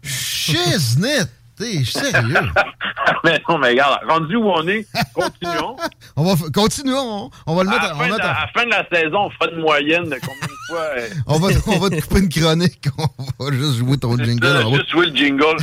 Shiznit! 0.04 1.30
T'es 1.58 1.84
sérieux? 1.86 2.34
mais 3.24 3.40
non, 3.48 3.60
mais 3.60 3.70
regarde, 3.70 4.00
rendu 4.10 4.36
où 4.38 4.50
on 4.50 4.68
est, 4.68 4.88
continuons. 5.14 5.76
on 6.16 6.24
va 6.24 6.50
continuons. 6.52 7.30
On 7.46 7.56
va 7.56 7.64
le 7.64 7.70
mettre 7.70 7.84
à, 7.84 7.90
la 7.90 7.96
fin, 7.96 8.08
de, 8.08 8.14
à 8.14 8.18
la 8.18 8.48
fin 8.56 8.66
de 8.66 8.70
la 8.72 8.88
saison, 8.92 9.20
on 9.26 9.30
fera 9.30 9.52
une 9.52 9.62
moyenne 9.62 10.06
de 10.06 10.18
combien 10.20 10.48
de 10.48 10.68
fois. 10.68 10.80
Euh, 10.98 11.10
on, 11.28 11.40
va, 11.40 11.50
on 11.68 11.80
va 11.80 11.90
te 11.92 12.02
couper 12.02 12.22
une 12.22 12.30
chronique. 12.30 12.88
On 12.98 13.46
va 13.46 13.56
juste 13.56 13.78
jouer 13.78 13.98
ton 13.98 14.18
jingle. 14.18 14.48
on 14.66 14.72
va 14.72 14.78
juste 14.78 14.90
jouer 14.90 15.06
le 15.08 15.16
jingle. 15.16 15.58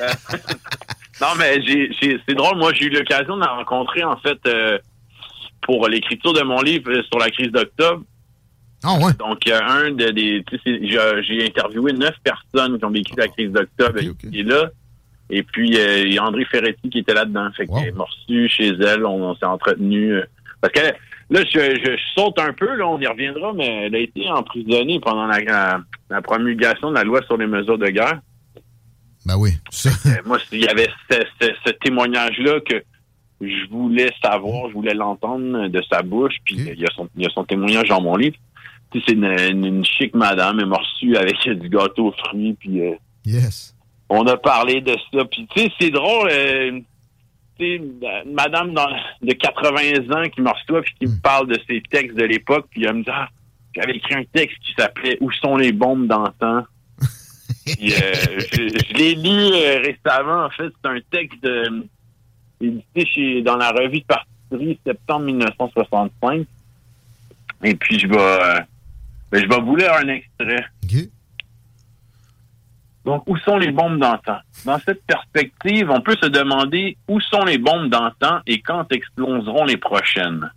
Euh, 0.00 0.08
non, 1.20 1.28
mais 1.38 1.60
c'est 2.00 2.34
drôle. 2.34 2.58
Moi, 2.58 2.72
j'ai 2.74 2.86
eu 2.86 2.90
l'occasion 2.90 3.36
de 3.36 3.42
la 3.42 3.52
rencontrer, 3.52 4.02
en 4.02 4.16
fait, 4.16 4.38
euh, 4.46 4.78
pour 5.62 5.86
l'écriture 5.86 6.32
de 6.32 6.42
mon 6.42 6.60
livre 6.60 6.90
sur 7.08 7.18
la 7.20 7.30
crise 7.30 7.52
d'octobre. 7.52 8.02
Ah 8.82 8.94
ouais. 8.98 9.12
Donc, 9.18 9.38
un 9.48 9.90
des. 9.90 10.44
J'ai 10.64 11.46
interviewé 11.46 11.92
neuf 11.92 12.14
personnes 12.22 12.78
qui 12.78 12.84
ont 12.84 12.90
vécu 12.90 13.14
la 13.16 13.28
crise 13.28 13.50
d'octobre 13.50 13.98
et 14.32 14.42
là. 14.42 14.70
Et 15.28 15.42
puis, 15.42 15.76
euh, 15.76 16.04
il 16.06 16.14
y 16.14 16.18
a 16.18 16.24
André 16.24 16.44
Ferretti 16.44 16.88
qui 16.88 17.00
était 17.00 17.14
là-dedans. 17.14 17.48
Fait 17.56 17.68
wow. 17.68 17.80
m'a 17.94 18.04
reçu 18.04 18.48
chez 18.48 18.68
elle. 18.68 19.04
On, 19.04 19.34
s'est 19.34 19.46
entretenu. 19.46 20.14
Euh, 20.14 20.24
parce 20.60 20.72
que 20.72 20.80
là, 21.30 21.42
je, 21.52 21.80
je, 21.84 21.96
saute 22.14 22.38
un 22.38 22.52
peu, 22.52 22.76
là, 22.76 22.86
on 22.86 23.00
y 23.00 23.06
reviendra, 23.06 23.52
mais 23.52 23.86
elle 23.86 23.94
a 23.96 23.98
été 23.98 24.28
emprisonnée 24.30 25.00
pendant 25.00 25.26
la, 25.26 25.80
la, 26.10 26.22
promulgation 26.22 26.90
de 26.90 26.94
la 26.94 27.04
loi 27.04 27.22
sur 27.22 27.36
les 27.36 27.46
mesures 27.46 27.78
de 27.78 27.88
guerre. 27.88 28.20
Ben 29.24 29.36
oui. 29.36 29.50
Euh, 29.86 30.10
moi, 30.24 30.38
il 30.52 30.60
y 30.60 30.68
avait 30.68 30.88
ce, 31.10 31.16
ce, 31.40 31.48
ce 31.66 31.70
témoignage-là 31.72 32.60
que 32.60 32.84
je 33.40 33.68
voulais 33.68 34.12
savoir, 34.22 34.68
je 34.68 34.74
voulais 34.74 34.94
l'entendre 34.94 35.66
de 35.66 35.82
sa 35.90 36.02
bouche. 36.02 36.36
Puis 36.44 36.56
y 36.56 36.70
il 36.70 37.22
y 37.22 37.26
a 37.26 37.30
son 37.30 37.44
témoignage 37.44 37.88
dans 37.88 38.00
mon 38.00 38.14
livre. 38.14 38.36
C'est 39.06 39.12
une, 39.12 39.24
une, 39.24 39.64
une, 39.64 39.84
chic 39.84 40.14
madame, 40.14 40.60
elle 40.60 40.66
m'a 40.66 40.76
reçu 40.76 41.16
avec 41.16 41.36
du 41.60 41.68
gâteau 41.68 42.08
aux 42.08 42.12
fruits. 42.12 42.54
Puis, 42.58 42.80
euh, 42.80 42.94
yes 43.24 43.76
on 44.08 44.26
a 44.26 44.36
parlé 44.36 44.80
de 44.80 44.96
ça. 45.12 45.24
Puis, 45.24 45.46
tu 45.54 45.60
sais, 45.60 45.72
c'est 45.80 45.90
drôle. 45.90 46.28
Euh, 46.30 46.80
tu 47.58 47.78
sais, 47.78 47.82
madame 48.26 48.74
dans, 48.74 48.88
de 49.22 49.32
80 49.32 50.10
ans 50.14 50.28
qui 50.28 50.40
me 50.42 50.50
reçoit 50.50 50.82
puis 50.82 50.94
qui 51.00 51.06
me 51.06 51.20
parle 51.20 51.48
de 51.48 51.58
ses 51.66 51.82
textes 51.90 52.16
de 52.16 52.24
l'époque. 52.24 52.66
Puis, 52.70 52.84
elle 52.84 52.94
me 52.94 53.02
dit, 53.02 53.10
ah, 53.12 53.28
j'avais 53.74 53.96
écrit 53.96 54.14
un 54.14 54.24
texte 54.24 54.58
qui 54.60 54.74
s'appelait 54.78 55.18
Où 55.20 55.30
sont 55.32 55.56
les 55.56 55.72
bombes 55.72 56.06
d'antan? 56.06 56.64
puis, 57.64 57.92
euh, 57.92 58.12
je, 58.52 58.68
je 58.68 58.94
l'ai 58.94 59.14
lu 59.14 59.54
euh, 59.54 59.80
récemment. 59.80 60.44
En 60.44 60.50
fait, 60.50 60.72
c'est 60.82 60.88
un 60.88 60.98
texte 61.10 61.42
de, 61.42 61.86
édité 62.60 63.06
chez, 63.06 63.42
dans 63.42 63.56
la 63.56 63.70
revue 63.70 64.00
de 64.00 64.04
partie 64.04 64.78
septembre 64.86 65.26
1965. 65.26 66.46
Et 67.64 67.74
puis, 67.74 67.98
je 67.98 68.06
vais, 68.06 68.64
ben, 69.30 69.42
je 69.42 69.48
vais 69.48 69.60
vous 69.60 69.76
lire 69.76 69.92
un 69.94 70.08
extrait. 70.08 70.64
Okay. 70.84 71.10
Donc, 73.04 73.22
où 73.28 73.36
sont 73.38 73.56
les 73.56 73.70
bombes 73.70 74.00
d'antan? 74.00 74.38
Dans 74.64 74.78
cette 74.80 75.04
perspective, 75.04 75.90
on 75.90 76.00
peut 76.00 76.16
se 76.20 76.28
demander 76.28 76.96
où 77.08 77.20
sont 77.20 77.44
les 77.44 77.58
bombes 77.58 77.88
d'antan 77.88 78.40
et 78.46 78.60
quand 78.60 78.90
exploseront 78.92 79.64
les 79.64 79.76
prochaines. 79.76 80.50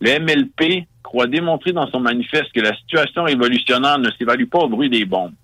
Le 0.00 0.18
MLP 0.18 0.86
croit 1.04 1.28
démontrer 1.28 1.72
dans 1.72 1.88
son 1.88 2.00
manifeste 2.00 2.52
que 2.52 2.60
la 2.60 2.76
situation 2.76 3.22
révolutionnaire 3.22 3.98
ne 3.98 4.10
s'évalue 4.10 4.46
pas 4.46 4.58
au 4.58 4.68
bruit 4.68 4.90
des 4.90 5.04
bombes. 5.04 5.34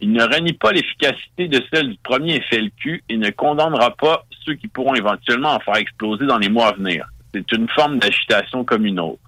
Il 0.00 0.12
ne 0.12 0.24
renie 0.24 0.54
pas 0.54 0.72
l'efficacité 0.72 1.46
de 1.46 1.62
celle 1.72 1.90
du 1.90 1.98
premier 2.02 2.40
FLQ 2.50 3.04
et 3.08 3.16
ne 3.16 3.30
condamnera 3.30 3.94
pas 3.96 4.24
ceux 4.44 4.54
qui 4.54 4.66
pourront 4.66 4.94
éventuellement 4.94 5.54
en 5.54 5.60
faire 5.60 5.76
exploser 5.76 6.26
dans 6.26 6.38
les 6.38 6.48
mois 6.48 6.68
à 6.68 6.72
venir. 6.72 7.06
C'est 7.32 7.52
une 7.52 7.68
forme 7.68 7.98
d'agitation 8.00 8.64
comme 8.64 8.86
une 8.86 8.98
autre. 8.98 9.20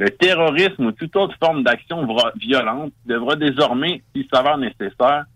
Le 0.00 0.08
terrorisme 0.08 0.86
ou 0.86 0.92
toute 0.92 1.14
autre 1.14 1.36
forme 1.38 1.62
d'action 1.62 2.08
violente 2.36 2.92
devra 3.04 3.36
désormais, 3.36 4.02
s'il 4.14 4.26
s'avère 4.32 4.56
nécessaire, 4.56 5.26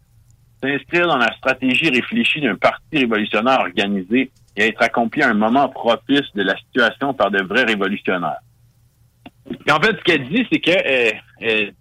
s'inscrire 0.62 1.07
dans 1.07 1.19
la 1.19 1.31
stratégie 1.37 1.91
réfléchie 1.91 2.41
d'un 2.41 2.57
parti 2.57 2.97
révolutionnaire 2.97 3.61
organisé 3.61 4.31
et 4.57 4.69
être 4.69 4.81
accompli 4.81 5.23
à 5.23 5.29
un 5.29 5.35
moment 5.35 5.69
propice 5.69 6.33
de 6.35 6.43
la 6.43 6.57
situation 6.57 7.12
par 7.12 7.31
de 7.31 7.43
vrais 7.43 7.65
révolutionnaires. 7.65 8.41
Et 9.67 9.71
en 9.71 9.79
fait, 9.83 9.99
ce 9.99 10.03
qu'elle 10.03 10.27
dit, 10.29 10.47
c'est 10.51 10.61
qu'elle 10.61 11.21
elle, 11.41 11.75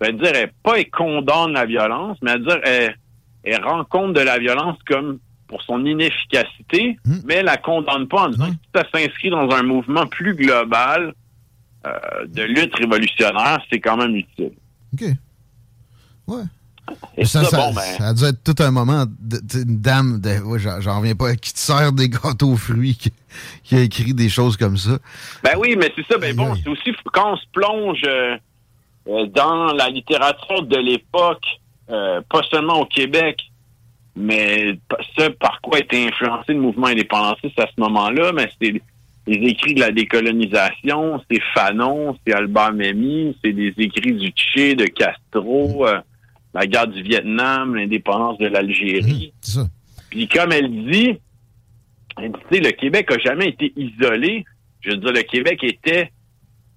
elle, 0.00 0.16
dire, 0.18 0.32
elle, 0.34 0.52
pas 0.64 0.80
elle 0.80 0.90
condamne 0.90 1.52
la 1.52 1.66
violence, 1.66 2.18
mais 2.20 2.32
elle 2.32 2.42
dire, 2.42 2.60
elle, 2.64 2.96
elle 3.44 3.64
rend 3.64 3.84
compte 3.84 4.14
de 4.14 4.22
la 4.22 4.40
violence 4.40 4.76
comme 4.88 5.20
pour 5.46 5.62
son 5.62 5.86
inefficacité, 5.86 6.98
mmh. 7.04 7.14
mais 7.26 7.34
elle 7.34 7.44
la 7.44 7.58
condamne 7.58 8.08
pas 8.08 8.22
en 8.22 8.30
disant 8.30 8.50
que 8.50 8.80
ça 8.80 8.84
s'inscrit 8.92 9.30
dans 9.30 9.48
un 9.50 9.62
mouvement 9.62 10.08
plus 10.08 10.34
global 10.34 11.10
euh, 11.10 11.12
de 12.26 12.42
lutte 12.42 12.74
révolutionnaire, 12.74 13.60
c'est 13.70 13.80
quand 13.80 13.96
même 13.96 14.14
utile. 14.16 14.52
OK. 14.94 15.08
Ouais. 16.28 16.42
Et 17.16 17.24
ça, 17.24 17.44
ça, 17.44 17.70
ben... 17.74 17.80
ça, 17.80 18.08
a 18.08 18.14
dû 18.14 18.24
être 18.24 18.42
tout 18.44 18.62
un 18.62 18.70
moment, 18.70 19.04
de, 19.06 19.38
de, 19.38 19.64
une 19.64 19.80
dame, 19.80 20.20
de, 20.20 20.40
ouais, 20.40 20.58
j'en 20.58 20.98
reviens 20.98 21.14
pas, 21.14 21.34
qui 21.34 21.52
te 21.52 21.58
sert 21.58 21.92
des 21.92 22.08
gâteaux 22.08 22.52
aux 22.52 22.56
fruits, 22.56 22.94
qui, 22.94 23.12
qui, 23.64 23.76
a 23.76 23.80
écrit 23.80 24.14
des 24.14 24.28
choses 24.28 24.56
comme 24.56 24.76
ça. 24.76 24.98
Ben 25.42 25.54
oui, 25.58 25.76
mais 25.76 25.92
c'est 25.96 26.06
ça, 26.06 26.18
ben 26.18 26.34
bon, 26.34 26.54
c'est 26.54 26.68
aussi 26.68 26.92
quand 27.12 27.32
on 27.32 27.36
se 27.36 27.46
plonge 27.52 28.02
euh, 28.06 28.36
dans 29.06 29.72
la 29.72 29.88
littérature 29.88 30.62
de 30.62 30.76
l'époque, 30.76 31.44
euh, 31.90 32.20
pas 32.30 32.42
seulement 32.50 32.80
au 32.80 32.86
Québec, 32.86 33.40
mais 34.14 34.78
ce 35.18 35.28
par 35.28 35.60
quoi 35.60 35.78
était 35.78 36.06
influencé 36.06 36.54
le 36.54 36.60
mouvement 36.60 36.86
indépendantiste 36.86 37.58
à 37.58 37.66
ce 37.66 37.80
moment-là, 37.80 38.32
mais 38.32 38.50
c'est 38.60 38.80
les 39.26 39.48
écrits 39.48 39.74
de 39.74 39.80
la 39.80 39.90
décolonisation, 39.90 41.20
c'est 41.30 41.40
Fanon, 41.54 42.16
c'est 42.24 42.32
Albert 42.32 42.72
Memmi, 42.72 43.36
c'est 43.42 43.52
des 43.52 43.74
écrits 43.76 44.14
du 44.14 44.28
Tché, 44.28 44.74
de 44.74 44.86
Castro, 44.86 45.84
mmh. 45.84 45.88
euh, 45.88 46.00
la 46.54 46.66
guerre 46.66 46.86
du 46.86 47.02
Vietnam, 47.02 47.74
l'indépendance 47.74 48.38
de 48.38 48.46
l'Algérie. 48.46 49.32
Mmh, 49.56 49.62
Puis 50.10 50.28
comme 50.28 50.52
elle 50.52 50.70
dit, 50.90 51.18
elle 52.18 52.32
dit, 52.50 52.60
le 52.60 52.70
Québec 52.70 53.10
a 53.10 53.18
jamais 53.18 53.48
été 53.48 53.72
isolé. 53.76 54.44
Je 54.80 54.90
veux 54.90 54.96
dire, 54.96 55.12
le 55.12 55.22
Québec 55.22 55.62
était 55.64 56.12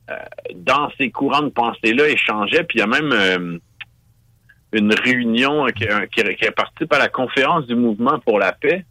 euh, 0.09 0.15
dans 0.55 0.89
ces 0.97 1.11
courants 1.11 1.43
de 1.43 1.49
pensée-là, 1.49 2.09
échangeait, 2.09 2.63
puis 2.63 2.79
il 2.79 2.81
y 2.81 2.83
a 2.83 2.87
même 2.87 3.11
euh, 3.11 3.57
une 4.73 4.93
réunion 4.93 5.65
qui, 5.67 5.85
qui, 6.11 6.23
qui, 6.35 6.51
participe 6.51 6.91
à 6.93 6.97
la 6.97 7.09
conférence 7.09 7.67
du 7.67 7.75
mouvement 7.75 8.19
pour 8.19 8.39
la 8.39 8.53
paix. 8.53 8.85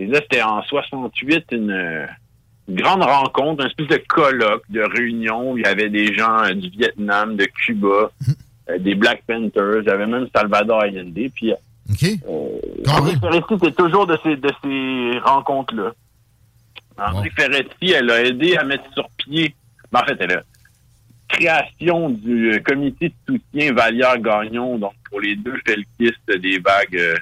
Et 0.00 0.06
là, 0.06 0.20
c'était 0.22 0.42
en 0.42 0.62
68 0.62 1.44
une, 1.52 1.70
une, 1.70 2.08
grande 2.74 3.02
rencontre, 3.02 3.62
une 3.62 3.68
espèce 3.68 3.88
de 3.88 4.02
colloque, 4.08 4.64
de 4.68 4.80
réunion 4.80 5.52
où 5.52 5.58
il 5.58 5.64
y 5.64 5.66
avait 5.66 5.90
des 5.90 6.14
gens 6.14 6.44
euh, 6.44 6.54
du 6.54 6.68
Vietnam, 6.70 7.36
de 7.36 7.44
Cuba. 7.44 8.10
Mmh 8.26 8.32
des 8.78 8.94
Black 8.94 9.22
Panthers, 9.26 9.80
il 9.80 9.86
y 9.86 9.90
avait 9.90 10.06
même 10.06 10.28
Salvador 10.34 10.82
Allende. 10.82 11.18
Puis, 11.34 11.52
euh, 11.52 11.56
Ferretti, 13.20 13.54
c'est 13.60 13.74
toujours 13.74 14.06
de 14.06 14.16
ces, 14.22 14.36
de 14.36 14.50
ces 14.62 15.18
rencontres-là. 15.18 15.92
André 16.98 17.30
bon. 17.30 17.34
Ferretti, 17.34 17.92
elle 17.92 18.10
a 18.10 18.22
aidé 18.22 18.56
à 18.56 18.64
mettre 18.64 18.84
sur 18.92 19.08
pied, 19.16 19.54
ben, 19.90 20.00
en 20.00 20.04
fait, 20.04 20.16
elle 20.20 20.32
a 20.32 20.42
création 21.28 22.10
du 22.10 22.60
comité 22.66 23.08
de 23.08 23.14
soutien 23.34 23.72
Vallière-Gagnon, 23.72 24.78
donc 24.78 24.94
pour 25.08 25.20
les 25.20 25.36
deux 25.36 25.56
felkistes 25.64 26.38
des 26.40 26.58
vagues 26.58 26.96
euh, 26.96 27.14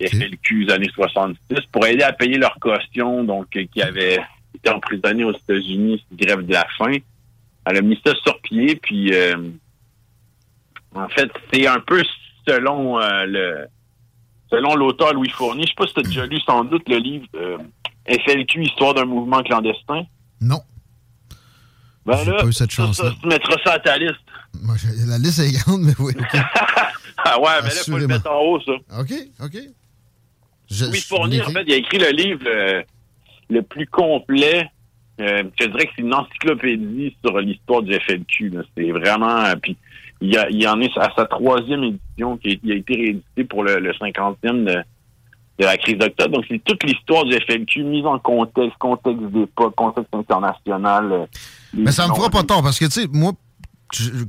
FLQ 0.00 0.66
des 0.66 0.72
années 0.72 0.90
66, 0.94 1.58
pour 1.72 1.84
aider 1.86 2.04
à 2.04 2.12
payer 2.12 2.38
leur 2.38 2.54
caution, 2.60 3.24
donc 3.24 3.48
qui 3.50 3.82
avaient 3.82 4.20
été 4.62 4.74
emprisonnés 4.74 5.24
aux 5.24 5.32
États-Unis, 5.32 6.04
grève 6.12 6.46
de 6.46 6.52
la 6.52 6.66
faim. 6.78 6.96
Elle 7.64 7.76
a 7.76 7.82
mis 7.82 8.00
ça 8.04 8.12
sur 8.22 8.40
pied, 8.40 8.76
puis 8.76 9.12
euh, 9.14 9.36
en 10.94 11.08
fait, 11.08 11.30
c'est 11.52 11.66
un 11.66 11.80
peu 11.80 12.02
selon 12.46 13.00
euh, 13.00 13.24
le 13.26 13.66
selon 14.50 14.74
l'auteur 14.74 15.14
Louis 15.14 15.30
Fournier. 15.30 15.64
Je 15.64 15.68
sais 15.68 15.74
pas 15.76 15.86
si 15.86 15.94
tu 15.94 16.00
as 16.00 16.02
déjà 16.02 16.26
lu 16.26 16.40
sans 16.40 16.64
doute 16.64 16.88
le 16.88 16.98
livre 16.98 17.26
euh, 17.34 17.58
FLQ, 18.06 18.64
Histoire 18.64 18.94
d'un 18.94 19.04
mouvement 19.04 19.42
clandestin. 19.42 20.04
Non. 20.40 20.60
Ben 22.04 22.24
là, 22.24 22.40
pas 22.40 22.46
eu 22.46 22.52
cette 22.52 22.72
chance 22.72 22.96
ça, 22.96 23.12
tu 23.20 23.28
mettras 23.28 23.56
ça 23.64 23.74
à 23.74 23.78
ta 23.78 23.96
liste. 23.96 24.16
Moi, 24.60 24.74
la 25.06 25.18
liste 25.18 25.38
est 25.38 25.52
grande, 25.52 25.82
mais 25.82 25.94
oui. 26.00 26.12
Okay. 26.16 26.40
ah 27.18 27.40
ouais, 27.40 27.62
mais 27.62 27.68
là, 27.68 27.74
il 27.86 27.90
faut 27.90 27.98
le 27.98 28.08
mettre 28.08 28.30
en 28.30 28.40
haut, 28.40 28.60
ça. 28.60 28.72
OK, 28.98 29.12
OK. 29.40 29.56
Je, 30.68 30.86
Louis 30.86 31.00
Fournier, 31.00 31.42
en 31.42 31.50
fait, 31.50 31.62
il 31.66 31.72
a 31.72 31.76
écrit 31.76 31.98
le 31.98 32.10
livre 32.10 32.44
le, 33.52 33.62
plus 33.62 33.86
complet. 33.86 34.68
Euh, 35.20 35.44
je 35.60 35.66
dirais 35.66 35.86
que 35.86 35.92
c'est 35.96 36.02
une 36.02 36.14
encyclopédie 36.14 37.16
sur 37.24 37.38
l'histoire 37.38 37.82
du 37.82 37.94
FLQ. 37.94 38.52
C'est 38.76 38.90
vraiment... 38.90 39.44
Puis 39.62 39.76
il, 40.22 40.62
y 40.62 40.66
en 40.66 40.80
est 40.80 40.96
à 40.98 41.10
sa 41.16 41.26
troisième 41.26 41.82
édition 41.82 42.36
qui 42.38 42.60
a, 42.70 42.74
été 42.74 42.94
réédité 42.94 43.44
pour 43.44 43.64
le, 43.64 43.92
50e 43.92 44.64
de, 44.64 44.84
la 45.58 45.76
crise 45.76 45.98
d'octobre. 45.98 46.36
Donc, 46.36 46.44
c'est 46.48 46.62
toute 46.64 46.82
l'histoire 46.84 47.24
du 47.24 47.34
FLQ 47.34 47.84
mise 47.84 48.06
en 48.06 48.18
contexte, 48.18 48.76
contexte 48.78 49.24
d'époque, 49.32 49.74
contexte 49.74 50.14
international. 50.14 51.12
Euh, 51.12 51.26
Mais 51.74 51.92
ça 51.92 52.08
me 52.08 52.14
fera 52.14 52.30
pas 52.30 52.42
tort 52.44 52.62
parce 52.62 52.78
que, 52.78 52.84
tu 52.86 53.02
sais, 53.02 53.06
moi, 53.12 53.32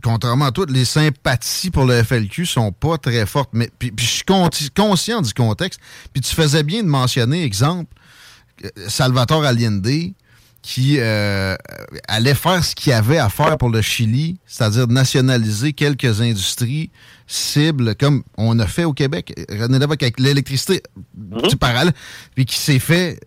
contrairement 0.03 0.45
à 0.45 0.51
toi, 0.51 0.65
les 0.67 0.85
sympathies 0.85 1.71
pour 1.71 1.85
le 1.85 2.03
FLQ 2.03 2.45
sont 2.45 2.71
pas 2.71 2.97
très 2.97 3.25
fortes. 3.25 3.49
Mais 3.53 3.69
puis 3.77 3.91
je 3.97 4.05
suis 4.05 4.71
conscient 4.75 5.21
du 5.21 5.33
contexte. 5.33 5.79
Puis 6.11 6.21
tu 6.21 6.35
faisais 6.35 6.63
bien 6.63 6.83
de 6.83 6.87
mentionner, 6.87 7.43
exemple, 7.43 7.93
Salvatore 8.87 9.43
Allende, 9.45 10.13
qui 10.63 10.95
euh, 10.97 11.55
allait 12.07 12.33
faire 12.33 12.63
ce 12.63 12.73
qu'il 12.73 12.91
y 12.91 12.93
avait 12.93 13.17
à 13.17 13.29
faire 13.29 13.57
pour 13.57 13.69
le 13.69 13.81
Chili, 13.81 14.39
c'est-à-dire 14.47 14.87
nationaliser 14.87 15.73
quelques 15.73 16.21
industries 16.21 16.89
cibles, 17.27 17.95
comme 17.95 18.23
on 18.37 18.57
a 18.59 18.65
fait 18.65 18.85
au 18.85 18.93
Québec, 18.93 19.33
René 19.49 19.77
Lévesque 19.77 20.03
avec 20.03 20.19
l'électricité, 20.19 20.81
du 21.13 21.57
parallèle, 21.57 21.93
puis 22.33 22.45
qui 22.45 22.57
s'est 22.57 22.79
fait 22.79 23.19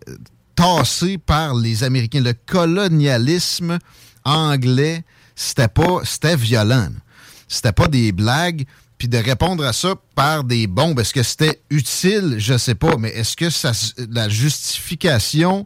tasser 0.55 1.19
par 1.19 1.53
les 1.53 1.83
Américains. 1.83 2.21
Le 2.21 2.33
colonialisme 2.33 3.77
anglais, 4.25 5.03
c'était 5.35 5.67
pas, 5.67 6.01
c'était 6.03 6.35
violent. 6.35 6.89
C'était 7.47 7.71
pas 7.71 7.87
des 7.87 8.11
blagues. 8.11 8.65
Puis 8.97 9.07
de 9.07 9.17
répondre 9.17 9.63
à 9.63 9.73
ça 9.73 9.95
par 10.15 10.43
des 10.43 10.65
bombes, 10.67 10.99
est-ce 10.99 11.13
que 11.13 11.23
c'était 11.23 11.59
utile? 11.69 12.35
Je 12.39 12.57
sais 12.57 12.75
pas, 12.75 12.97
mais 12.97 13.09
est-ce 13.09 13.35
que 13.35 13.49
ça, 13.49 13.71
la 14.11 14.27
justification 14.27 15.65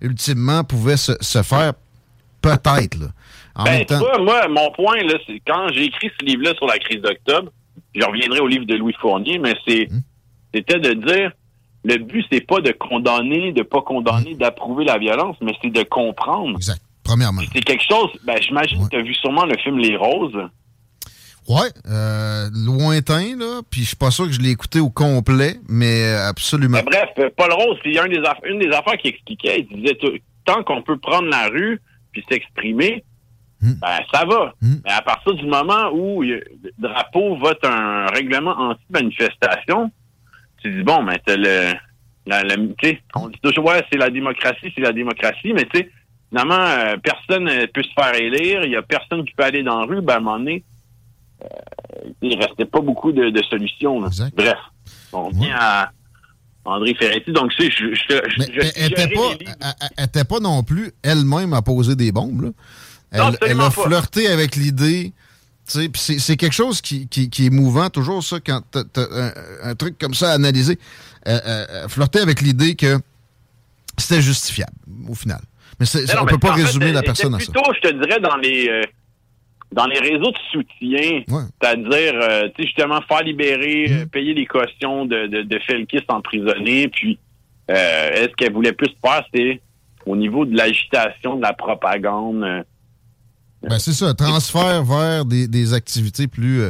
ultimement 0.00 0.62
pouvait 0.62 0.96
se, 0.96 1.42
faire? 1.42 1.72
Peut-être. 2.42 2.98
Là. 2.98 3.06
En 3.54 3.64
ben, 3.64 3.78
même 3.78 3.86
temps... 3.86 4.00
moi, 4.22 4.46
mon 4.48 4.70
point, 4.72 5.02
là, 5.02 5.14
c'est 5.26 5.40
quand 5.46 5.68
j'ai 5.72 5.84
écrit 5.84 6.10
ce 6.20 6.24
livre-là 6.24 6.54
sur 6.54 6.66
la 6.66 6.78
crise 6.78 7.00
d'octobre, 7.00 7.50
je 7.94 8.04
reviendrai 8.04 8.40
au 8.40 8.46
livre 8.46 8.66
de 8.66 8.74
Louis 8.74 8.94
Fournier, 9.00 9.38
mais 9.38 9.54
c'est 9.66 9.88
hmm. 9.90 10.02
c'était 10.54 10.78
de 10.78 10.92
dire 10.92 11.32
le 11.84 11.96
but, 11.98 12.26
c'est 12.30 12.46
pas 12.46 12.60
de 12.60 12.72
condamner, 12.72 13.52
de 13.52 13.62
pas 13.62 13.80
condamner, 13.80 14.34
hmm. 14.34 14.38
d'approuver 14.38 14.84
la 14.84 14.98
violence, 14.98 15.36
mais 15.40 15.52
c'est 15.62 15.70
de 15.70 15.82
comprendre. 15.82 16.56
Exact. 16.56 16.82
Premièrement. 17.04 17.42
C'est 17.52 17.62
quelque 17.62 17.84
chose. 17.88 18.10
Ben, 18.24 18.36
j'imagine 18.40 18.84
que 18.84 18.90
tu 18.90 18.96
as 18.96 19.02
vu 19.02 19.14
sûrement 19.14 19.44
le 19.44 19.56
film 19.58 19.78
Les 19.78 19.96
Roses. 19.96 20.36
Ouais, 21.48 21.68
euh, 21.88 22.48
lointain, 22.52 23.36
là. 23.38 23.60
Puis 23.70 23.82
je 23.82 23.88
suis 23.88 23.96
pas 23.96 24.10
sûr 24.10 24.26
que 24.26 24.32
je 24.32 24.40
l'ai 24.40 24.50
écouté 24.50 24.80
au 24.80 24.90
complet, 24.90 25.56
mais 25.68 26.02
euh, 26.02 26.28
absolument. 26.28 26.78
Ben, 26.78 26.84
bref, 26.84 27.32
Paul 27.36 27.52
Rose, 27.52 27.78
c'est 27.84 27.90
une 27.90 28.12
des, 28.12 28.22
une 28.44 28.58
des 28.58 28.70
affaires 28.70 28.96
qu'il 28.96 29.10
expliquait. 29.10 29.66
Il 29.70 29.80
disait 29.80 29.96
tant 30.44 30.62
qu'on 30.64 30.82
peut 30.82 30.98
prendre 30.98 31.28
la 31.28 31.48
rue 31.48 31.80
puis 32.12 32.24
s'exprimer, 32.28 33.04
hmm. 33.60 33.74
ben 33.80 33.98
ça 34.12 34.24
va. 34.24 34.54
Hmm. 34.60 34.76
Mais 34.84 34.92
à 34.92 35.02
partir 35.02 35.34
du 35.34 35.46
moment 35.46 35.90
où 35.92 36.22
le 36.22 36.42
drapeau 36.78 37.36
vote 37.36 37.64
un 37.64 38.06
règlement 38.06 38.58
anti-manifestation, 38.58 39.90
tu 40.62 40.72
dis 40.72 40.82
bon, 40.82 41.02
mais 41.02 41.20
c'est 41.26 41.36
le, 41.36 41.74
la, 42.26 42.42
on 43.14 43.28
dit 43.28 43.38
toujours 43.40 43.66
ouais, 43.66 43.84
c'est 43.92 43.98
la 43.98 44.10
démocratie, 44.10 44.72
c'est 44.74 44.80
la 44.80 44.92
démocratie, 44.92 45.52
mais 45.52 45.64
tu 45.66 45.78
sais, 45.78 45.90
finalement, 46.30 46.54
euh, 46.54 46.96
personne 46.96 47.44
ne 47.44 47.66
peut 47.66 47.82
se 47.82 47.92
faire 47.92 48.14
élire, 48.14 48.64
il 48.64 48.72
y 48.72 48.76
a 48.76 48.82
personne 48.82 49.24
qui 49.24 49.32
peut 49.34 49.44
aller 49.44 49.62
dans 49.62 49.80
la 49.80 49.86
rue, 49.86 50.00
ben 50.00 50.14
à 50.14 50.16
un 50.16 50.20
moment 50.20 50.38
donné 50.38 50.64
euh, 50.64 50.75
il 52.22 52.38
restait 52.38 52.64
pas 52.64 52.80
beaucoup 52.80 53.12
de, 53.12 53.42
solutions. 53.48 54.00
Bref, 54.36 54.58
on 55.12 55.30
vient 55.30 55.56
à 55.58 55.90
André 56.64 56.94
Ferretti. 56.94 57.32
Donc, 57.32 57.52
tu 57.52 57.64
sais, 57.64 57.70
je, 57.70 58.14
elle 58.76 58.90
n'était 60.00 60.24
pas, 60.24 60.40
non 60.40 60.62
plus 60.62 60.92
elle-même 61.02 61.52
à 61.52 61.62
poser 61.62 61.96
des 61.96 62.12
bombes. 62.12 62.52
Elle, 63.12 63.60
a 63.60 63.70
flirté 63.70 64.28
avec 64.28 64.56
l'idée. 64.56 65.12
C'est 65.64 66.36
quelque 66.36 66.52
chose 66.52 66.80
qui, 66.80 67.08
est 67.14 67.50
mouvant, 67.50 67.90
toujours 67.90 68.22
ça, 68.22 68.38
quand 68.40 68.62
tu 68.72 69.00
as, 69.00 69.32
un, 69.62 69.74
truc 69.74 69.98
comme 69.98 70.14
ça 70.14 70.30
à 70.30 70.34
analyser. 70.34 70.78
Euh, 71.28 71.88
flirter 71.88 72.20
avec 72.20 72.40
l'idée 72.40 72.76
que 72.76 73.00
c'était 73.98 74.22
justifiable, 74.22 74.76
au 75.08 75.14
final. 75.14 75.40
Mais, 75.80 75.86
on 76.18 76.24
ne 76.24 76.30
peut 76.30 76.38
pas 76.38 76.52
résumer 76.52 76.92
la 76.92 77.02
personne 77.02 77.34
à 77.34 77.40
ça. 77.40 77.52
Plutôt, 77.52 77.72
je 77.74 77.88
te 77.88 77.92
dirais, 77.94 78.20
dans 78.20 78.36
les, 78.36 78.68
euh, 78.68 78.82
dans 79.72 79.86
les 79.86 79.98
réseaux 79.98 80.30
de 80.30 80.38
soutien, 80.52 81.22
c'est-à-dire, 81.26 82.14
euh, 82.22 82.48
tu 82.54 82.62
sais, 82.62 82.68
justement, 82.68 83.00
faire 83.02 83.22
libérer, 83.22 83.86
euh, 83.90 84.04
mmh. 84.04 84.08
payer 84.08 84.34
les 84.34 84.46
cautions 84.46 85.04
de, 85.04 85.26
de, 85.26 85.42
de 85.42 85.58
Felkis 85.60 86.04
emprisonné, 86.08 86.88
puis 86.88 87.18
euh, 87.70 88.10
est-ce 88.12 88.34
qu'elle 88.36 88.52
voulait 88.52 88.72
plus 88.72 88.90
faire, 89.04 89.24
c'est 89.34 89.60
au 90.06 90.16
niveau 90.16 90.44
de 90.44 90.56
l'agitation, 90.56 91.36
de 91.36 91.42
la 91.42 91.52
propagande. 91.52 92.64
ben, 93.62 93.78
c'est 93.78 93.92
ça, 93.92 94.14
transfert 94.14 94.84
vers 94.84 95.24
des, 95.24 95.48
des 95.48 95.74
activités 95.74 96.28
plus 96.28 96.62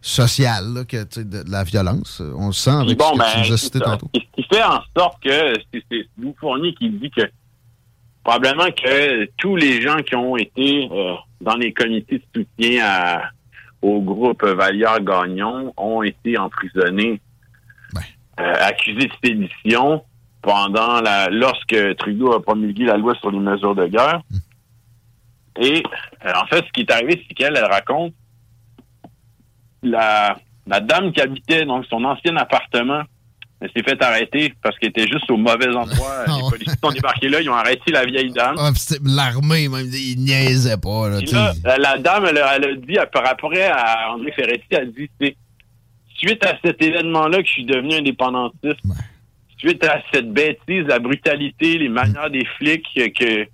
sociales 0.00 0.86
que 0.88 1.20
de, 1.22 1.44
la 1.50 1.62
violence. 1.62 2.22
On 2.36 2.46
le 2.46 2.52
sent 2.54 2.70
avec 2.70 2.90
ce 2.90 2.94
que 2.94 3.18
ben, 3.18 3.24
tu 3.34 3.48
nous 3.48 3.52
as 3.52 3.56
cité 3.58 3.80
tantôt. 3.80 4.10
Ce 4.14 4.20
qui 4.34 4.48
fait 4.48 4.62
en 4.62 4.80
sorte 4.96 5.22
que 5.22 5.54
c'est 5.72 6.06
vous 6.16 6.34
Fournier 6.40 6.74
qui 6.74 6.88
dit 6.88 7.10
que 7.10 7.30
probablement 8.24 8.70
que 8.70 9.26
tous 9.36 9.56
les 9.56 9.82
gens 9.82 9.98
qui 9.98 10.16
ont 10.16 10.38
été 10.38 10.88
dans 11.40 11.56
les 11.56 11.72
comités 11.72 12.18
de 12.18 12.24
soutien 12.34 13.22
au 13.82 14.00
groupe 14.00 14.44
Vallière-Gagnon 14.44 15.72
ont 15.76 16.02
été 16.02 16.36
emprisonnés, 16.38 17.20
euh, 17.96 18.54
accusés 18.60 19.08
de 19.08 19.12
sédition 19.24 20.04
pendant 20.42 21.00
la 21.00 21.28
lorsque 21.28 21.96
Trudeau 21.96 22.32
a 22.32 22.42
promulgué 22.42 22.84
la 22.84 22.96
loi 22.96 23.14
sur 23.16 23.30
les 23.30 23.38
mesures 23.38 23.74
de 23.74 23.86
guerre. 23.86 24.22
Hmm. 24.30 25.62
Et 25.62 25.82
euh, 26.24 26.32
en 26.36 26.46
fait, 26.46 26.64
ce 26.66 26.72
qui 26.72 26.80
est 26.82 26.90
arrivé, 26.90 27.24
c'est 27.26 27.34
qu'elle 27.34 27.56
elle 27.56 27.64
raconte 27.64 28.14
la, 29.82 30.36
la 30.66 30.80
dame 30.80 31.12
qui 31.12 31.20
habitait 31.20 31.64
donc 31.64 31.86
son 31.86 32.04
ancien 32.04 32.36
appartement 32.36 33.02
elle 33.60 33.70
s'est 33.76 33.82
fait 33.82 34.02
arrêter 34.02 34.54
parce 34.62 34.78
qu'elle 34.78 34.90
était 34.90 35.06
juste 35.06 35.30
au 35.30 35.36
mauvais 35.36 35.68
endroit. 35.68 36.10
Ah 36.26 36.36
les 36.36 36.50
policiers 36.50 36.78
sont 36.82 36.90
débarqués 36.90 37.28
là, 37.28 37.40
ils 37.40 37.50
ont 37.50 37.54
arrêté 37.54 37.90
la 37.92 38.04
vieille 38.04 38.30
dame. 38.30 38.56
Ah, 38.58 38.70
L'armée, 39.04 39.68
même, 39.68 39.86
ils 39.92 40.18
niaisaient 40.18 40.76
pas. 40.76 41.08
Là, 41.08 41.78
la 41.78 41.98
dame, 41.98 42.26
elle, 42.28 42.38
a 42.38 42.58
dit, 42.74 42.96
par 43.12 43.24
rapport 43.24 43.52
à 43.52 44.12
André 44.12 44.32
Ferretti, 44.32 44.66
elle 44.70 44.80
a 44.80 44.84
dit, 44.86 45.10
c'est 45.20 45.36
suite 46.14 46.44
à 46.44 46.56
cet 46.62 46.80
événement-là 46.82 47.38
que 47.38 47.46
je 47.46 47.52
suis 47.52 47.64
devenu 47.64 47.94
indépendantiste. 47.94 48.80
Suite 49.58 49.84
à 49.84 50.00
cette 50.12 50.32
bêtise, 50.32 50.86
la 50.86 50.98
brutalité, 50.98 51.78
les 51.78 51.88
manières 51.88 52.30
des 52.30 52.44
flics 52.58 52.86
que... 52.94 53.46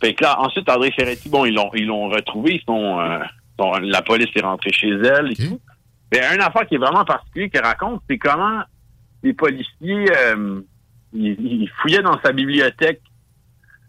Fait 0.00 0.14
que 0.14 0.22
là, 0.22 0.38
ensuite, 0.40 0.68
André 0.68 0.90
Ferretti, 0.90 1.28
bon, 1.28 1.46
ils 1.46 1.54
l'ont 1.54 1.70
ils 1.74 1.86
l'ont 1.86 2.08
retrouvé, 2.08 2.56
ils 2.56 2.64
sont, 2.66 3.00
euh, 3.00 3.80
la 3.80 4.02
police 4.02 4.28
est 4.34 4.42
rentrée 4.42 4.72
chez 4.72 4.90
elle 4.90 5.32
et 5.32 5.36
tout. 5.36 5.60
Mais 6.12 6.20
un 6.24 6.40
affaire 6.40 6.66
qui 6.66 6.74
est 6.74 6.78
vraiment 6.78 7.04
particulier 7.04 7.48
qu'elle 7.48 7.64
raconte, 7.64 8.02
c'est 8.08 8.18
comment 8.18 8.62
les 9.24 9.32
policiers, 9.32 10.06
euh, 10.16 10.60
ils, 11.14 11.68
fouillaient 11.80 12.02
dans 12.02 12.20
sa 12.22 12.32
bibliothèque. 12.32 13.00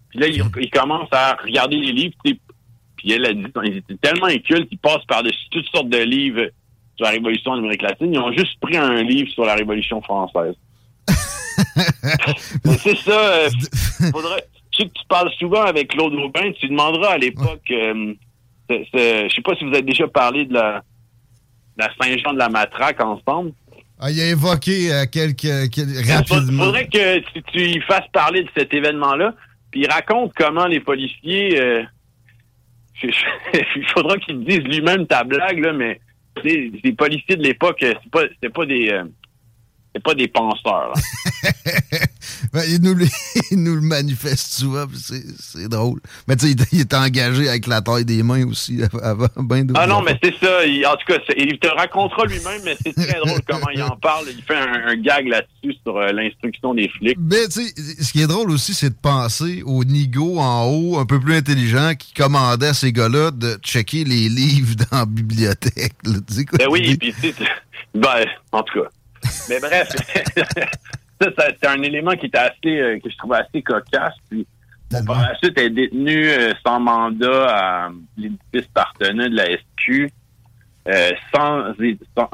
Puis 0.09 0.19
là, 0.19 0.27
ils, 0.27 0.71
commencent 0.71 1.11
à 1.11 1.35
regarder 1.43 1.75
les 1.75 1.91
livres. 1.91 2.15
Puis 2.23 3.11
elle 3.11 3.25
a 3.25 3.33
dit, 3.33 3.45
ils 3.65 3.77
étaient 3.77 3.97
tellement 3.97 4.27
incultes 4.27 4.69
qu'ils 4.69 4.79
passent 4.79 5.05
par-dessus 5.07 5.49
toutes 5.51 5.67
sortes 5.67 5.89
de 5.89 5.97
livres 5.97 6.47
sur 6.95 7.05
la 7.05 7.11
Révolution 7.11 7.51
en 7.51 7.57
Amérique 7.57 7.81
latine. 7.81 8.13
Ils 8.13 8.19
ont 8.19 8.31
juste 8.31 8.57
pris 8.61 8.77
un 8.77 9.03
livre 9.03 9.29
sur 9.29 9.45
la 9.45 9.55
Révolution 9.55 10.01
française. 10.01 10.55
c'est 12.79 12.97
ça. 12.97 13.33
Euh, 13.33 13.49
faudrait, 14.11 14.45
je 14.71 14.77
sais 14.77 14.83
que 14.85 14.93
tu 14.93 15.05
parles 15.09 15.31
souvent 15.37 15.63
avec 15.63 15.89
Claude 15.89 16.13
Aubin. 16.13 16.51
Tu 16.53 16.69
demanderas 16.69 17.11
à 17.11 17.17
l'époque... 17.17 17.69
Euh, 17.71 18.13
je 18.67 19.31
sais 19.35 19.41
pas 19.43 19.53
si 19.55 19.63
vous 19.63 19.73
avez 19.73 19.83
déjà 19.83 20.07
parlé 20.07 20.45
de 20.45 20.53
la, 20.53 20.83
de 21.77 21.83
la 21.83 21.89
Saint-Jean 22.01 22.33
de 22.33 22.39
la 22.39 22.49
Matraque 22.49 22.99
ensemble. 22.99 23.51
Ah, 23.99 24.11
il 24.11 24.19
a 24.19 24.29
évoqué 24.29 24.91
euh, 24.91 25.05
quelques, 25.09 25.47
rapidement. 26.07 26.63
Il 26.63 26.65
faudrait 26.65 26.87
que 26.87 27.19
tu, 27.19 27.43
tu 27.43 27.81
fasses 27.81 28.07
parler 28.11 28.43
de 28.43 28.49
cet 28.55 28.73
événement-là, 28.73 29.33
puis 29.71 29.81
il 29.81 29.89
raconte 29.89 30.33
comment 30.35 30.65
les 30.65 30.81
policiers. 30.81 31.59
Euh, 31.59 31.83
il 33.03 33.85
faudra 33.93 34.17
qu'il 34.17 34.43
dise 34.43 34.59
lui-même 34.59 35.05
ta 35.05 35.23
blague 35.23 35.59
là, 35.59 35.73
mais 35.73 35.99
les 36.43 36.93
policiers 36.97 37.35
de 37.35 37.43
l'époque, 37.43 37.77
c'est 37.81 38.11
pas, 38.11 38.23
pas 38.53 38.65
des, 38.65 38.89
euh, 38.89 39.03
c'est 39.95 40.03
pas 40.03 40.13
des 40.13 40.27
penseurs. 40.27 40.91
ben, 42.53 42.63
il, 42.67 42.81
nous, 42.81 42.97
il, 43.51 43.63
nous, 43.63 43.75
le 43.75 43.81
manifeste 43.81 44.55
souvent, 44.55 44.85
c'est 44.93 45.69
drôle. 45.69 46.01
Mais 46.27 46.35
tu 46.35 46.49
sais, 46.49 46.55
il, 46.73 46.81
est 46.81 46.93
engagé 46.93 47.47
avec 47.47 47.65
la 47.65 47.81
taille 47.81 48.03
des 48.03 48.21
mains 48.21 48.45
aussi 48.45 48.81
avant. 49.01 49.29
Ben 49.37 49.65
ah 49.73 49.87
non, 49.87 50.01
mais 50.01 50.19
c'est 50.21 50.35
ça. 50.35 50.59
en 50.91 50.97
tout 50.97 51.05
cas, 51.07 51.19
il 51.37 51.57
te 51.59 51.67
racontera 51.67 52.25
lui-même, 52.25 52.61
mais 52.65 52.75
c'est 52.83 52.93
très 52.93 53.19
drôle 53.19 53.39
comment 53.47 53.69
il 53.73 53.81
en 53.83 53.95
parle. 53.95 54.25
Il 54.35 54.43
fait 54.43 54.57
un, 54.57 54.95
gag 54.97 55.27
là-dessus 55.27 55.77
sur 55.83 55.97
euh, 55.97 56.11
l'instruction 56.11 56.73
des 56.73 56.89
flics. 56.89 57.17
Mais 57.17 57.47
tu 57.47 57.63
sais, 57.65 58.03
ce 58.03 58.11
qui 58.11 58.21
est 58.21 58.27
drôle 58.27 58.51
aussi, 58.51 58.73
c'est 58.73 58.89
de 58.89 58.99
penser 59.01 59.63
au 59.65 59.85
nigo 59.85 60.39
en 60.39 60.65
haut, 60.65 60.97
un 60.97 61.05
peu 61.05 61.21
plus 61.21 61.35
intelligent, 61.35 61.93
qui 61.97 62.13
commandait 62.13 62.67
à 62.67 62.73
ces 62.73 62.91
gars-là 62.91 63.31
de 63.31 63.57
checker 63.63 64.03
les 64.03 64.27
livres 64.27 64.75
dans 64.91 64.99
la 64.99 65.05
bibliothèque. 65.05 65.93
ben 66.03 66.67
oui, 66.69 66.97
puis 66.97 67.13
tu 67.13 67.31
sais, 67.31 67.35
ben, 67.93 68.25
en 68.51 68.61
tout 68.63 68.81
cas. 68.81 68.89
Mais 69.49 69.59
bref, 69.59 69.89
ça, 71.21 71.29
c'est 71.61 71.67
un 71.67 71.81
élément 71.81 72.11
qui 72.11 72.27
était 72.27 72.37
assez, 72.37 72.79
euh, 72.79 72.99
que 72.99 73.09
je 73.09 73.17
trouvais 73.17 73.37
assez 73.37 73.61
cocasse. 73.61 74.13
Puis, 74.29 74.45
par 75.05 75.21
la 75.21 75.35
suite, 75.37 75.53
elle 75.57 75.65
est 75.65 75.69
détenue 75.69 76.29
euh, 76.29 76.53
sans 76.65 76.79
mandat 76.79 77.47
à 77.49 77.89
l'édifice 78.17 78.69
partenaire 78.73 79.29
de 79.29 79.35
la 79.35 79.45
SQ, 79.45 80.11
euh, 80.87 81.11
sans, 81.33 81.73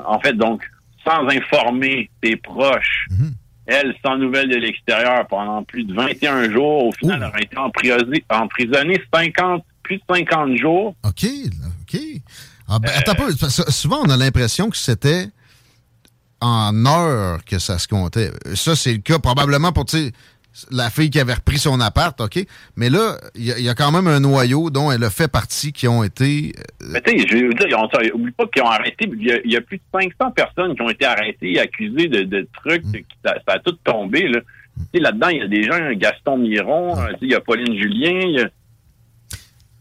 en 0.06 0.20
fait, 0.20 0.34
donc, 0.34 0.64
sans 1.06 1.28
informer 1.28 2.10
ses 2.24 2.36
proches. 2.36 3.08
Mhm. 3.10 3.34
Elle, 3.68 3.96
sans 4.04 4.18
nouvelles 4.18 4.50
de 4.50 4.58
l'extérieur 4.58 5.26
pendant 5.28 5.64
plus 5.64 5.84
de 5.84 5.94
21 5.94 6.52
jours. 6.52 6.88
Au 6.88 6.92
final, 6.92 7.32
elle 7.34 7.40
a 7.40 7.44
été 7.44 7.58
emprisonnée, 7.58 8.24
emprisonnée 8.30 9.02
50, 9.14 9.64
plus 9.84 9.98
de 9.98 10.04
50 10.10 10.58
jours. 10.58 10.96
OK, 11.04 11.26
OK. 11.82 12.02
Ah, 12.68 12.80
ben, 12.80 12.90
attends 12.96 13.16
peu. 13.16 13.32
Souvent, 13.32 14.02
on 14.04 14.10
a 14.10 14.18
l'impression 14.18 14.70
que 14.70 14.78
c'était 14.78 15.28
en 16.42 16.86
heures 16.86 17.46
que 17.46 17.60
ça 17.60 17.80
se 17.80 17.88
comptait. 17.88 18.32
Ça, 18.56 18.76
c'est 18.76 18.94
le 18.94 19.00
cas 19.00 19.20
probablement 19.20 19.72
pour, 19.72 19.86
la 20.70 20.90
fille 20.90 21.10
qui 21.10 21.20
avait 21.20 21.36
repris 21.36 21.58
son 21.58 21.80
appart, 21.80 22.20
OK? 22.20 22.46
Mais 22.76 22.90
là, 22.90 23.18
il 23.36 23.46
y, 23.46 23.70
a 23.70 23.74
quand 23.74 23.92
même 23.92 24.08
un 24.08 24.20
noyau 24.20 24.70
dont 24.70 24.92
elle 24.92 25.04
a 25.04 25.10
fait 25.10 25.32
partie 25.32 25.72
qui 25.72 25.88
ont 25.88 26.04
été. 26.04 26.54
Euh, 26.58 26.88
Mais 26.92 27.02
tu 27.02 27.18
sais, 27.20 27.28
je 27.28 27.36
veux 27.46 27.54
dire, 27.54 27.78
on, 27.80 28.16
oublie 28.18 28.32
pas 28.32 28.46
qu'ils 28.48 28.62
ont 28.64 28.70
arrêté. 28.70 29.10
Il 29.18 29.52
y, 29.52 29.56
a 29.56 29.62
plus 29.62 29.78
de 29.78 29.84
500 29.94 30.32
personnes 30.32 30.76
qui 30.76 30.82
ont 30.82 30.90
été 30.90 31.06
arrêtées, 31.06 31.60
accusées 31.60 32.08
de, 32.08 32.48
trucs. 32.54 32.86
Mm. 32.86 33.04
ça, 33.24 33.36
a 33.48 33.60
tout 33.60 33.78
tombé, 33.84 34.28
là. 34.28 34.40
Là-dedans, 34.94 35.30
il 35.30 35.38
y 35.38 35.42
a 35.42 35.48
des 35.48 35.64
gens, 35.64 35.78
Gaston 35.94 36.38
Miron, 36.38 36.96
il 37.22 37.30
y 37.30 37.36
a 37.36 37.40
Pauline 37.40 37.78
Julien. 37.78 38.48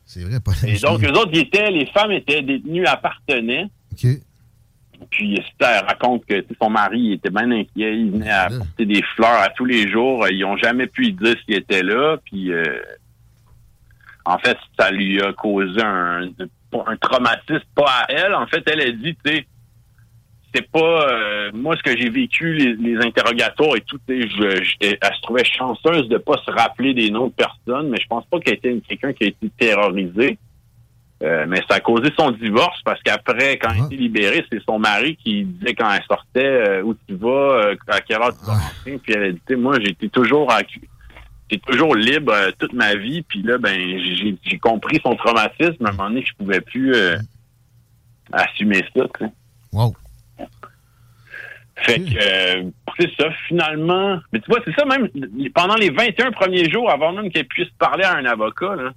C'est 0.05 0.23
vrai, 0.23 0.41
Pauline 0.41 0.75
Et 0.75 0.79
donc, 0.79 1.03
eux 1.03 1.13
autres, 1.13 1.37
étaient, 1.39 1.71
les 1.71 1.87
femmes 1.87 2.13
étaient 2.13 2.43
détenues, 2.43 2.87
appartenaient. 2.87 3.67
OK. 3.93 4.07
Puis 5.09 5.39
elle 5.61 5.85
raconte 5.87 6.25
que 6.27 6.45
son 6.61 6.71
mari 6.71 7.15
était 7.15 7.31
bien 7.31 7.51
inquiet. 7.51 7.97
Il 7.97 8.13
venait 8.13 8.31
apporter 8.31 8.87
des 8.87 9.03
fleurs 9.15 9.41
à 9.41 9.49
tous 9.49 9.65
les 9.65 9.89
jours. 9.89 10.27
Ils 10.29 10.41
n'ont 10.41 10.57
jamais 10.57 10.87
pu 10.87 11.13
dire 11.13 11.37
s'il 11.45 11.57
était 11.57 11.83
là. 11.83 12.17
Puis 12.25 12.53
euh, 12.53 12.81
en 14.25 14.39
fait, 14.39 14.57
ça 14.79 14.91
lui 14.91 15.21
a 15.23 15.33
causé 15.33 15.83
un, 15.83 16.29
un 16.87 16.97
traumatisme, 16.97 17.65
pas 17.75 17.91
à 18.03 18.07
elle. 18.09 18.35
En 18.35 18.47
fait, 18.47 18.63
elle 18.67 18.81
a 18.81 18.91
dit, 18.93 19.17
tu 19.25 19.31
sais, 19.31 19.47
c'est 20.55 20.69
pas 20.71 21.09
euh, 21.09 21.51
moi 21.53 21.77
ce 21.77 21.83
que 21.83 21.97
j'ai 21.97 22.11
vécu, 22.11 22.53
les, 22.55 22.97
interrogatoires 22.97 23.77
et 23.77 23.81
tout. 23.83 24.01
Je, 24.09 24.17
je, 24.17 24.75
elle 24.81 25.15
se 25.15 25.23
trouvait 25.23 25.45
chanceuse 25.45 26.09
de 26.09 26.19
pas 26.19 26.37
se 26.45 26.51
rappeler 26.51 26.93
des 26.93 27.11
noms 27.11 27.29
de 27.29 27.33
personnes, 27.33 27.89
mais 27.89 27.99
je 28.01 28.07
pense 28.09 28.25
pas 28.27 28.41
qu'elle 28.41 28.55
était 28.55 28.81
quelqu'un 28.87 29.13
qui 29.13 29.25
a 29.25 29.27
été 29.29 29.51
terrorisé. 29.57 30.39
Euh, 31.23 31.45
mais 31.47 31.59
ça 31.69 31.77
a 31.77 31.81
causé 31.81 32.11
son 32.19 32.31
divorce 32.31 32.81
parce 32.83 33.01
qu'après, 33.03 33.59
quand 33.59 33.71
elle 33.75 33.83
a 33.83 33.87
été 33.87 33.97
libérée, 33.97 34.45
c'est 34.51 34.63
son 34.65 34.79
mari 34.79 35.17
qui 35.17 35.45
disait 35.45 35.75
quand 35.75 35.93
elle 35.93 36.05
sortait 36.09 36.41
euh, 36.45 36.83
où 36.83 36.97
tu 37.07 37.15
vas, 37.15 37.29
euh, 37.29 37.77
à 37.89 38.01
quelle 38.01 38.23
heure 38.23 38.33
tu 38.39 38.47
vas 38.47 38.55
rentrer. 38.55 38.99
Puis 39.03 39.13
elle 39.13 39.23
a 39.25 39.33
dit, 39.33 39.57
moi, 39.57 39.79
j'étais 39.81 40.09
toujours 40.09 40.51
j'étais 41.51 41.63
toujours 41.67 41.95
libre 41.95 42.35
toute 42.59 42.73
ma 42.73 42.95
vie. 42.95 43.21
Puis 43.23 43.43
là, 43.43 43.59
ben, 43.59 43.79
j'ai 44.43 44.59
compris 44.59 44.99
son 45.03 45.15
traumatisme. 45.15 45.85
À 45.85 45.91
un 45.91 45.93
moment 45.93 46.09
donné, 46.09 46.25
je 46.25 46.33
pouvais 46.39 46.63
plus 46.63 46.97
assumer 48.33 48.83
ça. 48.97 49.05
Tu 49.19 49.25
sais. 49.25 49.33
Wow. 49.73 49.95
Fait 51.83 52.01
que 52.01 52.73
c'est 52.99 53.11
ça, 53.19 53.29
finalement. 53.47 54.21
Mais 54.33 54.41
tu 54.41 54.51
vois, 54.51 54.61
c'est 54.65 54.75
ça 54.75 54.87
même 54.87 55.09
pendant 55.55 55.75
les 55.75 55.91
21 55.91 56.31
premiers 56.33 56.71
jours, 56.71 56.91
avant 56.91 57.13
même 57.13 57.31
qu'elle 57.31 57.47
puisse 57.47 57.71
parler 57.79 58.05
à 58.05 58.17
un 58.17 58.25
avocat, 58.25 58.75
là 58.75 58.93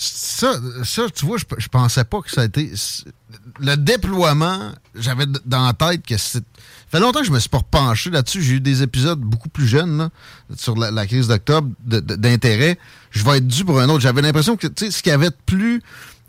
ça, 0.00 0.60
ça, 0.84 1.10
tu 1.12 1.26
vois, 1.26 1.38
je, 1.38 1.44
je 1.58 1.68
pensais 1.68 2.04
pas 2.04 2.20
que 2.20 2.30
ça 2.30 2.42
a 2.42 2.44
été. 2.44 2.70
Le 3.58 3.74
déploiement, 3.74 4.72
j'avais 4.94 5.26
dans 5.44 5.66
la 5.66 5.72
tête 5.72 6.06
que 6.06 6.16
c'est. 6.16 6.38
Ça 6.38 6.98
fait 6.98 7.00
longtemps 7.00 7.20
que 7.20 7.26
je 7.26 7.32
me 7.32 7.40
suis 7.40 7.48
pas 7.48 7.58
repenché 7.58 8.08
là-dessus. 8.08 8.40
J'ai 8.40 8.54
eu 8.54 8.60
des 8.60 8.84
épisodes 8.84 9.18
beaucoup 9.18 9.48
plus 9.48 9.66
jeunes 9.66 10.08
sur 10.56 10.76
la, 10.76 11.06
crise 11.06 11.26
d'octobre 11.26 11.68
d'intérêt. 11.84 12.78
Je 13.10 13.24
vais 13.24 13.38
être 13.38 13.46
dû 13.46 13.64
pour 13.64 13.80
un 13.80 13.88
autre. 13.88 14.00
J'avais 14.00 14.22
l'impression 14.22 14.56
que 14.56 14.68
ce 14.76 15.02
qui 15.02 15.10
avait 15.10 15.30
de 15.30 15.36
plus 15.44 15.82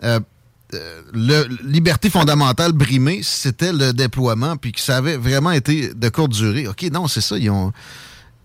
euh, 0.03 0.19
euh, 0.73 1.01
le, 1.13 1.47
liberté 1.63 2.09
fondamentale 2.09 2.73
brimée, 2.73 3.21
c'était 3.23 3.71
le 3.71 3.93
déploiement, 3.93 4.57
puis 4.57 4.71
que 4.71 4.81
ça 4.81 4.97
avait 4.97 5.17
vraiment 5.17 5.51
été 5.51 5.93
de 5.93 6.09
courte 6.09 6.31
durée. 6.31 6.67
OK, 6.67 6.81
non, 6.91 7.07
c'est 7.07 7.21
ça. 7.21 7.37
Ils 7.37 7.51
ont 7.51 7.71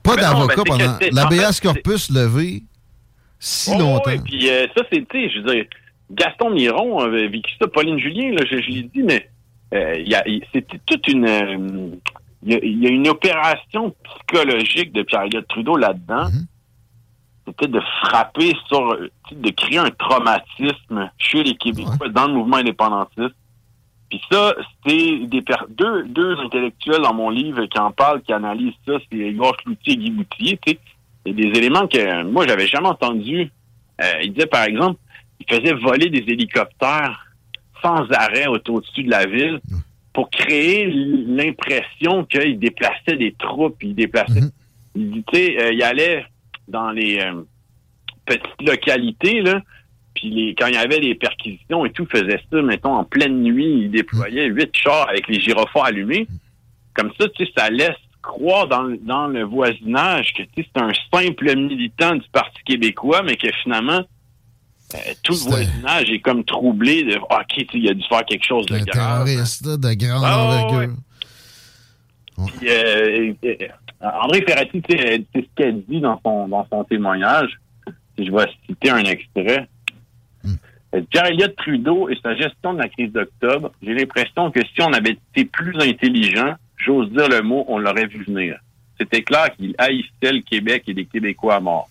pas 0.02 0.16
d'avocat 0.16 0.62
pendant. 0.66 0.98
L'ABS 1.12 1.60
corpus 1.60 2.10
levé 2.10 2.62
si 3.44 3.76
longtemps. 3.76 4.10
Et 4.10 4.18
puis 4.18 4.48
euh, 4.48 4.66
ça, 4.74 4.84
c'est, 4.90 5.06
tu 5.06 5.20
sais, 5.20 5.28
je 5.28 5.40
veux 5.40 5.54
dire, 5.54 5.64
Gaston 6.10 6.50
Miron 6.50 6.98
avait 7.00 7.28
vécu 7.28 7.52
ça, 7.60 7.68
Pauline 7.68 7.98
Julien, 7.98 8.32
là, 8.32 8.42
je, 8.50 8.56
l'ai 8.56 8.82
dit, 8.84 9.02
mais 9.02 9.28
euh, 9.74 10.02
c'était 10.52 10.80
toute 10.86 11.06
une... 11.08 11.26
Euh, 11.26 11.90
il 12.46 12.82
y, 12.82 12.86
a 12.86 12.90
une 12.90 13.08
opération 13.08 13.94
psychologique 14.04 14.92
de 14.92 15.02
Pierre-Éliott 15.02 15.48
Trudeau 15.48 15.76
là-dedans. 15.78 16.24
Mm-hmm. 16.24 16.46
C'était 17.46 17.68
de 17.68 17.80
frapper 18.02 18.52
sur, 18.68 18.98
de 19.32 19.50
créer 19.50 19.78
un 19.78 19.90
traumatisme 19.90 21.10
chez 21.16 21.42
les 21.42 21.54
Québécois 21.54 22.10
dans 22.10 22.26
le 22.26 22.34
mouvement 22.34 22.56
indépendantiste. 22.56 23.34
Puis 24.10 24.20
ça, 24.30 24.54
c'était 24.84 25.26
des 25.26 25.42
deux, 25.70 26.04
deux 26.04 26.36
intellectuels 26.38 27.00
dans 27.00 27.14
mon 27.14 27.30
livre 27.30 27.64
qui 27.64 27.78
en 27.78 27.92
parlent, 27.92 28.20
qui 28.20 28.34
analysent 28.34 28.74
ça, 28.86 28.92
c'est 29.10 29.16
Igor 29.16 29.56
Cloutier 29.56 29.94
et 29.94 29.96
Guy 29.96 30.10
Boutier, 30.10 30.58
tu 30.66 30.72
sais 30.72 30.78
il 31.24 31.38
y 31.38 31.46
a 31.46 31.50
des 31.50 31.58
éléments 31.58 31.86
que 31.86 32.22
moi, 32.24 32.46
j'avais 32.46 32.66
jamais 32.66 32.88
entendus. 32.88 33.50
Euh, 34.02 34.12
il 34.22 34.32
disait, 34.32 34.46
par 34.46 34.64
exemple, 34.64 34.98
il 35.40 35.54
faisait 35.54 35.74
voler 35.74 36.10
des 36.10 36.24
hélicoptères 36.32 37.26
sans 37.82 38.10
arrêt 38.10 38.46
au-dessus 38.46 39.04
de 39.04 39.10
la 39.10 39.26
ville 39.26 39.60
pour 40.12 40.30
créer 40.30 40.86
l'impression 40.86 42.24
qu'il 42.24 42.58
déplaçait 42.58 43.16
des 43.16 43.32
troupes, 43.32 43.82
il 43.82 43.94
déplaçait... 43.94 44.40
Il 44.96 45.10
dit, 45.10 45.24
tu 45.26 45.36
sais, 45.36 45.60
euh, 45.60 45.72
il 45.72 45.82
allait 45.82 46.24
dans 46.68 46.92
les 46.92 47.18
euh, 47.18 47.42
petites 48.24 48.62
localités, 48.62 49.42
là, 49.42 49.60
puis 50.14 50.30
les, 50.30 50.54
quand 50.54 50.68
il 50.68 50.74
y 50.74 50.78
avait 50.78 51.00
des 51.00 51.16
perquisitions 51.16 51.84
et 51.84 51.90
tout, 51.90 52.06
il 52.14 52.20
faisait 52.20 52.40
ça, 52.50 52.62
mettons, 52.62 52.94
en 52.94 53.04
pleine 53.04 53.42
nuit, 53.42 53.82
il 53.82 53.90
déployait 53.90 54.46
huit 54.46 54.70
chars 54.72 55.08
avec 55.08 55.26
les 55.26 55.40
gyrophares 55.40 55.86
allumés. 55.86 56.28
Comme 56.94 57.10
ça, 57.18 57.28
tu 57.30 57.44
sais, 57.44 57.52
ça 57.56 57.70
laisse 57.70 57.90
croire 58.24 58.66
dans, 58.66 58.88
dans 59.02 59.26
le 59.26 59.44
voisinage 59.44 60.32
que 60.32 60.42
c'est 60.56 60.66
un 60.76 60.92
simple 61.12 61.54
militant 61.56 62.16
du 62.16 62.26
Parti 62.32 62.62
québécois, 62.64 63.22
mais 63.22 63.36
que 63.36 63.48
finalement, 63.62 64.00
euh, 64.94 64.98
tout 65.22 65.32
le 65.32 65.50
voisinage 65.50 66.10
est 66.10 66.20
comme 66.20 66.44
troublé 66.44 67.04
de 67.04 67.18
ah, 67.30 67.42
OK, 67.42 67.66
il 67.74 67.88
a 67.88 67.94
dû 67.94 68.02
faire 68.08 68.24
quelque 68.24 68.44
chose 68.44 68.66
de 68.66 68.78
grave. 68.78 69.24
terroriste 69.24 69.66
de 69.66 69.94
grande 69.94 70.22
ah, 70.24 70.86
euh, 72.64 73.32
euh, 73.44 73.68
André 74.00 74.42
Ferrati, 74.46 74.82
c'est 74.88 75.24
ce 75.34 75.40
qu'elle 75.54 75.84
dit 75.84 76.00
dans 76.00 76.20
son, 76.24 76.48
dans 76.48 76.66
son 76.70 76.82
témoignage. 76.84 77.60
Je 78.18 78.30
vais 78.30 78.46
citer 78.66 78.90
un 78.90 79.04
extrait. 79.04 79.68
Hmm. 80.42 80.56
Pierre-Éliott 81.10 81.56
Trudeau 81.56 82.08
et 82.08 82.18
sa 82.22 82.34
gestion 82.36 82.74
de 82.74 82.78
la 82.78 82.88
crise 82.88 83.12
d'octobre, 83.12 83.72
j'ai 83.82 83.94
l'impression 83.94 84.50
que 84.50 84.60
si 84.60 84.82
on 84.82 84.92
avait 84.92 85.18
été 85.32 85.44
plus 85.44 85.76
intelligent, 85.80 86.54
j'ose 86.84 87.10
dire 87.10 87.28
le 87.28 87.42
mot, 87.42 87.64
on 87.68 87.78
l'aurait 87.78 88.06
vu 88.06 88.24
venir. 88.24 88.58
C'était 88.98 89.22
clair 89.22 89.50
qu'il 89.56 89.74
haïssait 89.78 90.32
le 90.32 90.40
Québec 90.40 90.84
et 90.86 90.94
les 90.94 91.06
Québécois 91.06 91.56
à 91.56 91.60
mort. 91.60 91.88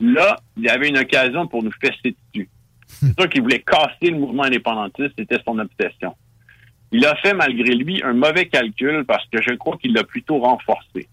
Là, 0.00 0.36
il 0.56 0.64
y 0.64 0.68
avait 0.68 0.88
une 0.88 0.98
occasion 0.98 1.46
pour 1.46 1.62
nous 1.62 1.72
fesser 1.72 2.16
dessus. 2.32 2.48
C'est 2.86 3.18
sûr 3.18 3.28
qu'il 3.28 3.42
voulait 3.42 3.62
casser 3.62 4.10
le 4.10 4.18
mouvement 4.18 4.42
indépendantiste, 4.44 5.12
c'était 5.16 5.40
son 5.44 5.58
obsession. 5.58 6.14
Il 6.90 7.06
a 7.06 7.14
fait, 7.16 7.32
malgré 7.32 7.74
lui, 7.74 8.02
un 8.02 8.12
mauvais 8.12 8.46
calcul 8.46 9.04
parce 9.04 9.26
que 9.28 9.40
je 9.40 9.54
crois 9.54 9.78
qu'il 9.78 9.94
l'a 9.94 10.04
plutôt 10.04 10.40
renforcé. 10.40 11.08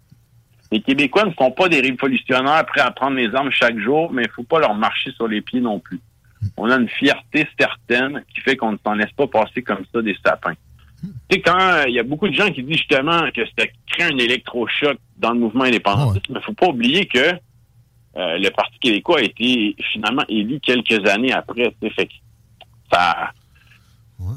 Les 0.71 0.81
Québécois 0.81 1.25
ne 1.25 1.33
sont 1.33 1.51
pas 1.51 1.69
des 1.69 1.79
révolutionnaires 1.79 2.65
prêts 2.65 2.81
à 2.81 2.91
prendre 2.91 3.15
les 3.15 3.33
armes 3.33 3.51
chaque 3.51 3.79
jour, 3.79 4.11
mais 4.11 4.23
il 4.23 4.27
ne 4.27 4.33
faut 4.33 4.43
pas 4.43 4.59
leur 4.59 4.75
marcher 4.75 5.11
sur 5.11 5.27
les 5.27 5.41
pieds 5.41 5.61
non 5.61 5.79
plus. 5.79 5.99
On 6.57 6.69
a 6.69 6.75
une 6.75 6.89
fierté 6.89 7.47
certaine 7.57 8.23
qui 8.33 8.41
fait 8.41 8.57
qu'on 8.57 8.73
ne 8.73 8.77
s'en 8.85 8.93
laisse 8.93 9.11
pas 9.11 9.27
passer 9.27 9.61
comme 9.61 9.83
ça 9.93 10.01
des 10.01 10.17
sapins. 10.23 10.53
Tu 11.01 11.09
sais, 11.31 11.41
quand 11.41 11.59
euh, 11.59 11.83
il 11.87 11.93
y 11.93 11.99
a 11.99 12.03
beaucoup 12.03 12.27
de 12.27 12.33
gens 12.33 12.51
qui 12.51 12.63
disent 12.63 12.77
justement 12.77 13.29
que 13.31 13.41
ça 13.57 13.65
crée 13.87 14.03
un 14.03 14.17
électrochoc 14.17 14.97
dans 15.17 15.31
le 15.31 15.39
mouvement 15.39 15.63
indépendantiste, 15.63 16.25
mais 16.29 16.35
il 16.35 16.39
ne 16.39 16.41
faut 16.41 16.53
pas 16.53 16.67
oublier 16.67 17.05
que 17.05 17.19
euh, 18.17 18.37
le 18.37 18.49
Parti 18.49 18.79
québécois 18.79 19.19
a 19.19 19.21
été 19.21 19.75
finalement 19.93 20.23
élu 20.27 20.59
quelques 20.59 21.07
années 21.07 21.31
après. 21.31 21.73
Fait 21.95 22.09
ça 22.91 23.31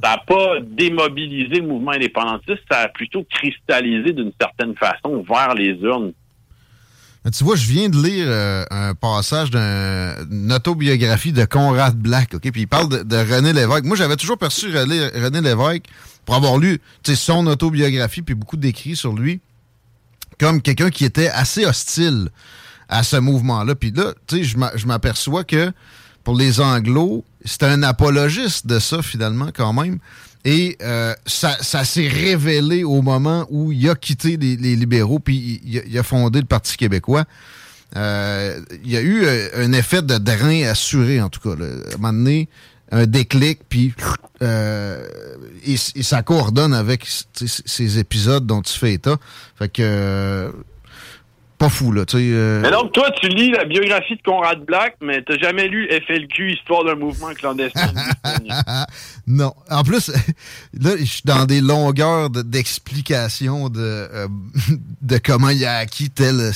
n'a 0.02 0.18
pas 0.18 0.60
démobilisé 0.60 1.60
le 1.60 1.66
mouvement 1.66 1.92
indépendantiste, 1.92 2.60
ça 2.70 2.80
a 2.80 2.88
plutôt 2.88 3.24
cristallisé 3.28 4.12
d'une 4.12 4.32
certaine 4.40 4.74
façon 4.76 5.24
vers 5.28 5.54
les 5.54 5.70
urnes. 5.80 6.12
tu 7.34 7.44
vois, 7.44 7.56
je 7.56 7.66
viens 7.66 7.88
de 7.88 7.96
lire 7.96 8.26
euh, 8.28 8.64
un 8.70 8.94
passage 8.94 9.50
d'une 9.50 10.52
autobiographie 10.52 11.32
de 11.32 11.44
Conrad 11.46 11.96
Black, 11.96 12.34
OK? 12.34 12.52
Puis 12.52 12.62
il 12.62 12.68
parle 12.68 13.04
de, 13.04 13.16
René 13.16 13.52
Lévesque. 13.52 13.84
Moi, 13.84 13.96
j'avais 13.96 14.16
toujours 14.16 14.38
perçu 14.38 14.66
René, 14.66 15.06
René 15.08 15.40
Lévesque 15.40 15.86
pour 16.24 16.34
avoir 16.34 16.58
lu 16.58 16.80
son 17.04 17.46
autobiographie 17.46 18.22
puis 18.22 18.34
beaucoup 18.34 18.56
d'écrits 18.56 18.96
sur 18.96 19.12
lui, 19.12 19.40
comme 20.38 20.62
quelqu'un 20.62 20.90
qui 20.90 21.04
était 21.04 21.28
assez 21.28 21.64
hostile 21.64 22.28
à 22.88 23.02
ce 23.02 23.16
mouvement-là. 23.16 23.74
Puis 23.74 23.90
là, 23.90 24.12
je 24.30 24.86
m'aperçois 24.86 25.44
que 25.44 25.72
pour 26.24 26.36
les 26.36 26.60
Anglos, 26.60 27.24
c'était 27.44 27.66
un 27.66 27.82
apologiste 27.82 28.66
de 28.66 28.78
ça, 28.78 29.02
finalement, 29.02 29.48
quand 29.54 29.72
même. 29.72 29.98
Et 30.44 30.76
euh, 30.82 31.14
ça, 31.26 31.84
s'est 31.84 32.08
révélé 32.08 32.84
au 32.84 33.00
moment 33.02 33.46
où 33.50 33.72
il 33.72 33.88
a 33.88 33.94
quitté 33.94 34.36
les, 34.36 34.56
libéraux, 34.56 35.20
puis 35.20 35.60
il, 35.64 35.98
a 35.98 36.02
fondé 36.02 36.40
le 36.40 36.46
Parti 36.46 36.76
québécois. 36.76 37.24
Euh, 37.94 38.60
il 38.84 38.90
y 38.90 38.96
a 38.96 39.00
eu 39.00 39.24
euh, 39.24 39.48
un 39.56 39.72
effet 39.72 40.02
de 40.02 40.18
drain 40.18 40.62
assuré, 40.64 41.20
en 41.20 41.28
tout 41.28 41.40
cas. 41.40 41.50
À 41.50 41.64
un 41.64 41.96
moment 41.98 42.12
donné, 42.12 42.48
un 42.92 43.06
déclic, 43.06 43.60
puis 43.68 43.94
euh, 44.42 45.06
et, 45.64 45.76
ça 45.76 46.22
coordonne 46.22 46.74
avec 46.74 47.06
ces 47.34 47.98
épisodes 47.98 48.46
dont 48.46 48.62
tu 48.62 48.78
fais 48.78 48.94
état. 48.94 49.16
Fait 49.56 49.68
que 49.68 50.52
pas 51.62 51.68
fou, 51.68 51.92
là. 51.92 52.02
Euh, 52.12 52.60
Mais 52.60 52.72
donc, 52.72 52.92
toi, 52.92 53.08
tu 53.20 53.28
lis 53.28 53.52
la 53.52 53.64
biographie 53.64 54.16
de 54.16 54.22
Conrad 54.22 54.64
Black, 54.64 54.96
mais 55.00 55.22
t'as 55.22 55.38
jamais 55.38 55.68
lu 55.68 55.88
FLQ, 56.08 56.54
Histoire 56.54 56.82
d'un 56.84 56.96
mouvement 56.96 57.32
clandestin. 57.34 57.92
non. 59.28 59.54
En 59.70 59.84
plus, 59.84 60.08
là, 60.80 60.90
je 60.98 61.04
suis 61.04 61.22
dans 61.24 61.44
des 61.46 61.60
longueurs 61.60 62.30
de- 62.30 62.42
d'explications 62.42 63.68
de, 63.68 63.78
euh, 63.80 64.26
de 65.02 65.18
comment 65.18 65.50
il 65.50 65.64
a 65.64 65.76
acquis 65.76 66.10
tel. 66.10 66.40
euh, 66.40 66.50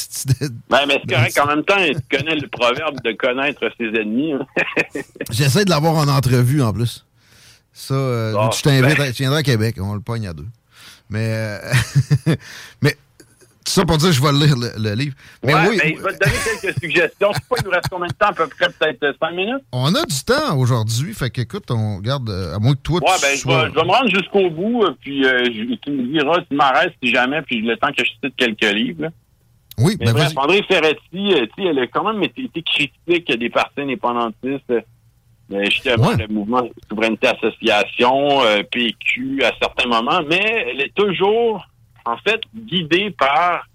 ben, 0.69 0.81
mais 0.89 1.01
c'est 1.07 1.15
correct, 1.15 1.39
en 1.39 1.47
même 1.47 1.62
temps, 1.65 1.77
tu 1.77 2.16
connais 2.19 2.35
le 2.35 2.49
proverbe 2.49 3.01
de 3.05 3.12
connaître 3.12 3.61
ses 3.78 3.87
ennemis. 4.01 4.33
hein. 4.33 4.45
J'essaie 5.31 5.65
de 5.65 5.70
l'avoir 5.70 5.95
en 5.95 6.09
entrevue, 6.09 6.62
en 6.62 6.73
plus. 6.73 7.07
Ça, 7.73 7.95
euh, 7.95 8.51
je 8.57 8.62
t'invite, 8.62 8.99
ben. 8.99 9.12
tu 9.12 9.23
viendras 9.23 9.39
à 9.39 9.43
Québec, 9.45 9.77
on 9.81 9.95
le 9.95 10.01
pogne 10.01 10.27
à 10.27 10.33
deux. 10.33 10.47
Mais, 11.11 11.28
euh, 11.31 12.35
mais, 12.83 12.97
tout 13.66 13.72
ça 13.72 13.84
pour 13.84 13.98
dire 13.98 14.09
que 14.10 14.14
je 14.14 14.22
vais 14.22 14.32
lire 14.32 14.56
le, 14.56 14.70
le 14.82 14.94
livre. 14.94 15.14
Mais 15.44 15.52
ouais, 15.55 15.60
oui, 15.68 15.78
ben, 15.82 15.94
je 15.98 16.02
vais 16.02 16.12
te 16.16 16.24
donner 16.24 16.36
quelques 16.62 16.78
suggestions. 16.80 17.28
Je 17.32 17.38
sais 17.38 17.44
pas, 17.51 17.56
il 17.59 17.64
nous 17.64 17.70
reste 17.70 17.88
combien 17.90 18.06
de 18.06 18.12
temps? 18.12 18.26
À 18.28 18.32
peu 18.32 18.47
près, 18.47 18.68
peut-être 18.70 19.16
5 19.20 19.30
minutes? 19.32 19.62
on 19.72 19.94
a 19.94 20.05
du 20.05 20.24
temps 20.24 20.56
aujourd'hui, 20.56 21.12
fait 21.14 21.30
qu'écoute, 21.30 21.64
on 21.70 21.97
regarde, 21.97 22.30
euh, 22.30 22.55
à 22.55 22.59
moins 22.60 22.74
que 22.74 22.80
toi, 22.80 23.01
Ouais, 23.02 23.10
tu 23.16 23.22
ben, 23.22 23.34
je 23.34 23.40
sois- 23.40 23.64
vais, 23.64 23.70
je 23.70 23.74
vais 23.74 23.84
me 23.84 23.90
rendre 23.90 24.09
jusqu'au 24.10 24.51
bout, 24.51 24.84
euh, 24.84 24.94
puis 25.01 25.26
euh, 25.26 25.44
je- 25.47 25.74
tu 25.74 25.90
me 25.90 26.02
diras, 26.18 26.40
tu 26.48 26.55
m'arrêtes 26.56 26.94
si 27.02 27.10
jamais, 27.12 27.43
puis 27.43 27.60
le 27.60 27.76
temps 27.76 27.88
que 27.88 28.05
je 28.05 28.10
cite 28.10 28.36
quelques 28.36 28.72
livres. 28.72 29.02
là. 29.02 29.09
Oui, 29.78 29.97
Mais 30.01 30.06
ben 30.06 30.12
bref. 30.14 30.32
André 30.36 30.62
Ferretti, 30.66 31.34
euh, 31.34 31.47
tu 31.55 31.62
sais, 31.62 31.68
elle 31.68 31.78
a 31.80 31.86
quand 31.88 32.10
même 32.10 32.22
été, 32.22 32.48
critique 32.62 33.30
des 33.38 33.51
partis 33.51 33.80
indépendantistes. 33.80 34.70
euh, 34.70 34.80
euh, 35.52 35.64
justement, 35.66 36.12
le 36.12 36.26
mouvement 36.28 36.62
Souveraineté 36.88 37.28
Association, 37.28 38.43
euh, 38.43 38.62
PQ 38.70 39.43
à 39.44 39.52
certains 39.60 39.88
moments, 39.88 40.20
mais 40.28 40.66
elle 40.70 40.80
est 40.80 40.94
toujours, 40.94 41.64
en 42.07 42.16
fait, 42.19 42.41
guidée 42.55 43.11
par 43.11 43.66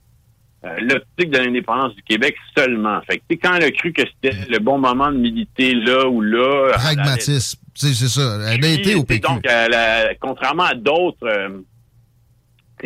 euh, 0.63 0.77
l'optique 0.79 1.29
de 1.31 1.37
l'indépendance 1.37 1.95
du 1.95 2.03
Québec 2.03 2.35
seulement. 2.57 3.01
Fait 3.01 3.17
que, 3.17 3.23
quand 3.35 3.55
elle 3.55 3.63
a 3.63 3.71
cru 3.71 3.91
que 3.93 4.03
c'était 4.05 4.35
le 4.49 4.59
bon 4.59 4.77
moment 4.77 5.11
de 5.11 5.17
militer 5.17 5.73
là 5.75 6.07
ou 6.07 6.21
là... 6.21 6.71
Pragmatisme. 6.73 7.59
C'est 7.73 7.93
ça. 7.93 8.37
Elle 8.47 8.63
a 8.65 8.67
été 8.69 8.95
au 8.95 9.03
PQ. 9.03 9.21
Donc, 9.21 9.41
elle 9.45 9.73
a- 9.73 10.13
contrairement 10.15 10.65
à 10.65 10.75
d'autres 10.75 11.25
euh, 11.27 11.49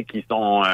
qui 0.09 0.23
sont, 0.29 0.63
euh, 0.63 0.67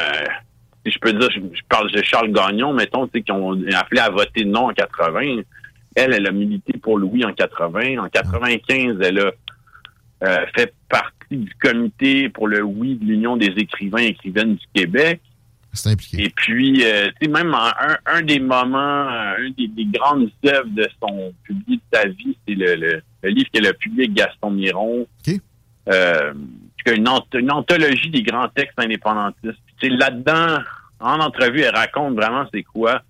si 0.85 0.91
je 0.91 0.99
peux 0.99 1.13
dire, 1.13 1.29
je, 1.31 1.39
je 1.39 1.61
parle 1.69 1.91
de 1.91 2.01
Charles 2.03 2.31
Gagnon, 2.31 2.73
mettons, 2.73 3.07
qui 3.07 3.31
ont 3.31 3.53
appelé 3.73 4.01
à 4.01 4.09
voter 4.09 4.45
non 4.45 4.69
en 4.69 4.73
80. 4.73 5.41
Elle, 5.95 6.13
elle 6.13 6.27
a 6.27 6.31
milité 6.31 6.73
pour 6.77 6.97
le 6.97 7.05
oui 7.05 7.25
en 7.25 7.33
80. 7.33 7.97
En 7.97 8.09
95, 8.09 8.97
elle 9.01 9.19
a 9.19 9.31
euh, 10.23 10.45
fait 10.55 10.73
partie 10.89 11.15
du 11.37 11.53
comité 11.55 12.29
pour 12.29 12.47
le 12.47 12.61
oui 12.61 12.95
de 12.95 13.05
l'Union 13.05 13.37
des 13.37 13.53
écrivains 13.57 14.01
et 14.01 14.07
écrivaines 14.07 14.55
du 14.55 14.65
Québec. 14.73 15.21
C'est 15.73 15.89
impliqué. 15.89 16.25
Et 16.25 16.29
puis, 16.29 16.83
euh, 16.83 17.07
tu 17.21 17.27
sais, 17.27 17.31
même 17.31 17.53
un, 17.53 17.97
un 18.05 18.21
des 18.21 18.39
moments, 18.41 19.07
euh, 19.07 19.35
un 19.39 19.49
des, 19.57 19.69
des 19.69 19.85
grandes 19.85 20.29
œuvres 20.45 20.69
de 20.69 20.85
son 21.01 21.33
public 21.43 21.81
de 21.93 21.97
sa 21.97 22.07
vie, 22.07 22.37
c'est 22.45 22.55
le, 22.55 22.75
le, 22.75 23.01
le 23.23 23.29
livre 23.29 23.49
qu'elle 23.53 23.67
a 23.67 23.73
publié 23.73 24.03
avec 24.03 24.13
Gaston 24.13 24.51
Miron. 24.51 25.07
Euh, 25.87 26.33
c'est 26.85 26.95
une, 26.97 27.05
anth- 27.05 27.39
une 27.39 27.51
anthologie 27.51 28.09
des 28.09 28.21
grands 28.21 28.49
textes 28.49 28.77
indépendantistes. 28.77 29.57
Là-dedans, 29.81 30.57
en 30.99 31.19
entrevue, 31.21 31.61
elle 31.61 31.73
raconte 31.73 32.15
vraiment 32.15 32.45
c'est 32.53 32.63
quoi 32.63 33.01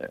euh, 0.00 0.06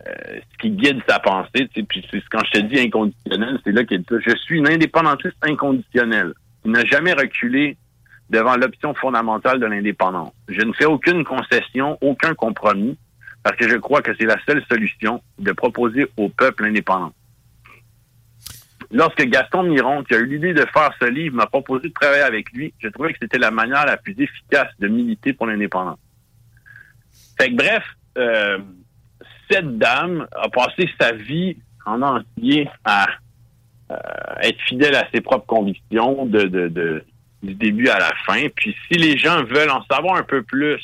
ce 0.52 0.58
qui 0.60 0.72
guide 0.72 1.00
sa 1.08 1.20
pensée. 1.20 1.70
Puis 1.74 2.06
c'est 2.12 2.22
quand 2.30 2.44
je 2.54 2.60
te 2.60 2.66
dis 2.66 2.80
inconditionnel, 2.80 3.58
c'est 3.64 3.72
là 3.72 3.86
qu'elle 3.86 4.02
dit 4.02 4.08
ça. 4.10 4.18
Je 4.20 4.36
suis 4.36 4.58
une 4.58 4.68
indépendantiste 4.68 5.38
inconditionnelle 5.44 6.34
n'a 6.72 6.86
jamais 6.86 7.14
reculé 7.14 7.78
devant 8.30 8.56
l'option 8.56 8.94
fondamentale 8.94 9.60
de 9.60 9.66
l'indépendance. 9.66 10.34
Je 10.50 10.62
ne 10.62 10.74
fais 10.74 10.86
aucune 10.86 11.24
concession, 11.24 11.98
aucun 12.02 12.34
compromis, 12.34 12.98
parce 13.44 13.56
que 13.56 13.70
je 13.70 13.78
crois 13.78 14.02
que 14.02 14.12
c'est 14.20 14.26
la 14.26 14.38
seule 14.46 14.64
solution 14.70 15.22
de 15.40 15.52
proposer 15.54 16.08
au 16.18 16.30
peuple 16.30 16.66
l'indépendance. 16.66 17.14
Lorsque 18.92 19.22
Gaston 19.24 19.64
Miron, 19.64 20.04
qui 20.04 20.16
a 20.16 20.18
eu 20.18 20.26
l'idée 20.26 20.54
de 20.54 20.66
faire 20.74 20.92
ce 21.00 21.06
livre, 21.06 21.36
m'a 21.36 21.46
proposé 21.46 21.90
de 21.90 21.94
travailler 21.94 22.24
avec 22.24 22.52
lui, 22.52 22.74
je 22.80 22.88
trouvais 22.88 23.12
que 23.12 23.20
c'était 23.22 23.38
la 23.38 23.52
manière 23.52 23.86
la 23.86 23.98
plus 23.98 24.16
efficace 24.18 24.70
de 24.80 24.88
militer 24.88 25.34
pour 25.34 25.46
l'indépendance. 25.46 26.00
Fait 27.38 27.50
que 27.50 27.56
bref, 27.56 27.84
euh, 28.18 28.60
cette 29.50 29.78
dame 29.78 30.28
a 30.32 30.50
passé 30.50 30.90
sa 31.00 31.12
vie 31.12 31.58
en 31.86 32.02
entier 32.02 32.70
à 32.84 33.08
être 34.42 34.60
fidèle 34.62 34.96
à 34.96 35.08
ses 35.14 35.22
propres 35.22 35.46
convictions 35.46 36.26
de, 36.26 36.44
de, 36.44 36.68
de- 36.68 37.04
du 37.44 37.54
début 37.54 37.88
à 37.90 38.00
la 38.00 38.12
fin. 38.26 38.48
Puis 38.56 38.76
si 38.88 38.98
les 38.98 39.18
gens 39.18 39.44
veulent 39.44 39.70
en 39.70 39.84
savoir 39.86 40.16
un 40.18 40.24
peu 40.24 40.42
plus, 40.44 40.82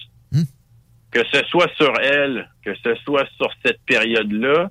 que 1.12 1.20
ce 1.32 1.44
soit 1.46 1.70
sur 1.76 1.92
elle, 2.02 2.48
que 2.64 2.74
ce 2.76 2.96
soit 3.04 3.26
sur 3.38 3.50
cette 3.66 3.80
période-là, 3.86 4.70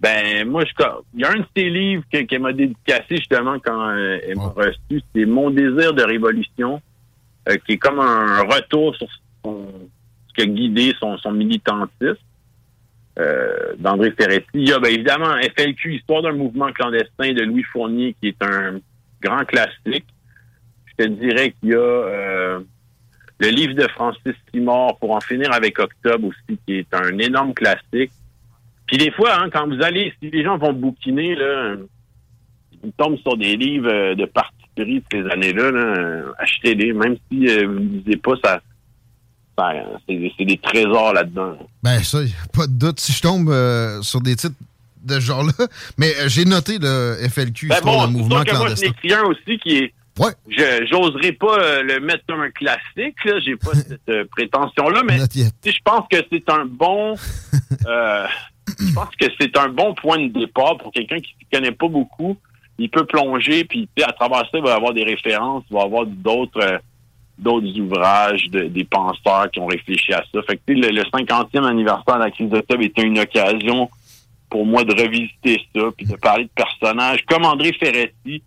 ben 0.00 0.46
moi, 0.48 0.64
je, 0.64 0.72
il 1.14 1.20
y 1.20 1.24
a 1.24 1.30
un 1.30 1.38
de 1.40 1.46
ses 1.56 1.68
livres 1.70 2.04
que- 2.12 2.22
qu'elle 2.22 2.42
m'a 2.42 2.52
dédicacé 2.52 3.16
justement 3.16 3.58
quand 3.58 3.88
euh, 3.90 4.18
elle 4.26 4.36
m'a 4.36 4.48
reçu, 4.48 5.02
c'est 5.14 5.24
Mon 5.24 5.50
désir 5.50 5.94
de 5.94 6.02
révolution, 6.02 6.80
euh, 7.48 7.56
qui 7.66 7.72
est 7.72 7.78
comme 7.78 7.98
un 8.00 8.42
retour 8.42 8.94
sur 8.96 9.08
son, 9.44 9.68
ce 10.28 10.34
qui 10.34 10.42
a 10.42 10.46
guidé 10.46 10.94
son, 11.00 11.16
son 11.18 11.32
militantisme 11.32 12.18
euh, 13.18 13.74
d'André 13.78 14.10
Ferretti. 14.12 14.46
Il 14.54 14.68
y 14.68 14.72
a 14.72 14.78
ben, 14.78 14.92
évidemment 14.92 15.34
FLQ, 15.56 15.94
Histoire 15.94 16.22
d'un 16.22 16.32
mouvement 16.32 16.70
clandestin 16.72 17.32
de 17.32 17.42
Louis 17.42 17.62
Fournier, 17.64 18.14
qui 18.20 18.28
est 18.28 18.42
un 18.42 18.78
grand 19.22 19.44
classique. 19.44 20.04
Je 20.86 21.04
te 21.04 21.08
dirais 21.08 21.54
qu'il 21.60 21.70
y 21.70 21.74
a 21.74 21.78
euh, 21.78 22.60
le 23.38 23.48
livre 23.48 23.74
de 23.74 23.86
Francis 23.88 24.34
Simard, 24.52 24.96
Pour 24.98 25.12
en 25.14 25.20
finir 25.20 25.52
avec 25.52 25.78
Octobre 25.78 26.28
aussi, 26.28 26.58
qui 26.66 26.74
est 26.78 26.94
un 26.94 27.18
énorme 27.18 27.54
classique. 27.54 28.10
Puis 28.86 28.98
des 28.98 29.10
fois, 29.10 29.40
hein, 29.40 29.50
quand 29.52 29.66
vous 29.66 29.82
allez, 29.82 30.12
si 30.20 30.30
les 30.30 30.44
gens 30.44 30.58
vont 30.58 30.72
bouquiner, 30.72 31.34
là, 31.34 31.74
ils 32.84 32.92
tombent 32.92 33.18
sur 33.18 33.36
des 33.36 33.56
livres 33.56 33.90
euh, 33.92 34.14
de 34.14 34.26
parti 34.26 34.54
pris 34.76 35.00
de 35.00 35.04
ces 35.10 35.30
années-là, 35.30 35.70
là, 35.70 36.32
achetez-les, 36.38 36.92
même 36.92 37.16
si 37.30 37.48
euh, 37.48 37.66
vous 37.66 37.80
ne 37.80 37.88
lisez 37.98 38.16
pas, 38.18 38.34
ça- 38.44 38.60
c'est 40.08 40.32
c'est 40.36 40.44
des 40.44 40.58
trésors 40.58 41.12
là-dedans. 41.12 41.56
Ben, 41.82 42.02
ça, 42.02 42.18
pas 42.52 42.66
de 42.66 42.72
doute. 42.72 43.00
Si 43.00 43.12
je 43.12 43.22
tombe 43.22 43.48
euh, 43.48 44.02
sur 44.02 44.20
des 44.20 44.36
titres 44.36 44.54
de 45.02 45.14
ce 45.14 45.20
genre-là. 45.20 45.52
Mais 45.98 46.12
euh, 46.18 46.28
j'ai 46.28 46.44
noté 46.44 46.78
le 46.78 47.16
FLQ, 47.28 47.68
Ben 47.68 47.80
bon, 47.82 48.02
c'est 48.02 48.10
mouvement 48.10 48.42
que 48.42 48.50
moi, 48.50 48.66
clandestin. 48.66 48.90
un 49.12 49.22
aussi 49.24 49.58
qui 49.58 49.76
est. 49.76 49.92
Ouais. 50.18 50.32
Je 50.48 50.86
j'oserais 50.90 51.32
pas 51.32 51.58
euh, 51.58 51.82
le 51.82 52.00
mettre 52.00 52.24
comme 52.26 52.40
un 52.40 52.50
classique, 52.50 53.22
là. 53.24 53.38
J'ai 53.44 53.56
pas 53.56 53.72
cette 53.74 54.30
prétention-là, 54.30 55.02
mais 55.04 55.18
je 55.18 55.78
pense 55.84 56.06
que 56.10 56.18
c'est 56.30 56.50
un 56.50 56.64
bon. 56.64 57.14
je 57.60 58.94
pense 58.94 59.14
que 59.20 59.26
c'est 59.38 59.56
un 59.58 59.68
bon 59.68 59.94
point 59.94 60.18
de 60.18 60.32
départ 60.32 60.78
pour 60.78 60.92
quelqu'un 60.92 61.20
qui 61.20 61.34
ne 61.52 61.58
connaît 61.58 61.72
pas 61.72 61.88
beaucoup. 61.88 62.36
Il 62.78 62.90
peut 62.90 63.06
plonger, 63.06 63.64
puis 63.64 63.88
à 64.06 64.12
travers 64.12 64.40
ça, 64.40 64.58
il 64.58 64.62
va 64.62 64.74
avoir 64.74 64.92
des 64.92 65.04
références, 65.04 65.64
il 65.70 65.76
va 65.76 65.82
avoir 65.82 66.04
d'autres 66.04 66.80
d'autres 67.38 67.78
ouvrages, 67.80 68.46
de- 68.50 68.64
des 68.68 68.84
penseurs 68.84 69.50
qui 69.50 69.60
ont 69.60 69.66
réfléchi 69.66 70.12
à 70.12 70.24
ça. 70.32 70.40
Fait 70.42 70.56
que 70.56 70.62
tu 70.66 70.80
sais, 70.80 70.88
le, 70.90 70.96
le 70.96 71.02
50e 71.02 71.64
anniversaire 71.66 72.14
de 72.16 72.20
la 72.24 72.30
crise 72.30 72.48
d'octobre 72.50 72.82
était 72.82 73.02
une 73.02 73.18
occasion 73.18 73.90
pour 74.48 74.64
moi 74.64 74.84
de 74.84 74.92
revisiter 74.92 75.60
ça, 75.74 75.82
puis 75.96 76.06
de 76.06 76.16
parler 76.16 76.44
de 76.44 76.50
personnages 76.54 77.24
comme 77.26 77.44
André 77.44 77.72
Ferretti, 77.78 78.42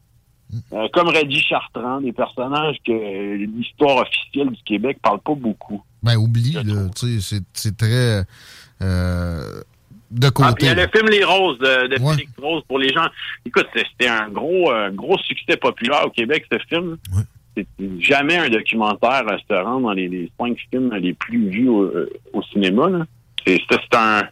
euh, 0.73 0.87
comme 0.93 1.09
Reggie 1.09 1.41
Chartrand, 1.43 2.01
des 2.01 2.13
personnages 2.13 2.77
que 2.85 2.91
euh, 2.91 3.45
l'histoire 3.55 3.97
officielle 3.97 4.49
du 4.49 4.63
Québec 4.65 4.97
parle 5.01 5.19
pas 5.19 5.35
beaucoup. 5.35 5.83
Ben, 6.01 6.15
oublie, 6.15 6.53
là. 6.53 6.61
Tu 6.95 7.19
sais, 7.21 7.39
c'est- 7.53 7.77
très. 7.77 8.23
euh, 8.81 9.61
de 10.11 10.27
Ah, 10.27 10.31
puis 10.31 10.43
côté. 10.43 10.55
il 10.61 10.65
y 10.65 10.69
a 10.69 10.75
là. 10.75 10.85
le 10.91 10.97
film 10.97 11.09
Les 11.11 11.23
Roses 11.23 11.59
de, 11.59 11.87
de 11.87 11.97
Félix 11.99 12.31
Rose 12.41 12.63
pour 12.67 12.79
les 12.79 12.91
gens. 12.91 13.05
Écoute, 13.45 13.67
c'était 13.75 14.07
un 14.07 14.29
gros, 14.29 14.71
euh, 14.71 14.89
gros 14.89 15.17
succès 15.19 15.55
populaire 15.57 16.05
au 16.05 16.09
Québec, 16.09 16.45
ce 16.51 16.57
film. 16.67 16.97
C'est 17.79 18.01
jamais 18.01 18.37
un 18.37 18.49
documentaire 18.49 19.23
euh, 19.29 19.37
se 19.49 19.53
rend 19.63 19.79
dans 19.81 19.91
les, 19.93 20.07
les 20.07 20.31
cinq 20.39 20.57
films 20.69 20.93
les 20.95 21.13
plus 21.13 21.49
vus 21.49 21.69
au, 21.69 21.91
au 22.33 22.43
cinéma. 22.51 22.89
là. 22.89 23.05
C'est 23.45 23.59
ça, 23.69 23.77
c'est 23.81 23.97
un. 23.97 24.23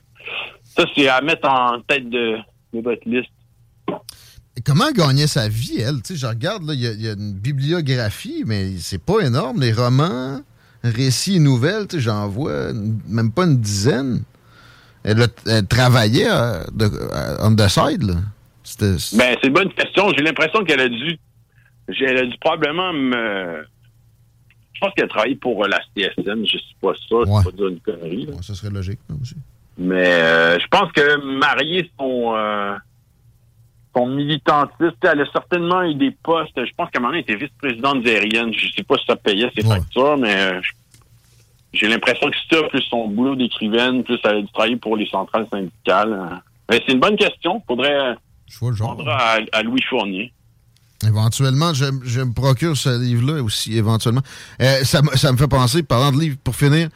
Ça, 0.64 0.86
c'est 0.95 1.08
à 1.08 1.22
mettre 1.22 1.48
en 1.49 1.80
tête 1.82 2.10
de, 2.10 2.38
de 2.74 2.82
votre 2.82 3.08
liste. 3.08 3.30
Et 4.56 4.62
Comment 4.66 4.91
gagnait 4.91 5.28
sa 5.28 5.48
vie, 5.48 5.80
elle? 5.80 6.02
Tu 6.02 6.14
sais, 6.14 6.16
je 6.16 6.26
regarde, 6.28 6.64
là, 6.68 6.74
il 6.74 6.82
y, 6.82 6.88
a- 6.88 6.91
il 6.94 7.02
y 7.02 7.08
a 7.10 7.14
une 7.14 7.34
bibliographie, 7.34 8.44
mais 8.45 8.72
c'est 8.78 9.04
pas 9.04 9.20
énorme. 9.22 9.62
Les 9.62 9.72
romans, 9.72 10.41
récits 10.84 11.36
et 11.36 11.40
nouvelles, 11.40 11.86
j'en 11.94 12.28
vois 12.28 12.72
une- 12.72 12.99
même 13.08 13.32
pas 13.32 13.45
une 13.45 13.58
dizaine. 13.58 14.24
Elle, 15.04 15.22
a- 15.22 15.28
elle 15.48 15.66
travaillait 15.68 16.28
euh, 16.30 16.64
de, 16.74 16.86
euh, 16.86 17.38
on 17.41 17.56
the 17.56 17.68
side, 17.68 18.04
là. 18.04 18.16
C'était- 18.64 18.98
Ben, 19.18 19.38
c'est 19.41 19.48
une 19.48 19.54
bonne 19.54 19.72
question. 19.74 20.12
J'ai 20.18 20.24
l'impression 20.24 20.64
qu'elle 20.66 20.82
a 20.82 20.90
dû. 20.90 21.18
Elle 21.88 22.18
a 22.18 22.26
dû 22.26 22.38
probablement 22.40 22.94
me. 22.94 23.66
Je 24.74 24.80
pense 24.80 24.94
qu'elle 24.94 25.06
a 25.06 25.10
travaillé 25.10 25.36
pour 25.36 25.64
euh, 25.64 25.68
la 25.68 25.80
CSN. 25.96 26.46
Je 26.46 26.58
suis 26.58 26.76
pas 26.82 26.94
sûr. 26.96 27.26
Je 27.26 27.32
vais 27.32 27.44
pas 27.44 27.52
dire 27.52 27.68
une 27.68 27.80
connerie. 27.80 28.26
là. 28.28 28.34
ça 28.42 28.54
serait 28.54 28.70
logique, 28.70 29.00
là, 29.10 29.16
aussi. 29.22 29.36
Mais 29.78 30.08
euh, 30.22 30.60
je 30.60 30.68
pense 30.68 30.92
que 30.92 31.18
marier 31.40 31.90
son, 32.00 32.34
euh, 32.36 32.76
son 33.96 34.08
militantiste, 34.08 34.98
elle 35.04 35.22
a 35.22 35.32
certainement 35.32 35.84
eu 35.84 35.96
des 35.96 36.12
postes. 36.12 36.54
Je 36.64 36.72
pense 36.76 36.90
qu'à 36.90 37.00
un 37.00 37.02
moment 37.02 37.14
donné, 37.14 37.24
elle 37.28 37.36
était 37.36 37.46
vice-présidente 37.46 38.06
aérienne. 38.06 38.54
Je 38.54 38.72
sais 38.72 38.84
pas 38.84 38.98
si 38.98 39.06
ça 39.06 39.16
payait 39.16 39.50
ses 39.56 39.64
factures, 39.64 40.18
mais 40.18 40.36
euh, 40.36 40.62
j'ai 41.74 41.88
l'impression 41.88 42.30
que 42.30 42.38
ça, 42.52 42.64
plus 42.70 42.82
son 42.84 43.08
boulot 43.08 43.36
d'écrivaine, 43.36 44.04
plus 44.04 44.20
elle 44.24 44.38
a 44.38 44.42
dû 44.42 44.48
travailler 44.52 44.78
pour 44.78 44.98
les 44.98 45.08
centrales 45.08 45.48
syndicales. 45.52 46.42
Mais 46.70 46.82
c'est 46.86 46.94
une 46.94 47.00
bonne 47.00 47.16
question. 47.16 47.62
Faudrait 47.68 48.16
Je 48.48 48.60
vois 48.60 48.72
le 48.72 48.76
genre. 48.76 48.98
à 49.08 49.64
Louis 49.64 49.82
Fournier. 49.90 50.34
Éventuellement, 51.06 51.74
je, 51.74 51.86
je 52.03 52.22
me 52.22 52.34
procure 52.34 52.76
ce 52.76 52.99
livre-là 52.99 53.44
aussi, 53.44 53.78
éventuellement. 53.78 54.24
Euh, 54.61 54.84
ça, 54.84 55.02
me- 55.02 55.15
ça 55.15 55.32
me 55.32 55.38
fait 55.38 55.48
penser, 55.48 55.84
parlant 55.84 56.11
de 56.11 56.19
livres, 56.19 56.38
pour 56.44 56.56
finir, 56.56 56.90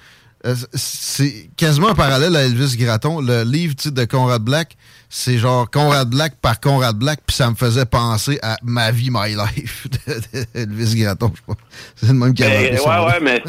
euh, 0.47 0.55
c'est 0.73 1.51
quasiment 1.55 1.89
un 1.89 1.93
parallèle 1.93 2.35
à 2.35 2.43
Elvis 2.45 2.75
Gratton. 2.77 3.21
Le 3.21 3.43
livre 3.43 3.75
de 3.85 4.05
Conrad 4.05 4.41
Black, 4.41 4.75
c'est 5.07 5.37
genre 5.37 5.69
Conrad 5.69 6.09
Black 6.09 6.37
par 6.41 6.59
Conrad 6.59 6.95
Black, 6.97 7.19
puis 7.27 7.35
ça 7.35 7.47
me 7.51 7.55
faisait 7.55 7.85
penser 7.85 8.39
à 8.41 8.57
Ma 8.63 8.89
vie, 8.89 9.09
My 9.11 9.35
Life 9.35 9.87
de 10.07 10.59
Elvis 10.59 10.95
Gratton. 10.99 11.31
je 11.35 11.41
pas. 11.53 11.59
C'est 11.95 12.07
le 12.07 12.13
même 12.13 12.33
qui 12.33 12.43
avait 12.43 12.71
ouais, 12.79 13.05
ouais, 13.05 13.19
mais, 13.21 13.43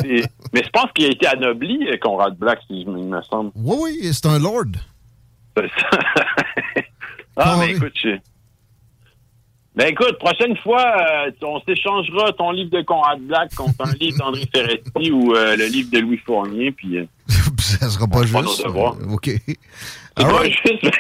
mais 0.53 0.63
je 0.63 0.69
pense 0.71 0.91
qu'il 0.95 1.07
a 1.07 1.09
été 1.13 1.27
anobli, 1.29 1.79
euh, 1.89 1.97
Conrad 2.03 2.37
Black, 2.37 2.59
si 2.69 2.85
je 2.85 2.91
me 2.91 2.99
il 2.99 3.07
me 3.09 3.23
semble. 3.23 3.53
Oui, 3.55 3.77
oui, 4.03 4.11
c'est 4.13 4.27
un 4.27 4.39
lord. 4.39 4.65
C'est 5.57 5.71
ça. 5.81 5.99
ah, 7.39 7.57
mais 7.59 7.73
écoute, 7.73 7.93
je... 8.03 8.11
Ben 9.75 9.87
écoute, 9.89 10.19
prochaine 10.19 10.55
fois, 10.59 10.85
euh, 11.27 11.31
on 11.43 11.59
s'échangera 11.63 12.33
ton 12.35 12.51
livre 12.51 12.71
de 12.71 12.83
Conrad 12.83 13.21
Black 13.21 13.55
contre 13.55 13.87
un 13.87 13.93
livre 13.95 14.19
d'André 14.19 14.47
Ferretti 14.55 15.11
ou 15.11 15.35
euh, 15.35 15.57
le 15.57 15.65
livre 15.67 15.91
de 15.91 15.99
Louis 15.99 16.19
Fournier, 16.19 16.73
puis... 16.73 16.99
euh, 16.99 17.07
ça 17.59 17.89
sera 17.89 18.07
pas 18.07 18.23
juste. 18.25 18.67
OK. 19.11 19.31
C'est 19.47 19.57
pas 20.15 20.25
right. 20.25 20.53
juste, 20.67 20.85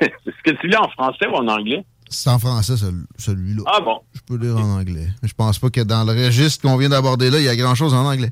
Est-ce 0.00 0.42
que 0.42 0.50
tu 0.58 0.68
lis 0.68 0.76
en 0.76 0.88
français 0.88 1.26
ou 1.26 1.34
en 1.34 1.46
anglais? 1.48 1.84
C'est 2.08 2.30
en 2.30 2.38
français, 2.38 2.78
cel- 2.78 3.04
celui-là. 3.18 3.62
Ah 3.66 3.80
bon? 3.82 4.00
Je 4.14 4.20
peux 4.26 4.42
lire 4.42 4.56
en 4.56 4.78
anglais. 4.78 5.08
Mais 5.22 5.28
je 5.28 5.34
pense 5.34 5.58
pas 5.58 5.68
que 5.68 5.82
dans 5.82 6.04
le 6.04 6.12
registre 6.12 6.62
qu'on 6.66 6.78
vient 6.78 6.88
d'aborder 6.88 7.30
là, 7.30 7.38
il 7.40 7.44
y 7.44 7.48
a 7.48 7.56
grand-chose 7.56 7.92
en 7.92 8.06
anglais. 8.06 8.30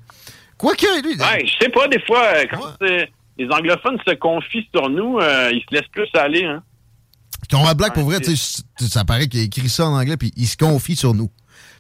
Quoique, 0.57 0.87
lui... 1.03 1.17
Ouais, 1.21 1.45
je 1.47 1.53
sais 1.65 1.69
pas, 1.71 1.87
des 1.87 2.01
fois, 2.01 2.25
quand 2.51 2.77
les 2.81 3.49
anglophones 3.51 3.99
se 4.09 4.15
confient 4.15 4.67
sur 4.75 4.89
nous, 4.89 5.21
ils 5.21 5.63
se 5.69 5.75
laissent 5.75 5.89
plus 5.93 6.09
aller, 6.15 6.45
hein. 6.47 6.63
Conrad 7.51 7.77
Black, 7.77 7.95
pour 7.95 8.05
vrai, 8.05 8.19
ça 8.79 9.05
paraît 9.05 9.27
qu'il 9.29 9.41
a 9.41 9.43
écrit 9.45 9.69
ça 9.69 9.87
en 9.87 9.95
anglais, 9.99 10.17
puis 10.17 10.33
il 10.37 10.47
se 10.47 10.57
confie 10.57 10.97
sur 10.97 11.15
nous. 11.15 11.31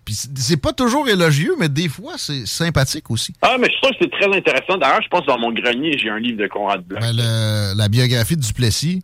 Puis 0.04 0.14
c'est 0.36 0.56
pas 0.56 0.72
toujours 0.72 1.06
élogieux, 1.08 1.54
mais 1.58 1.68
des 1.68 1.88
fois, 1.88 2.14
c'est 2.16 2.46
sympathique 2.46 3.10
aussi. 3.10 3.34
Ah, 3.42 3.56
mais 3.60 3.68
je 3.70 3.76
trouve 3.76 3.90
que 3.90 3.96
c'est 4.00 4.10
très 4.10 4.34
intéressant. 4.34 4.78
D'ailleurs, 4.78 5.02
je 5.02 5.08
pense 5.08 5.26
dans 5.26 5.38
mon 5.38 5.52
grenier, 5.52 5.98
j'ai 5.98 6.08
un 6.08 6.18
livre 6.18 6.38
de 6.38 6.46
Conrad 6.46 6.82
Black. 6.82 7.02
Ben, 7.02 7.12
le- 7.14 7.74
la 7.76 7.88
biographie 7.88 8.36
de 8.36 8.40
Duplessis, 8.40 9.02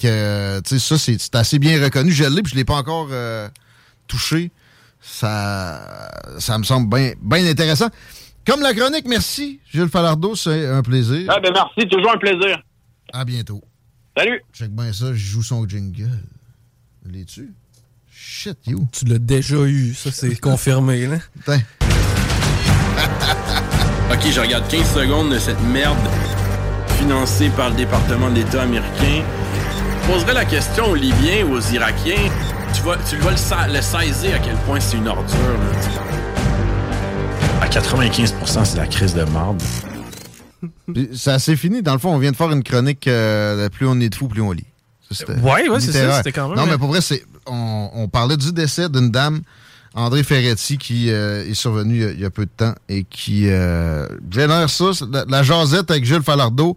que, 0.00 0.60
tu 0.60 0.78
sais, 0.78 0.96
ça, 0.96 0.98
c'est 0.98 1.34
assez 1.34 1.58
bien 1.58 1.82
reconnu. 1.82 2.12
Je 2.12 2.24
l'ai, 2.24 2.42
puis 2.42 2.52
je 2.52 2.56
l'ai 2.56 2.64
pas 2.64 2.74
encore 2.76 3.08
euh, 3.10 3.48
touché. 4.06 4.52
Ça, 5.00 6.10
ça 6.38 6.58
me 6.58 6.64
semble 6.64 6.88
bien 6.88 7.12
bien 7.20 7.46
intéressant. 7.46 7.88
Comme 8.46 8.60
la 8.60 8.72
chronique, 8.74 9.06
merci, 9.08 9.60
Jules 9.72 9.88
Falardeau, 9.88 10.36
c'est 10.36 10.66
un 10.66 10.82
plaisir. 10.82 11.26
Ah, 11.28 11.40
ben 11.40 11.52
merci, 11.52 11.88
toujours 11.88 12.12
un 12.12 12.18
plaisir. 12.18 12.60
À 13.12 13.24
bientôt. 13.24 13.60
Salut. 14.16 14.42
Check 14.52 14.70
bien 14.70 14.92
ça, 14.92 15.12
je 15.12 15.18
joue 15.18 15.42
son 15.42 15.66
jingle. 15.68 16.08
L'es-tu? 17.04 17.52
Shit, 18.10 18.56
you. 18.66 18.88
Tu 18.92 19.04
l'as 19.04 19.18
déjà 19.18 19.56
eu, 19.66 19.92
ça 19.94 20.10
c'est 20.10 20.34
confirmé. 20.40 21.06
Là. 21.06 21.18
Putain. 21.34 21.60
Ok, 24.08 24.20
je 24.32 24.40
regarde 24.40 24.66
15 24.68 24.94
secondes 24.94 25.32
de 25.32 25.38
cette 25.38 25.60
merde 25.64 25.98
financée 26.96 27.50
par 27.50 27.70
le 27.70 27.76
département 27.76 28.30
de 28.30 28.36
l'État 28.36 28.62
américain. 28.62 29.22
Je 30.02 30.06
poserais 30.12 30.32
la 30.32 30.44
question 30.44 30.86
aux 30.86 30.94
Libyens 30.94 31.44
ou 31.48 31.54
aux 31.56 31.60
Irakiens. 31.72 32.30
Tu 32.72 32.82
vas, 32.82 32.96
tu 33.10 33.16
vas 33.16 33.32
le, 33.32 33.36
sa- 33.36 33.66
le 33.66 33.82
saisir 33.82 34.36
à 34.36 34.38
quel 34.38 34.54
point 34.58 34.78
c'est 34.78 34.96
une 34.96 35.08
ordure. 35.08 35.36
Là. 35.36 35.72
À 37.62 37.68
95%, 37.68 38.64
c'est 38.64 38.76
la 38.76 38.86
crise 38.86 39.12
de 39.14 39.24
marde. 39.24 39.60
C'est 41.14 41.30
assez 41.32 41.56
fini. 41.56 41.82
Dans 41.82 41.92
le 41.92 41.98
fond, 41.98 42.14
on 42.14 42.18
vient 42.18 42.30
de 42.32 42.36
faire 42.36 42.50
une 42.52 42.62
chronique 42.62 43.06
euh, 43.08 43.68
Plus 43.68 43.86
on 43.86 43.98
est 44.00 44.08
de 44.08 44.14
fou, 44.14 44.28
plus 44.28 44.40
on 44.42 44.52
lit. 44.52 44.66
Ça, 45.10 45.14
c'était 45.14 45.40
Ouais, 45.40 45.68
ouais, 45.68 45.80
c'est 45.80 45.92
ça, 45.92 46.16
c'était 46.18 46.32
quand 46.32 46.48
même- 46.48 46.56
Non, 46.58 46.66
mais 46.66 46.78
pour 46.78 46.88
vrai, 46.88 47.00
c'est, 47.00 47.24
on, 47.46 47.90
on 47.94 48.08
parlait 48.08 48.36
du 48.36 48.52
décès 48.52 48.88
d'une 48.88 49.10
dame, 49.10 49.40
André 49.94 50.22
Ferretti, 50.24 50.78
qui 50.78 51.10
euh, 51.10 51.46
est 51.48 51.54
survenue 51.54 51.94
il 51.96 52.00
y 52.02 52.04
a- 52.04 52.10
il 52.12 52.20
y, 52.20 52.24
a 52.24 52.30
peu 52.30 52.44
de 52.44 52.50
temps 52.56 52.74
et 52.88 53.04
qui 53.04 53.48
euh, 53.48 54.06
génère 54.30 54.68
ça. 54.68 54.90
La, 55.10 55.24
la 55.28 55.42
jasette 55.42 55.90
avec 55.90 56.04
Jules 56.04 56.22
Falardeau. 56.22 56.76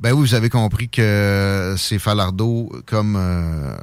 Ben 0.00 0.10
oui, 0.12 0.20
vous 0.26 0.34
avez 0.34 0.48
compris 0.48 0.88
que 0.88 1.76
c'est 1.78 2.00
Falardeau 2.00 2.72
comme 2.86 3.14
euh, 3.16 3.76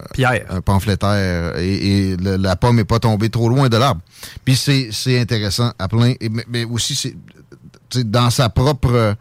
un 0.49 0.59
pamphlétaire 0.59 1.57
et, 1.57 1.75
et 2.11 2.17
le- 2.17 2.35
la 2.35 2.57
pomme 2.57 2.75
n'est 2.75 2.83
pas 2.83 2.99
tombée 2.99 3.29
trop 3.29 3.47
loin 3.47 3.69
de 3.69 3.77
l'arbre. 3.77 4.01
Puis 4.43 4.57
c'est, 4.57 4.89
intéressant 5.21 5.71
à 5.79 5.87
plein. 5.87 6.15
Et, 6.19 6.27
mais, 6.27 6.43
mais 6.49 6.65
aussi, 6.65 6.93
c'est 6.95 7.15
dans 7.97 8.29
sa 8.29 8.49
propre 8.49 9.15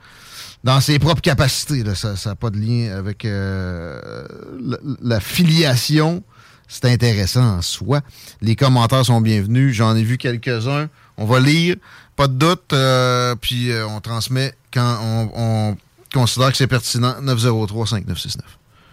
dans 0.65 0.81
ses 0.81 0.99
propres 0.99 1.20
capacités. 1.23 1.82
là. 1.85 1.95
ça 1.95 2.15
n'a 2.27 2.35
pas 2.35 2.51
de 2.51 2.59
lien 2.59 2.95
avec 2.97 3.24
euh, 3.24 4.27
la, 4.61 4.77
la 5.03 5.20
filiation. 5.20 6.23
C'est 6.66 6.85
intéressant 6.85 7.57
en 7.59 7.62
soi. 7.62 8.03
Les 8.43 8.55
commentaires 8.57 9.05
sont 9.07 9.20
bienvenus. 9.23 9.74
J'en 9.74 9.97
ai 9.97 10.03
vu 10.03 10.19
quelques-uns. 10.19 10.89
On 11.16 11.24
va 11.24 11.40
lire, 11.40 11.77
pas 12.16 12.28
de 12.28 12.35
doute. 12.35 12.73
euh, 12.74 13.35
puis 13.40 13.70
euh, 13.70 13.86
on 13.89 14.01
transmet 14.01 14.53
quand 14.73 14.99
on, 15.03 15.31
on 15.35 15.77
considère 16.12 16.51
que 16.51 16.59
c'est 16.59 16.66
pertinent. 16.66 17.15
903-5969. 17.23 18.36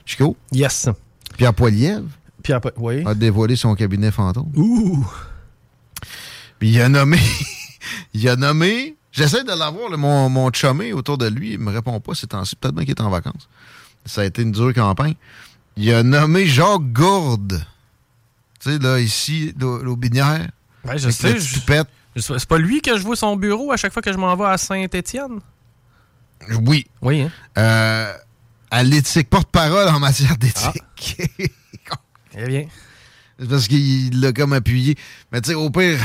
Chico? 0.05 0.37
Yes. 0.53 0.87
Pierre 1.35 1.53
Poilievre? 1.53 2.05
Pierre 2.43 2.61
Po- 2.61 2.69
oui. 2.77 3.03
A 3.05 3.13
dévoilé 3.15 3.55
son 3.57 3.75
cabinet 3.75 4.11
fantôme. 4.11 4.51
Ouh! 4.55 5.05
Puis 6.59 6.69
il 6.69 6.79
a 6.81 6.87
nommé. 6.87 7.19
il 8.13 8.29
a 8.29 8.35
nommé. 8.35 8.95
J'essaie 9.15 9.43
de 9.43 9.53
l'avoir, 9.57 9.97
mon, 9.97 10.29
mon 10.29 10.51
chumé 10.51 10.91
autour 10.93 11.17
de 11.17 11.27
lui. 11.27 11.53
Il 11.53 11.59
me 11.59 11.71
répond 11.71 11.99
pas 12.01 12.13
ces 12.15 12.27
temps-ci. 12.27 12.55
Peut-être 12.55 12.75
bien 12.75 12.83
qu'il 12.83 12.91
est 12.93 13.01
en 13.01 13.09
vacances. 13.09 13.47
Ça 14.05 14.21
a 14.21 14.25
été 14.25 14.41
une 14.41 14.51
dure 14.51 14.73
campagne. 14.73 15.15
Il 15.77 15.93
a 15.93 16.03
nommé 16.03 16.45
Jacques 16.45 16.91
Gourde. 16.93 17.65
Tu 18.59 18.71
sais, 18.71 18.77
là, 18.79 18.99
ici, 18.99 19.53
l'au- 19.59 19.81
l'Aubinière. 19.81 20.47
Ouais, 20.83 20.97
je 20.97 21.09
sais. 21.09 21.39
je- 21.39 21.59
C'est 22.17 22.45
pas 22.47 22.57
lui 22.57 22.81
que 22.81 22.97
je 22.97 23.03
vois 23.03 23.15
son 23.15 23.35
bureau 23.35 23.71
à 23.71 23.77
chaque 23.77 23.91
fois 23.93 24.01
que 24.01 24.11
je 24.11 24.17
m'en 24.17 24.35
vais 24.35 24.45
à 24.45 24.57
Saint-Étienne? 24.57 25.39
Oui. 26.65 26.85
Oui, 27.01 27.21
hein? 27.21 27.31
Euh, 27.57 28.13
à 28.71 28.83
l'éthique, 28.83 29.29
porte-parole 29.29 29.87
en 29.89 29.99
matière 29.99 30.37
d'éthique. 30.37 30.83
Eh 32.37 32.45
bien. 32.47 32.65
C'est 33.39 33.47
parce 33.49 33.67
qu'il 33.69 34.19
l'a 34.19 34.33
comme 34.33 34.51
appuyé. 34.51 34.97
Mais 35.31 35.39
tu 35.39 35.49
sais, 35.51 35.55
au 35.55 35.69
pire. 35.69 35.99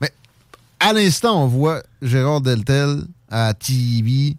Mais 0.00 0.12
à 0.80 0.92
l'instant, 0.92 1.42
on 1.42 1.46
voit 1.46 1.82
Gérard 2.02 2.40
Deltel 2.40 3.02
à 3.30 3.54
TV. 3.54 4.36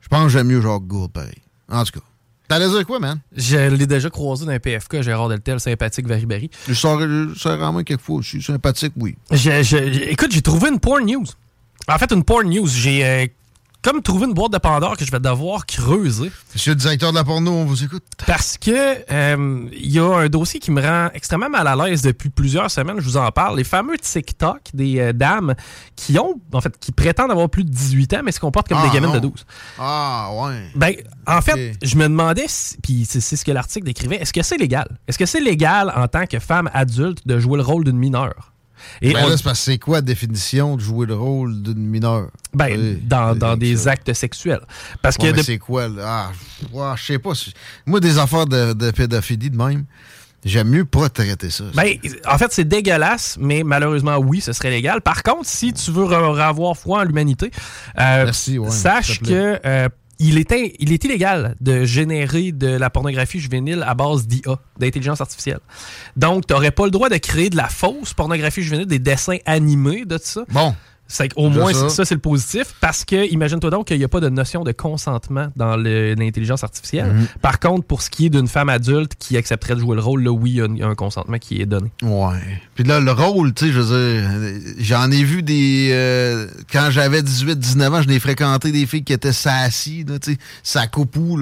Je 0.00 0.08
pense 0.08 0.24
que 0.24 0.28
j'aime 0.30 0.48
mieux 0.48 0.60
Jacques 0.60 0.82
Gourde, 0.86 1.12
pareil. 1.12 1.34
En 1.70 1.84
tout 1.84 1.98
cas. 2.00 2.04
T'allais 2.48 2.68
dire 2.68 2.84
quoi, 2.84 2.98
man? 2.98 3.20
Je 3.36 3.56
l'ai 3.56 3.86
déjà 3.86 4.10
croisé 4.10 4.44
dans 4.44 4.50
un 4.50 4.58
PFK, 4.58 5.02
Gérard 5.02 5.28
Deltel, 5.28 5.60
sympathique, 5.60 6.06
Varibari. 6.08 6.50
Je 6.66 6.74
sors, 6.74 7.00
je 7.00 7.32
sors 7.36 7.62
en 7.62 7.72
main 7.72 7.84
quelques 7.84 8.00
fois. 8.00 8.20
Je 8.22 8.28
suis 8.28 8.42
sympathique, 8.42 8.92
oui. 8.96 9.16
Je- 9.30 9.62
je- 9.62 9.76
écoute, 10.10 10.32
j'ai 10.32 10.42
trouvé 10.42 10.68
une 10.70 10.80
porn 10.80 11.04
news. 11.04 11.26
En 11.88 11.96
fait, 11.98 12.10
une 12.12 12.24
porn 12.24 12.48
news. 12.48 12.66
J'ai 12.66 13.04
euh, 13.04 13.26
comme 13.82 14.02
trouvé 14.02 14.26
une 14.26 14.34
boîte 14.34 14.52
de 14.52 14.58
Pandore 14.58 14.96
que 14.96 15.04
je 15.04 15.10
vais 15.10 15.20
devoir 15.20 15.64
creuser. 15.66 16.30
Monsieur 16.54 16.72
le 16.72 16.76
directeur 16.76 17.12
de 17.12 17.16
la 17.16 17.24
porno, 17.24 17.50
on 17.50 17.64
vous 17.64 17.82
écoute. 17.82 18.02
Parce 18.26 18.58
que 18.58 18.70
euh, 19.10 19.66
il 19.72 19.90
y 19.90 19.98
a 19.98 20.04
un 20.04 20.28
dossier 20.28 20.60
qui 20.60 20.70
me 20.70 20.82
rend 20.82 21.08
extrêmement 21.14 21.48
mal 21.48 21.66
à 21.66 21.74
l'aise 21.76 22.02
depuis 22.02 22.28
plusieurs 22.28 22.70
semaines. 22.70 22.96
Je 22.98 23.04
vous 23.04 23.16
en 23.16 23.30
parle. 23.30 23.56
Les 23.56 23.64
fameux 23.64 23.96
TikTok 23.96 24.60
des 24.74 24.98
euh, 25.00 25.12
dames 25.12 25.54
qui 25.96 26.18
ont, 26.18 26.34
en 26.52 26.60
fait, 26.60 26.78
qui 26.78 26.92
prétendent 26.92 27.30
avoir 27.30 27.48
plus 27.48 27.64
de 27.64 27.70
18 27.70 28.14
ans, 28.14 28.20
mais 28.24 28.32
se 28.32 28.40
comportent 28.40 28.68
comme 28.68 28.78
Ah, 28.80 28.86
des 28.88 28.92
gamines 28.94 29.08
non. 29.10 29.14
de 29.14 29.20
12. 29.20 29.46
Ah, 29.78 30.30
ouais. 30.34 30.68
Ben, 30.74 30.94
en 31.26 31.40
fait, 31.40 31.74
je 31.82 31.96
me 31.96 32.04
demandais, 32.04 32.44
si- 32.48 32.76
puis 32.82 33.06
c'est 33.08 33.20
ce 33.20 33.44
que 33.44 33.52
l'article 33.52 33.86
décrivait, 33.86 34.16
est-ce 34.16 34.32
que 34.32 34.42
c'est 34.42 34.58
légal? 34.58 34.98
Est-ce 35.08 35.18
que 35.18 35.26
c'est 35.26 35.40
légal 35.40 35.92
en 35.96 36.06
tant 36.08 36.26
que 36.26 36.38
femme 36.38 36.68
adulte 36.74 37.26
de 37.26 37.38
jouer 37.38 37.56
le 37.56 37.62
rôle 37.64 37.84
d'une 37.84 37.98
mineure? 37.98 38.49
Et 39.02 39.14
on- 39.16 39.28
là, 39.28 39.36
c'est 39.36 39.42
parce 39.44 39.58
que 39.60 39.64
c'est 39.72 39.78
quoi 39.78 39.98
la 39.98 40.02
définition 40.02 40.76
de 40.76 40.80
jouer 40.80 41.06
le 41.06 41.14
rôle 41.14 41.62
d'une 41.62 41.86
mineure? 41.86 42.28
Ben, 42.54 42.78
Oui, 42.78 43.02
dans, 43.02 43.32
c'est 43.32 43.38
dans 43.38 43.56
des 43.56 43.76
ça. 43.76 43.90
actes 43.92 44.12
sexuels. 44.12 44.60
Parce 45.02 45.16
que 45.16 45.22
Ouais, 45.22 45.32
mais 45.32 45.38
de- 45.38 45.42
c'est 45.42 45.58
quoi? 45.58 45.88
Ah, 46.02 46.30
je 46.96 47.02
sais 47.04 47.18
pas. 47.18 47.32
Moi, 47.86 48.00
des 48.00 48.18
affaires 48.18 48.46
de, 48.46 48.72
de 48.72 48.90
pédophilie 48.90 49.50
de 49.50 49.56
même, 49.56 49.84
j'aime 50.44 50.68
mieux 50.68 50.84
pas 50.84 51.08
traiter 51.08 51.50
ça. 51.50 51.64
Ben, 51.74 51.96
en 52.26 52.38
fait, 52.38 52.52
c'est 52.52 52.64
dégueulasse, 52.64 53.36
mais 53.40 53.62
malheureusement, 53.62 54.16
oui, 54.16 54.40
ce 54.40 54.52
serait 54.52 54.70
légal. 54.70 55.00
Par 55.02 55.22
contre, 55.22 55.46
si 55.46 55.72
tu 55.72 55.90
veux 55.90 56.06
avoir 56.12 56.76
foi 56.76 57.00
en 57.00 57.04
l'humanité, 57.04 57.50
euh, 57.98 58.26
ouais, 58.26 58.70
sache 58.70 59.20
que 59.20 59.58
euh, 59.64 59.88
il, 60.20 60.38
est 60.38 60.52
il 60.78 60.92
illégal 60.92 61.56
de 61.60 61.84
générer 61.84 62.52
de 62.52 62.68
la 62.68 62.90
pornographie 62.90 63.40
juvénile 63.40 63.82
à 63.86 63.94
base 63.94 64.26
d'IA, 64.26 64.58
d'intelligence 64.78 65.20
artificielle. 65.20 65.60
Donc, 66.16 66.46
tu 66.46 66.54
pas 66.70 66.84
le 66.84 66.90
droit 66.90 67.08
de 67.08 67.16
créer 67.16 67.48
de 67.48 67.56
la 67.56 67.68
fausse 67.68 68.12
pornographie 68.12 68.62
juvénile, 68.62 68.86
des 68.86 68.98
dessins 68.98 69.38
animés 69.46 70.04
de 70.04 70.18
ça. 70.22 70.44
Bon. 70.50 70.74
C'est 71.12 71.28
au 71.34 71.48
moins, 71.50 71.72
ça, 71.72 71.88
ça 71.88 72.04
c'est 72.04 72.14
le 72.14 72.20
positif. 72.20 72.74
Parce 72.80 73.04
que, 73.04 73.28
imagine-toi 73.32 73.70
donc 73.70 73.88
qu'il 73.88 73.98
n'y 73.98 74.04
a 74.04 74.08
pas 74.08 74.20
de 74.20 74.28
notion 74.28 74.62
de 74.62 74.70
consentement 74.72 75.48
dans 75.56 75.76
l'intelligence 75.76 76.62
artificielle. 76.62 77.12
Mhm. 77.12 77.26
Par 77.42 77.58
contre, 77.58 77.84
pour 77.84 78.00
ce 78.02 78.10
qui 78.10 78.26
est 78.26 78.30
d'une 78.30 78.46
femme 78.46 78.68
adulte 78.68 79.12
qui 79.18 79.36
accepterait 79.36 79.74
de 79.74 79.80
jouer 79.80 79.96
le 79.96 80.02
rôle, 80.02 80.22
là, 80.22 80.30
oui, 80.30 80.52
il 80.64 80.78
y 80.78 80.82
a 80.82 80.86
un- 80.86 80.94
consentement 80.94 81.38
qui 81.38 81.60
est 81.60 81.66
donné. 81.66 81.90
Ouais. 82.02 82.38
Puis 82.74 82.84
là, 82.84 83.00
le 83.00 83.10
rôle, 83.10 83.52
tu 83.54 83.66
sais, 83.66 83.72
je 83.72 83.80
veux 83.80 84.60
dire, 84.60 84.72
j'en 84.78 85.10
ai 85.10 85.24
vu 85.24 85.42
des. 85.42 85.88
euh, 85.92 86.46
quand 86.72 86.88
j'avais 86.90 87.22
18-19 87.22 87.92
ans, 87.94 88.02
je 88.02 88.08
n'ai 88.08 88.20
fréquenté 88.20 88.70
des 88.70 88.86
filles 88.86 89.02
qui 89.04 89.12
étaient 89.12 89.32
sassies, 89.32 90.04
tu 90.04 90.32
sais, 90.32 90.38
sa 90.62 90.86
coupou, 90.86 91.36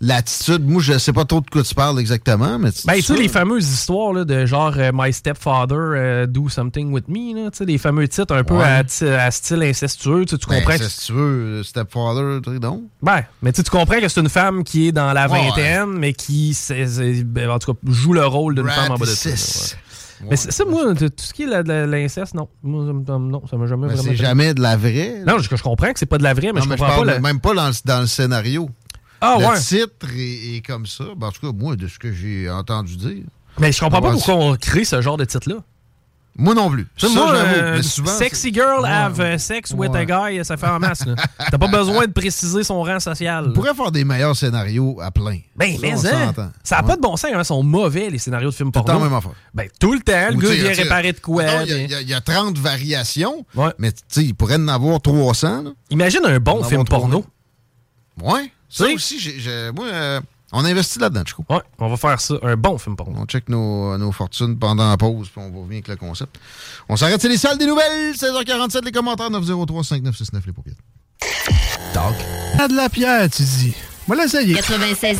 l'attitude. 0.00 0.66
Moi, 0.68 0.82
je 0.82 0.98
sais 0.98 1.12
pas 1.12 1.24
trop 1.24 1.40
de 1.40 1.48
quoi 1.50 1.62
tu 1.62 1.74
parles 1.74 1.98
exactement, 2.00 2.58
mais 2.58 2.70
Ben, 2.86 2.94
tu 2.96 3.02
sais, 3.02 3.16
les 3.16 3.28
fameuses 3.28 3.68
histoires 3.70 4.12
là, 4.12 4.24
de 4.24 4.46
genre 4.46 4.74
euh, 4.76 4.90
My 4.94 5.12
Stepfather, 5.12 5.76
euh, 5.76 6.26
Do 6.26 6.48
Something 6.48 6.92
With 6.92 7.08
Me, 7.08 7.50
tu 7.50 7.56
sais, 7.58 7.64
les 7.64 7.78
fameux 7.78 8.06
titres 8.08 8.27
un 8.30 8.44
peu 8.44 8.54
Ouais. 8.56 8.64
à, 8.64 9.30
style 9.30 9.62
incestueux, 9.62 10.24
tu 10.24 10.32
sais, 10.32 10.38
tu 10.38 10.48
Ben, 10.48 10.62
comprends. 10.62 10.76
tu 10.78 11.12
veux, 11.12 11.62
stepfather, 11.62 12.40
non? 12.60 12.84
Ben, 13.02 13.22
mais 13.42 13.52
tu 13.52 13.56
sais, 13.58 13.62
tu 13.64 13.70
comprends 13.70 14.00
que 14.00 14.08
c'est 14.08 14.20
une 14.20 14.28
femme 14.28 14.64
qui 14.64 14.88
est 14.88 14.92
dans 14.92 15.12
la 15.12 15.28
Ouais. 15.28 15.42
vingtaine, 15.48 15.92
mais 15.98 16.12
qui, 16.12 16.56
ben, 17.24 17.50
en 17.50 17.58
tout 17.58 17.72
cas, 17.74 17.78
joue 17.86 18.12
le 18.12 18.26
rôle 18.26 18.54
d'une 18.54 18.68
femme 18.68 18.92
en 18.92 18.96
bas 18.96 19.06
de 19.06 19.10
ça. 19.10 19.76
Mais 20.28 20.34
c'est- 20.34 20.50
ça, 20.50 20.64
moi, 20.64 20.94
tout 20.96 21.08
ce 21.18 21.32
qui 21.32 21.44
est 21.44 21.62
l'inceste, 21.86 22.34
non. 22.34 22.48
Moi, 22.62 22.92
non, 22.92 23.46
ça 23.48 23.56
m'a 23.56 23.66
jamais 23.68 23.86
Mais 23.86 23.94
vraiment. 23.94 24.08
c'est 24.10 24.16
jamais 24.16 24.52
de 24.52 24.60
la 24.60 24.76
vraie. 24.76 25.22
Non, 25.24 25.38
je, 25.38 25.48
je 25.54 25.62
comprends 25.62 25.92
que 25.92 25.98
c'est 25.98 26.06
pas 26.06 26.18
de 26.18 26.24
la 26.24 26.34
vraie, 26.34 26.48
mais 26.52 26.58
Non, 26.60 26.64
je 26.64 26.68
mais 26.70 26.76
je 26.76 26.80
comprends 26.80 26.96
parle 27.04 27.12
pas. 27.14 27.20
même 27.20 27.40
pas 27.40 27.54
dans 27.54 27.68
le, 27.68 27.74
dans 27.84 28.00
le 28.00 28.06
scénario. 28.08 28.68
Ah, 29.20 29.36
le 29.38 29.46
ouais. 29.46 29.58
titre 29.60 30.06
est, 30.16 30.56
est 30.56 30.66
comme 30.66 30.86
ça. 30.86 31.04
Ben, 31.16 31.28
en 31.28 31.30
tout 31.30 31.40
cas, 31.46 31.56
moi, 31.56 31.76
de 31.76 31.86
ce 31.86 31.98
que 32.00 32.12
j'ai 32.12 32.50
entendu 32.50 32.96
dire. 32.96 33.22
Mais 33.60 33.70
je 33.72 33.78
comprends 33.80 34.00
pas 34.00 34.10
pourquoi 34.12 34.34
on 34.34 34.56
crée 34.56 34.84
ce 34.84 35.00
genre 35.00 35.16
de 35.16 35.24
titre-là. 35.24 35.56
Moi 36.40 36.54
non 36.54 36.70
plus. 36.70 36.86
Ça, 36.96 37.08
moi, 37.08 37.34
euh, 37.34 37.76
mais 37.78 37.82
souvent, 37.82 38.12
sexy 38.12 38.54
girl 38.54 38.82
Ouais. 38.82 38.88
have 38.88 39.18
uh, 39.20 39.38
sex 39.40 39.72
with 39.76 39.90
Ouais. 39.90 40.06
a 40.08 40.30
guy, 40.30 40.44
ça 40.44 40.56
fait 40.56 40.68
en 40.68 40.78
masse. 40.78 41.02
T'as 41.50 41.58
pas 41.58 41.66
besoin 41.66 42.06
de 42.06 42.12
préciser 42.12 42.62
son 42.62 42.80
rang 42.82 43.00
social. 43.00 43.46
On 43.48 43.52
pourrait 43.52 43.74
faire 43.74 43.90
des 43.90 44.04
meilleurs 44.04 44.36
scénarios 44.36 45.00
à 45.02 45.10
plein. 45.10 45.38
Ben, 45.56 45.72
Ça, 45.74 45.78
mais 45.82 45.90
hein, 45.92 46.52
ça 46.62 46.76
n'a 46.76 46.82
pas 46.84 46.94
de 46.94 47.00
bon 47.00 47.16
sens, 47.16 47.32
hein, 47.34 47.38
ils 47.40 47.44
sont 47.44 47.62
mauvais, 47.64 48.08
les 48.08 48.18
scénarios 48.18 48.50
de 48.50 48.54
films 48.54 48.70
Tout 48.70 48.78
le 48.78 48.84
porno. 48.84 49.00
temps, 49.00 49.04
même 49.04 49.14
affaire. 49.18 49.32
Ben, 49.52 49.68
tout 49.80 49.92
le 49.92 49.98
temps, 49.98 50.28
le 50.30 50.36
Ou, 50.36 50.38
gars 50.38 50.50
vient 50.50 50.72
réparer 50.74 51.12
de 51.12 51.18
quoi. 51.20 51.42
Il 51.42 51.48
y 51.48 51.72
a- 51.72 51.76
mais- 51.76 51.84
il 51.86 51.90
y, 51.90 51.94
a- 51.96 52.00
il 52.02 52.08
y 52.08 52.14
a 52.14 52.20
30 52.20 52.56
variations, 52.56 53.44
mais 53.78 53.90
tu 53.90 53.98
sais, 54.06 54.24
il 54.24 54.34
pourrait 54.36 54.56
en 54.56 54.68
avoir 54.68 55.00
300. 55.00 55.62
là. 55.64 55.70
Imagine 55.90 56.20
un 56.24 56.38
bon 56.38 56.62
film 56.62 56.84
porno. 56.84 57.24
300. 58.16 58.36
Ouais. 58.36 58.52
Ça 58.68 58.84
aussi, 58.86 59.18
j'ai- 59.18 59.72
moi, 59.74 59.86
euh, 59.86 60.20
on 60.52 60.64
investit 60.64 60.98
là-dedans, 60.98 61.22
Chico. 61.26 61.44
Ouais, 61.50 61.60
on 61.78 61.88
va 61.88 61.96
faire 61.96 62.20
ça, 62.20 62.34
un 62.42 62.56
bon 62.56 62.78
film 62.78 62.96
porno. 62.96 63.20
On 63.20 63.26
check 63.26 63.48
nos, 63.48 63.96
nos 63.98 64.12
fortunes 64.12 64.58
pendant 64.58 64.88
la 64.88 64.96
pause, 64.96 65.28
puis 65.28 65.40
on 65.42 65.50
va 65.50 65.58
revenir 65.58 65.76
avec 65.76 65.88
le 65.88 65.96
concept. 65.96 66.38
On 66.88 66.96
s'arrête, 66.96 67.20
c'est 67.20 67.28
les 67.28 67.36
salles 67.36 67.58
des 67.58 67.66
nouvelles. 67.66 68.14
16h47, 68.14 68.84
les 68.84 68.92
commentaires, 68.92 69.30
903-5969, 69.30 70.46
les 70.46 70.52
paupières. 70.52 70.74
Talk. 71.92 72.14
Ah, 72.58 72.68
de 72.68 72.74
la 72.74 72.88
pierre, 72.88 73.28
tu 73.30 73.42
dis. 73.42 73.74
Voilà, 74.06 74.26
ça 74.26 74.40
y 74.42 74.52
est. 74.52 74.54
96.9 74.54 75.18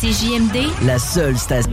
CJMD. 0.00 0.86
La 0.86 0.98
seule 0.98 1.36
station. 1.36 1.72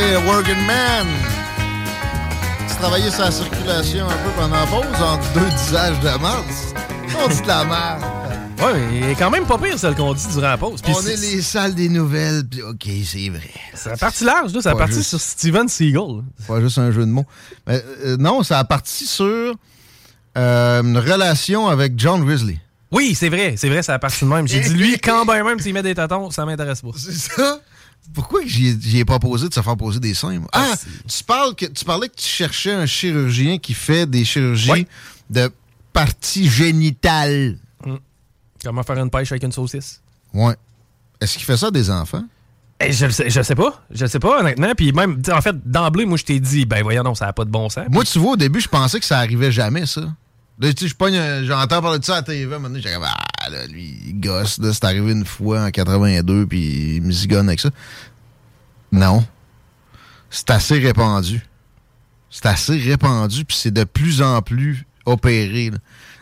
Hey, 0.00 0.14
working 0.28 0.64
man! 0.64 1.06
Tu 2.68 2.74
travaillais 2.76 3.10
sur 3.10 3.22
la 3.24 3.32
circulation 3.32 4.08
un 4.08 4.16
peu 4.18 4.30
pendant 4.36 4.54
la 4.60 4.66
pause 4.66 5.02
entre 5.02 5.32
deux 5.32 5.48
disages 5.50 5.98
de 5.98 6.18
mars. 6.22 6.72
On 7.20 7.26
dit 7.26 7.42
de 7.42 7.48
la 7.48 7.64
merde. 7.64 8.02
Ouais, 8.60 8.74
mais 8.74 8.98
il 8.98 9.04
est 9.10 9.14
quand 9.16 9.30
même 9.30 9.44
pas 9.44 9.58
pire, 9.58 9.76
celle 9.76 9.96
qu'on 9.96 10.14
dit 10.14 10.24
durant 10.28 10.42
la 10.50 10.56
pause. 10.56 10.80
On 10.86 10.94
c'est- 10.94 11.14
est 11.14 11.16
les 11.16 11.42
salles 11.42 11.74
des 11.74 11.88
nouvelles, 11.88 12.44
puis 12.48 12.62
OK, 12.62 12.86
c'est 13.04 13.28
vrai. 13.28 13.50
Ça 13.74 13.92
a 13.92 13.96
parti 13.96 14.22
large, 14.24 14.52
là. 14.52 14.62
Ça 14.62 14.70
a 14.70 14.72
Pas 14.74 14.78
parti 14.80 14.94
juste. 14.94 15.08
sur 15.10 15.20
Steven 15.20 15.68
Seagal. 15.68 16.22
Pas 16.46 16.60
juste 16.60 16.78
un 16.78 16.92
jeu 16.92 17.00
de 17.04 17.10
mots. 17.10 17.26
Mais, 17.66 17.82
euh, 18.04 18.16
non, 18.18 18.44
ça 18.44 18.60
a 18.60 18.64
parti 18.64 19.04
sur 19.04 19.54
euh, 20.36 20.82
une 20.82 20.98
relation 20.98 21.66
avec 21.66 21.94
John 21.96 22.24
Grizzly. 22.24 22.60
Oui, 22.92 23.16
c'est 23.16 23.28
vrai, 23.30 23.54
c'est 23.56 23.68
vrai, 23.68 23.82
ça 23.82 23.94
a 23.94 23.98
parti 23.98 24.24
de 24.24 24.30
même. 24.30 24.46
J'ai 24.46 24.60
dit, 24.60 24.70
lui, 24.74 24.98
quand 25.02 25.24
ben 25.24 25.42
même 25.44 25.58
s'il 25.58 25.74
met 25.74 25.82
des 25.82 25.94
tatons, 25.96 26.30
ça 26.30 26.44
m'intéresse 26.46 26.82
pas. 26.82 26.88
C'est 26.96 27.12
ça? 27.12 27.58
Pourquoi 28.14 28.40
j'y 28.46 28.98
ai- 28.98 29.04
pas 29.04 29.18
posé 29.18 29.48
de 29.48 29.54
se 29.54 29.60
faire 29.60 29.76
poser 29.76 30.00
des 30.00 30.14
seins? 30.14 30.38
moi? 30.40 30.48
Ah, 30.52 30.74
tu, 31.06 31.24
parles 31.24 31.54
que, 31.54 31.66
tu 31.66 31.84
parlais 31.84 32.08
que 32.08 32.16
tu 32.16 32.26
cherchais 32.26 32.72
un 32.72 32.86
chirurgien 32.86 33.58
qui 33.58 33.74
fait 33.74 34.06
des 34.06 34.24
chirurgies 34.24 34.86
de 35.30 35.50
parties 35.92 36.48
génitales. 36.48 37.58
Comment 38.64 38.82
faire 38.82 38.98
une 38.98 39.10
pêche 39.10 39.30
avec 39.30 39.44
une 39.44 39.52
saucisse? 39.52 40.00
Ouais. 40.34 40.56
Est-ce 41.20 41.36
qu'il 41.36 41.44
fait 41.44 41.56
ça 41.56 41.66
à 41.68 41.70
des 41.70 41.90
enfants? 41.90 42.24
Eh, 42.80 42.92
je, 42.92 43.08
sais, 43.08 43.28
je 43.28 43.42
sais 43.42 43.54
pas. 43.54 43.82
Je 43.90 44.06
sais 44.06 44.18
pas, 44.20 44.40
honnêtement. 44.40 44.72
Puis 44.76 44.92
même, 44.92 45.20
en 45.32 45.40
fait, 45.40 45.56
d'emblée, 45.68 46.06
moi, 46.06 46.16
je 46.16 46.24
t'ai 46.24 46.38
dit, 46.40 46.64
ben 46.64 46.82
voyons, 46.82 47.02
non, 47.02 47.14
ça 47.14 47.26
n'a 47.26 47.32
pas 47.32 47.44
de 47.44 47.50
bon 47.50 47.68
sens. 47.68 47.86
Moi, 47.90 48.04
tu 48.04 48.18
vois, 48.18 48.32
au 48.32 48.36
début, 48.36 48.60
je 48.60 48.68
pensais 48.68 49.00
que 49.00 49.06
ça 49.06 49.18
arrivait 49.18 49.50
jamais, 49.52 49.84
ça. 49.86 50.02
Là, 50.60 50.72
tu 50.72 50.88
sais, 50.88 50.94
un- 51.00 51.44
j'entends 51.44 51.80
parler 51.80 51.98
de 52.00 52.04
ça 52.04 52.14
à 52.14 52.16
la 52.16 52.22
TV, 52.22 52.58
maintenant, 52.58 52.80
j'ai 52.82 52.92
ah, 52.94 53.50
là, 53.50 53.66
lui, 53.68 53.96
il 54.06 54.20
gosse, 54.20 54.58
là, 54.58 54.72
c'est 54.72 54.84
arrivé 54.84 55.12
une 55.12 55.24
fois 55.24 55.62
en 55.62 55.70
82, 55.70 56.46
puis 56.46 56.96
il 56.96 57.02
me 57.02 57.12
zigonne 57.12 57.48
avec 57.48 57.60
ça. 57.60 57.70
Non. 58.90 59.24
C'est 60.30 60.50
assez 60.50 60.78
répandu. 60.78 61.40
C'est 62.30 62.46
assez 62.46 62.76
répandu, 62.76 63.44
puis 63.44 63.56
c'est 63.56 63.70
de 63.70 63.84
plus 63.84 64.20
en 64.20 64.42
plus 64.42 64.84
opéré, 65.06 65.70
là. 65.70 65.78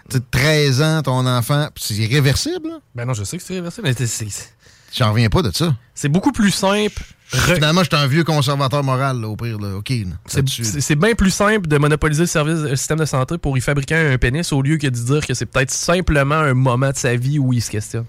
Tu 0.09 0.19
sais, 0.19 0.23
13 0.31 0.83
ans, 0.83 1.03
ton 1.03 1.27
enfant, 1.27 1.69
c'est 1.75 1.95
irréversible, 1.95 2.69
là. 2.69 2.79
Ben 2.95 3.05
non, 3.07 3.15
je 3.15 3.25
sais 3.25 3.39
que 3.39 3.43
c'est 3.43 3.55
réversible, 3.55 3.89
mais 3.89 3.95
c'est- 3.95 4.07
c'est- 4.07 4.53
J'en 4.95 5.11
reviens 5.13 5.29
pas 5.29 5.43
de 5.43 5.51
ça. 5.51 5.75
c'est 5.95 6.09
beaucoup 6.09 6.31
plus 6.33 6.53
simple. 6.53 7.03
Finalement, 7.29 7.83
j'étais 7.83 7.97
un 7.97 8.07
vieux 8.07 8.23
conservateur 8.25 8.85
moral, 8.85 9.21
là, 9.21 9.29
au 9.29 9.37
pire, 9.37 9.59
là. 9.59 9.77
OK, 9.77 9.93
C'est- 10.27 10.95
bien 10.95 11.15
plus 11.15 11.31
simple 11.31 11.67
de 11.67 11.77
monopoliser 11.77 12.23
le, 12.23 12.27
service, 12.29 12.61
le 12.61 12.77
système 12.77 12.99
de 13.01 13.05
santé 13.05 13.37
pour 13.37 13.59
y 13.59 13.61
fabriquer 13.61 13.97
un 13.97 14.17
pénis 14.19 14.53
au 14.53 14.63
lieu 14.63 14.77
que 14.79 14.87
de 14.87 14.91
dire 14.97 15.27
que 15.27 15.35
c'est 15.35 15.47
peut-être 15.47 15.71
simplement 15.73 16.37
un 16.37 16.55
moment 16.55 16.91
de 16.91 16.97
sa 16.97 17.17
vie 17.17 17.39
où 17.39 17.53
il 17.53 17.61
se 17.63 17.71
questionne. 17.71 18.05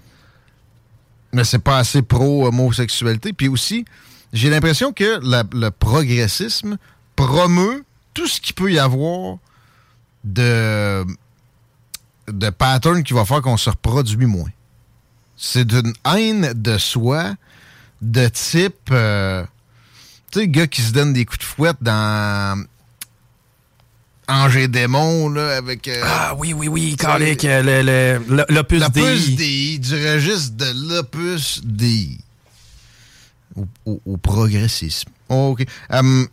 mais 1.32 1.44
c'est 1.44 1.58
pas 1.58 1.78
assez 1.78 2.00
pro-homosexualité. 2.00 3.32
Puis 3.34 3.48
aussi, 3.48 3.84
j'ai 4.32 4.48
l'impression 4.50 4.92
que 4.92 5.18
la- 5.22 5.44
le 5.52 5.70
progressisme 5.70 6.78
promeut 7.16 7.84
tout 8.14 8.26
ce 8.26 8.40
qu'il 8.40 8.54
peut 8.54 8.72
y 8.72 8.78
avoir 8.78 9.36
de, 10.24 11.04
de 12.28 12.50
pattern 12.50 13.02
qui 13.02 13.12
va 13.14 13.24
faire 13.24 13.42
qu'on 13.42 13.56
se 13.56 13.68
reproduit 13.70 14.26
moins. 14.26 14.50
C'est 15.36 15.64
d'une 15.66 15.92
haine 16.06 16.52
de 16.54 16.78
soi 16.78 17.34
de 18.02 18.28
type... 18.28 18.90
euh, 18.92 19.44
tu 20.30 20.40
sais, 20.40 20.48
gars 20.48 20.66
qui 20.66 20.82
se 20.82 20.92
donne 20.92 21.12
des 21.12 21.24
coups 21.24 21.38
de 21.40 21.44
fouette 21.44 21.76
dans... 21.80 22.64
Angers 24.30 24.68
Démon, 24.68 25.30
là, 25.30 25.56
avec... 25.56 25.88
euh, 25.88 26.02
Ah 26.04 26.34
oui, 26.36 26.52
oui, 26.52 26.68
oui, 26.68 26.96
calique, 26.96 27.46
euh, 27.46 27.62
le- 27.62 28.20
le- 28.20 28.36
le- 28.36 28.44
l'opus 28.50 28.80
L'opus 28.80 29.30
Dei. 29.30 29.36
Dei, 29.36 29.78
du 29.78 29.94
registre 30.06 30.54
de 30.56 30.94
l'opus 30.94 31.62
Dei. 31.64 32.18
Au, 33.56 33.66
au- 33.86 34.02
au 34.04 34.16
progressisme. 34.18 35.08
OK. 35.30 35.64
Hum, 35.90 36.28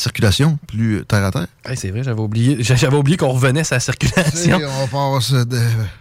circulation, 0.00 0.58
plus 0.66 1.04
terre 1.06 1.24
à 1.24 1.30
terre? 1.30 1.46
Hey, 1.64 1.76
c'est 1.76 1.90
vrai, 1.90 2.02
j'avais 2.02 2.20
oublié, 2.20 2.56
j'avais 2.60 2.96
oublié 2.96 3.16
qu'on 3.16 3.30
revenait 3.30 3.64
sur 3.64 3.74
la 3.74 3.80
circulation. 3.80 4.60
on 4.92 5.16
passe 5.16 5.32
de... 5.32 5.58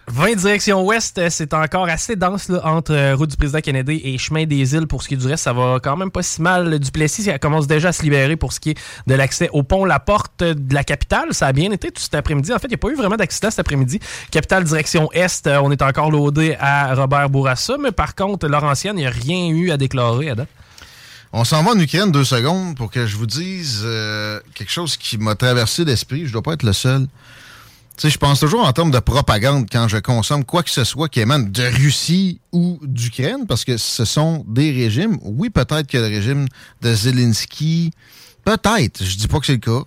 20 0.07 0.35
direction 0.35 0.85
ouest, 0.85 1.17
euh, 1.17 1.27
c'est 1.29 1.53
encore 1.53 1.87
assez 1.87 2.15
dense 2.15 2.49
là, 2.49 2.61
entre 2.65 2.93
euh, 2.93 3.15
route 3.15 3.29
du 3.29 3.37
président 3.37 3.59
Kennedy 3.61 4.01
et 4.03 4.17
chemin 4.17 4.45
des 4.45 4.73
îles. 4.75 4.87
Pour 4.87 5.03
ce 5.03 5.07
qui 5.07 5.13
est 5.15 5.17
du 5.17 5.27
reste, 5.27 5.43
ça 5.43 5.53
va 5.53 5.79
quand 5.81 5.97
même 5.97 6.11
pas 6.11 6.23
si 6.23 6.41
mal. 6.41 6.79
Duplessis 6.79 7.23
ça 7.23 7.39
commence 7.39 7.67
déjà 7.67 7.89
à 7.89 7.91
se 7.91 8.03
libérer 8.03 8.35
pour 8.35 8.53
ce 8.53 8.59
qui 8.59 8.71
est 8.71 8.77
de 9.07 9.15
l'accès 9.15 9.49
au 9.53 9.63
pont 9.63 9.85
La 9.85 9.99
Porte 9.99 10.43
de 10.43 10.73
la 10.73 10.83
capitale. 10.83 11.33
Ça 11.33 11.47
a 11.47 11.53
bien 11.53 11.71
été 11.71 11.91
tout 11.91 12.01
cet 12.01 12.15
après-midi. 12.15 12.53
En 12.53 12.59
fait, 12.59 12.67
il 12.67 12.71
n'y 12.71 12.75
a 12.75 12.77
pas 12.77 12.89
eu 12.89 12.95
vraiment 12.95 13.15
d'accident 13.15 13.49
cet 13.49 13.59
après-midi. 13.59 13.99
Capitale 14.31 14.63
direction 14.63 15.09
est, 15.13 15.47
euh, 15.47 15.59
on 15.61 15.71
est 15.71 15.81
encore 15.81 16.11
loadé 16.11 16.55
à 16.59 16.93
Robert 16.95 17.29
Bourassa, 17.29 17.77
mais 17.77 17.91
par 17.91 18.15
contre, 18.15 18.47
Laurentienne, 18.47 18.97
il 18.97 19.01
n'y 19.01 19.07
a 19.07 19.09
rien 19.09 19.49
eu 19.49 19.71
à 19.71 19.77
déclarer 19.77 20.29
à 20.29 20.35
date. 20.35 20.49
On 21.37 21.43
s'en 21.43 21.63
va 21.63 21.71
en 21.71 21.79
Ukraine 21.79 22.13
deux 22.13 22.23
secondes 22.23 22.77
pour 22.77 22.89
que 22.89 23.05
je 23.05 23.17
vous 23.17 23.25
dise 23.25 23.81
euh, 23.83 24.39
quelque 24.53 24.71
chose 24.71 24.95
qui 24.95 25.17
m'a 25.17 25.35
traversé 25.35 25.83
l'esprit. 25.83 26.27
Je 26.27 26.31
dois 26.31 26.41
pas 26.41 26.53
être 26.53 26.63
le 26.63 26.71
seul. 26.71 27.07
sais, 27.97 28.09
je 28.09 28.17
pense 28.17 28.39
toujours 28.39 28.65
en 28.65 28.71
termes 28.71 28.89
de 28.89 28.99
propagande 28.99 29.67
quand 29.69 29.89
je 29.89 29.97
consomme 29.97 30.45
quoi 30.45 30.63
que 30.63 30.69
ce 30.69 30.85
soit 30.85 31.09
qui 31.09 31.19
émane 31.19 31.51
de 31.51 31.63
Russie 31.63 32.39
ou 32.53 32.79
d'Ukraine, 32.83 33.47
parce 33.49 33.65
que 33.65 33.75
ce 33.75 34.05
sont 34.05 34.45
des 34.47 34.71
régimes. 34.71 35.17
Oui, 35.23 35.49
peut-être 35.49 35.87
que 35.87 35.97
le 35.97 36.05
régime 36.05 36.47
de 36.81 36.95
Zelensky, 36.95 37.91
peut-être, 38.45 39.03
je 39.03 39.17
dis 39.17 39.27
pas 39.27 39.41
que 39.41 39.47
c'est 39.47 39.51
le 39.51 39.57
cas, 39.57 39.83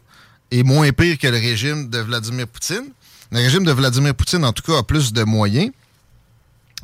est 0.51 0.65
moins 0.65 0.93
pire 0.93 1.16
que 1.16 1.29
le 1.29 1.39
régime 1.39 1.89
de 1.89 1.99
Vladimir 2.01 2.47
Poutine. 2.47 2.91
Le 3.33 3.39
régime 3.39 3.65
de 3.65 3.73
Vladimir 3.73 4.15
Poutine, 4.15 4.45
en 4.45 4.53
tout 4.53 4.70
cas, 4.70 4.81
a 4.81 4.83
plus 4.83 5.15
de 5.15 5.25
moyens. 5.25 5.70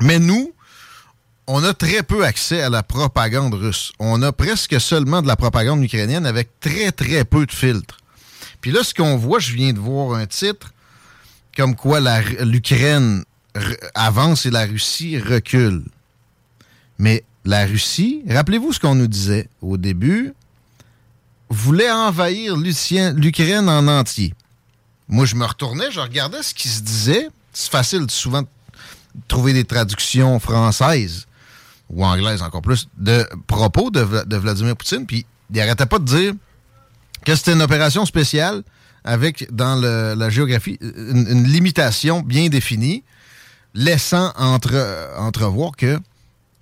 Mais 0.00 0.18
nous, 0.18 0.53
on 1.46 1.62
a 1.62 1.74
très 1.74 2.02
peu 2.02 2.24
accès 2.24 2.62
à 2.62 2.70
la 2.70 2.82
propagande 2.82 3.54
russe. 3.54 3.92
On 3.98 4.22
a 4.22 4.32
presque 4.32 4.80
seulement 4.80 5.22
de 5.22 5.26
la 5.26 5.36
propagande 5.36 5.82
ukrainienne 5.82 6.26
avec 6.26 6.60
très, 6.60 6.92
très 6.92 7.24
peu 7.24 7.46
de 7.46 7.52
filtres. 7.52 7.98
Puis 8.60 8.72
là, 8.72 8.82
ce 8.82 8.94
qu'on 8.94 9.16
voit, 9.16 9.40
je 9.40 9.52
viens 9.52 9.72
de 9.72 9.78
voir 9.78 10.16
un 10.16 10.26
titre 10.26 10.72
comme 11.56 11.76
quoi 11.76 12.00
l'Ukraine 12.40 13.24
avance 13.94 14.46
et 14.46 14.50
la 14.50 14.64
Russie 14.64 15.18
recule. 15.18 15.84
Mais 16.98 17.24
la 17.44 17.66
Russie, 17.66 18.22
rappelez-vous 18.28 18.72
ce 18.72 18.80
qu'on 18.80 18.94
nous 18.94 19.06
disait 19.06 19.48
au 19.60 19.76
début, 19.76 20.32
voulait 21.50 21.90
envahir 21.90 22.56
l'Ukraine 22.56 23.68
en 23.68 23.86
entier. 23.86 24.34
Moi, 25.08 25.26
je 25.26 25.34
me 25.36 25.44
retournais, 25.44 25.90
je 25.90 26.00
regardais 26.00 26.42
ce 26.42 26.54
qui 26.54 26.68
se 26.68 26.80
disait. 26.80 27.28
C'est 27.52 27.70
facile 27.70 28.10
souvent 28.10 28.42
de 28.42 28.48
trouver 29.28 29.52
des 29.52 29.64
traductions 29.64 30.40
françaises 30.40 31.26
ou 31.90 32.04
anglaises 32.04 32.42
encore 32.42 32.62
plus 32.62 32.88
de 32.96 33.26
propos 33.46 33.90
de, 33.90 34.00
Vladimir 34.36 34.76
Poutine. 34.76 35.06
Puis 35.06 35.26
il 35.50 35.56
n'arrêtait 35.56 35.86
pas 35.86 35.98
de 35.98 36.04
dire 36.04 36.34
que 37.24 37.34
c'était 37.34 37.52
une 37.52 37.62
opération 37.62 38.04
spéciale 38.06 38.62
avec, 39.04 39.52
dans 39.54 39.74
la 39.76 40.30
géographie, 40.30 40.78
une, 40.80 41.44
limitation 41.44 42.22
bien 42.22 42.48
définie, 42.48 43.04
laissant 43.74 44.32
entre, 44.36 45.10
entrevoir 45.18 45.72
que 45.76 45.98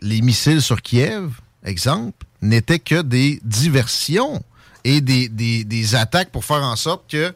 les 0.01 0.21
missiles 0.23 0.61
sur 0.61 0.83
Kiev, 0.83 1.31
exemple, 1.65 2.27
n'étaient 2.41 2.81
que 2.81 3.03
des 3.03 3.41
diversions 3.45 4.43
et 4.85 5.01
des, 5.01 5.29
des, 5.29 5.95
attaques 5.95 6.31
pour 6.31 6.45
faire 6.45 6.63
en 6.63 6.75
sorte 6.75 7.09
que 7.09 7.33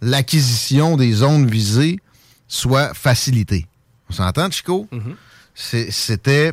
l'acquisition 0.00 0.96
des 0.96 1.12
zones 1.12 1.48
visées 1.48 1.98
soit 2.46 2.94
facilitée. 2.94 3.66
On 4.10 4.12
s'entend, 4.12 4.50
Chico? 4.50 4.88
Mm-hmm. 4.92 5.90
C'était 5.90 6.52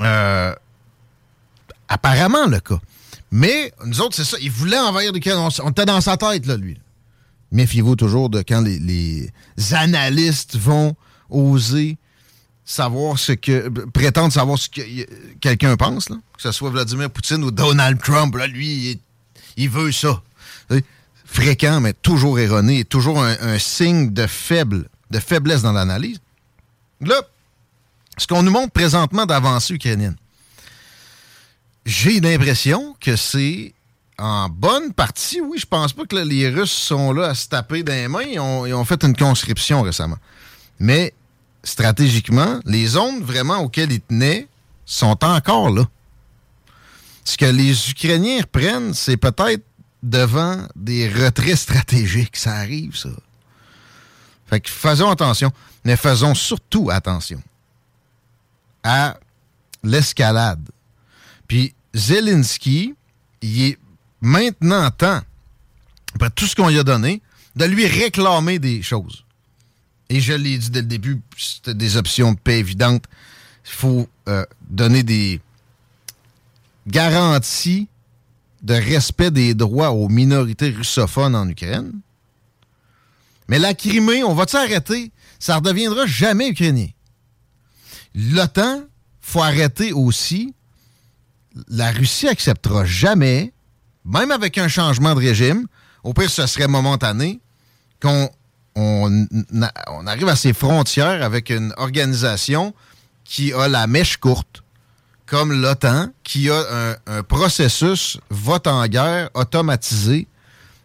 euh, 0.00 0.54
apparemment 1.88 2.46
le 2.46 2.60
cas. 2.60 2.80
Mais 3.32 3.72
nous 3.86 4.00
autres, 4.02 4.14
c'est 4.16 4.24
ça. 4.24 4.36
Il 4.40 4.50
voulait 4.50 4.78
envahir 4.78 5.12
l'Ukraine. 5.12 5.38
On, 5.38 5.70
était 5.70 5.86
dans 5.86 6.00
sa 6.02 6.16
tête, 6.16 6.46
là, 6.46 6.56
lui. 6.56 6.78
Méfiez-vous 7.50 7.96
toujours 7.96 8.28
de 8.30 8.42
quand 8.42 8.60
les, 8.60 8.78
les, 8.78 9.30
analystes 9.74 10.56
vont 10.56 10.94
oser 11.30 11.96
savoir 12.64 13.18
ce 13.18 13.32
que. 13.32 13.68
prétendre 13.68 14.32
savoir 14.32 14.58
ce 14.58 14.68
que 14.68 14.82
quelqu'un 15.40 15.76
pense, 15.76 16.10
là. 16.10 16.16
Que 16.36 16.42
ce 16.42 16.52
soit 16.52 16.70
Vladimir 16.70 17.10
Poutine 17.10 17.42
ou 17.42 17.50
Donald 17.50 18.00
Trump. 18.00 18.36
Là, 18.36 18.46
lui, 18.46 19.00
il, 19.56 19.70
veut 19.70 19.92
ça. 19.92 20.22
Fréquent, 21.24 21.80
mais 21.80 21.94
toujours 21.94 22.38
erroné, 22.38 22.84
toujours 22.84 23.22
un, 23.22 23.58
signe 23.58 24.12
de 24.12 24.26
faible, 24.26 24.88
de 25.10 25.18
faiblesse 25.18 25.62
dans 25.62 25.72
l'analyse. 25.72 26.18
Là, 27.00 27.22
ce 28.18 28.26
qu'on 28.26 28.42
nous 28.42 28.50
montre 28.50 28.72
présentement 28.72 29.26
d'avancée 29.26 29.74
ukrainienne, 29.74 30.16
j'ai 31.84 32.20
l'impression 32.20 32.94
que 33.00 33.16
c'est 33.16 33.74
en 34.18 34.48
bonne 34.48 34.92
partie, 34.92 35.40
oui, 35.40 35.58
je 35.58 35.66
pense 35.66 35.92
pas 35.92 36.04
que 36.04 36.16
les 36.16 36.48
Russes 36.48 36.70
sont 36.70 37.12
là 37.12 37.30
à 37.30 37.34
se 37.34 37.48
taper 37.48 37.82
les 37.82 38.06
mains. 38.08 38.22
Ils 38.22 38.38
ont, 38.38 38.84
fait 38.84 39.02
une 39.02 39.16
conscription 39.16 39.82
récemment. 39.82 40.18
Mais 40.78 41.12
stratégiquement, 41.64 42.60
les 42.64 42.86
zones 42.86 43.22
vraiment 43.22 43.58
auxquelles 43.58 43.90
ils 43.90 44.00
tenaient 44.00 44.46
sont 44.84 45.24
encore 45.24 45.70
là. 45.70 45.84
Ce 47.24 47.36
que 47.36 47.46
les 47.46 47.90
Ukrainiens 47.90 48.42
reprennent, 48.42 48.94
c'est 48.94 49.16
peut-être 49.16 49.64
devant 50.02 50.58
des 50.76 51.08
retraits 51.08 51.56
stratégiques. 51.56 52.36
Ça 52.36 52.54
arrive, 52.54 52.96
ça. 52.96 53.08
Fait 54.46 54.60
que 54.60 54.70
faisons 54.70 55.10
attention, 55.10 55.50
mais 55.84 55.96
faisons 55.96 56.34
surtout 56.34 56.90
attention 56.90 57.42
à 58.82 59.18
l'escalade. 59.82 60.68
Puis 61.48 61.74
Zelensky, 61.94 62.94
il 63.42 63.62
est 63.62 63.78
maintenant 64.20 64.90
temps, 64.90 65.20
après 66.14 66.30
tout 66.30 66.46
ce 66.46 66.54
qu'on 66.54 66.68
lui 66.68 66.78
a 66.78 66.84
donné, 66.84 67.20
de 67.56 67.64
lui 67.64 67.86
réclamer 67.86 68.58
des 68.58 68.82
choses. 68.82 69.24
Et 70.08 70.20
je 70.20 70.32
l'ai 70.32 70.58
dit 70.58 70.70
dès 70.70 70.80
le 70.80 70.86
début, 70.86 71.20
c'était 71.36 71.74
des 71.74 71.96
options 71.96 72.32
de 72.32 72.38
paix 72.38 72.58
évidentes. 72.58 73.04
Il 73.64 73.70
faut 73.70 74.08
euh, 74.28 74.44
donner 74.68 75.02
des 75.02 75.40
garanties 76.86 77.88
de 78.62 78.74
respect 78.74 79.30
des 79.30 79.54
droits 79.54 79.90
aux 79.90 80.08
minorités 80.08 80.70
russophones 80.70 81.34
en 81.34 81.48
Ukraine. 81.48 81.92
Mais 83.48 83.58
la 83.58 83.74
Crimée, 83.74 84.22
on 84.22 84.34
va-tu 84.34 84.56
arrêter? 84.56 85.10
Ça 85.38 85.54
ne 85.54 85.58
redeviendra 85.58 86.06
jamais 86.06 86.48
ukrainien. 86.48 86.88
L'OTAN, 88.14 88.82
faut 89.20 89.42
arrêter 89.42 89.92
aussi. 89.92 90.54
La 91.68 91.90
Russie 91.90 92.28
acceptera 92.28 92.84
jamais, 92.84 93.52
même 94.04 94.30
avec 94.30 94.58
un 94.58 94.68
changement 94.68 95.14
de 95.14 95.20
régime, 95.20 95.66
au 96.02 96.12
pire, 96.12 96.30
ce 96.30 96.46
serait 96.46 96.68
momentané, 96.68 97.40
qu'on 98.00 98.28
on, 98.74 99.26
arrive 100.06 100.28
à 100.28 100.36
ses 100.36 100.52
frontières 100.52 101.22
avec 101.22 101.50
une 101.50 101.72
organisation 101.76 102.74
qui 103.24 103.52
a 103.52 103.68
la 103.68 103.86
mèche 103.86 104.16
courte, 104.16 104.64
comme 105.26 105.52
l'OTAN, 105.52 106.08
qui 106.24 106.50
a 106.50 106.96
un, 107.06 107.22
processus 107.22 108.18
vote 108.30 108.66
en 108.66 108.86
guerre 108.86 109.30
automatisé 109.34 110.26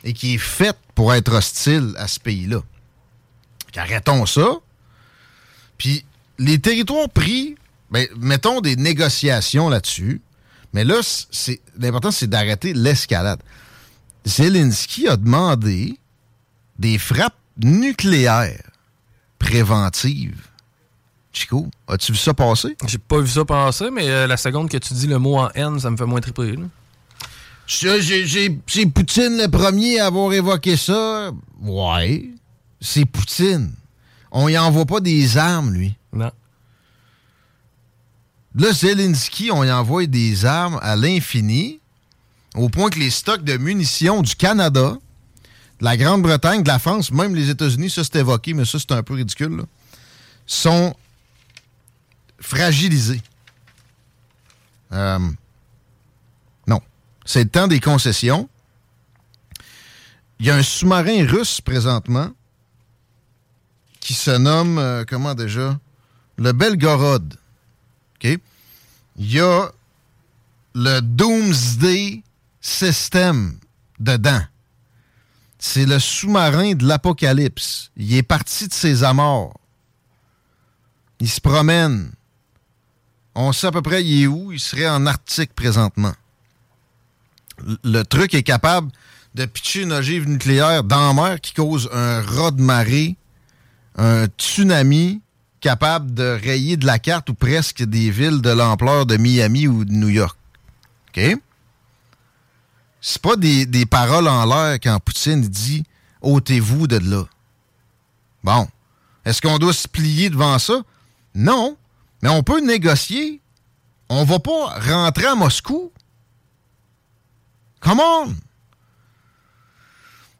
et 0.03 0.13
qui 0.13 0.35
est 0.35 0.39
fait 0.39 0.77
pour 0.93 1.13
être 1.13 1.33
hostile 1.33 1.93
à 1.97 2.07
ce 2.07 2.19
pays-là. 2.19 2.61
Arrêtons 3.75 4.25
ça. 4.25 4.47
Puis 5.77 6.03
les 6.39 6.59
territoires 6.59 7.09
pris, 7.09 7.55
ben, 7.91 8.07
mettons 8.17 8.61
des 8.61 8.75
négociations 8.75 9.69
là-dessus. 9.69 10.21
Mais 10.73 10.83
là, 10.83 10.99
c'est 11.31 11.61
l'important, 11.79 12.11
c'est 12.11 12.27
d'arrêter 12.27 12.73
l'escalade. 12.73 13.41
Zelensky 14.25 15.07
a 15.07 15.17
demandé 15.17 15.97
des 16.77 16.97
frappes 16.97 17.37
nucléaires 17.63 18.69
préventives. 19.39 20.47
Chico, 21.31 21.67
as-tu 21.87 22.11
vu 22.11 22.17
ça 22.17 22.33
passer? 22.33 22.75
J'ai 22.87 22.97
pas 22.97 23.19
vu 23.19 23.27
ça 23.27 23.45
passer, 23.45 23.89
mais 23.91 24.09
euh, 24.09 24.27
la 24.27 24.37
seconde 24.37 24.69
que 24.69 24.77
tu 24.77 24.93
dis 24.93 25.07
le 25.07 25.19
mot 25.19 25.37
en 25.37 25.49
haine, 25.53 25.79
ça 25.79 25.89
me 25.89 25.97
fait 25.97 26.05
moins 26.05 26.19
triper. 26.19 26.55
C'est 27.67 28.85
Poutine 28.85 29.37
le 29.37 29.47
premier 29.47 29.99
à 29.99 30.07
avoir 30.07 30.31
évoqué 30.33 30.77
ça. 30.77 31.31
Ouais, 31.61 32.29
c'est 32.79 33.05
Poutine. 33.05 33.71
On 34.31 34.47
y 34.47 34.57
envoie 34.57 34.85
pas 34.85 34.99
des 34.99 35.37
armes, 35.37 35.73
lui. 35.73 35.96
Non. 36.13 36.31
Là, 38.55 38.73
Zelensky, 38.73 39.51
on 39.51 39.63
y 39.63 39.71
envoie 39.71 40.07
des 40.07 40.45
armes 40.45 40.79
à 40.81 40.95
l'infini, 40.95 41.79
au 42.55 42.69
point 42.69 42.89
que 42.89 42.97
les 42.97 43.11
stocks 43.11 43.43
de 43.43 43.57
munitions 43.57 44.21
du 44.21 44.35
Canada, 44.35 44.97
de 45.79 45.85
la 45.85 45.95
Grande-Bretagne, 45.95 46.63
de 46.63 46.67
la 46.67 46.79
France, 46.79 47.11
même 47.11 47.35
les 47.35 47.51
États-Unis, 47.51 47.91
ça 47.91 48.03
c'est 48.03 48.19
évoqué, 48.19 48.53
mais 48.53 48.65
ça 48.65 48.79
c'est 48.79 48.91
un 48.93 49.03
peu 49.03 49.13
ridicule, 49.13 49.63
sont 50.47 50.95
fragilisés. 52.39 53.21
Euh, 54.91 55.19
non. 56.65 56.81
C'est 57.25 57.43
le 57.43 57.49
temps 57.49 57.67
des 57.67 57.79
concessions. 57.79 58.49
Il 60.39 60.45
y 60.45 60.49
a 60.49 60.55
un 60.55 60.63
sous-marin 60.63 61.25
russe 61.27 61.61
présentement 61.61 62.31
qui 63.99 64.13
se 64.13 64.31
nomme, 64.31 64.77
euh, 64.77 65.03
comment 65.07 65.35
déjà? 65.35 65.77
Le 66.37 66.51
Belgorod. 66.51 67.35
OK? 68.15 68.39
Il 69.17 69.31
y 69.31 69.39
a 69.39 69.71
le 70.75 70.99
Doomsday 71.01 72.23
System 72.61 73.57
dedans. 73.99 74.41
C'est 75.57 75.85
le 75.85 75.97
sous-marin 75.97 76.75
de 76.75 76.85
l'Apocalypse. 76.85 77.89
Il 77.97 78.13
est 78.13 78.23
parti 78.23 78.67
de 78.67 78.73
ses 78.73 79.03
amours. 79.03 79.59
Il 81.19 81.29
se 81.29 81.41
promène. 81.41 82.11
On 83.33 83.51
sait 83.51 83.67
à 83.67 83.71
peu 83.71 83.81
près 83.81 84.03
il 84.03 84.23
est 84.23 84.27
où. 84.27 84.51
Il 84.51 84.59
serait 84.59 84.87
en 84.87 85.05
Arctique 85.07 85.53
présentement. 85.53 86.13
Le 87.83 88.03
truc 88.03 88.35
est 88.35 88.43
capable 88.43 88.91
de 89.33 89.45
pitcher 89.45 89.81
une 89.81 89.93
ogive 89.93 90.29
nucléaire 90.29 90.83
dans 90.83 91.07
la 91.07 91.13
mer 91.13 91.41
qui 91.41 91.53
cause 91.53 91.89
un 91.91 92.21
raz 92.21 92.51
de 92.51 92.61
marée 92.61 93.17
un 93.97 94.27
tsunami 94.27 95.21
capable 95.59 96.13
de 96.13 96.23
rayer 96.23 96.77
de 96.77 96.85
la 96.85 96.99
carte 96.99 97.29
ou 97.29 97.33
presque 97.33 97.83
des 97.83 98.09
villes 98.09 98.41
de 98.41 98.49
l'ampleur 98.49 99.05
de 99.05 99.17
Miami 99.17 99.67
ou 99.67 99.85
de 99.85 99.91
New 99.91 100.09
York. 100.09 100.37
OK? 101.09 101.37
C'est 103.01 103.21
pas 103.21 103.35
des, 103.35 103.85
paroles 103.85 104.27
en 104.27 104.45
l'air 104.45 104.79
quand 104.81 104.99
Poutine 104.99 105.41
dit 105.41 105.83
ôtez-vous 106.21 106.87
de 106.87 106.97
là. 106.97 107.23
Bon. 108.43 108.67
Est-ce 109.25 109.41
qu'on 109.41 109.57
doit 109.57 109.73
se 109.73 109.87
plier 109.87 110.29
devant 110.29 110.57
ça? 110.59 110.81
Non. 111.35 111.77
Mais 112.21 112.29
on 112.29 112.43
peut 112.43 112.59
négocier. 112.59 113.41
On 114.09 114.23
va 114.23 114.39
pas 114.39 114.79
rentrer 114.79 115.25
à 115.25 115.35
Moscou. 115.35 115.91
Come 117.79 117.99
on! 117.99 118.35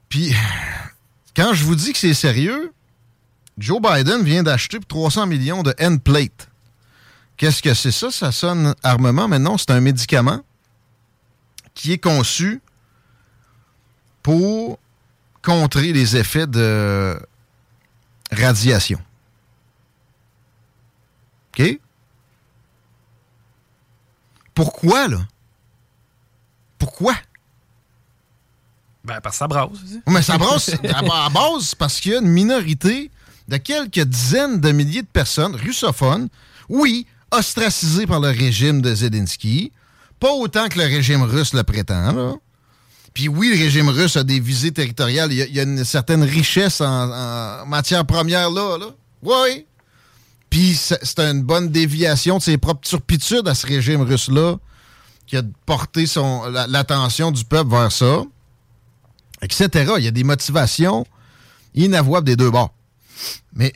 Puis, 0.10 0.34
quand 1.35 1.53
je 1.53 1.64
vous 1.64 1.76
dis 1.76 1.94
que 1.94 1.99
c'est 1.99 2.14
sérieux, 2.14 2.73
Joe 3.57 3.81
Biden 3.81 4.23
vient 4.23 4.43
d'acheter 4.43 4.79
pour 4.79 4.88
300 4.88 5.25
millions 5.25 5.63
de 5.63 5.73
N-plate. 5.77 6.49
Qu'est-ce 7.38 7.61
que 7.61 7.73
c'est 7.73 7.91
ça? 7.91 8.11
Ça 8.11 8.31
sonne 8.31 8.75
armement, 8.84 9.27
mais 9.27 9.39
non, 9.39 9.57
c'est 9.57 9.71
un 9.71 9.79
médicament 9.79 10.41
qui 11.73 11.93
est 11.93 11.97
conçu 11.97 12.61
pour 14.23 14.79
contrer 15.41 15.93
les 15.93 16.17
effets 16.17 16.47
de 16.47 17.19
radiation. 18.31 18.99
OK? 21.53 21.79
Pourquoi, 24.53 25.07
là? 25.07 25.19
Pourquoi? 26.77 27.13
Ben, 29.03 29.21
parce 29.21 29.35
que 29.35 29.39
ça 29.39 29.47
brasse. 29.47 29.69
Mais 30.07 30.21
ça 30.21 30.38
brasse 30.38 30.71
à 30.84 31.29
base 31.29 31.75
parce 31.75 31.99
qu'il 31.99 32.11
y 32.11 32.15
a 32.15 32.19
une 32.19 32.27
minorité 32.27 33.09
de 33.47 33.57
quelques 33.57 33.99
dizaines 33.99 34.59
de 34.59 34.71
milliers 34.71 35.01
de 35.01 35.07
personnes 35.07 35.55
russophones, 35.55 36.27
oui, 36.69 37.07
ostracisées 37.31 38.07
par 38.07 38.19
le 38.19 38.29
régime 38.29 38.81
de 38.81 38.93
Zelensky, 38.93 39.71
pas 40.19 40.31
autant 40.31 40.67
que 40.67 40.79
le 40.79 40.85
régime 40.85 41.21
russe 41.21 41.53
le 41.53 41.63
prétend, 41.63 42.11
là. 42.11 42.33
Puis 43.13 43.27
oui, 43.27 43.49
le 43.49 43.63
régime 43.63 43.89
russe 43.89 44.15
a 44.15 44.23
des 44.23 44.39
visées 44.39 44.71
territoriales. 44.71 45.33
Il 45.33 45.55
y 45.55 45.59
a, 45.59 45.63
une 45.63 45.83
certaine 45.83 46.21
richesse 46.21 46.81
en, 46.81 47.65
matière 47.65 48.05
première 48.05 48.51
là. 48.51 48.77
là. 48.77 48.85
Oui. 49.23 49.65
Puis 50.51 50.75
c'est 50.75 51.19
une 51.19 51.41
bonne 51.41 51.69
déviation 51.69 52.37
de 52.37 52.43
ses 52.43 52.59
propres 52.59 52.87
turpitudes 52.87 53.47
à 53.47 53.55
ce 53.55 53.65
régime 53.65 54.01
russe-là 54.01 54.57
qui 55.25 55.35
a 55.35 55.41
porté 55.65 56.05
l'attention 56.67 57.31
du 57.31 57.43
peuple 57.43 57.71
vers 57.71 57.91
ça, 57.91 58.21
etc. 59.41 59.93
Il 59.97 60.03
y 60.03 60.07
a 60.07 60.11
des 60.11 60.23
motivations 60.23 61.03
inavouables 61.73 62.27
des 62.27 62.35
deux 62.35 62.51
bords. 62.51 62.71
Mais 63.53 63.73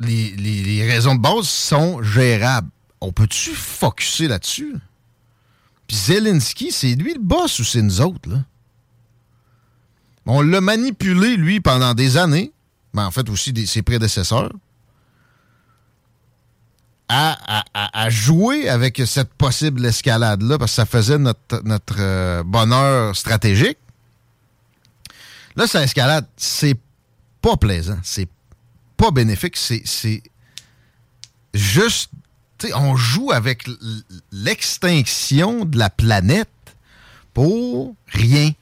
les, 0.00 0.86
raisons 0.86 1.14
de 1.14 1.20
base 1.20 1.48
sont 1.48 2.02
gérables. 2.02 2.68
On 3.00 3.12
peut-tu 3.12 3.50
focuser 3.50 4.28
là-dessus? 4.28 4.74
Puis 5.86 5.96
Zelensky, 5.96 6.72
c'est 6.72 6.94
lui 6.94 7.14
le 7.14 7.20
boss 7.20 7.58
ou 7.58 7.64
c'est 7.64 7.82
nous 7.82 8.00
autres, 8.00 8.28
là? 8.28 8.44
On 10.26 10.40
l'a 10.40 10.62
manipulé, 10.62 11.36
lui, 11.36 11.60
pendant 11.60 11.92
des 11.92 12.16
années, 12.16 12.52
mais 12.94 13.02
en 13.02 13.10
fait 13.10 13.28
aussi 13.28 13.66
ses 13.66 13.82
prédécesseurs, 13.82 14.50
à, 17.08 18.08
jouer 18.08 18.68
avec 18.68 19.02
cette 19.06 19.34
possible 19.34 19.84
escalade-là, 19.84 20.58
parce 20.58 20.72
que 20.72 20.76
ça 20.76 20.86
faisait 20.86 21.18
notre, 21.18 21.62
notre 21.64 21.96
euh, 21.98 22.42
bonheur 22.42 23.14
stratégique. 23.14 23.78
Là, 25.56 25.66
ça 25.66 25.82
escalade, 25.82 26.26
c'est 26.36 26.78
pas 27.40 27.56
plaisant, 27.56 27.98
c'est 28.02 28.28
pas 28.96 29.10
bénéfique, 29.10 29.56
c'est 29.56 30.22
juste, 31.52 32.10
on 32.74 32.96
joue 32.96 33.32
avec 33.32 33.68
l'extinction 34.32 35.64
de 35.64 35.78
la 35.78 35.90
planète 35.90 36.48
pour 37.32 37.94
rien. 38.06 38.52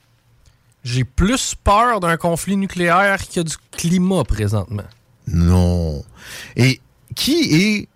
J'ai 0.85 1.05
plus 1.05 1.55
peur 1.55 2.01
d'un 2.01 2.17
conflit 2.17 2.57
nucléaire 2.57 3.19
que 3.29 3.41
du 3.41 3.55
climat 3.71 4.25
présentement. 4.25 4.89
Non. 5.29 6.05
Et 6.57 6.81
qui 7.15 7.55
est 7.55 7.89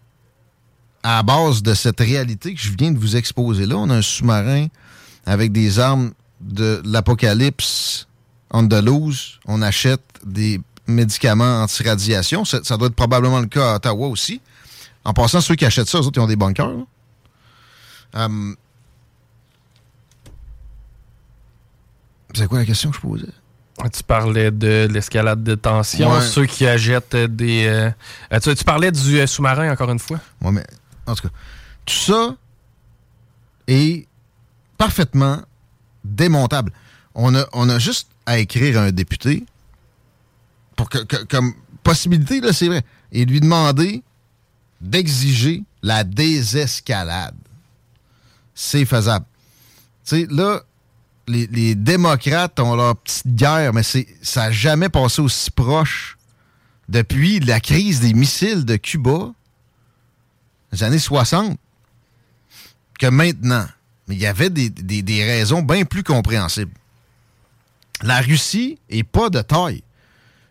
à 1.03 1.23
base 1.23 1.63
de 1.63 1.75
cette 1.75 2.01
réalité 2.01 2.55
que 2.55 2.61
je 2.61 2.73
viens 2.79 2.93
de 2.93 2.99
vous 2.99 3.17
exposer 3.17 3.67
là? 3.67 3.77
On 3.77 3.91
a 3.91 3.97
un 3.97 4.03
sous-marin 4.03 4.69
avec 5.25 5.51
des 5.51 5.79
armes 5.81 6.13
de 6.41 6.81
l'apocalypse 6.85 8.07
andalouse. 8.51 9.41
On 9.47 9.63
achète 9.63 10.05
des 10.25 10.61
médicaments 10.87 11.63
anti-radiation. 11.63 12.45
Ça, 12.45 12.61
doit 12.77 12.89
être 12.89 12.95
probablement 12.95 13.41
le 13.41 13.47
cas 13.47 13.73
à 13.73 13.77
Ottawa 13.77 14.09
aussi. 14.09 14.41
En 15.05 15.13
passant, 15.13 15.41
ceux 15.41 15.55
qui 15.55 15.65
achètent 15.65 15.89
ça, 15.89 15.99
eux 15.99 16.03
autres, 16.03 16.19
ils 16.19 16.23
ont 16.23 16.27
des 16.27 16.37
bunkers. 16.37 16.87
Euh, 18.15 18.55
c'est 22.35 22.47
quoi 22.47 22.59
la 22.59 22.65
question 22.65 22.91
que 22.91 22.97
je 22.97 23.01
posais? 23.01 23.33
Tu 23.93 24.03
parlais 24.03 24.51
de 24.51 24.89
l'escalade 24.91 25.43
de 25.45 25.55
tension, 25.55 26.21
ceux 26.23 26.47
qui 26.47 26.67
achètent 26.67 27.15
des... 27.15 27.67
Euh, 27.67 28.41
tu, 28.41 28.65
parlais 28.65 28.91
du 28.91 29.21
euh, 29.21 29.27
sous-marin, 29.27 29.71
encore 29.71 29.91
une 29.91 29.99
fois? 29.99 30.19
Oui, 30.41 30.53
mais 30.53 30.65
en 31.07 31.15
tout 31.15 31.25
cas, 31.25 31.35
tout 31.85 31.95
ça 31.95 32.35
est 33.67 34.07
parfaitement 34.79 35.43
démontable. 36.05 36.73
On 37.15 37.35
a, 37.35 37.47
on 37.53 37.69
a 37.69 37.79
juste 37.79 38.09
à 38.25 38.39
écrire 38.39 38.79
à 38.79 38.85
un 38.85 38.93
député 38.93 39.45
pour 40.77 40.89
que, 40.89 40.99
comme 41.25 41.55
possibilité, 41.83 42.41
là, 42.41 42.53
c'est 42.53 42.69
vrai, 42.69 42.85
et 43.13 43.25
lui 43.25 43.41
demander 43.41 44.03
d'exiger 44.81 45.63
la 45.83 46.05
désescalade. 46.05 47.35
C'est 48.55 48.85
faisable. 48.85 49.27
Tu 50.05 50.21
sais, 50.21 50.27
là, 50.31 50.61
les, 51.27 51.75
démocrates 51.75 52.59
ont 52.61 52.77
leur 52.77 52.97
petite 52.97 53.35
guerre, 53.35 53.73
mais 53.73 53.83
ça 53.83 54.05
n'a 54.37 54.51
jamais 54.53 54.89
passé 54.89 55.21
aussi 55.21 55.51
proche 55.51 56.17
depuis 56.89 57.41
la 57.41 57.61
crise 57.61 58.01
des 58.01 58.15
missiles 58.15 58.65
de 58.65 58.77
Cuba, 58.77 59.33
les 60.73 60.83
années 60.83 60.99
60, 60.99 61.59
que 62.99 63.07
maintenant. 63.07 63.67
Mais 64.07 64.15
il 64.15 64.21
y 64.21 64.27
avait 64.27 64.51
des, 64.51 64.71
des 64.71 65.25
raisons 65.25 65.63
bien 65.63 65.85
plus 65.85 66.05
compréhensibles. 66.05 66.73
La 68.03 68.21
Russie 68.21 68.79
est 68.89 69.03
pas 69.03 69.31
de 69.31 69.41
taille. 69.41 69.83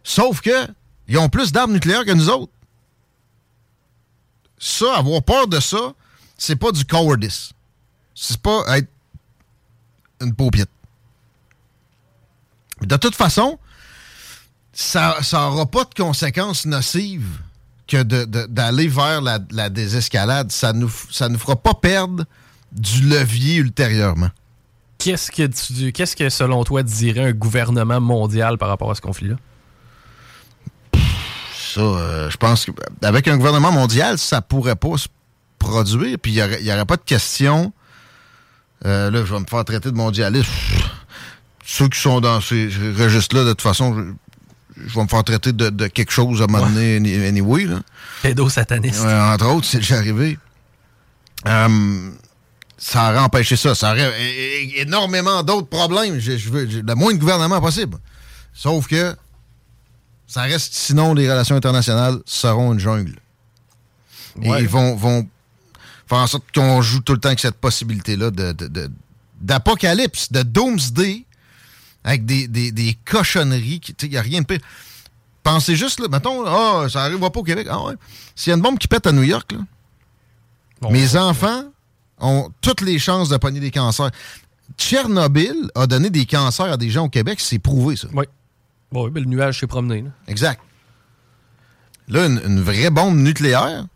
Sauf 0.06 0.40
que 0.40 0.68
ils 1.08 1.18
ont 1.18 1.30
plus 1.30 1.52
d'armes 1.52 1.74
nucléaires 1.74 2.06
que 2.06 2.12
nous 2.12 2.30
autres. 2.30 2.52
Ça, 4.58 4.96
avoir 4.96 5.22
peur 5.24 5.48
de 5.48 5.60
ça, 5.60 5.94
c'est 6.38 6.56
pas 6.56 6.72
du 6.72 6.86
cowardice. 6.86 7.52
C'est 8.14 8.38
pas 8.38 8.64
être 8.78 8.88
une 10.22 10.34
paupiette. 10.34 10.70
De 12.82 12.96
toute 12.98 13.16
façon, 13.16 13.60
ça 14.74 15.20
n'aura 15.34 15.66
pas 15.66 15.86
de 15.86 15.94
conséquences 15.94 16.66
nocives 16.66 17.40
que 17.88 18.04
d'aller 18.04 18.88
vers 18.88 19.22
la, 19.22 19.70
désescalade. 19.70 20.52
Ça 20.52 20.72
ne 20.72 20.82
nous, 20.82 20.90
fera 20.90 21.56
pas 21.56 21.74
perdre 21.74 22.26
du 22.72 23.02
levier 23.02 23.56
ultérieurement. 23.56 24.30
Qu'est-ce 25.00 25.32
que, 25.32 25.90
qu'est-ce 25.90 26.16
que, 26.16 26.30
selon 26.30 26.64
toi, 26.64 26.84
dirait 26.84 27.26
un 27.26 27.34
gouvernement 27.34 28.00
mondial 28.00 28.58
par 28.58 28.70
rapport 28.70 28.92
à 28.92 28.96
ce 28.96 29.02
conflit-là? 29.02 29.38
Euh, 31.78 32.30
je 32.30 32.38
pense 32.38 32.66
qu'avec 32.66 33.28
un 33.28 33.38
gouvernement 33.38 33.72
mondial, 33.72 34.18
ça 34.18 34.42
pourrait 34.42 34.76
pas 34.76 34.98
se 34.98 35.08
produire. 35.60 36.18
Puis 36.22 36.34
il 36.34 36.64
n'y 36.64 36.72
aurait, 36.72 36.86
pas 36.86 36.98
de 36.98 37.04
question. 37.06 37.74
Euh, 38.86 39.10
là, 39.12 39.24
je 39.26 39.34
vais 39.34 39.40
me 39.40 39.46
faire 39.46 39.66
traiter 39.66 39.92
de 39.92 39.96
mondialiste. 39.96 40.50
Ceux 41.66 41.88
qui 41.90 42.00
sont 42.00 42.22
dans 42.22 42.42
ces 42.42 42.70
registres-là, 42.98 43.44
de 43.44 43.50
toute 43.50 43.62
façon, 43.62 43.96
je, 44.78 44.94
vais 44.96 45.04
me 45.04 45.08
faire 45.08 45.24
traiter 45.24 45.52
de, 45.52 45.88
quelque 45.88 46.12
chose 46.12 46.42
à 46.42 46.46
un 46.46 46.48
moment 46.48 46.68
donné, 46.68 47.28
anyway. 47.28 47.68
Pédosataniste. 48.22 49.04
entre 49.04 49.48
autres, 49.48 49.66
c'est 49.66 49.80
déjà 49.80 49.98
arrivé. 49.98 50.38
Euh, 51.48 52.12
ça 52.78 53.10
aurait 53.10 53.20
empêché 53.20 53.56
ça. 53.56 53.74
Ça 53.74 53.92
aurait 53.92 54.12
énormément 54.76 55.44
d'autres 55.44 55.68
problèmes. 55.68 56.20
Je, 56.20 56.50
veux 56.50 56.66
le 56.66 56.96
moins 56.96 57.14
de 57.14 57.20
gouvernement 57.20 57.60
possible. 57.62 57.98
Sauf 58.54 58.88
que 58.88 59.16
ça 60.28 60.42
reste, 60.44 60.74
sinon, 60.74 61.14
les 61.14 61.30
relations 61.30 61.56
internationales 61.56 62.20
seront 62.26 62.74
une 62.74 62.80
jungle. 62.80 63.20
Et 64.42 64.50
ils 64.60 64.68
vont, 64.68 64.96
vont 64.96 65.28
faire 66.08 66.18
en 66.18 66.28
sorte 66.28 66.44
qu'on 66.54 66.82
joue 66.82 67.00
tout 67.00 67.14
le 67.14 67.20
temps 67.20 67.30
avec 67.30 67.40
cette 67.40 67.56
possibilité-là 67.56 68.32
d'apocalypse, 69.42 70.32
de, 70.32 70.40
de, 70.40 70.44
doomsday, 70.44 71.26
avec 72.04 72.26
des, 72.26 72.48
des, 72.48 72.98
cochonneries. 73.06 73.82
Il 74.02 74.10
n'y 74.10 74.18
a 74.18 74.22
rien 74.22 74.42
de 74.42 74.46
pire. 74.46 74.60
Pensez 75.44 75.76
juste, 75.76 76.00
là, 76.00 76.08
mettons, 76.10 76.44
oh, 76.46 76.90
ça 76.90 77.04
n'arrivera 77.04 77.32
pas 77.32 77.40
au 77.40 77.44
Québec. 77.44 77.68
Ah 77.70 77.84
ouais. 77.84 77.94
S'il 78.36 78.50
y 78.50 78.54
a 78.54 78.56
une 78.56 78.64
bombe 78.64 78.80
qui 78.80 78.88
pète 78.88 79.08
à 79.08 79.12
New 79.12 79.24
York, 79.24 79.52
là, 79.52 79.60
mes 80.90 81.16
enfants 81.16 81.64
ont 82.20 82.52
toutes 82.62 82.82
les 82.82 83.00
chances 83.00 83.30
de 83.30 83.38
pogner 83.38 83.60
des 83.60 83.72
cancers. 83.72 84.12
Tchernobyl 84.78 85.70
a 85.76 85.88
donné 85.88 86.10
des 86.10 86.26
cancers 86.26 86.72
à 86.72 86.78
des 86.78 86.90
gens 86.90 87.06
au 87.06 87.10
Québec, 87.10 87.40
c'est 87.40 87.60
prouvé, 87.60 87.96
ça. 87.96 88.08
Oui. 88.14 88.26
Bon, 88.96 89.10
oui, 89.10 89.20
le 89.20 89.26
nuage 89.26 89.60
s'est 89.60 89.68
promené. 89.68 90.06
Exact. 90.30 90.62
Là, 92.08 92.28
une, 92.28 92.62
vraie 92.62 92.90
bombe 92.90 93.18
nucléaire? 93.18 93.88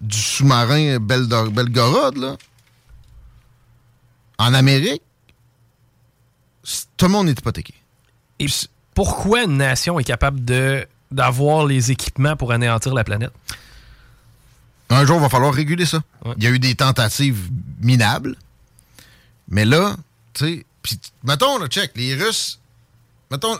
Du 0.00 0.16
sous-marin 0.16 1.00
Belgorod, 1.00 2.16
là, 2.16 2.36
en 4.38 4.54
Amérique, 4.54 5.02
tout 6.96 7.06
le 7.06 7.10
monde 7.10 7.28
est 7.28 7.40
hypothéqué. 7.40 7.74
Et 8.38 8.46
pourquoi 8.94 9.42
une 9.42 9.56
nation 9.56 9.98
est 9.98 10.04
capable 10.04 10.44
de 10.44 10.86
d'avoir 11.10 11.66
les 11.66 11.90
équipements 11.90 12.36
pour 12.36 12.52
anéantir 12.52 12.94
la 12.94 13.02
planète? 13.02 13.32
Un 14.90 15.04
jour, 15.04 15.16
il 15.16 15.22
va 15.22 15.28
falloir 15.28 15.52
réguler 15.52 15.86
ça. 15.86 16.04
Il 16.36 16.44
y 16.44 16.46
a 16.46 16.50
eu 16.50 16.60
des 16.60 16.76
tentatives 16.76 17.50
minables. 17.80 18.36
Mais 19.48 19.64
là, 19.64 19.96
tu 20.34 20.44
sais, 20.44 20.66
puis 20.82 21.00
mettons, 21.24 21.58
là, 21.58 21.66
check, 21.66 21.90
les 21.96 22.14
Russes, 22.14 22.59
mettons, 23.30 23.56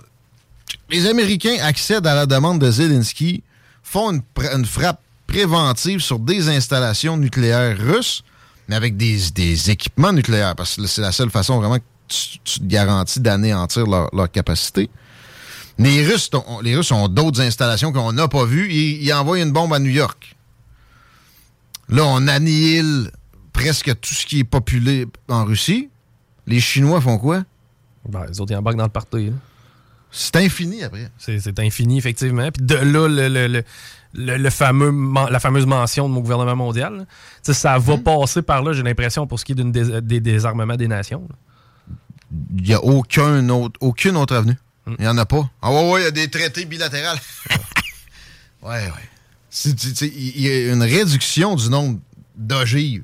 les 0.89 1.07
Américains 1.07 1.57
accèdent 1.63 2.07
à 2.07 2.15
la 2.15 2.27
demande 2.27 2.59
de 2.59 2.71
Zelensky, 2.71 3.43
font 3.83 4.11
une, 4.11 4.65
frappe 4.67 5.01
préventive 5.27 6.01
sur 6.01 6.19
des 6.19 6.49
installations 6.49 7.17
nucléaires 7.17 7.79
russes, 7.79 8.23
mais 8.69 8.77
avec 8.77 8.97
des, 8.97 9.71
équipements 9.71 10.13
nucléaires, 10.13 10.57
parce 10.57 10.77
que 10.77 10.87
c'est 10.87 11.01
la 11.01 11.13
seule 11.13 11.31
façon 11.31 11.59
vraiment 11.59 11.79
que 11.79 11.85
tu, 12.09 12.61
te 12.61 12.65
garantis 12.65 13.21
d'anéantir 13.21 13.87
leur, 13.87 14.31
capacité. 14.31 14.91
Les 15.79 16.05
Russes, 16.05 16.29
ont- 16.35 17.09
d'autres 17.09 17.41
installations 17.41 17.93
qu'on 17.93 18.13
n'a 18.13 18.29
pas 18.29 18.45
vues. 18.45 18.71
Ils, 18.71 19.13
envoient 19.15 19.39
une 19.39 19.53
bombe 19.53 19.73
à 19.73 19.79
New 19.79 19.91
York. 19.91 20.37
Là, 21.89 22.05
on 22.05 22.29
annihile 22.29 23.11
presque 23.53 23.99
tout 24.01 24.15
ce 24.15 24.27
qui 24.27 24.41
est 24.41 24.45
populé 24.45 25.07
en 25.29 25.45
Russie. 25.45 25.89
Les 26.47 26.61
Chinois 26.61 27.01
font 27.01 27.17
quoi? 27.17 27.45
Ben, 28.09 28.27
les 28.27 28.41
autres, 28.41 28.53
ils 28.53 28.57
embarquent 28.57 28.77
dans 28.77 28.85
le 28.85 28.91
party. 28.91 29.27
là. 29.27 29.33
C'est 30.13 30.37
infini 30.37 30.83
après. 30.83 31.09
C'est 31.19 31.59
infini, 31.61 31.99
effectivement. 31.99 32.51
Puis 32.51 32.65
de 32.65 32.75
là, 32.75 33.09
le, 33.09 33.29
le- 33.29 33.47
le- 33.47 33.65
le- 34.15 34.37
le 34.39 34.51
fameux, 34.51 34.93
la 35.31 35.39
fameuse 35.39 35.67
mention 35.67 36.09
de 36.09 36.15
mon 36.15 36.21
gouvernement 36.21 36.57
mondial, 36.57 37.07
ça 37.43 37.79
va 37.79 37.97
Hmm. 37.97 38.03
passer 38.03 38.43
par 38.43 38.63
là, 38.63 38.73
j'ai 38.73 38.83
l'impression, 38.83 39.27
pour 39.27 39.39
ce 39.39 39.45
qui 39.45 39.53
est 39.53 39.55
d'une 39.55 39.71
dés- 39.73 40.01
des 40.01 40.19
désarmements 40.21 40.77
des 40.77 40.89
nations. 40.89 41.29
Il 42.57 42.63
n'y 42.65 42.75
a 42.75 42.83
aucun 42.83 43.49
autre, 43.51 43.79
aucune 43.81 44.17
autre 44.17 44.35
avenue. 44.35 44.57
Il 44.87 44.97
n'y 45.03 45.07
en 45.09 45.19
a 45.19 45.27
pas. 45.27 45.49
Ah 45.63 45.71
ouais, 45.73 45.91
ouais, 45.93 46.01
il 46.01 46.05
y 46.05 46.07
a 46.07 46.11
des 46.11 46.29
traités 46.29 46.65
bilatéraux. 46.65 47.17
ouais, 48.63 48.69
ouais. 48.87 50.03
Il 50.03 50.41
y 50.41 50.49
a 50.51 50.73
une 50.73 50.83
réduction 50.83 51.55
du 51.57 51.69
nombre 51.71 51.99
d'ogives. 52.37 53.03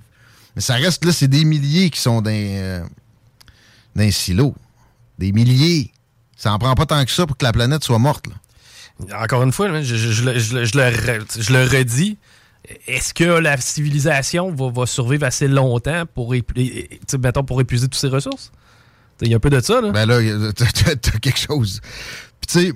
Mais 0.54 0.62
ça 0.62 0.74
reste 0.74 1.04
là, 1.04 1.12
c'est 1.12 1.28
des 1.28 1.44
milliers 1.44 1.90
qui 1.90 2.00
sont 2.00 2.22
dans, 2.22 2.30
euh, 2.32 2.82
dans 3.94 4.02
un 4.04 4.10
silo. 4.10 4.54
Des 5.18 5.32
milliers. 5.32 5.92
Ça 6.36 6.52
en 6.52 6.58
prend 6.58 6.74
pas 6.74 6.86
tant 6.86 7.04
que 7.04 7.10
ça 7.10 7.26
pour 7.26 7.36
que 7.36 7.44
la 7.44 7.52
planète 7.52 7.82
soit 7.82 7.98
morte. 7.98 8.26
là. 8.28 9.22
Encore 9.22 9.42
une 9.42 9.52
fois, 9.52 9.82
je, 9.82 9.96
je- 9.96 10.12
je 10.12 10.24
le- 10.24 10.38
je 10.38 11.76
redis. 11.76 12.16
Est-ce 12.86 13.14
que 13.14 13.24
la 13.24 13.56
civilisation 13.58 14.52
va, 14.52 14.70
va 14.70 14.86
survivre 14.86 15.24
assez 15.24 15.48
longtemps 15.48 16.04
pour, 16.14 16.32
mettons, 16.32 17.44
pour 17.44 17.60
épuiser 17.60 17.86
toutes 17.86 17.94
ses 18.00 18.08
ressources? 18.08 18.50
Il 19.22 19.28
y 19.28 19.34
a 19.34 19.36
un 19.36 19.40
peu 19.40 19.50
de 19.50 19.60
ça. 19.60 19.80
Là. 19.80 19.90
Ben 19.92 20.04
là, 20.06 20.18
t'as 20.52 20.94
quelque 21.18 21.38
chose. 21.38 21.80
Puis 22.40 22.46
tu 22.48 22.60
sais, 22.68 22.72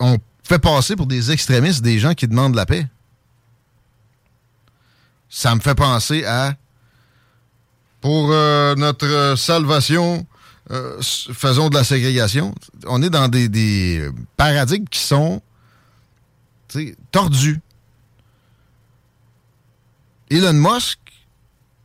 on 0.00 0.18
fait 0.42 0.58
passer 0.58 0.96
pour 0.96 1.06
des 1.06 1.30
extrémistes 1.30 1.82
des 1.82 1.98
gens 1.98 2.14
qui 2.14 2.26
demandent 2.28 2.54
la 2.56 2.66
paix. 2.66 2.86
Ça 5.28 5.54
me 5.54 5.60
fait 5.60 5.74
penser 5.74 6.24
à 6.24 6.54
pour 8.00 8.30
euh, 8.32 8.74
notre 8.74 9.34
salvation, 9.36 10.26
euh, 10.70 11.00
faisons 11.02 11.68
de 11.68 11.74
la 11.74 11.84
ségrégation. 11.84 12.54
On 12.86 13.02
est 13.02 13.10
dans 13.10 13.28
des, 13.28 13.98
euh, 14.00 14.12
paradigmes 14.36 14.86
qui 14.86 15.00
sont 15.00 15.42
tordus. 17.12 17.60
Elon 20.30 20.54
Musk, 20.54 20.98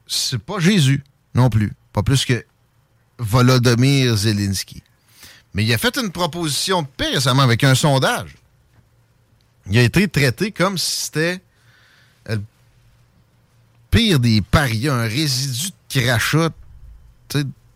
c'est 0.07 0.39
pas 0.39 0.59
Jésus 0.59 1.03
non 1.35 1.49
plus. 1.49 1.73
Pas 1.93 2.03
plus 2.03 2.25
que 2.25 2.43
Volodymyr 3.19 4.15
Zelensky. 4.15 4.81
Mais 5.53 5.65
il 5.65 5.73
a 5.73 5.77
fait 5.77 5.97
une 5.97 6.11
proposition 6.11 6.81
de 6.83 6.87
paix 6.87 7.09
récemment 7.09 7.43
avec 7.43 7.63
un 7.63 7.75
sondage. 7.75 8.35
Il 9.69 9.77
a 9.77 9.83
été 9.83 10.07
traité 10.07 10.51
comme 10.51 10.77
si 10.77 11.01
c'était 11.01 11.41
le 12.27 12.41
pire 13.91 14.19
des 14.19 14.41
parias, 14.41 14.93
un 14.93 15.07
résidu 15.07 15.69
de 15.69 16.01
crachat 16.01 16.49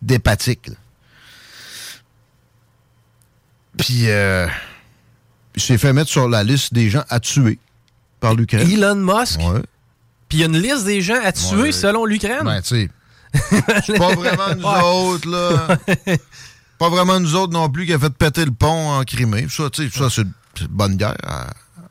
d'hépatique. 0.02 0.68
là. 0.68 0.76
Puis, 3.84 4.10
euh, 4.10 4.48
il 5.56 5.62
s'est 5.62 5.78
fait 5.78 5.92
mettre 5.92 6.10
sur 6.10 6.30
la 6.30 6.42
liste 6.42 6.74
des 6.74 6.90
gens 6.90 7.04
à 7.10 7.20
tuer 7.20 7.60
par 8.22 8.34
l'Ukraine. 8.34 8.72
Elon 8.72 8.96
Musk? 8.96 9.42
Ouais. 9.42 9.62
Puis 10.30 10.38
il 10.38 10.40
y 10.40 10.44
a 10.44 10.46
une 10.46 10.58
liste 10.58 10.86
des 10.86 11.02
gens 11.02 11.22
à 11.22 11.34
tuer 11.34 11.64
Ouais. 11.64 11.72
selon 11.74 12.06
l'Ukraine? 12.06 12.46
Ben, 12.46 12.62
tu 12.62 12.88
sais. 12.88 12.90
C'est 13.86 13.98
pas 13.98 14.16
vraiment 14.16 14.56
nous 14.56 14.64
autres, 15.14 15.30
là. 15.30 15.78
pas 16.80 16.88
vraiment 16.90 17.20
nous 17.20 17.36
autres 17.36 17.52
non 17.52 17.70
plus 17.70 17.86
qui 17.86 17.92
a 17.92 18.00
fait 18.00 18.10
péter 18.10 18.46
le 18.46 18.52
pont 18.54 18.92
en 18.92 19.04
Crimée. 19.04 19.48
Ça, 19.50 19.70
tu 19.70 19.90
sais, 19.90 19.98
ça, 19.98 20.10
c'est 20.10 20.22
une 20.22 20.68
bonne 20.70 20.96
guerre. 20.96 21.18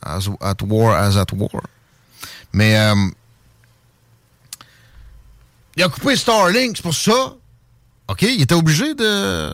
As, 0.00 0.30
at 0.40 0.54
war 0.62 0.96
as 0.96 1.18
at 1.18 1.26
war. 1.34 1.50
Mais, 2.54 2.78
euh, 2.78 2.94
il 5.76 5.82
a 5.82 5.90
coupé 5.90 6.16
Starlink, 6.16 6.76
c'est 6.78 6.82
pour 6.82 6.94
ça. 6.94 7.34
OK, 8.08 8.22
il 8.22 8.40
était 8.40 8.54
obligé 8.54 8.94
de 8.94 9.52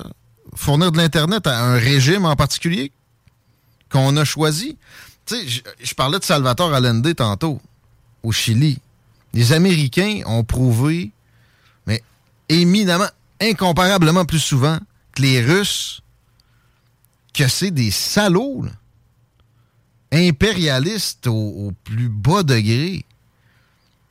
fournir 0.55 0.93
de 0.93 0.99
l'Internet 0.99 1.47
à 1.47 1.61
un 1.65 1.75
régime 1.79 2.25
en 2.25 2.37
particulier 2.37 2.93
qu'on 3.91 4.17
a 4.17 4.25
choisi? 4.25 4.77
Tu 5.27 5.35
sais, 5.37 5.63
je- 5.83 5.95
parlais 5.95 6.19
de 6.19 6.25
Salvatore 6.25 6.73
Allende 6.75 7.15
tantôt, 7.15 7.61
au 8.23 8.33
Chili. 8.33 8.79
Les 9.35 9.53
Américains 9.53 10.23
ont 10.27 10.43
prouvé, 10.45 11.11
mais 11.87 12.03
éminemment, 12.49 13.09
incomparablement 13.41 14.25
plus 14.25 14.39
souvent 14.41 14.79
que 15.15 15.23
les 15.23 15.43
Russes, 15.43 16.01
que 17.35 17.47
c'est 17.47 17.71
des 17.71 17.91
salauds, 17.91 18.65
impérialistes 20.13 21.27
au, 21.27 21.33
au 21.69 21.73
plus 21.85 22.09
bas 22.09 22.43
degré. 22.43 23.05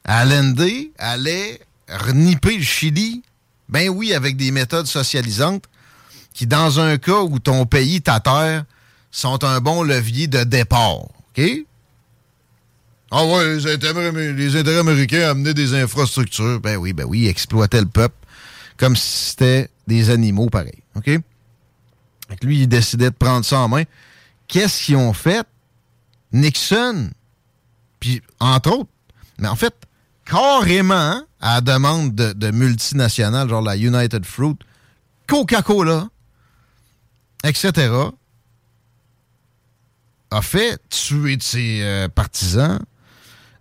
Allende 0.04 0.70
allait 0.98 1.60
reniper 1.90 2.58
le 2.58 2.64
Chili, 2.64 3.24
ben 3.70 3.90
oui, 3.90 4.14
avec 4.14 4.38
des 4.38 4.52
méthodes 4.52 4.86
socialisantes 4.88 5.66
qui, 6.38 6.46
dans 6.46 6.80
un 6.80 7.00
cas 7.00 7.22
où 7.22 7.40
ton 7.40 7.66
pays, 7.66 8.00
ta 8.00 8.20
terre, 8.20 8.64
sont 9.10 9.44
un 9.44 9.60
bon 9.60 9.82
levier 9.82 10.28
de 10.28 10.44
départ. 10.44 11.00
OK? 11.00 11.42
Ah 13.10 13.26
ouais, 13.26 13.56
les 13.56 13.66
intérêts, 13.66 14.78
américains 14.78 15.32
amenaient 15.32 15.56
des 15.56 15.74
infrastructures. 15.74 16.60
Ben 16.60 16.78
oui, 16.78 16.94
ben 16.94 17.06
oui, 17.06 17.26
exploitaient 17.28 17.82
le 17.82 17.88
peuple 17.88 18.14
comme 18.78 18.96
si 18.96 19.30
c'était 19.30 19.72
des 19.88 20.12
animaux 20.12 20.48
pareils. 20.48 20.84
OK? 20.96 21.06
Que 21.06 22.46
lui, 22.46 22.62
il 22.62 22.68
décidait 22.68 23.10
de 23.10 23.16
prendre 23.16 23.44
ça 23.44 23.62
en 23.62 23.68
main. 23.68 23.84
Qu'est-ce 24.48 24.86
qu'ils 24.86 24.98
ont 24.98 25.14
fait? 25.14 25.44
Nixon, 26.32 27.10
puis 28.00 28.22
entre 28.40 28.78
autres, 28.78 28.90
mais 29.40 29.48
en 29.48 29.56
fait, 29.56 29.74
carrément, 30.24 31.24
à 31.42 31.56
la 31.56 31.62
demande 31.62 32.14
de, 32.14 32.34
de 32.34 32.52
multinationales, 32.52 33.50
genre 33.50 33.64
la 33.64 33.76
United 33.76 34.24
Fruit, 34.24 34.58
Coca-Cola, 35.26 36.10
etc., 37.44 37.94
a 40.30 40.42
fait 40.42 40.80
tuer 40.90 41.38
de 41.38 41.44
ses 41.44 41.82
euh, 41.82 42.10
partisans 42.10 42.80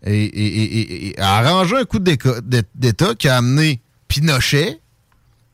et, 0.04 1.14
a 1.18 1.38
arrangé 1.38 1.76
un 1.76 1.84
coup 1.84 1.98
d'État 1.98 3.14
qui 3.14 3.28
a 3.28 3.36
amené 3.36 3.80
Pinochet. 4.08 4.80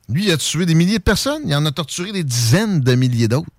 Lui, 0.09 0.25
il 0.25 0.31
a 0.31 0.37
tué 0.37 0.65
des 0.65 0.75
milliers 0.75 0.99
de 0.99 1.03
personnes. 1.03 1.43
Il 1.45 1.55
en 1.55 1.65
a 1.65 1.71
torturé 1.71 2.11
des 2.11 2.23
dizaines 2.23 2.81
de 2.81 2.95
milliers 2.95 3.27
d'autres. 3.27 3.49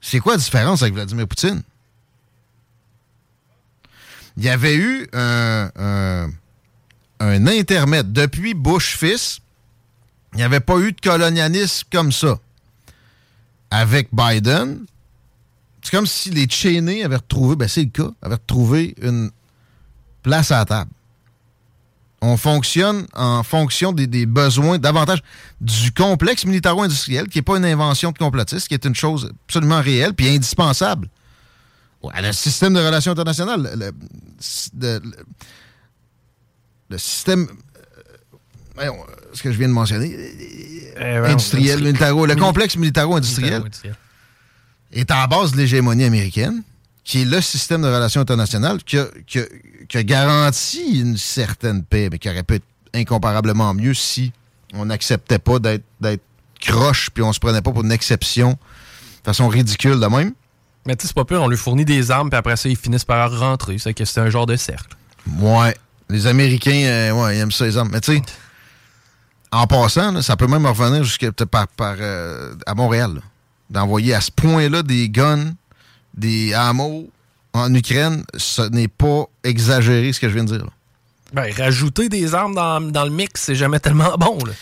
C'est 0.00 0.18
quoi 0.18 0.32
la 0.32 0.38
différence 0.38 0.82
avec 0.82 0.94
Vladimir 0.94 1.28
Poutine? 1.28 1.62
Il 4.36 4.44
y 4.44 4.48
avait 4.48 4.76
eu 4.76 5.06
un 5.12 6.30
intermède. 7.20 8.12
Depuis 8.12 8.54
Bush 8.54 8.96
fils, 8.96 9.40
il 10.32 10.38
n'y 10.38 10.42
avait 10.42 10.60
pas 10.60 10.78
eu 10.78 10.92
de 10.92 11.00
colonialisme 11.00 11.86
comme 11.92 12.12
ça. 12.12 12.38
Avec 13.70 14.08
Biden, 14.12 14.84
c'est 15.82 15.90
comme 15.90 16.06
si 16.06 16.30
les 16.30 16.48
Cheney 16.48 17.04
avaient 17.04 17.16
retrouvé, 17.16 17.56
ben 17.56 17.68
c'est 17.68 17.84
le 17.84 17.90
cas, 17.90 18.10
avaient 18.22 18.34
retrouvé 18.34 18.94
une 19.00 19.30
place 20.22 20.50
à 20.50 20.58
la 20.58 20.64
table. 20.64 20.90
On 22.22 22.36
fonctionne 22.36 23.06
en 23.14 23.42
fonction 23.42 23.92
des, 23.92 24.26
besoins, 24.26 24.78
davantage 24.78 25.22
du 25.60 25.90
complexe 25.92 26.44
militaro-industriel, 26.44 27.28
qui 27.28 27.38
n'est 27.38 27.42
pas 27.42 27.56
une 27.56 27.64
invention 27.64 28.12
de 28.12 28.18
complotiste, 28.18 28.68
qui 28.68 28.74
est 28.74 28.84
une 28.84 28.94
chose 28.94 29.32
absolument 29.46 29.80
réelle 29.80 30.12
puis 30.12 30.28
indispensable 30.28 31.08
à 32.12 32.22
le 32.22 32.32
système 32.32 32.74
de 32.74 32.80
relations 32.80 33.12
internationales. 33.12 33.92
Le, 36.88 36.98
système. 36.98 37.48
euh, 38.78 38.90
ce 39.32 39.42
que 39.42 39.52
je 39.52 39.58
viens 39.58 39.68
de 39.68 39.72
mentionner. 39.72 40.16
Euh, 41.00 41.24
industriel, 41.26 41.70
industrie- 41.78 41.82
militaro. 41.84 42.26
Le 42.26 42.36
complexe 42.36 42.76
militaro-industriel 42.76 43.62
est 44.92 45.10
à 45.10 45.16
la 45.20 45.26
base 45.26 45.52
de 45.52 45.56
l'hégémonie 45.56 46.04
américaine, 46.04 46.62
qui 47.04 47.22
est 47.22 47.24
le 47.24 47.40
système 47.40 47.82
de 47.82 47.86
relations 47.86 48.20
internationales 48.20 48.82
qui 48.84 48.98
a, 48.98 49.06
qui 49.26 49.38
a- 49.38 49.46
qui 49.88 49.96
a 49.98 50.02
garanti 50.02 51.00
une 51.00 51.16
certaine 51.16 51.82
paix, 51.84 52.08
mais 52.10 52.18
qui 52.18 52.28
aurait 52.28 52.42
pu 52.42 52.54
être 52.54 52.64
incomparablement 52.94 53.72
mieux 53.74 53.94
si 53.94 54.32
on 54.74 54.84
n'acceptait 54.86 55.38
pas 55.38 55.58
d'être 55.58 55.84
d'être 56.00 56.22
croche, 56.60 57.10
puis 57.10 57.22
on 57.22 57.32
se 57.32 57.40
prenait 57.40 57.62
pas 57.62 57.72
pour 57.72 57.82
une 57.82 57.92
exception 57.92 58.50
de 58.52 58.56
façon 59.24 59.48
ridicule 59.48 59.98
de 59.98 60.06
même. 60.06 60.32
Mais 60.86 60.94
tu 60.96 61.02
sais, 61.02 61.08
c'est 61.08 61.14
pas 61.14 61.24
pire, 61.24 61.42
on 61.42 61.48
lui 61.48 61.56
fournit 61.56 61.84
des 61.84 62.10
armes, 62.10 62.30
puis 62.30 62.38
après 62.38 62.56
ça, 62.56 62.68
ils 62.68 62.76
finissent 62.76 63.04
par 63.04 63.38
rentrer. 63.38 63.78
C'est 63.78 63.94
que 63.94 64.04
c'est 64.04 64.20
un 64.20 64.30
genre 64.30 64.46
de 64.46 64.56
cercle. 64.56 64.96
Ouais. 65.38 65.74
Les 66.08 66.26
Américains, 66.26 66.70
euh, 66.84 67.12
ouais, 67.12 67.36
ils 67.36 67.40
aiment 67.40 67.52
ça, 67.52 67.64
les 67.66 67.76
armes. 67.76 67.90
Mais 67.92 68.00
tu 68.00 68.14
sais, 68.16 68.22
en 69.52 69.66
passant, 69.66 70.12
là, 70.12 70.22
ça 70.22 70.36
peut 70.36 70.46
même 70.46 70.66
revenir 70.66 71.04
jusqu'à 71.04 71.32
par, 71.32 71.68
par, 71.68 71.96
euh, 72.00 72.54
à 72.66 72.74
Montréal. 72.74 73.20
D'envoyer 73.68 74.14
à 74.14 74.20
ce 74.20 74.30
point-là 74.30 74.82
des 74.82 75.08
guns, 75.08 75.52
des 76.14 76.54
hameaux 76.54 77.08
en 77.52 77.72
Ukraine, 77.74 78.24
ce 78.36 78.62
n'est 78.62 78.88
pas 78.88 79.24
exagéré 79.44 80.12
ce 80.12 80.20
que 80.20 80.28
je 80.28 80.34
viens 80.34 80.44
de 80.44 80.52
dire. 80.56 80.64
là. 80.64 80.70
Ben, 81.32 81.52
rajouter 81.52 82.08
des 82.08 82.34
armes 82.34 82.54
dans, 82.54 82.80
dans 82.80 83.04
le 83.04 83.10
mix, 83.10 83.42
c'est 83.42 83.54
jamais 83.54 83.78
tellement 83.78 84.16
bon. 84.18 84.38
Là. 84.44 84.52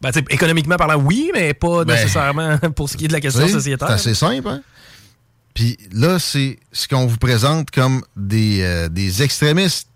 Ben, 0.00 0.12
économiquement 0.30 0.76
parlant, 0.76 1.00
oui, 1.00 1.30
mais 1.34 1.54
pas 1.54 1.84
Ben, 1.84 1.94
nécessairement 1.94 2.58
pour 2.76 2.88
ce 2.88 2.96
qui 2.96 3.06
est 3.06 3.08
de 3.08 3.12
la 3.12 3.20
question 3.20 3.48
sociétaire. 3.48 3.88
C'est 3.88 3.94
assez 3.94 4.14
simple, 4.14 4.48
hein? 4.48 4.62
Puis 5.54 5.76
là, 5.90 6.20
c'est 6.20 6.60
ce 6.70 6.86
qu'on 6.86 7.06
vous 7.06 7.16
présente 7.16 7.72
comme 7.72 8.02
des, 8.16 8.62
euh, 8.62 8.88
des 8.88 9.24
extrémistes 9.24 9.88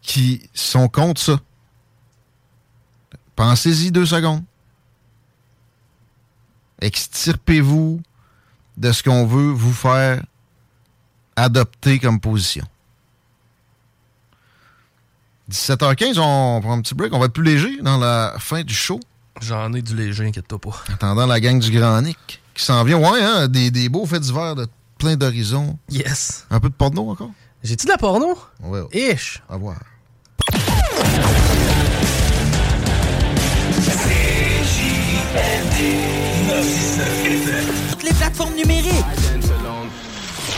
qui 0.00 0.48
sont 0.54 0.88
contre 0.88 1.20
ça. 1.20 1.40
Pensez-y 3.38 3.92
deux 3.92 4.04
secondes. 4.04 4.42
Extirpez-vous 6.80 8.02
de 8.76 8.90
ce 8.90 9.04
qu'on 9.04 9.26
veut 9.26 9.52
vous 9.52 9.72
faire 9.72 10.24
adopter 11.36 12.00
comme 12.00 12.18
position. 12.18 12.64
17h15, 15.52 16.18
on 16.18 16.60
prend 16.60 16.72
un 16.72 16.80
petit 16.80 16.96
break. 16.96 17.12
On 17.12 17.20
va 17.20 17.26
être 17.26 17.32
plus 17.32 17.44
léger 17.44 17.80
dans 17.80 17.96
la 17.96 18.34
fin 18.40 18.64
du 18.64 18.74
show. 18.74 18.98
J'en 19.40 19.72
ai 19.72 19.82
du 19.82 19.94
léger, 19.94 20.26
inquiète-toi 20.26 20.58
pas. 20.58 20.82
Attendant 20.92 21.26
la 21.26 21.38
gang 21.38 21.60
du 21.60 21.70
Grand 21.70 22.02
Nick 22.02 22.42
qui 22.54 22.64
s'en 22.64 22.82
vient. 22.82 22.98
Ouais, 22.98 23.22
hein, 23.22 23.46
des, 23.46 23.70
des 23.70 23.88
beaux 23.88 24.04
faits 24.04 24.22
d'hiver 24.22 24.56
de 24.56 24.66
plein 24.98 25.14
d'horizons. 25.14 25.78
Yes. 25.90 26.44
Un 26.50 26.58
peu 26.58 26.70
de 26.70 26.74
porno 26.74 27.08
encore? 27.08 27.30
J'ai-tu 27.62 27.86
de 27.86 27.92
la 27.92 27.98
porno? 27.98 28.36
Ouais. 28.64 28.80
ouais. 28.80 29.12
Ish. 29.14 29.40
À 29.48 29.56
voir. 29.56 29.76
Toutes 37.90 38.02
les 38.02 38.12
plateformes 38.12 38.54
numériques. 38.54 38.92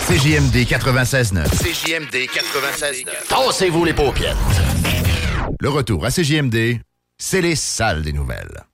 CJMD 0.09 0.57
96.9. 0.67 1.45
CJMD 1.51 2.27
96.9. 2.27 3.05
Tassez-vous 3.29 3.85
les 3.85 3.93
paupières. 3.93 4.37
Le 5.61 5.69
retour 5.69 6.07
à 6.07 6.11
CJMD, 6.11 6.81
c'est 7.19 7.43
les 7.43 7.55
salles 7.55 8.03
des 8.03 8.15
nouvelles. 8.15 8.65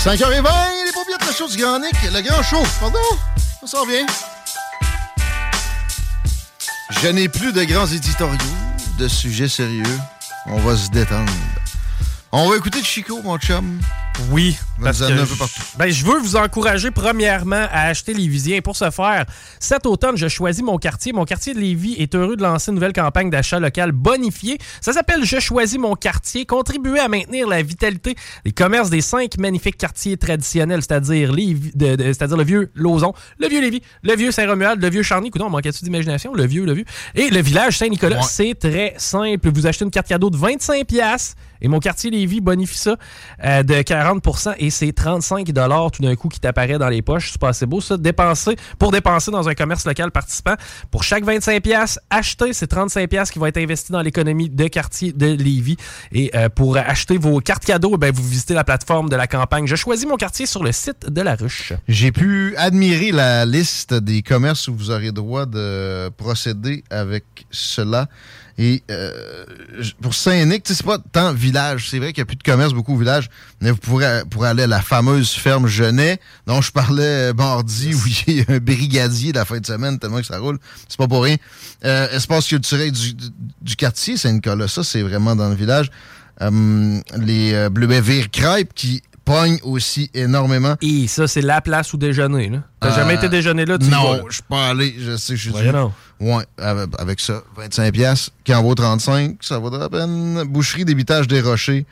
«5h20, 0.02 0.20
les 0.20 0.38
paupières 0.40 0.44
de 0.44 0.54
la 0.56 0.69
Je 7.02 7.08
n'ai 7.08 7.30
plus 7.30 7.54
de 7.54 7.64
grands 7.64 7.86
éditoriaux, 7.86 8.36
de 8.98 9.08
sujets 9.08 9.48
sérieux. 9.48 9.98
On 10.46 10.58
va 10.58 10.76
se 10.76 10.90
détendre. 10.90 11.32
On 12.30 12.50
va 12.50 12.56
écouter 12.56 12.82
Chico, 12.82 13.22
mon 13.22 13.38
chum. 13.38 13.80
Oui, 14.30 14.56
On 14.78 14.82
va 14.82 14.88
parce 14.88 15.00
nous 15.00 15.06
que 15.06 15.12
amener 15.12 15.22
un 15.22 15.26
peu 15.26 15.34
je, 15.34 15.78
ben, 15.78 15.90
je 15.90 16.04
veux 16.04 16.18
vous 16.18 16.36
encourager 16.36 16.90
premièrement 16.90 17.66
à 17.72 17.88
acheter 17.88 18.14
Lévisien. 18.14 18.60
Pour 18.60 18.76
ce 18.76 18.90
faire, 18.90 19.24
cet 19.58 19.86
automne, 19.86 20.16
je 20.16 20.28
choisis 20.28 20.62
mon 20.62 20.78
quartier. 20.78 21.12
Mon 21.12 21.24
quartier 21.24 21.54
de 21.54 21.60
Lévis 21.60 21.94
est 21.94 22.14
heureux 22.14 22.36
de 22.36 22.42
lancer 22.42 22.70
une 22.70 22.76
nouvelle 22.76 22.92
campagne 22.92 23.30
d'achat 23.30 23.58
local 23.58 23.92
bonifié. 23.92 24.58
Ça 24.80 24.92
s'appelle 24.92 25.24
Je 25.24 25.40
choisis 25.40 25.78
mon 25.78 25.94
quartier. 25.94 26.44
Contribuer 26.44 27.00
à 27.00 27.08
maintenir 27.08 27.48
la 27.48 27.62
vitalité 27.62 28.14
des 28.44 28.52
commerces 28.52 28.90
des 28.90 29.00
cinq 29.00 29.38
magnifiques 29.38 29.78
quartiers 29.78 30.16
traditionnels, 30.16 30.82
c'est-à-dire 30.82 31.32
le 31.32 32.44
vieux 32.44 32.70
Lauson, 32.74 33.12
le 33.38 33.48
vieux 33.48 33.60
Lévis, 33.60 33.82
le 34.02 34.14
vieux 34.14 34.30
Saint-Romuald, 34.30 34.82
le 34.82 34.90
vieux 34.90 35.02
Charny. 35.02 35.30
Coudon, 35.30 35.50
manquait-tu 35.50 35.84
d'imagination? 35.84 36.34
Le 36.34 36.46
vieux, 36.46 36.64
le 36.64 36.72
vieux. 36.72 36.84
Et 37.14 37.30
le 37.30 37.40
village 37.40 37.78
Saint-Nicolas. 37.78 38.18
Ouais. 38.18 38.26
C'est 38.28 38.54
très 38.54 38.94
simple. 38.98 39.50
Vous 39.50 39.66
achetez 39.66 39.84
une 39.84 39.90
carte 39.90 40.08
cadeau 40.08 40.30
de 40.30 40.36
25$ 40.36 40.84
piastres 40.84 41.36
et 41.62 41.68
mon 41.68 41.78
quartier 41.78 42.10
Lévis 42.10 42.40
bonifie 42.40 42.78
ça 42.78 42.96
euh, 43.44 43.62
de 43.62 43.82
40 43.82 43.99
et 44.58 44.70
c'est 44.70 44.92
35 44.92 45.46
tout 45.92 46.02
d'un 46.02 46.16
coup 46.16 46.28
qui 46.28 46.40
t'apparaît 46.40 46.78
dans 46.78 46.88
les 46.88 47.02
poches. 47.02 47.32
C'est 47.32 47.40
pas 47.40 47.50
assez 47.50 47.66
beau 47.66 47.80
ça. 47.80 47.96
Dépenser 47.96 48.56
pour 48.78 48.92
dépenser 48.92 49.30
dans 49.30 49.48
un 49.48 49.54
commerce 49.54 49.86
local 49.86 50.10
participant. 50.10 50.54
Pour 50.90 51.02
chaque 51.02 51.24
25 51.24 51.62
pièces 51.62 51.98
acheter, 52.10 52.52
c'est 52.52 52.66
35 52.66 53.08
pièces 53.08 53.30
qui 53.30 53.38
vont 53.38 53.46
être 53.46 53.58
investis 53.58 53.90
dans 53.90 54.02
l'économie 54.02 54.48
de 54.48 54.68
quartier 54.68 55.12
de 55.12 55.26
Lévis. 55.26 55.76
Et 56.12 56.30
euh, 56.34 56.48
pour 56.48 56.76
acheter 56.76 57.18
vos 57.18 57.40
cartes 57.40 57.64
cadeaux, 57.64 57.96
ben, 57.96 58.12
vous 58.12 58.26
visitez 58.26 58.54
la 58.54 58.64
plateforme 58.64 59.08
de 59.08 59.16
la 59.16 59.26
campagne. 59.26 59.66
Je 59.66 59.76
choisis 59.76 60.06
mon 60.06 60.16
quartier 60.16 60.46
sur 60.46 60.62
le 60.62 60.72
site 60.72 61.10
de 61.10 61.20
la 61.20 61.34
ruche. 61.34 61.72
J'ai 61.88 62.12
pu 62.12 62.54
admirer 62.56 63.12
la 63.12 63.44
liste 63.44 63.94
des 63.94 64.22
commerces 64.22 64.68
où 64.68 64.74
vous 64.74 64.90
aurez 64.90 65.12
droit 65.12 65.46
de 65.46 66.08
procéder 66.10 66.84
avec 66.90 67.24
cela. 67.50 68.08
Et 68.62 68.82
euh, 68.90 69.46
pour 70.02 70.12
Saint-Nic, 70.14 70.62
tu 70.64 70.68
sais, 70.74 70.76
c'est 70.76 70.84
pas 70.86 70.98
tant 70.98 71.32
village. 71.32 71.88
C'est 71.88 71.98
vrai 71.98 72.12
qu'il 72.12 72.20
n'y 72.20 72.24
a 72.24 72.26
plus 72.26 72.36
de 72.36 72.42
commerce, 72.42 72.74
beaucoup 72.74 72.92
au 72.92 72.98
village. 72.98 73.30
Mais 73.62 73.70
vous 73.70 73.78
pourrez, 73.78 74.20
pourrez 74.28 74.50
aller 74.50 74.64
à 74.64 74.66
la 74.66 74.82
fameuse 74.82 75.30
ferme 75.30 75.66
Genet, 75.66 76.20
dont 76.46 76.60
je 76.60 76.70
parlais 76.70 77.30
euh, 77.30 77.32
mardi, 77.32 77.94
où 77.94 78.00
il 78.28 78.36
y 78.36 78.40
a 78.42 78.44
un 78.48 78.58
brigadier 78.58 79.32
la 79.32 79.46
fin 79.46 79.58
de 79.60 79.64
semaine, 79.64 79.98
tellement 79.98 80.18
que 80.20 80.26
ça 80.26 80.38
roule. 80.38 80.58
C'est 80.88 80.98
pas 80.98 81.08
pour 81.08 81.22
rien. 81.24 81.36
Euh, 81.86 82.10
espace 82.10 82.48
culturel 82.48 82.92
du, 82.92 83.14
du- 83.14 83.30
du 83.62 83.76
quartier 83.76 84.18
Saint-Nicolas, 84.18 84.68
ça, 84.68 84.84
c'est 84.84 85.00
vraiment 85.00 85.34
dans 85.34 85.48
le 85.48 85.54
village. 85.54 85.90
Euh, 86.42 87.00
les 87.16 87.54
euh, 87.54 87.70
Bleuets 87.70 88.02
Vire 88.02 88.30
Crêpes 88.30 88.74
qui 88.74 89.02
pognent 89.32 89.58
aussi 89.62 90.10
énormément. 90.14 90.76
Et 90.82 91.06
ça, 91.08 91.26
c'est 91.28 91.40
la 91.42 91.60
place 91.60 91.92
où 91.92 91.96
déjeuner. 91.96 92.48
là. 92.48 92.62
T'as 92.80 92.88
Euh, 92.88 92.94
jamais 92.94 93.14
été 93.14 93.28
déjeuner 93.28 93.64
là? 93.64 93.78
Tu 93.78 93.86
Non, 93.88 94.20
je 94.28 94.34
suis 94.34 94.42
pas 94.42 94.68
allé. 94.68 94.94
Je 94.98 95.16
sais, 95.16 95.36
je 95.36 95.50
suis 95.50 95.70
donc. 95.72 95.92
Ouais, 96.20 96.44
avec, 96.58 96.88
avec 96.98 97.20
ça, 97.20 97.42
25 97.56 97.92
pièces 97.92 98.30
qui 98.44 98.54
en 98.54 98.62
vaut 98.62 98.74
35, 98.74 99.36
ça 99.40 99.58
vaudra 99.58 99.84
à 99.84 99.88
peine. 99.88 100.42
Boucherie 100.44 100.84
d'habitage 100.84 101.26
des 101.28 101.40
Rochers, 101.40 101.86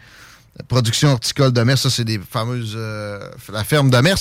production 0.68 1.12
horticole 1.12 1.52
de 1.52 1.62
Mers, 1.62 1.78
ça 1.78 1.88
c'est 1.90 2.04
des 2.04 2.18
fameuses 2.18 2.74
euh, 2.76 3.20
la 3.52 3.64
ferme 3.64 3.90
de 3.90 3.98
Mers. 3.98 4.18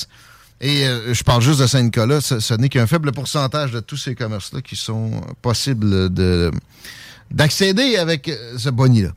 Et 0.62 0.86
euh, 0.88 1.14
je 1.14 1.24
parle 1.24 1.42
juste 1.42 1.60
de 1.60 1.68
Saint-Nicolas, 1.68 2.20
ce, 2.22 2.40
ce 2.40 2.54
n'est 2.54 2.70
qu'un 2.70 2.88
faible 2.88 3.12
pourcentage 3.12 3.72
de 3.72 3.80
tous 3.80 3.98
ces 3.98 4.16
commerces-là 4.16 4.62
qui 4.62 4.76
sont 4.76 5.22
possibles 5.42 6.12
de 6.14 6.52
d'accéder 7.30 7.98
avec 7.98 8.32
ce 8.58 8.70
boni-là. 8.70 9.10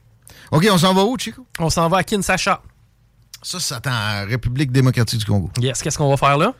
OK, 0.50 0.66
on 0.72 0.78
s'en 0.78 0.92
va 0.92 1.04
où, 1.04 1.16
Chico? 1.16 1.46
On 1.60 1.70
s'en 1.70 1.88
va 1.88 1.98
à 1.98 2.02
Kinshasa. 2.02 2.60
Ça, 3.42 3.58
c'est 3.58 3.86
en 3.86 4.26
République 4.26 4.70
démocratique 4.70 5.20
du 5.20 5.24
Congo. 5.24 5.50
Yes, 5.60 5.82
qu'est-ce 5.82 5.96
qu'on 5.96 6.10
va 6.10 6.16
faire 6.16 6.36
là? 6.36 6.54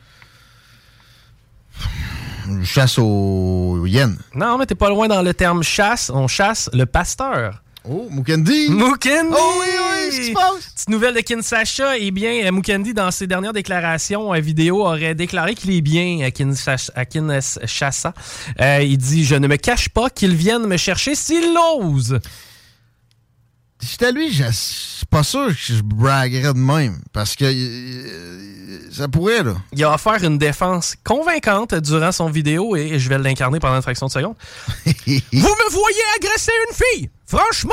Chasse 2.63 2.97
aux 2.97 3.85
yens. 3.85 4.17
Non, 4.33 4.57
mais 4.57 4.65
t'es 4.65 4.75
pas 4.75 4.89
loin 4.89 5.07
dans 5.07 5.21
le 5.21 5.33
terme 5.33 5.63
chasse. 5.63 6.09
On 6.13 6.27
chasse 6.27 6.69
le 6.73 6.85
pasteur. 6.85 7.61
Oh, 7.87 8.07
Mukendi! 8.11 8.69
Mukendi! 8.69 9.33
Oh 9.35 9.53
oui, 9.59 9.65
oui, 9.67 10.09
qu'est-ce 10.09 10.19
qui 10.21 10.27
se 10.27 10.33
passe? 10.33 10.71
Petite 10.75 10.89
nouvelle 10.89 11.15
de 11.15 11.21
Kinshasa. 11.21 11.97
Eh 11.97 12.11
bien, 12.11 12.45
euh, 12.45 12.51
Mukendi, 12.51 12.93
dans 12.93 13.09
ses 13.09 13.25
dernières 13.25 13.53
déclarations 13.53 14.33
euh, 14.33 14.39
vidéo, 14.39 14.81
aurait 14.85 15.15
déclaré 15.15 15.55
qu'il 15.55 15.71
est 15.71 15.81
bien 15.81 16.19
à 16.23 16.29
Kinshasa. 16.29 16.93
à 16.95 17.05
Kinshasa. 17.05 18.13
Euh, 18.59 18.81
il 18.83 18.97
dit 18.97 19.25
Je 19.25 19.35
ne 19.35 19.47
me 19.47 19.55
cache 19.55 19.89
pas 19.89 20.09
qu'il 20.11 20.35
vienne 20.35 20.67
me 20.67 20.77
chercher 20.77 21.15
s'il 21.15 21.55
l'ose. 21.55 22.19
Si 23.81 23.91
j'étais 23.91 24.11
lui, 24.11 24.31
je 24.31 24.45
suis 24.51 25.05
pas 25.07 25.23
sûr 25.23 25.47
que 25.47 25.53
je 25.53 25.81
braguerais 25.81 26.53
de 26.53 26.59
même. 26.59 27.01
Parce 27.13 27.35
que 27.35 27.45
euh, 27.45 28.79
ça 28.91 29.07
pourrait, 29.07 29.43
là. 29.43 29.55
Il 29.73 29.83
a 29.83 29.93
offert 29.93 30.23
une 30.23 30.37
défense 30.37 30.95
convaincante 31.03 31.73
durant 31.75 32.11
son 32.11 32.29
vidéo 32.29 32.75
et 32.75 32.99
je 32.99 33.09
vais 33.09 33.17
l'incarner 33.17 33.59
pendant 33.59 33.75
une 33.75 33.81
fraction 33.81 34.07
de 34.07 34.11
seconde. 34.11 34.35
vous 34.85 34.91
me 34.93 35.71
voyez 35.71 36.01
agresser 36.17 36.51
une 36.69 36.75
fille? 36.75 37.09
Franchement, 37.25 37.71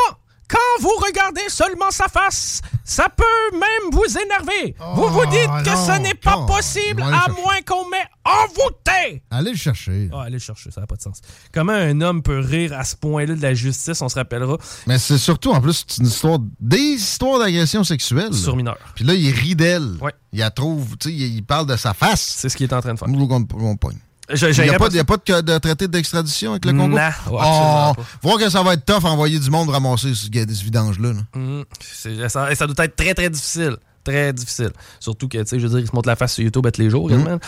quand 0.48 0.80
vous 0.82 0.94
regardez 1.06 1.48
seulement 1.48 1.90
sa 1.90 2.08
face, 2.08 2.60
ça 2.84 3.08
peut 3.14 3.24
même 3.52 3.92
vous 3.92 4.18
énerver. 4.18 4.74
vous 4.94 5.08
vous 5.08 5.26
dites 5.26 5.46
que 5.64 5.70
non, 5.70 5.86
ce 5.86 6.00
n'est 6.00 6.14
pas 6.14 6.46
possible 6.46 7.02
à 7.02 7.28
moins 7.30 7.60
qu'on 7.66 7.88
m'ait 7.88 8.08
envoûté. 8.24 9.22
Allez 9.30 9.50
le 9.52 9.56
chercher. 9.56 10.08
Ah, 10.12 10.22
allez 10.22 10.32
le 10.34 10.38
chercher, 10.38 10.70
ça 10.70 10.80
n'a 10.80 10.86
pas 10.86 10.96
de 10.96 11.02
sens. 11.02 11.20
Comment 11.52 11.72
un 11.72 12.00
homme 12.00 12.22
peut 12.22 12.38
rire 12.38 12.72
à 12.72 12.84
ce 12.84 12.96
point-là 12.96 13.34
de 13.34 13.42
la 13.42 13.54
justice, 13.54 14.00
on 14.00 14.08
se 14.08 14.14
rappellera. 14.14 14.56
Mais 14.86 14.98
c'est 14.98 15.18
surtout, 15.18 15.50
en 15.52 15.60
plus, 15.60 15.84
une 15.98 16.06
histoire, 16.06 16.38
des 16.60 16.78
histoires 16.78 17.38
d'agression 17.38 17.84
sexuelle. 17.84 18.32
Sur 18.32 18.56
mineur. 18.56 18.78
Puis 18.94 19.04
là, 19.04 19.14
il 19.14 19.30
rit 19.30 19.54
d'elle. 19.54 19.96
Ouais. 20.00 20.12
Il 20.32 20.40
la 20.40 20.50
trouve, 20.50 20.96
tu 20.98 21.08
sais, 21.08 21.14
il, 21.14 21.36
il 21.36 21.44
parle 21.44 21.66
de 21.66 21.76
sa 21.76 21.94
face. 21.94 22.20
C'est 22.20 22.48
ce 22.48 22.56
qu'il 22.56 22.68
est 22.68 22.74
en 22.74 22.80
train 22.80 22.94
de 22.94 22.98
faire. 22.98 23.08
Nous, 23.08 23.26
on, 23.30 23.46
on 23.60 23.76
pogne. 23.76 23.98
Il 24.30 24.62
n'y 24.62 24.68
a, 24.70 24.78
pas, 24.78 24.88
y 24.88 24.98
a 24.98 25.04
pas 25.04 25.16
de, 25.16 25.40
de 25.40 25.58
traité 25.58 25.88
d'extradition 25.88 26.50
avec 26.50 26.64
le 26.66 26.72
Non, 26.72 26.84
Congo? 26.84 26.98
absolument 26.98 27.90
oh, 27.90 27.94
pas. 27.94 28.02
voir 28.22 28.36
que 28.38 28.50
ça 28.50 28.62
va 28.62 28.74
être 28.74 28.84
tough 28.84 29.04
envoyer 29.04 29.38
du 29.38 29.50
monde 29.50 29.70
ramasser 29.70 30.14
ce, 30.14 30.26
ce 30.26 30.64
vidange-là. 30.64 31.12
là. 31.14 31.64
C'est- 31.80 32.28
ça, 32.28 32.54
ça 32.54 32.66
doit 32.66 32.84
être 32.84 32.96
très, 32.96 33.14
très 33.14 33.30
difficile. 33.30 33.76
très 34.04 34.32
difficile. 34.32 34.70
Surtout 35.00 35.28
que, 35.28 35.38
tu 35.38 35.46
sais, 35.46 35.58
je 35.58 35.66
veux 35.66 35.70
dire, 35.70 35.78
ils 35.80 35.86
se 35.88 35.94
montrent 35.94 36.08
la 36.08 36.16
face 36.16 36.34
sur 36.34 36.44
YouTube 36.44 36.66
à 36.66 36.70
tous 36.70 36.80
les 36.82 36.90
jours, 36.90 37.08
quasiment. 37.08 37.38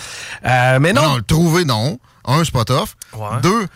Euh, 0.47 0.79
mais 0.81 0.93
non. 0.93 1.03
Non, 1.03 1.17
le 1.17 1.23
trouver, 1.23 1.65
non. 1.65 1.99
Un, 2.25 2.45
c'est 2.45 2.53
pas 2.53 2.65
tough. 2.65 2.89
Ouais. 3.15 3.41
Deux, 3.43 3.67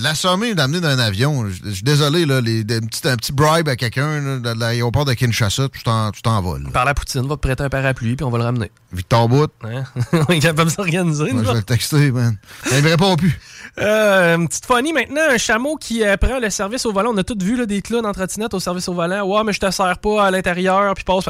l'assommer, 0.00 0.54
l'amener 0.54 0.80
dans 0.80 0.88
un 0.88 0.98
avion. 0.98 1.46
Je 1.64 1.70
suis 1.70 1.82
désolé, 1.82 2.26
là, 2.26 2.40
les, 2.40 2.64
des- 2.64 2.76
un, 2.76 2.80
petit, 2.80 3.06
un 3.08 3.16
petit 3.16 3.32
bribe 3.32 3.68
à 3.68 3.76
quelqu'un 3.76 4.38
de 4.40 4.58
l'aéroport 4.58 5.04
de 5.04 5.12
Kinshasa, 5.14 5.68
tu 5.72 5.82
t'en- 5.82 6.10
tu 6.10 6.22
t'envoles. 6.22 6.68
Par 6.72 6.84
la 6.84 6.94
poutine, 6.94 7.22
va 7.26 7.36
te 7.36 7.40
prêter 7.40 7.62
un 7.64 7.68
parapluie, 7.68 8.16
puis 8.16 8.24
on 8.24 8.30
va 8.30 8.38
le 8.38 8.44
ramener. 8.44 8.70
Victor 8.92 9.28
Bout. 9.28 9.50
Hein? 9.64 9.84
on 10.28 10.32
est 10.32 10.38
capable 10.40 10.70
de 10.70 10.74
s'organiser, 10.74 11.32
Moi, 11.32 11.42
je 11.44 11.48
vais 11.48 11.54
le 11.54 11.62
texter, 11.62 12.10
man. 12.10 12.36
Ne 12.70 12.88
répond 12.88 13.16
plus. 13.16 13.38
Euh, 13.78 14.36
une 14.36 14.48
petite 14.48 14.66
funny 14.66 14.92
maintenant, 14.92 15.22
un 15.30 15.38
chameau 15.38 15.76
qui 15.76 16.04
euh, 16.04 16.16
prend 16.18 16.38
le 16.38 16.50
service 16.50 16.84
au 16.84 16.92
volant. 16.92 17.10
On 17.14 17.16
a 17.16 17.24
tous 17.24 17.42
vu 17.42 17.56
là, 17.56 17.64
des 17.64 17.80
clowns 17.80 18.04
en 18.04 18.12
trottinette 18.12 18.52
au 18.52 18.60
service 18.60 18.86
au 18.88 18.94
volant. 18.94 19.22
Ouais, 19.24 19.42
mais 19.44 19.52
je 19.54 19.60
te 19.60 19.70
sers 19.70 19.96
pas 19.98 20.26
à 20.26 20.30
l'intérieur, 20.30 20.92
puis 20.94 21.04
passe. 21.04 21.24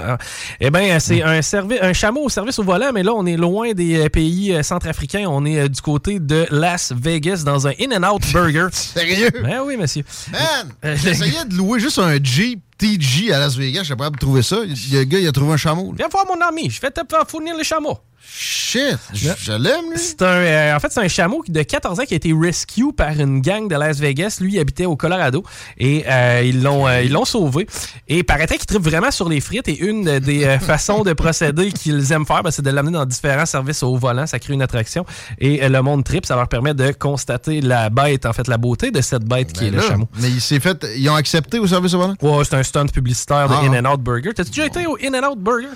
Eh 0.61 0.71
bien, 0.71 0.99
c'est 0.99 1.23
un, 1.23 1.41
un 1.83 1.93
chameau 1.93 2.25
au 2.25 2.29
service 2.29 2.59
au 2.59 2.65
volant, 2.65 2.91
mais 2.93 3.03
là, 3.05 3.13
on 3.15 3.27
est 3.27 3.37
loin 3.37 3.73
des 3.73 4.07
euh, 4.07 4.09
pays 4.09 4.53
euh, 4.53 4.63
centrafricains. 4.65 5.27
On 5.29 5.45
est 5.45 5.61
euh, 5.61 5.69
du 5.69 5.81
côté 5.81 6.19
de 6.19 6.47
Las 6.51 6.93
Vegas 6.93 7.43
dans 7.45 7.69
un 7.69 7.73
In-N-Out 7.81 8.23
Burger. 8.33 8.42
Sérieux? 8.75 9.31
Ben 9.43 9.61
oui, 9.65 9.77
monsieur. 9.77 10.05
Man, 10.31 10.73
Euh, 10.85 10.97
j'essayais 10.97 11.45
de 11.45 11.55
louer 11.55 11.81
juste 11.81 11.99
un 11.99 12.17
Jeep 12.23 12.61
TG 12.79 13.33
à 13.33 13.39
Las 13.39 13.57
Vegas. 13.57 13.83
Je 13.85 13.89
sais 13.89 13.97
pas 13.97 14.11
de 14.11 14.17
trouver 14.17 14.43
ça. 14.43 14.57
Le 14.65 15.05
gars, 15.05 15.19
il 15.19 15.29
a 15.29 15.33
trouvé 15.33 15.53
un 15.53 15.57
chameau. 15.57 15.91
là. 15.93 15.97
Viens 15.99 16.09
voir 16.09 16.27
mon 16.27 16.41
ami, 16.45 16.69
je 16.71 16.81
vais 16.81 16.91
te 16.91 17.01
fournir 17.29 17.57
le 17.57 17.63
chameau. 17.63 17.99
Shit, 18.35 18.99
je, 19.13 19.53
l'aime, 19.53 19.91
lui. 19.91 19.99
C'est 19.99 20.23
un, 20.23 20.27
euh, 20.27 20.77
en 20.77 20.81
fait, 20.81 20.91
c'est 20.91 21.01
un 21.01 21.09
chameau 21.09 21.43
qui- 21.43 21.53
de 21.53 21.63
14 21.63 22.01
ans 22.01 22.05
qui 22.05 22.15
a 22.15 22.17
été 22.17 22.33
rescue 22.33 22.93
par 22.93 23.11
une 23.11 23.41
gang 23.41 23.69
de 23.69 23.77
Las 23.77 23.99
Vegas. 23.99 24.39
Lui, 24.41 24.55
il 24.55 24.59
habitait 24.61 24.87
au 24.87 24.97
Colorado 24.97 25.43
et 25.79 26.05
euh, 26.09 26.43
ils 26.45 26.63
l'ont 26.63 26.87
euh, 26.89 27.03
ils 27.03 27.13
l'ont 27.13 27.25
sauvé. 27.27 27.67
Et 28.09 28.23
paraîtrait 28.23 28.57
qu'il 28.57 28.67
tripe 28.67 28.83
vraiment 28.83 29.11
sur 29.11 29.29
les 29.29 29.41
frites. 29.41 29.69
Et 29.69 29.79
une 29.79 30.05
de- 30.05 30.19
des 30.19 30.45
euh, 30.45 30.59
façons 30.61 31.03
de 31.03 31.13
procéder 31.13 31.73
qu'ils 31.73 32.11
aiment 32.13 32.25
faire, 32.27 32.43
ben, 32.43 32.51
c'est 32.51 32.63
de 32.63 32.71
l'amener 32.71 32.93
dans 32.93 33.05
différents 33.07 33.47
services 33.47 33.83
au 33.83 33.97
volant. 33.97 34.27
Ça 34.27 34.39
crée 34.39 34.55
une 34.55 34.63
attraction. 34.63 35.05
Et 35.39 35.63
euh, 35.63 35.69
le 35.69 35.83
monde 35.83 36.03
trip, 36.05 36.25
ça 36.25 36.35
leur 36.35 36.49
permet 36.49 36.75
de 36.75 36.93
constater 36.93 37.61
la 37.61 37.91
bête, 37.91 38.25
en 38.27 38.33
fait, 38.33 38.49
la 38.49 38.57
beauté 38.59 38.91
de 38.91 39.01
cette 39.03 39.25
bête 39.25 39.53
qui 39.53 39.67
est 39.67 39.71
Ben 39.71 39.81
le 39.81 39.87
chameau. 39.87 40.09
Mais 40.21 40.31
il 40.31 40.41
s'est 40.41 40.61
fait. 40.61 40.85
Ils 40.97 41.09
ont 41.11 41.15
accepté 41.17 41.59
au 41.59 41.67
service 41.67 41.93
au 41.95 41.99
volant? 41.99 42.15
Ouais, 42.23 42.45
c'est 42.45 42.55
un 42.57 42.63
stunt 42.63 42.87
publicitaire 42.87 43.49
de 43.49 43.55
Ah. 43.55 43.65
In-N-Out 43.67 44.01
Burger. 44.01 44.31
T'as-tu 44.35 44.51
déjà 44.51 44.67
été 44.67 44.87
au 44.87 44.97
In-N-Out 45.03 45.39
Burger? 45.39 45.69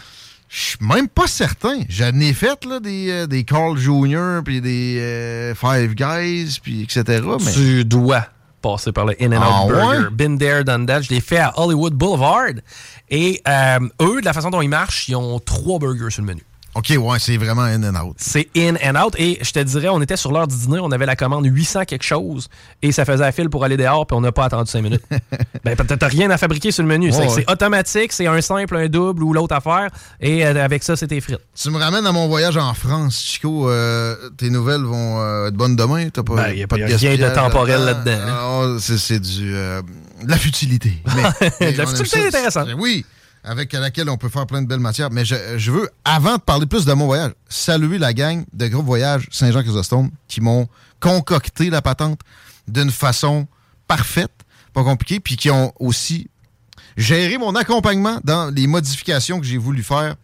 Je 0.57 0.63
suis 0.63 0.79
même 0.81 1.07
pas 1.07 1.27
certain. 1.27 1.81
J'en 1.87 2.19
ai 2.19 2.33
fait 2.33 2.65
là, 2.65 2.81
des, 2.81 3.11
euh, 3.11 3.27
des 3.27 3.45
Carl 3.45 3.77
Jr. 3.77 4.41
puis 4.43 4.63
des 4.63 4.97
euh, 4.99 5.55
Five 5.55 5.95
Guys, 5.95 6.61
puis 6.63 6.83
etc. 6.83 7.23
Mais... 7.45 7.53
Tu 7.53 7.85
dois 7.85 8.25
passer 8.63 8.91
par 8.91 9.05
le 9.05 9.15
In-N-Out 9.21 9.45
Ah 9.47 9.65
Burger. 9.69 10.05
ouais? 10.05 10.11
Been 10.13 10.39
there, 10.39 10.65
done 10.65 10.87
that. 10.87 11.03
Je 11.03 11.11
l'ai 11.11 11.21
fait 11.21 11.37
à 11.37 11.53
Hollywood 11.61 11.93
Boulevard. 11.93 12.53
Et 13.11 13.43
euh, 13.47 13.81
eux, 14.01 14.21
de 14.23 14.25
la 14.25 14.33
façon 14.33 14.49
dont 14.49 14.63
ils 14.63 14.69
marchent, 14.71 15.11
ils 15.11 15.15
ont 15.17 15.39
trois 15.41 15.79
burgers 15.79 16.09
sur 16.11 16.23
le 16.23 16.29
menu. 16.29 16.43
OK, 16.77 16.93
ouais, 16.99 17.19
c'est 17.19 17.37
vraiment 17.39 17.63
in 17.63 17.83
and 17.85 17.97
out. 18.05 18.15
C'est 18.19 18.49
in 18.57 18.75
and 18.85 19.03
out. 19.03 19.15
Et 19.19 19.39
je 19.43 19.51
te 19.51 19.59
dirais, 19.61 19.89
on 19.89 20.01
était 20.03 20.17
sur 20.17 20.31
l'heure 20.33 20.47
du 20.47 20.57
dîner, 20.57 20.79
on 20.81 20.91
avait 20.93 21.07
la 21.07 21.17
commande 21.17 21.47
800 21.47 21.85
quelque 21.87 22.03
chose. 22.05 22.49
Et 22.83 22.93
ça 22.93 23.05
faisait 23.05 23.25
la 23.25 23.33
file 23.33 23.49
pour 23.49 23.65
aller 23.65 23.77
dehors, 23.77 24.07
puis 24.07 24.17
on 24.17 24.21
n'a 24.21 24.33
pas 24.33 24.45
attendu 24.45 24.71
5 24.71 24.83
minutes. 24.83 25.03
ben, 25.65 25.75
peut-être 25.77 25.99
t'as 25.99 26.09
rien 26.09 26.31
à 26.31 26.37
fabriquer 26.39 26.71
sur 26.71 26.83
le 26.83 26.89
menu. 26.89 27.13
C'est 27.13 27.27
Ouais, 27.27 27.45
automatique, 27.51 28.13
c'est 28.13 28.27
un 28.27 28.41
simple, 28.41 28.77
un 28.77 28.89
double 28.89 29.23
ou 29.25 29.33
l'autre 29.33 29.55
affaire. 29.55 29.89
Et 30.21 30.45
euh, 30.47 30.63
avec 30.65 30.83
ça, 30.83 30.97
tes 30.97 31.21
frites. 31.21 31.39
Tu 31.55 31.71
me 31.71 31.79
ramènes 31.79 32.07
à 32.07 32.13
mon 32.13 32.29
voyage 32.29 32.57
en 32.57 32.75
France, 32.75 33.21
Chico. 33.23 33.71
euh, 33.71 34.15
tes 34.37 34.51
nouvelles 34.51 34.83
vont 34.83 35.21
euh, 35.21 35.49
être 35.49 35.55
bonnes 35.55 35.77
demain? 35.77 36.09
T'as 36.11 36.23
pas, 36.23 36.35
Ben, 36.35 36.53
y 36.53 36.63
a 36.63 36.67
pas- 36.67 36.77
y 36.79 36.83
a 36.83 36.87
rien 36.87 36.97
de 36.97 37.03
gaspillage 37.03 37.35
temporel 37.35 37.81
là-dedans, 37.85 38.19
hein. 38.27 38.77
Ah, 38.77 38.77
c'est, 38.81 39.19
du, 39.21 39.55
euh, 39.55 39.81
de 40.25 40.31
la 40.31 40.37
futilité. 40.37 40.93
Mais- 41.61 41.73
De 41.73 41.79
la 41.79 41.87
futilité 41.87 42.21
ça. 42.21 42.27
intéressante. 42.29 42.69
Oui, 42.79 43.05
avec 43.47 43.73
laquelle 43.73 44.11
on 44.11 44.19
peut 44.19 44.29
faire 44.29 44.47
plein 44.47 44.61
de 44.61 44.67
belles 44.67 44.81
matières. 44.81 45.11
Mais 45.11 45.25
je, 45.25 45.37
je 45.57 45.71
veux, 45.71 45.89
avant 46.05 46.35
de 46.35 46.41
parler 46.43 46.67
plus 46.67 46.85
de 46.85 46.93
mon 46.93 47.07
voyage, 47.07 47.33
saluer 47.49 47.97
la 47.97 48.13
gang 48.13 48.45
de 48.53 48.67
Groupe 48.67 48.85
Voyage 48.85 49.29
Saint-Jean-Chrysostome 49.31 50.11
qui 50.27 50.41
m'ont 50.41 50.69
concocté 51.01 51.71
la 51.71 51.81
patente 51.81 52.21
d'une 52.67 52.91
façon 52.91 53.47
parfaite, 53.87 54.33
pas 54.75 54.83
compliquée, 54.83 55.21
puis 55.21 55.37
qui 55.37 55.49
ont 55.51 55.73
aussi 55.79 56.29
géré 56.97 57.39
mon 57.39 57.55
accompagnement 57.55 58.19
dans 58.25 58.53
les 58.53 58.67
modifications 58.67 59.39
que 59.39 59.47
j'ai 59.47 59.59
voulu 59.59 59.85
faire 59.85 60.17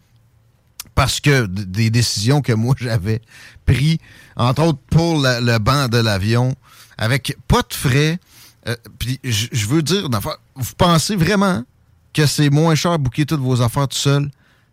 parce 0.95 1.21
que 1.21 1.45
des 1.45 1.89
décisions 1.89 2.41
que 2.41 2.51
moi 2.51 2.75
j'avais 2.77 3.21
prises, 3.65 3.97
entre 4.35 4.63
autres 4.63 4.79
pour 4.91 5.21
le 5.21 5.57
banc 5.59 5.87
de 5.87 5.97
l'avion, 5.97 6.53
avec 6.97 7.37
pas 7.47 7.61
de 7.61 7.73
frais. 7.73 8.19
Euh, 8.67 8.75
Puis 8.99 9.19
je 9.23 9.65
veux 9.65 9.81
dire, 9.81 10.09
vous 10.55 10.73
pensez 10.77 11.15
vraiment 11.15 11.63
que 12.13 12.25
c'est 12.25 12.49
moins 12.49 12.75
cher 12.75 12.97
bouquer 12.99 13.25
toutes 13.25 13.41
vos 13.41 13.61
affaires 13.61 13.87
tout 13.87 13.97
seul? 13.97 14.29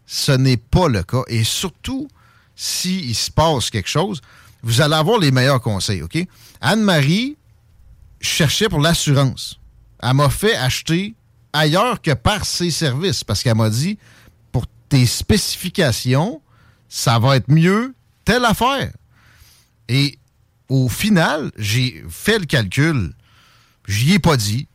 Ce 0.06 0.32
n'est 0.32 0.56
pas 0.56 0.88
le 0.88 1.02
cas. 1.02 1.22
Et 1.28 1.44
surtout, 1.44 2.08
s'il 2.54 3.14
se 3.14 3.30
passe 3.30 3.70
quelque 3.70 3.88
chose, 3.88 4.20
vous 4.62 4.80
allez 4.80 4.94
avoir 4.94 5.18
les 5.18 5.30
meilleurs 5.30 5.60
conseils, 5.60 6.02
OK? 6.02 6.18
Anne-Marie 6.60 7.36
cherchait 8.20 8.68
pour 8.68 8.80
l'assurance. 8.80 9.58
Elle 10.02 10.14
m'a 10.14 10.30
fait 10.30 10.56
acheter 10.56 11.14
ailleurs 11.52 12.00
que 12.00 12.12
par 12.12 12.44
ses 12.44 12.70
services 12.70 13.24
parce 13.24 13.42
qu'elle 13.42 13.56
m'a 13.56 13.70
dit 13.70 13.98
pour 14.52 14.66
tes 14.88 15.06
spécifications, 15.06 16.42
ça 16.88 17.18
va 17.18 17.36
être 17.36 17.48
mieux 17.50 17.94
telle 18.24 18.44
affaire. 18.44 18.92
Et 19.88 20.18
au 20.68 20.88
final, 20.88 21.50
j'ai 21.56 22.04
fait 22.08 22.38
le 22.38 22.46
calcul. 22.46 23.14
J'y 23.88 24.14
ai 24.14 24.18
pas 24.18 24.36
dit, 24.36 24.68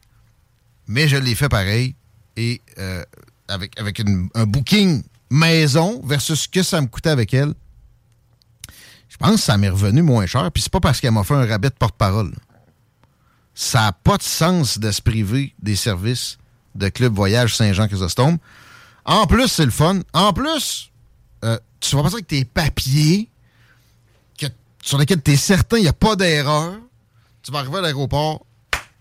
mais 0.88 1.08
je 1.08 1.18
l'ai 1.18 1.36
fait 1.36 1.50
pareil. 1.50 1.96
Et 2.38 2.62
euh, 2.78 3.04
avec, 3.48 3.80
avec 3.80 4.02
un 4.34 4.46
booking 4.46 5.04
maison 5.30 6.02
versus 6.06 6.42
ce 6.42 6.48
que 6.48 6.64
ça 6.64 6.82
me 6.82 6.88
coûtait 6.88 7.10
avec 7.10 7.34
elle, 7.34 7.54
je 9.10 9.18
pense 9.18 9.36
que 9.36 9.42
ça 9.42 9.58
m'est 9.58 9.70
revenu 9.70 10.02
moins 10.02 10.26
cher. 10.26 10.52
Puis 10.52 10.64
c'est 10.64 10.72
pas 10.72 10.80
parce 10.82 11.00
qu'elle 11.00 11.12
m'a 11.12 11.24
fait 11.24 11.34
un 11.36 11.46
rabais 11.46 11.70
de 11.70 11.76
porte-parole. 11.76 12.34
Ça 13.54 13.82
n'a 13.84 13.92
pas 13.94 14.18
de 14.18 14.24
sens 14.24 14.78
de 14.78 14.92
se 14.92 15.02
priver 15.02 15.54
des 15.62 15.78
services 15.78 16.38
de 16.76 16.90
Club 16.90 17.14
Voyage 17.16 17.56
Saint-Jean-Chrysostome. 17.56 18.38
En 19.06 19.28
plus, 19.28 19.48
c'est 19.48 19.64
le 19.64 19.72
fun. 19.72 20.02
En 20.14 20.34
plus, 20.34 20.92
euh, 21.46 21.58
tu 21.80 21.96
vas 21.96 22.04
passer 22.04 22.16
avec 22.16 22.28
tes 22.28 22.44
papiers 22.44 23.30
que- 24.38 24.48
sur 24.84 24.98
lesquels 24.98 25.22
tu 25.22 25.32
es 25.32 25.38
certain 25.38 25.78
qu'il 25.78 25.84
n'y 25.84 25.90
a 25.90 25.94
pas 25.94 26.18
d'erreur. 26.18 26.74
Tu 27.44 27.52
vas 27.54 27.60
arriver 27.60 27.78
à 27.78 27.82
l'aéroport 27.82 28.46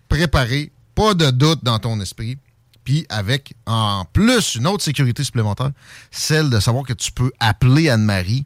préparé, 0.07 0.71
pas 0.93 1.13
de 1.15 1.31
doute 1.31 1.61
dans 1.63 1.79
ton 1.79 1.99
esprit. 1.99 2.37
Puis 2.85 3.05
avec, 3.09 3.53
en 3.65 4.05
plus, 4.13 4.55
une 4.55 4.67
autre 4.67 4.83
sécurité 4.83 5.23
supplémentaire, 5.23 5.71
celle 6.11 6.49
de 6.49 6.59
savoir 6.61 6.85
que 6.85 6.93
tu 6.93 7.11
peux 7.11 7.31
appeler 7.39 7.89
Anne-Marie, 7.89 8.45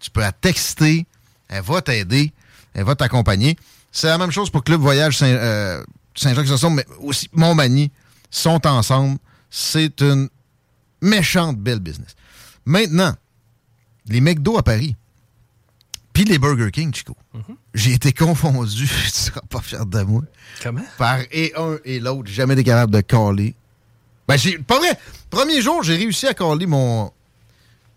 tu 0.00 0.10
peux 0.10 0.20
la 0.20 0.32
texter, 0.32 1.06
elle 1.48 1.62
va 1.62 1.80
t'aider, 1.82 2.32
elle 2.74 2.84
va 2.84 2.94
t'accompagner. 2.96 3.56
C'est 3.92 4.08
la 4.08 4.18
même 4.18 4.30
chose 4.32 4.50
pour 4.50 4.64
Club 4.64 4.80
Voyage 4.80 5.16
Saint- 5.18 5.26
euh, 5.26 5.84
Saint-Jacques-Chrysostome, 6.14 6.74
mais 6.74 6.86
aussi 7.00 7.28
Montmagny 7.32 7.90
sont 8.30 8.66
ensemble. 8.66 9.18
C'est 9.50 10.00
une 10.00 10.28
méchante 11.02 11.58
belle 11.58 11.78
business. 11.80 12.16
Maintenant, 12.64 13.14
les 14.08 14.20
McDo 14.20 14.56
à 14.58 14.62
Paris, 14.62 14.96
puis 16.12 16.24
les 16.24 16.38
Burger 16.38 16.70
King, 16.70 16.94
Chico. 16.94 17.14
J'ai 17.74 17.92
été 17.92 18.12
confondu, 18.14 18.86
tu 19.04 19.10
seras 19.10 19.42
pas 19.50 19.60
fier 19.60 19.84
de 19.84 20.00
moi. 20.02 20.22
Comment? 20.62 20.82
Par 20.96 21.18
et 21.30 21.52
un 21.56 21.76
et 21.84 22.00
l'autre. 22.00 22.30
Jamais 22.30 22.54
été 22.54 22.64
capable 22.64 22.92
de 22.94 23.00
caler. 23.02 23.54
Ben, 24.28 24.36
j'ai. 24.36 24.58
Pas 24.58 24.78
vrai! 24.78 24.98
Premier 25.30 25.60
jour, 25.60 25.82
j'ai 25.82 25.96
réussi 25.96 26.26
à 26.26 26.34
caler 26.34 26.66
mon 26.66 27.12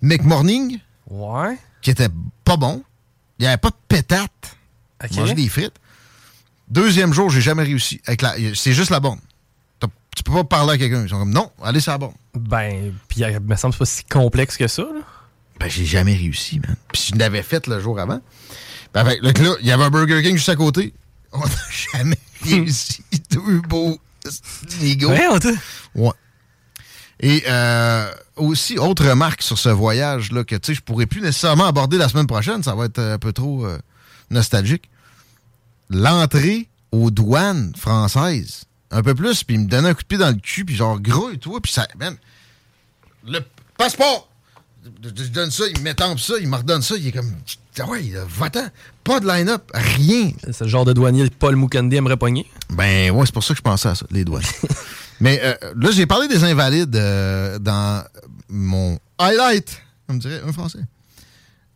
McMorning. 0.01 0.79
Ouais. 1.09 1.57
Qui 1.81 1.91
était 1.91 2.09
pas 2.43 2.57
bon. 2.57 2.83
Il 3.39 3.43
n'y 3.43 3.47
avait 3.47 3.57
pas 3.57 3.69
de 3.69 3.75
pétate. 3.87 4.57
Ok. 5.03 5.11
Manger 5.17 5.33
des 5.33 5.47
frites. 5.49 5.75
Deuxième 6.69 7.13
jour, 7.13 7.29
j'ai 7.29 7.41
jamais 7.41 7.63
réussi. 7.63 8.01
Avec 8.05 8.21
la, 8.21 8.35
c'est 8.53 8.73
juste 8.73 8.91
la. 8.91 8.99
T'as- 8.99 9.87
Tu 10.15 10.23
peux 10.23 10.33
pas 10.33 10.43
parler 10.43 10.73
à 10.73 10.77
quelqu'un. 10.77 11.03
Ils 11.03 11.09
sont 11.09 11.17
comme 11.19 11.33
non, 11.33 11.51
allez 11.63 11.79
sur 11.79 11.91
la 11.93 11.97
borne. 11.97 12.13
Ben, 12.35 12.93
puis 13.07 13.21
il 13.21 13.39
me 13.39 13.55
semble 13.55 13.73
que 13.73 13.77
c'est 13.77 13.79
pas 13.79 13.85
si 13.85 14.03
complexe 14.03 14.57
que 14.57 14.67
ça. 14.67 14.83
Là. 14.83 15.01
Ben, 15.59 15.69
j'ai 15.69 15.85
jamais 15.85 16.13
réussi, 16.15 16.59
man. 16.59 16.75
Puis 16.91 17.09
je 17.13 17.17
l'avais 17.17 17.43
fait 17.43 17.65
le 17.67 17.79
jour 17.79 17.99
avant. 17.99 18.19
Ben, 18.93 19.03
là, 19.03 19.13
là, 19.21 19.55
il 19.61 19.65
y 19.67 19.71
avait 19.71 19.83
un 19.83 19.89
Burger 19.89 20.21
King 20.21 20.35
juste 20.35 20.49
à 20.49 20.55
côté. 20.55 20.93
On 21.31 21.39
n'a 21.39 21.45
jamais 21.93 22.17
réussi. 22.43 23.03
Deux 23.31 23.61
beaux 23.61 23.97
Ouais, 25.09 25.27
on 25.29 25.39
t'a- 25.39 25.49
Ouais. 25.95 26.11
Et 27.21 27.43
euh, 27.47 28.09
aussi, 28.37 28.77
autre 28.77 29.05
remarque 29.05 29.41
sur 29.41 29.57
ce 29.57 29.67
voyage, 29.69 30.31
là, 30.31 30.43
que 30.45 30.55
tu 30.55 30.67
sais, 30.67 30.73
je 30.73 30.81
pourrais 30.81 31.05
plus 31.05 31.19
nécessairement 31.21 31.65
aborder 31.65 31.97
la 31.97 32.07
semaine 32.07 32.27
prochaine, 32.27 32.63
ça 32.63 32.75
va 32.75 32.85
être 32.85 32.99
un 32.99 33.17
peu 33.17 33.33
trop 33.33 33.65
euh, 33.65 33.77
nostalgique. 34.29 34.89
L'entrée 35.89 36.69
aux 36.91 37.11
douanes 37.11 37.73
françaises, 37.75 38.63
un 38.91 39.01
peu 39.03 39.13
plus, 39.15 39.43
puis 39.43 39.55
il 39.55 39.61
me 39.61 39.67
donnait 39.67 39.89
un 39.89 39.93
coup 39.93 40.03
de 40.03 40.07
pied 40.07 40.17
dans 40.17 40.29
le 40.29 40.35
cul, 40.39 40.63
puis 40.65 40.75
genre, 40.75 40.99
gros 40.99 41.29
et 41.29 41.37
tout, 41.37 41.59
puis 41.59 41.71
ça, 41.71 41.87
man, 41.99 42.15
le 43.25 43.39
passeport! 43.77 44.28
Je 45.03 45.27
donne 45.27 45.51
ça, 45.51 45.65
il 45.67 45.79
me 45.79 45.83
m'étampe 45.83 46.19
ça, 46.19 46.35
il 46.39 46.47
me 46.47 46.55
redonne 46.55 46.81
ça, 46.81 46.95
il 46.97 47.07
est 47.07 47.11
comme, 47.11 47.31
ah 47.79 47.85
ouais, 47.87 48.05
il 48.05 48.17
a 48.17 48.25
va-t'en. 48.25 48.67
Pas 49.03 49.19
de 49.19 49.27
line-up, 49.27 49.71
rien. 49.73 50.31
C'est 50.43 50.61
le 50.61 50.67
genre 50.67 50.85
de 50.85 50.93
douanier 50.93 51.29
que 51.29 51.35
Paul 51.35 51.55
Mukendi 51.55 51.95
aimerait 51.95 52.17
pogner? 52.17 52.45
Ben 52.69 53.11
ouais, 53.11 53.25
c'est 53.25 53.33
pour 53.33 53.43
ça 53.43 53.53
que 53.53 53.57
je 53.57 53.63
pensais 53.63 53.89
à 53.89 53.95
ça, 53.95 54.05
les 54.11 54.25
douanes. 54.25 54.43
Mais 55.19 55.39
euh, 55.43 55.55
là, 55.75 55.91
j'ai 55.91 56.05
parlé 56.05 56.27
des 56.27 56.43
invalides 56.43 56.95
euh, 56.95 57.59
dans 57.59 58.03
mon 58.47 58.97
highlight, 59.17 59.81
comme 60.07 60.19
dirait 60.19 60.41
un 60.45 60.53
Français. 60.53 60.79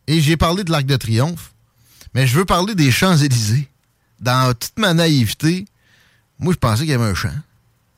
Et 0.07 0.22
j'ai 0.22 0.38
parlé 0.38 0.64
de 0.64 0.72
l'Arc 0.72 0.85
de 0.85 0.95
Triomphe, 0.95 1.53
mais 2.14 2.27
je 2.27 2.38
veux 2.38 2.45
parler 2.45 2.76
des 2.76 2.91
Champs-Élysées. 2.91 3.68
Dans 4.19 4.53
toute 4.53 4.77
ma 4.77 4.94
naïveté, 4.94 5.65
moi, 6.40 6.53
je 6.53 6.57
pensais 6.57 6.84
qu'il 6.84 6.91
y 6.91 6.94
avait 6.94 7.03
un 7.03 7.14
champ. 7.14 7.34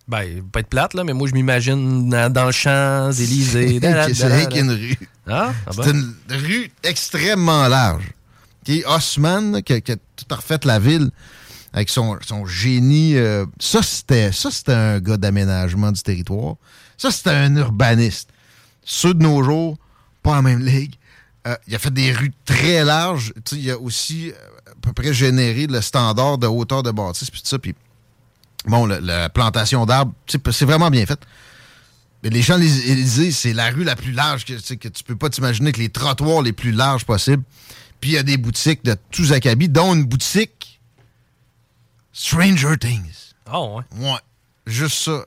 Ben, 0.07 0.43
pas 0.51 0.59
être 0.59 0.67
plate, 0.69 0.93
là, 0.93 1.03
mais 1.03 1.13
moi, 1.13 1.27
je 1.27 1.33
m'imagine 1.33 2.09
dans, 2.09 2.31
dans 2.31 2.45
le 2.45 2.51
Champs-Élysées. 2.51 3.79
c'est 4.13 4.27
rien 4.27 4.45
qu'une 4.45 4.69
rue. 4.71 4.97
Ah? 5.27 5.51
Ah 5.65 5.71
c'est 5.73 5.89
une 5.91 6.13
rue 6.29 6.71
extrêmement 6.83 7.67
large. 7.67 8.11
Qui 8.63 8.79
est 8.79 8.85
Haussmann, 8.85 9.61
qui, 9.63 9.73
a- 9.73 9.81
qui 9.81 9.91
a 9.93 9.95
tout 9.95 10.25
refait 10.35 10.59
la 10.63 10.79
ville 10.79 11.09
avec 11.73 11.89
son, 11.89 12.17
son 12.25 12.45
génie. 12.45 13.15
euh, 13.17 13.45
ça, 13.59 13.81
c'était 13.83 14.31
un 14.73 14.99
gars 14.99 15.17
d'aménagement 15.17 15.91
du 15.91 16.01
territoire. 16.01 16.55
Ça, 16.97 17.11
c'était 17.11 17.31
un 17.31 17.55
urbaniste. 17.55 18.29
Ceux 18.83 19.13
de 19.13 19.23
nos 19.23 19.43
jours, 19.43 19.77
pas 20.23 20.37
en 20.37 20.41
même 20.41 20.59
ligue. 20.63 20.95
Euh, 21.47 21.55
il 21.67 21.75
a 21.75 21.79
fait 21.79 21.93
des 21.93 22.11
rues 22.11 22.33
très 22.45 22.83
larges. 22.83 23.33
Tu 23.43 23.55
sais, 23.55 23.61
il 23.61 23.71
a 23.71 23.77
aussi 23.79 24.29
euh, 24.31 24.33
à 24.71 24.73
peu 24.81 24.93
près 24.93 25.13
généré 25.13 25.67
le 25.67 25.81
standard 25.81 26.37
de 26.37 26.47
hauteur 26.47 26.81
de 26.81 26.91
bâtisse, 26.91 27.29
puis 27.29 27.41
tout 27.41 27.47
ça. 27.49 27.59
Puis, 27.59 27.75
bon, 28.65 28.85
le- 28.85 28.99
la 28.99 29.29
plantation 29.29 29.85
d'arbres, 29.85 30.13
c'est 30.27 30.65
vraiment 30.65 30.89
bien 30.89 31.05
fait. 31.05 31.19
Mais 32.23 32.29
les 32.29 32.41
Champs-Élysées, 32.41 33.31
c'est 33.31 33.53
la 33.53 33.69
rue 33.69 33.83
la 33.83 33.95
plus 33.95 34.11
large 34.11 34.45
que, 34.45 34.53
tu 34.53 34.59
sais, 34.61 34.77
que 34.77 34.87
tu 34.87 35.03
peux 35.03 35.15
pas 35.15 35.29
t'imaginer, 35.29 35.71
que 35.71 35.79
les 35.79 35.89
trottoirs 35.89 36.41
les 36.41 36.53
plus 36.53 36.71
larges 36.71 37.05
possibles. 37.05 37.43
Puis 38.01 38.11
il 38.11 38.13
y 38.13 38.17
a 38.17 38.23
des 38.23 38.37
boutiques 38.37 38.83
de 38.83 38.95
tous 39.11 39.31
acabits, 39.31 39.69
dont 39.69 39.93
une 39.93 40.05
boutique 40.05 40.79
Stranger 42.11 42.77
Things. 42.79 43.33
Oh, 43.51 43.79
ouais. 43.99 44.09
Ouais. 44.09 44.17
Juste 44.65 44.97
ça. 45.03 45.25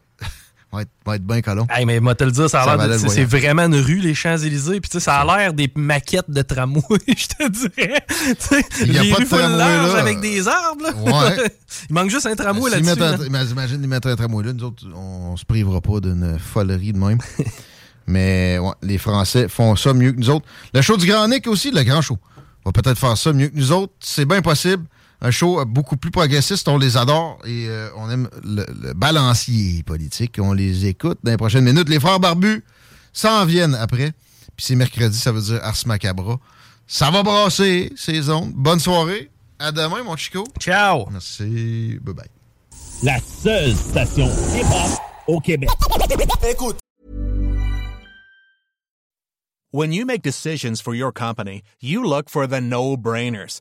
Va 0.72 0.82
être, 0.82 0.90
va 1.04 1.16
être 1.16 1.24
bien 1.24 1.40
colon. 1.40 1.66
Hey, 1.70 1.86
mais 1.86 2.00
moi, 2.00 2.14
te 2.14 2.24
le 2.24 2.30
dire, 2.30 2.50
ça 2.50 2.62
a 2.62 2.86
l'air 2.86 2.98
C'est 2.98 3.24
vraiment 3.24 3.64
une 3.64 3.80
rue, 3.80 3.98
les 3.98 4.14
Champs-Élysées. 4.14 4.80
Puis, 4.80 4.90
tu 4.90 4.98
sais, 4.98 5.04
ça 5.04 5.20
a 5.20 5.24
l'air 5.24 5.54
des 5.54 5.70
maquettes 5.74 6.30
de 6.30 6.42
tramway, 6.42 6.82
je 7.06 7.26
te 7.26 7.48
dirais. 7.48 8.04
Il 8.82 8.92
y 8.92 8.98
a 8.98 9.02
les 9.02 9.10
pas 9.10 9.20
de 9.20 9.24
tramway, 9.24 9.56
là. 9.56 9.98
avec 9.98 10.20
des 10.20 10.46
arbres, 10.46 10.82
là. 10.82 10.94
Ouais. 10.94 11.50
Il 11.90 11.94
manque 11.94 12.10
juste 12.10 12.26
un 12.26 12.34
tramway 12.34 12.70
là-dessus. 12.70 12.98
là. 12.98 13.16
Imagine, 13.26 13.82
ils 13.84 13.94
un 13.94 14.16
tramway 14.16 14.44
là. 14.44 14.52
Nous 14.52 14.64
autres, 14.64 14.84
on 14.94 15.36
se 15.36 15.44
privera 15.44 15.80
pas 15.80 16.00
d'une 16.00 16.38
folerie 16.38 16.92
de 16.92 16.98
même. 16.98 17.18
Mais 18.06 18.58
ouais, 18.58 18.72
les 18.82 18.96
Français 18.96 19.48
font 19.48 19.76
ça 19.76 19.92
mieux 19.92 20.12
que 20.12 20.18
nous 20.18 20.30
autres. 20.30 20.46
Le 20.72 20.80
show 20.80 20.96
du 20.96 21.06
Grand 21.06 21.28
Nick 21.28 21.46
aussi, 21.46 21.70
le 21.70 21.82
grand 21.82 22.00
show, 22.00 22.18
va 22.64 22.72
peut-être 22.72 22.98
faire 22.98 23.16
ça 23.18 23.34
mieux 23.34 23.48
que 23.48 23.56
nous 23.56 23.70
autres. 23.70 23.92
C'est 24.00 24.24
bien 24.24 24.40
possible. 24.40 24.84
Un 25.20 25.30
show 25.30 25.60
euh, 25.60 25.64
beaucoup 25.64 25.96
plus 25.96 26.10
progressiste. 26.10 26.68
On 26.68 26.78
les 26.78 26.96
adore 26.96 27.38
et 27.44 27.66
euh, 27.68 27.90
on 27.96 28.08
aime 28.10 28.28
le, 28.44 28.64
le 28.82 28.92
balancier 28.94 29.82
politique. 29.82 30.38
On 30.40 30.52
les 30.52 30.86
écoute 30.86 31.18
dans 31.22 31.30
les 31.30 31.36
prochaines 31.36 31.64
minutes. 31.64 31.88
Les 31.88 31.98
frères 32.00 32.20
barbus 32.20 32.64
s'en 33.12 33.44
viennent 33.44 33.74
après. 33.74 34.12
Puis 34.56 34.66
c'est 34.66 34.74
mercredi, 34.74 35.18
ça 35.18 35.32
veut 35.32 35.40
dire 35.40 35.60
Ars 35.62 35.86
Macabra. 35.86 36.38
Ça 36.86 37.10
va 37.10 37.22
brasser 37.22 37.92
ces 37.96 38.30
ondes. 38.30 38.52
Bonne 38.54 38.80
soirée. 38.80 39.30
À 39.58 39.72
demain, 39.72 40.02
mon 40.04 40.16
Chico. 40.16 40.44
Ciao. 40.58 41.06
Merci. 41.10 41.98
Bye 42.00 42.14
bye. 42.14 42.26
La 43.02 43.18
seule 43.20 43.74
station 43.74 44.26
hip-hop 44.26 44.98
au 45.26 45.40
Québec. 45.40 45.68
Écoute. 46.48 46.78
When 49.70 49.92
you 49.92 50.06
make 50.06 50.22
decisions 50.22 50.80
for 50.80 50.94
your 50.94 51.12
company, 51.12 51.62
you 51.80 52.02
look 52.02 52.30
for 52.30 52.46
the 52.46 52.60
no-brainers. 52.60 53.60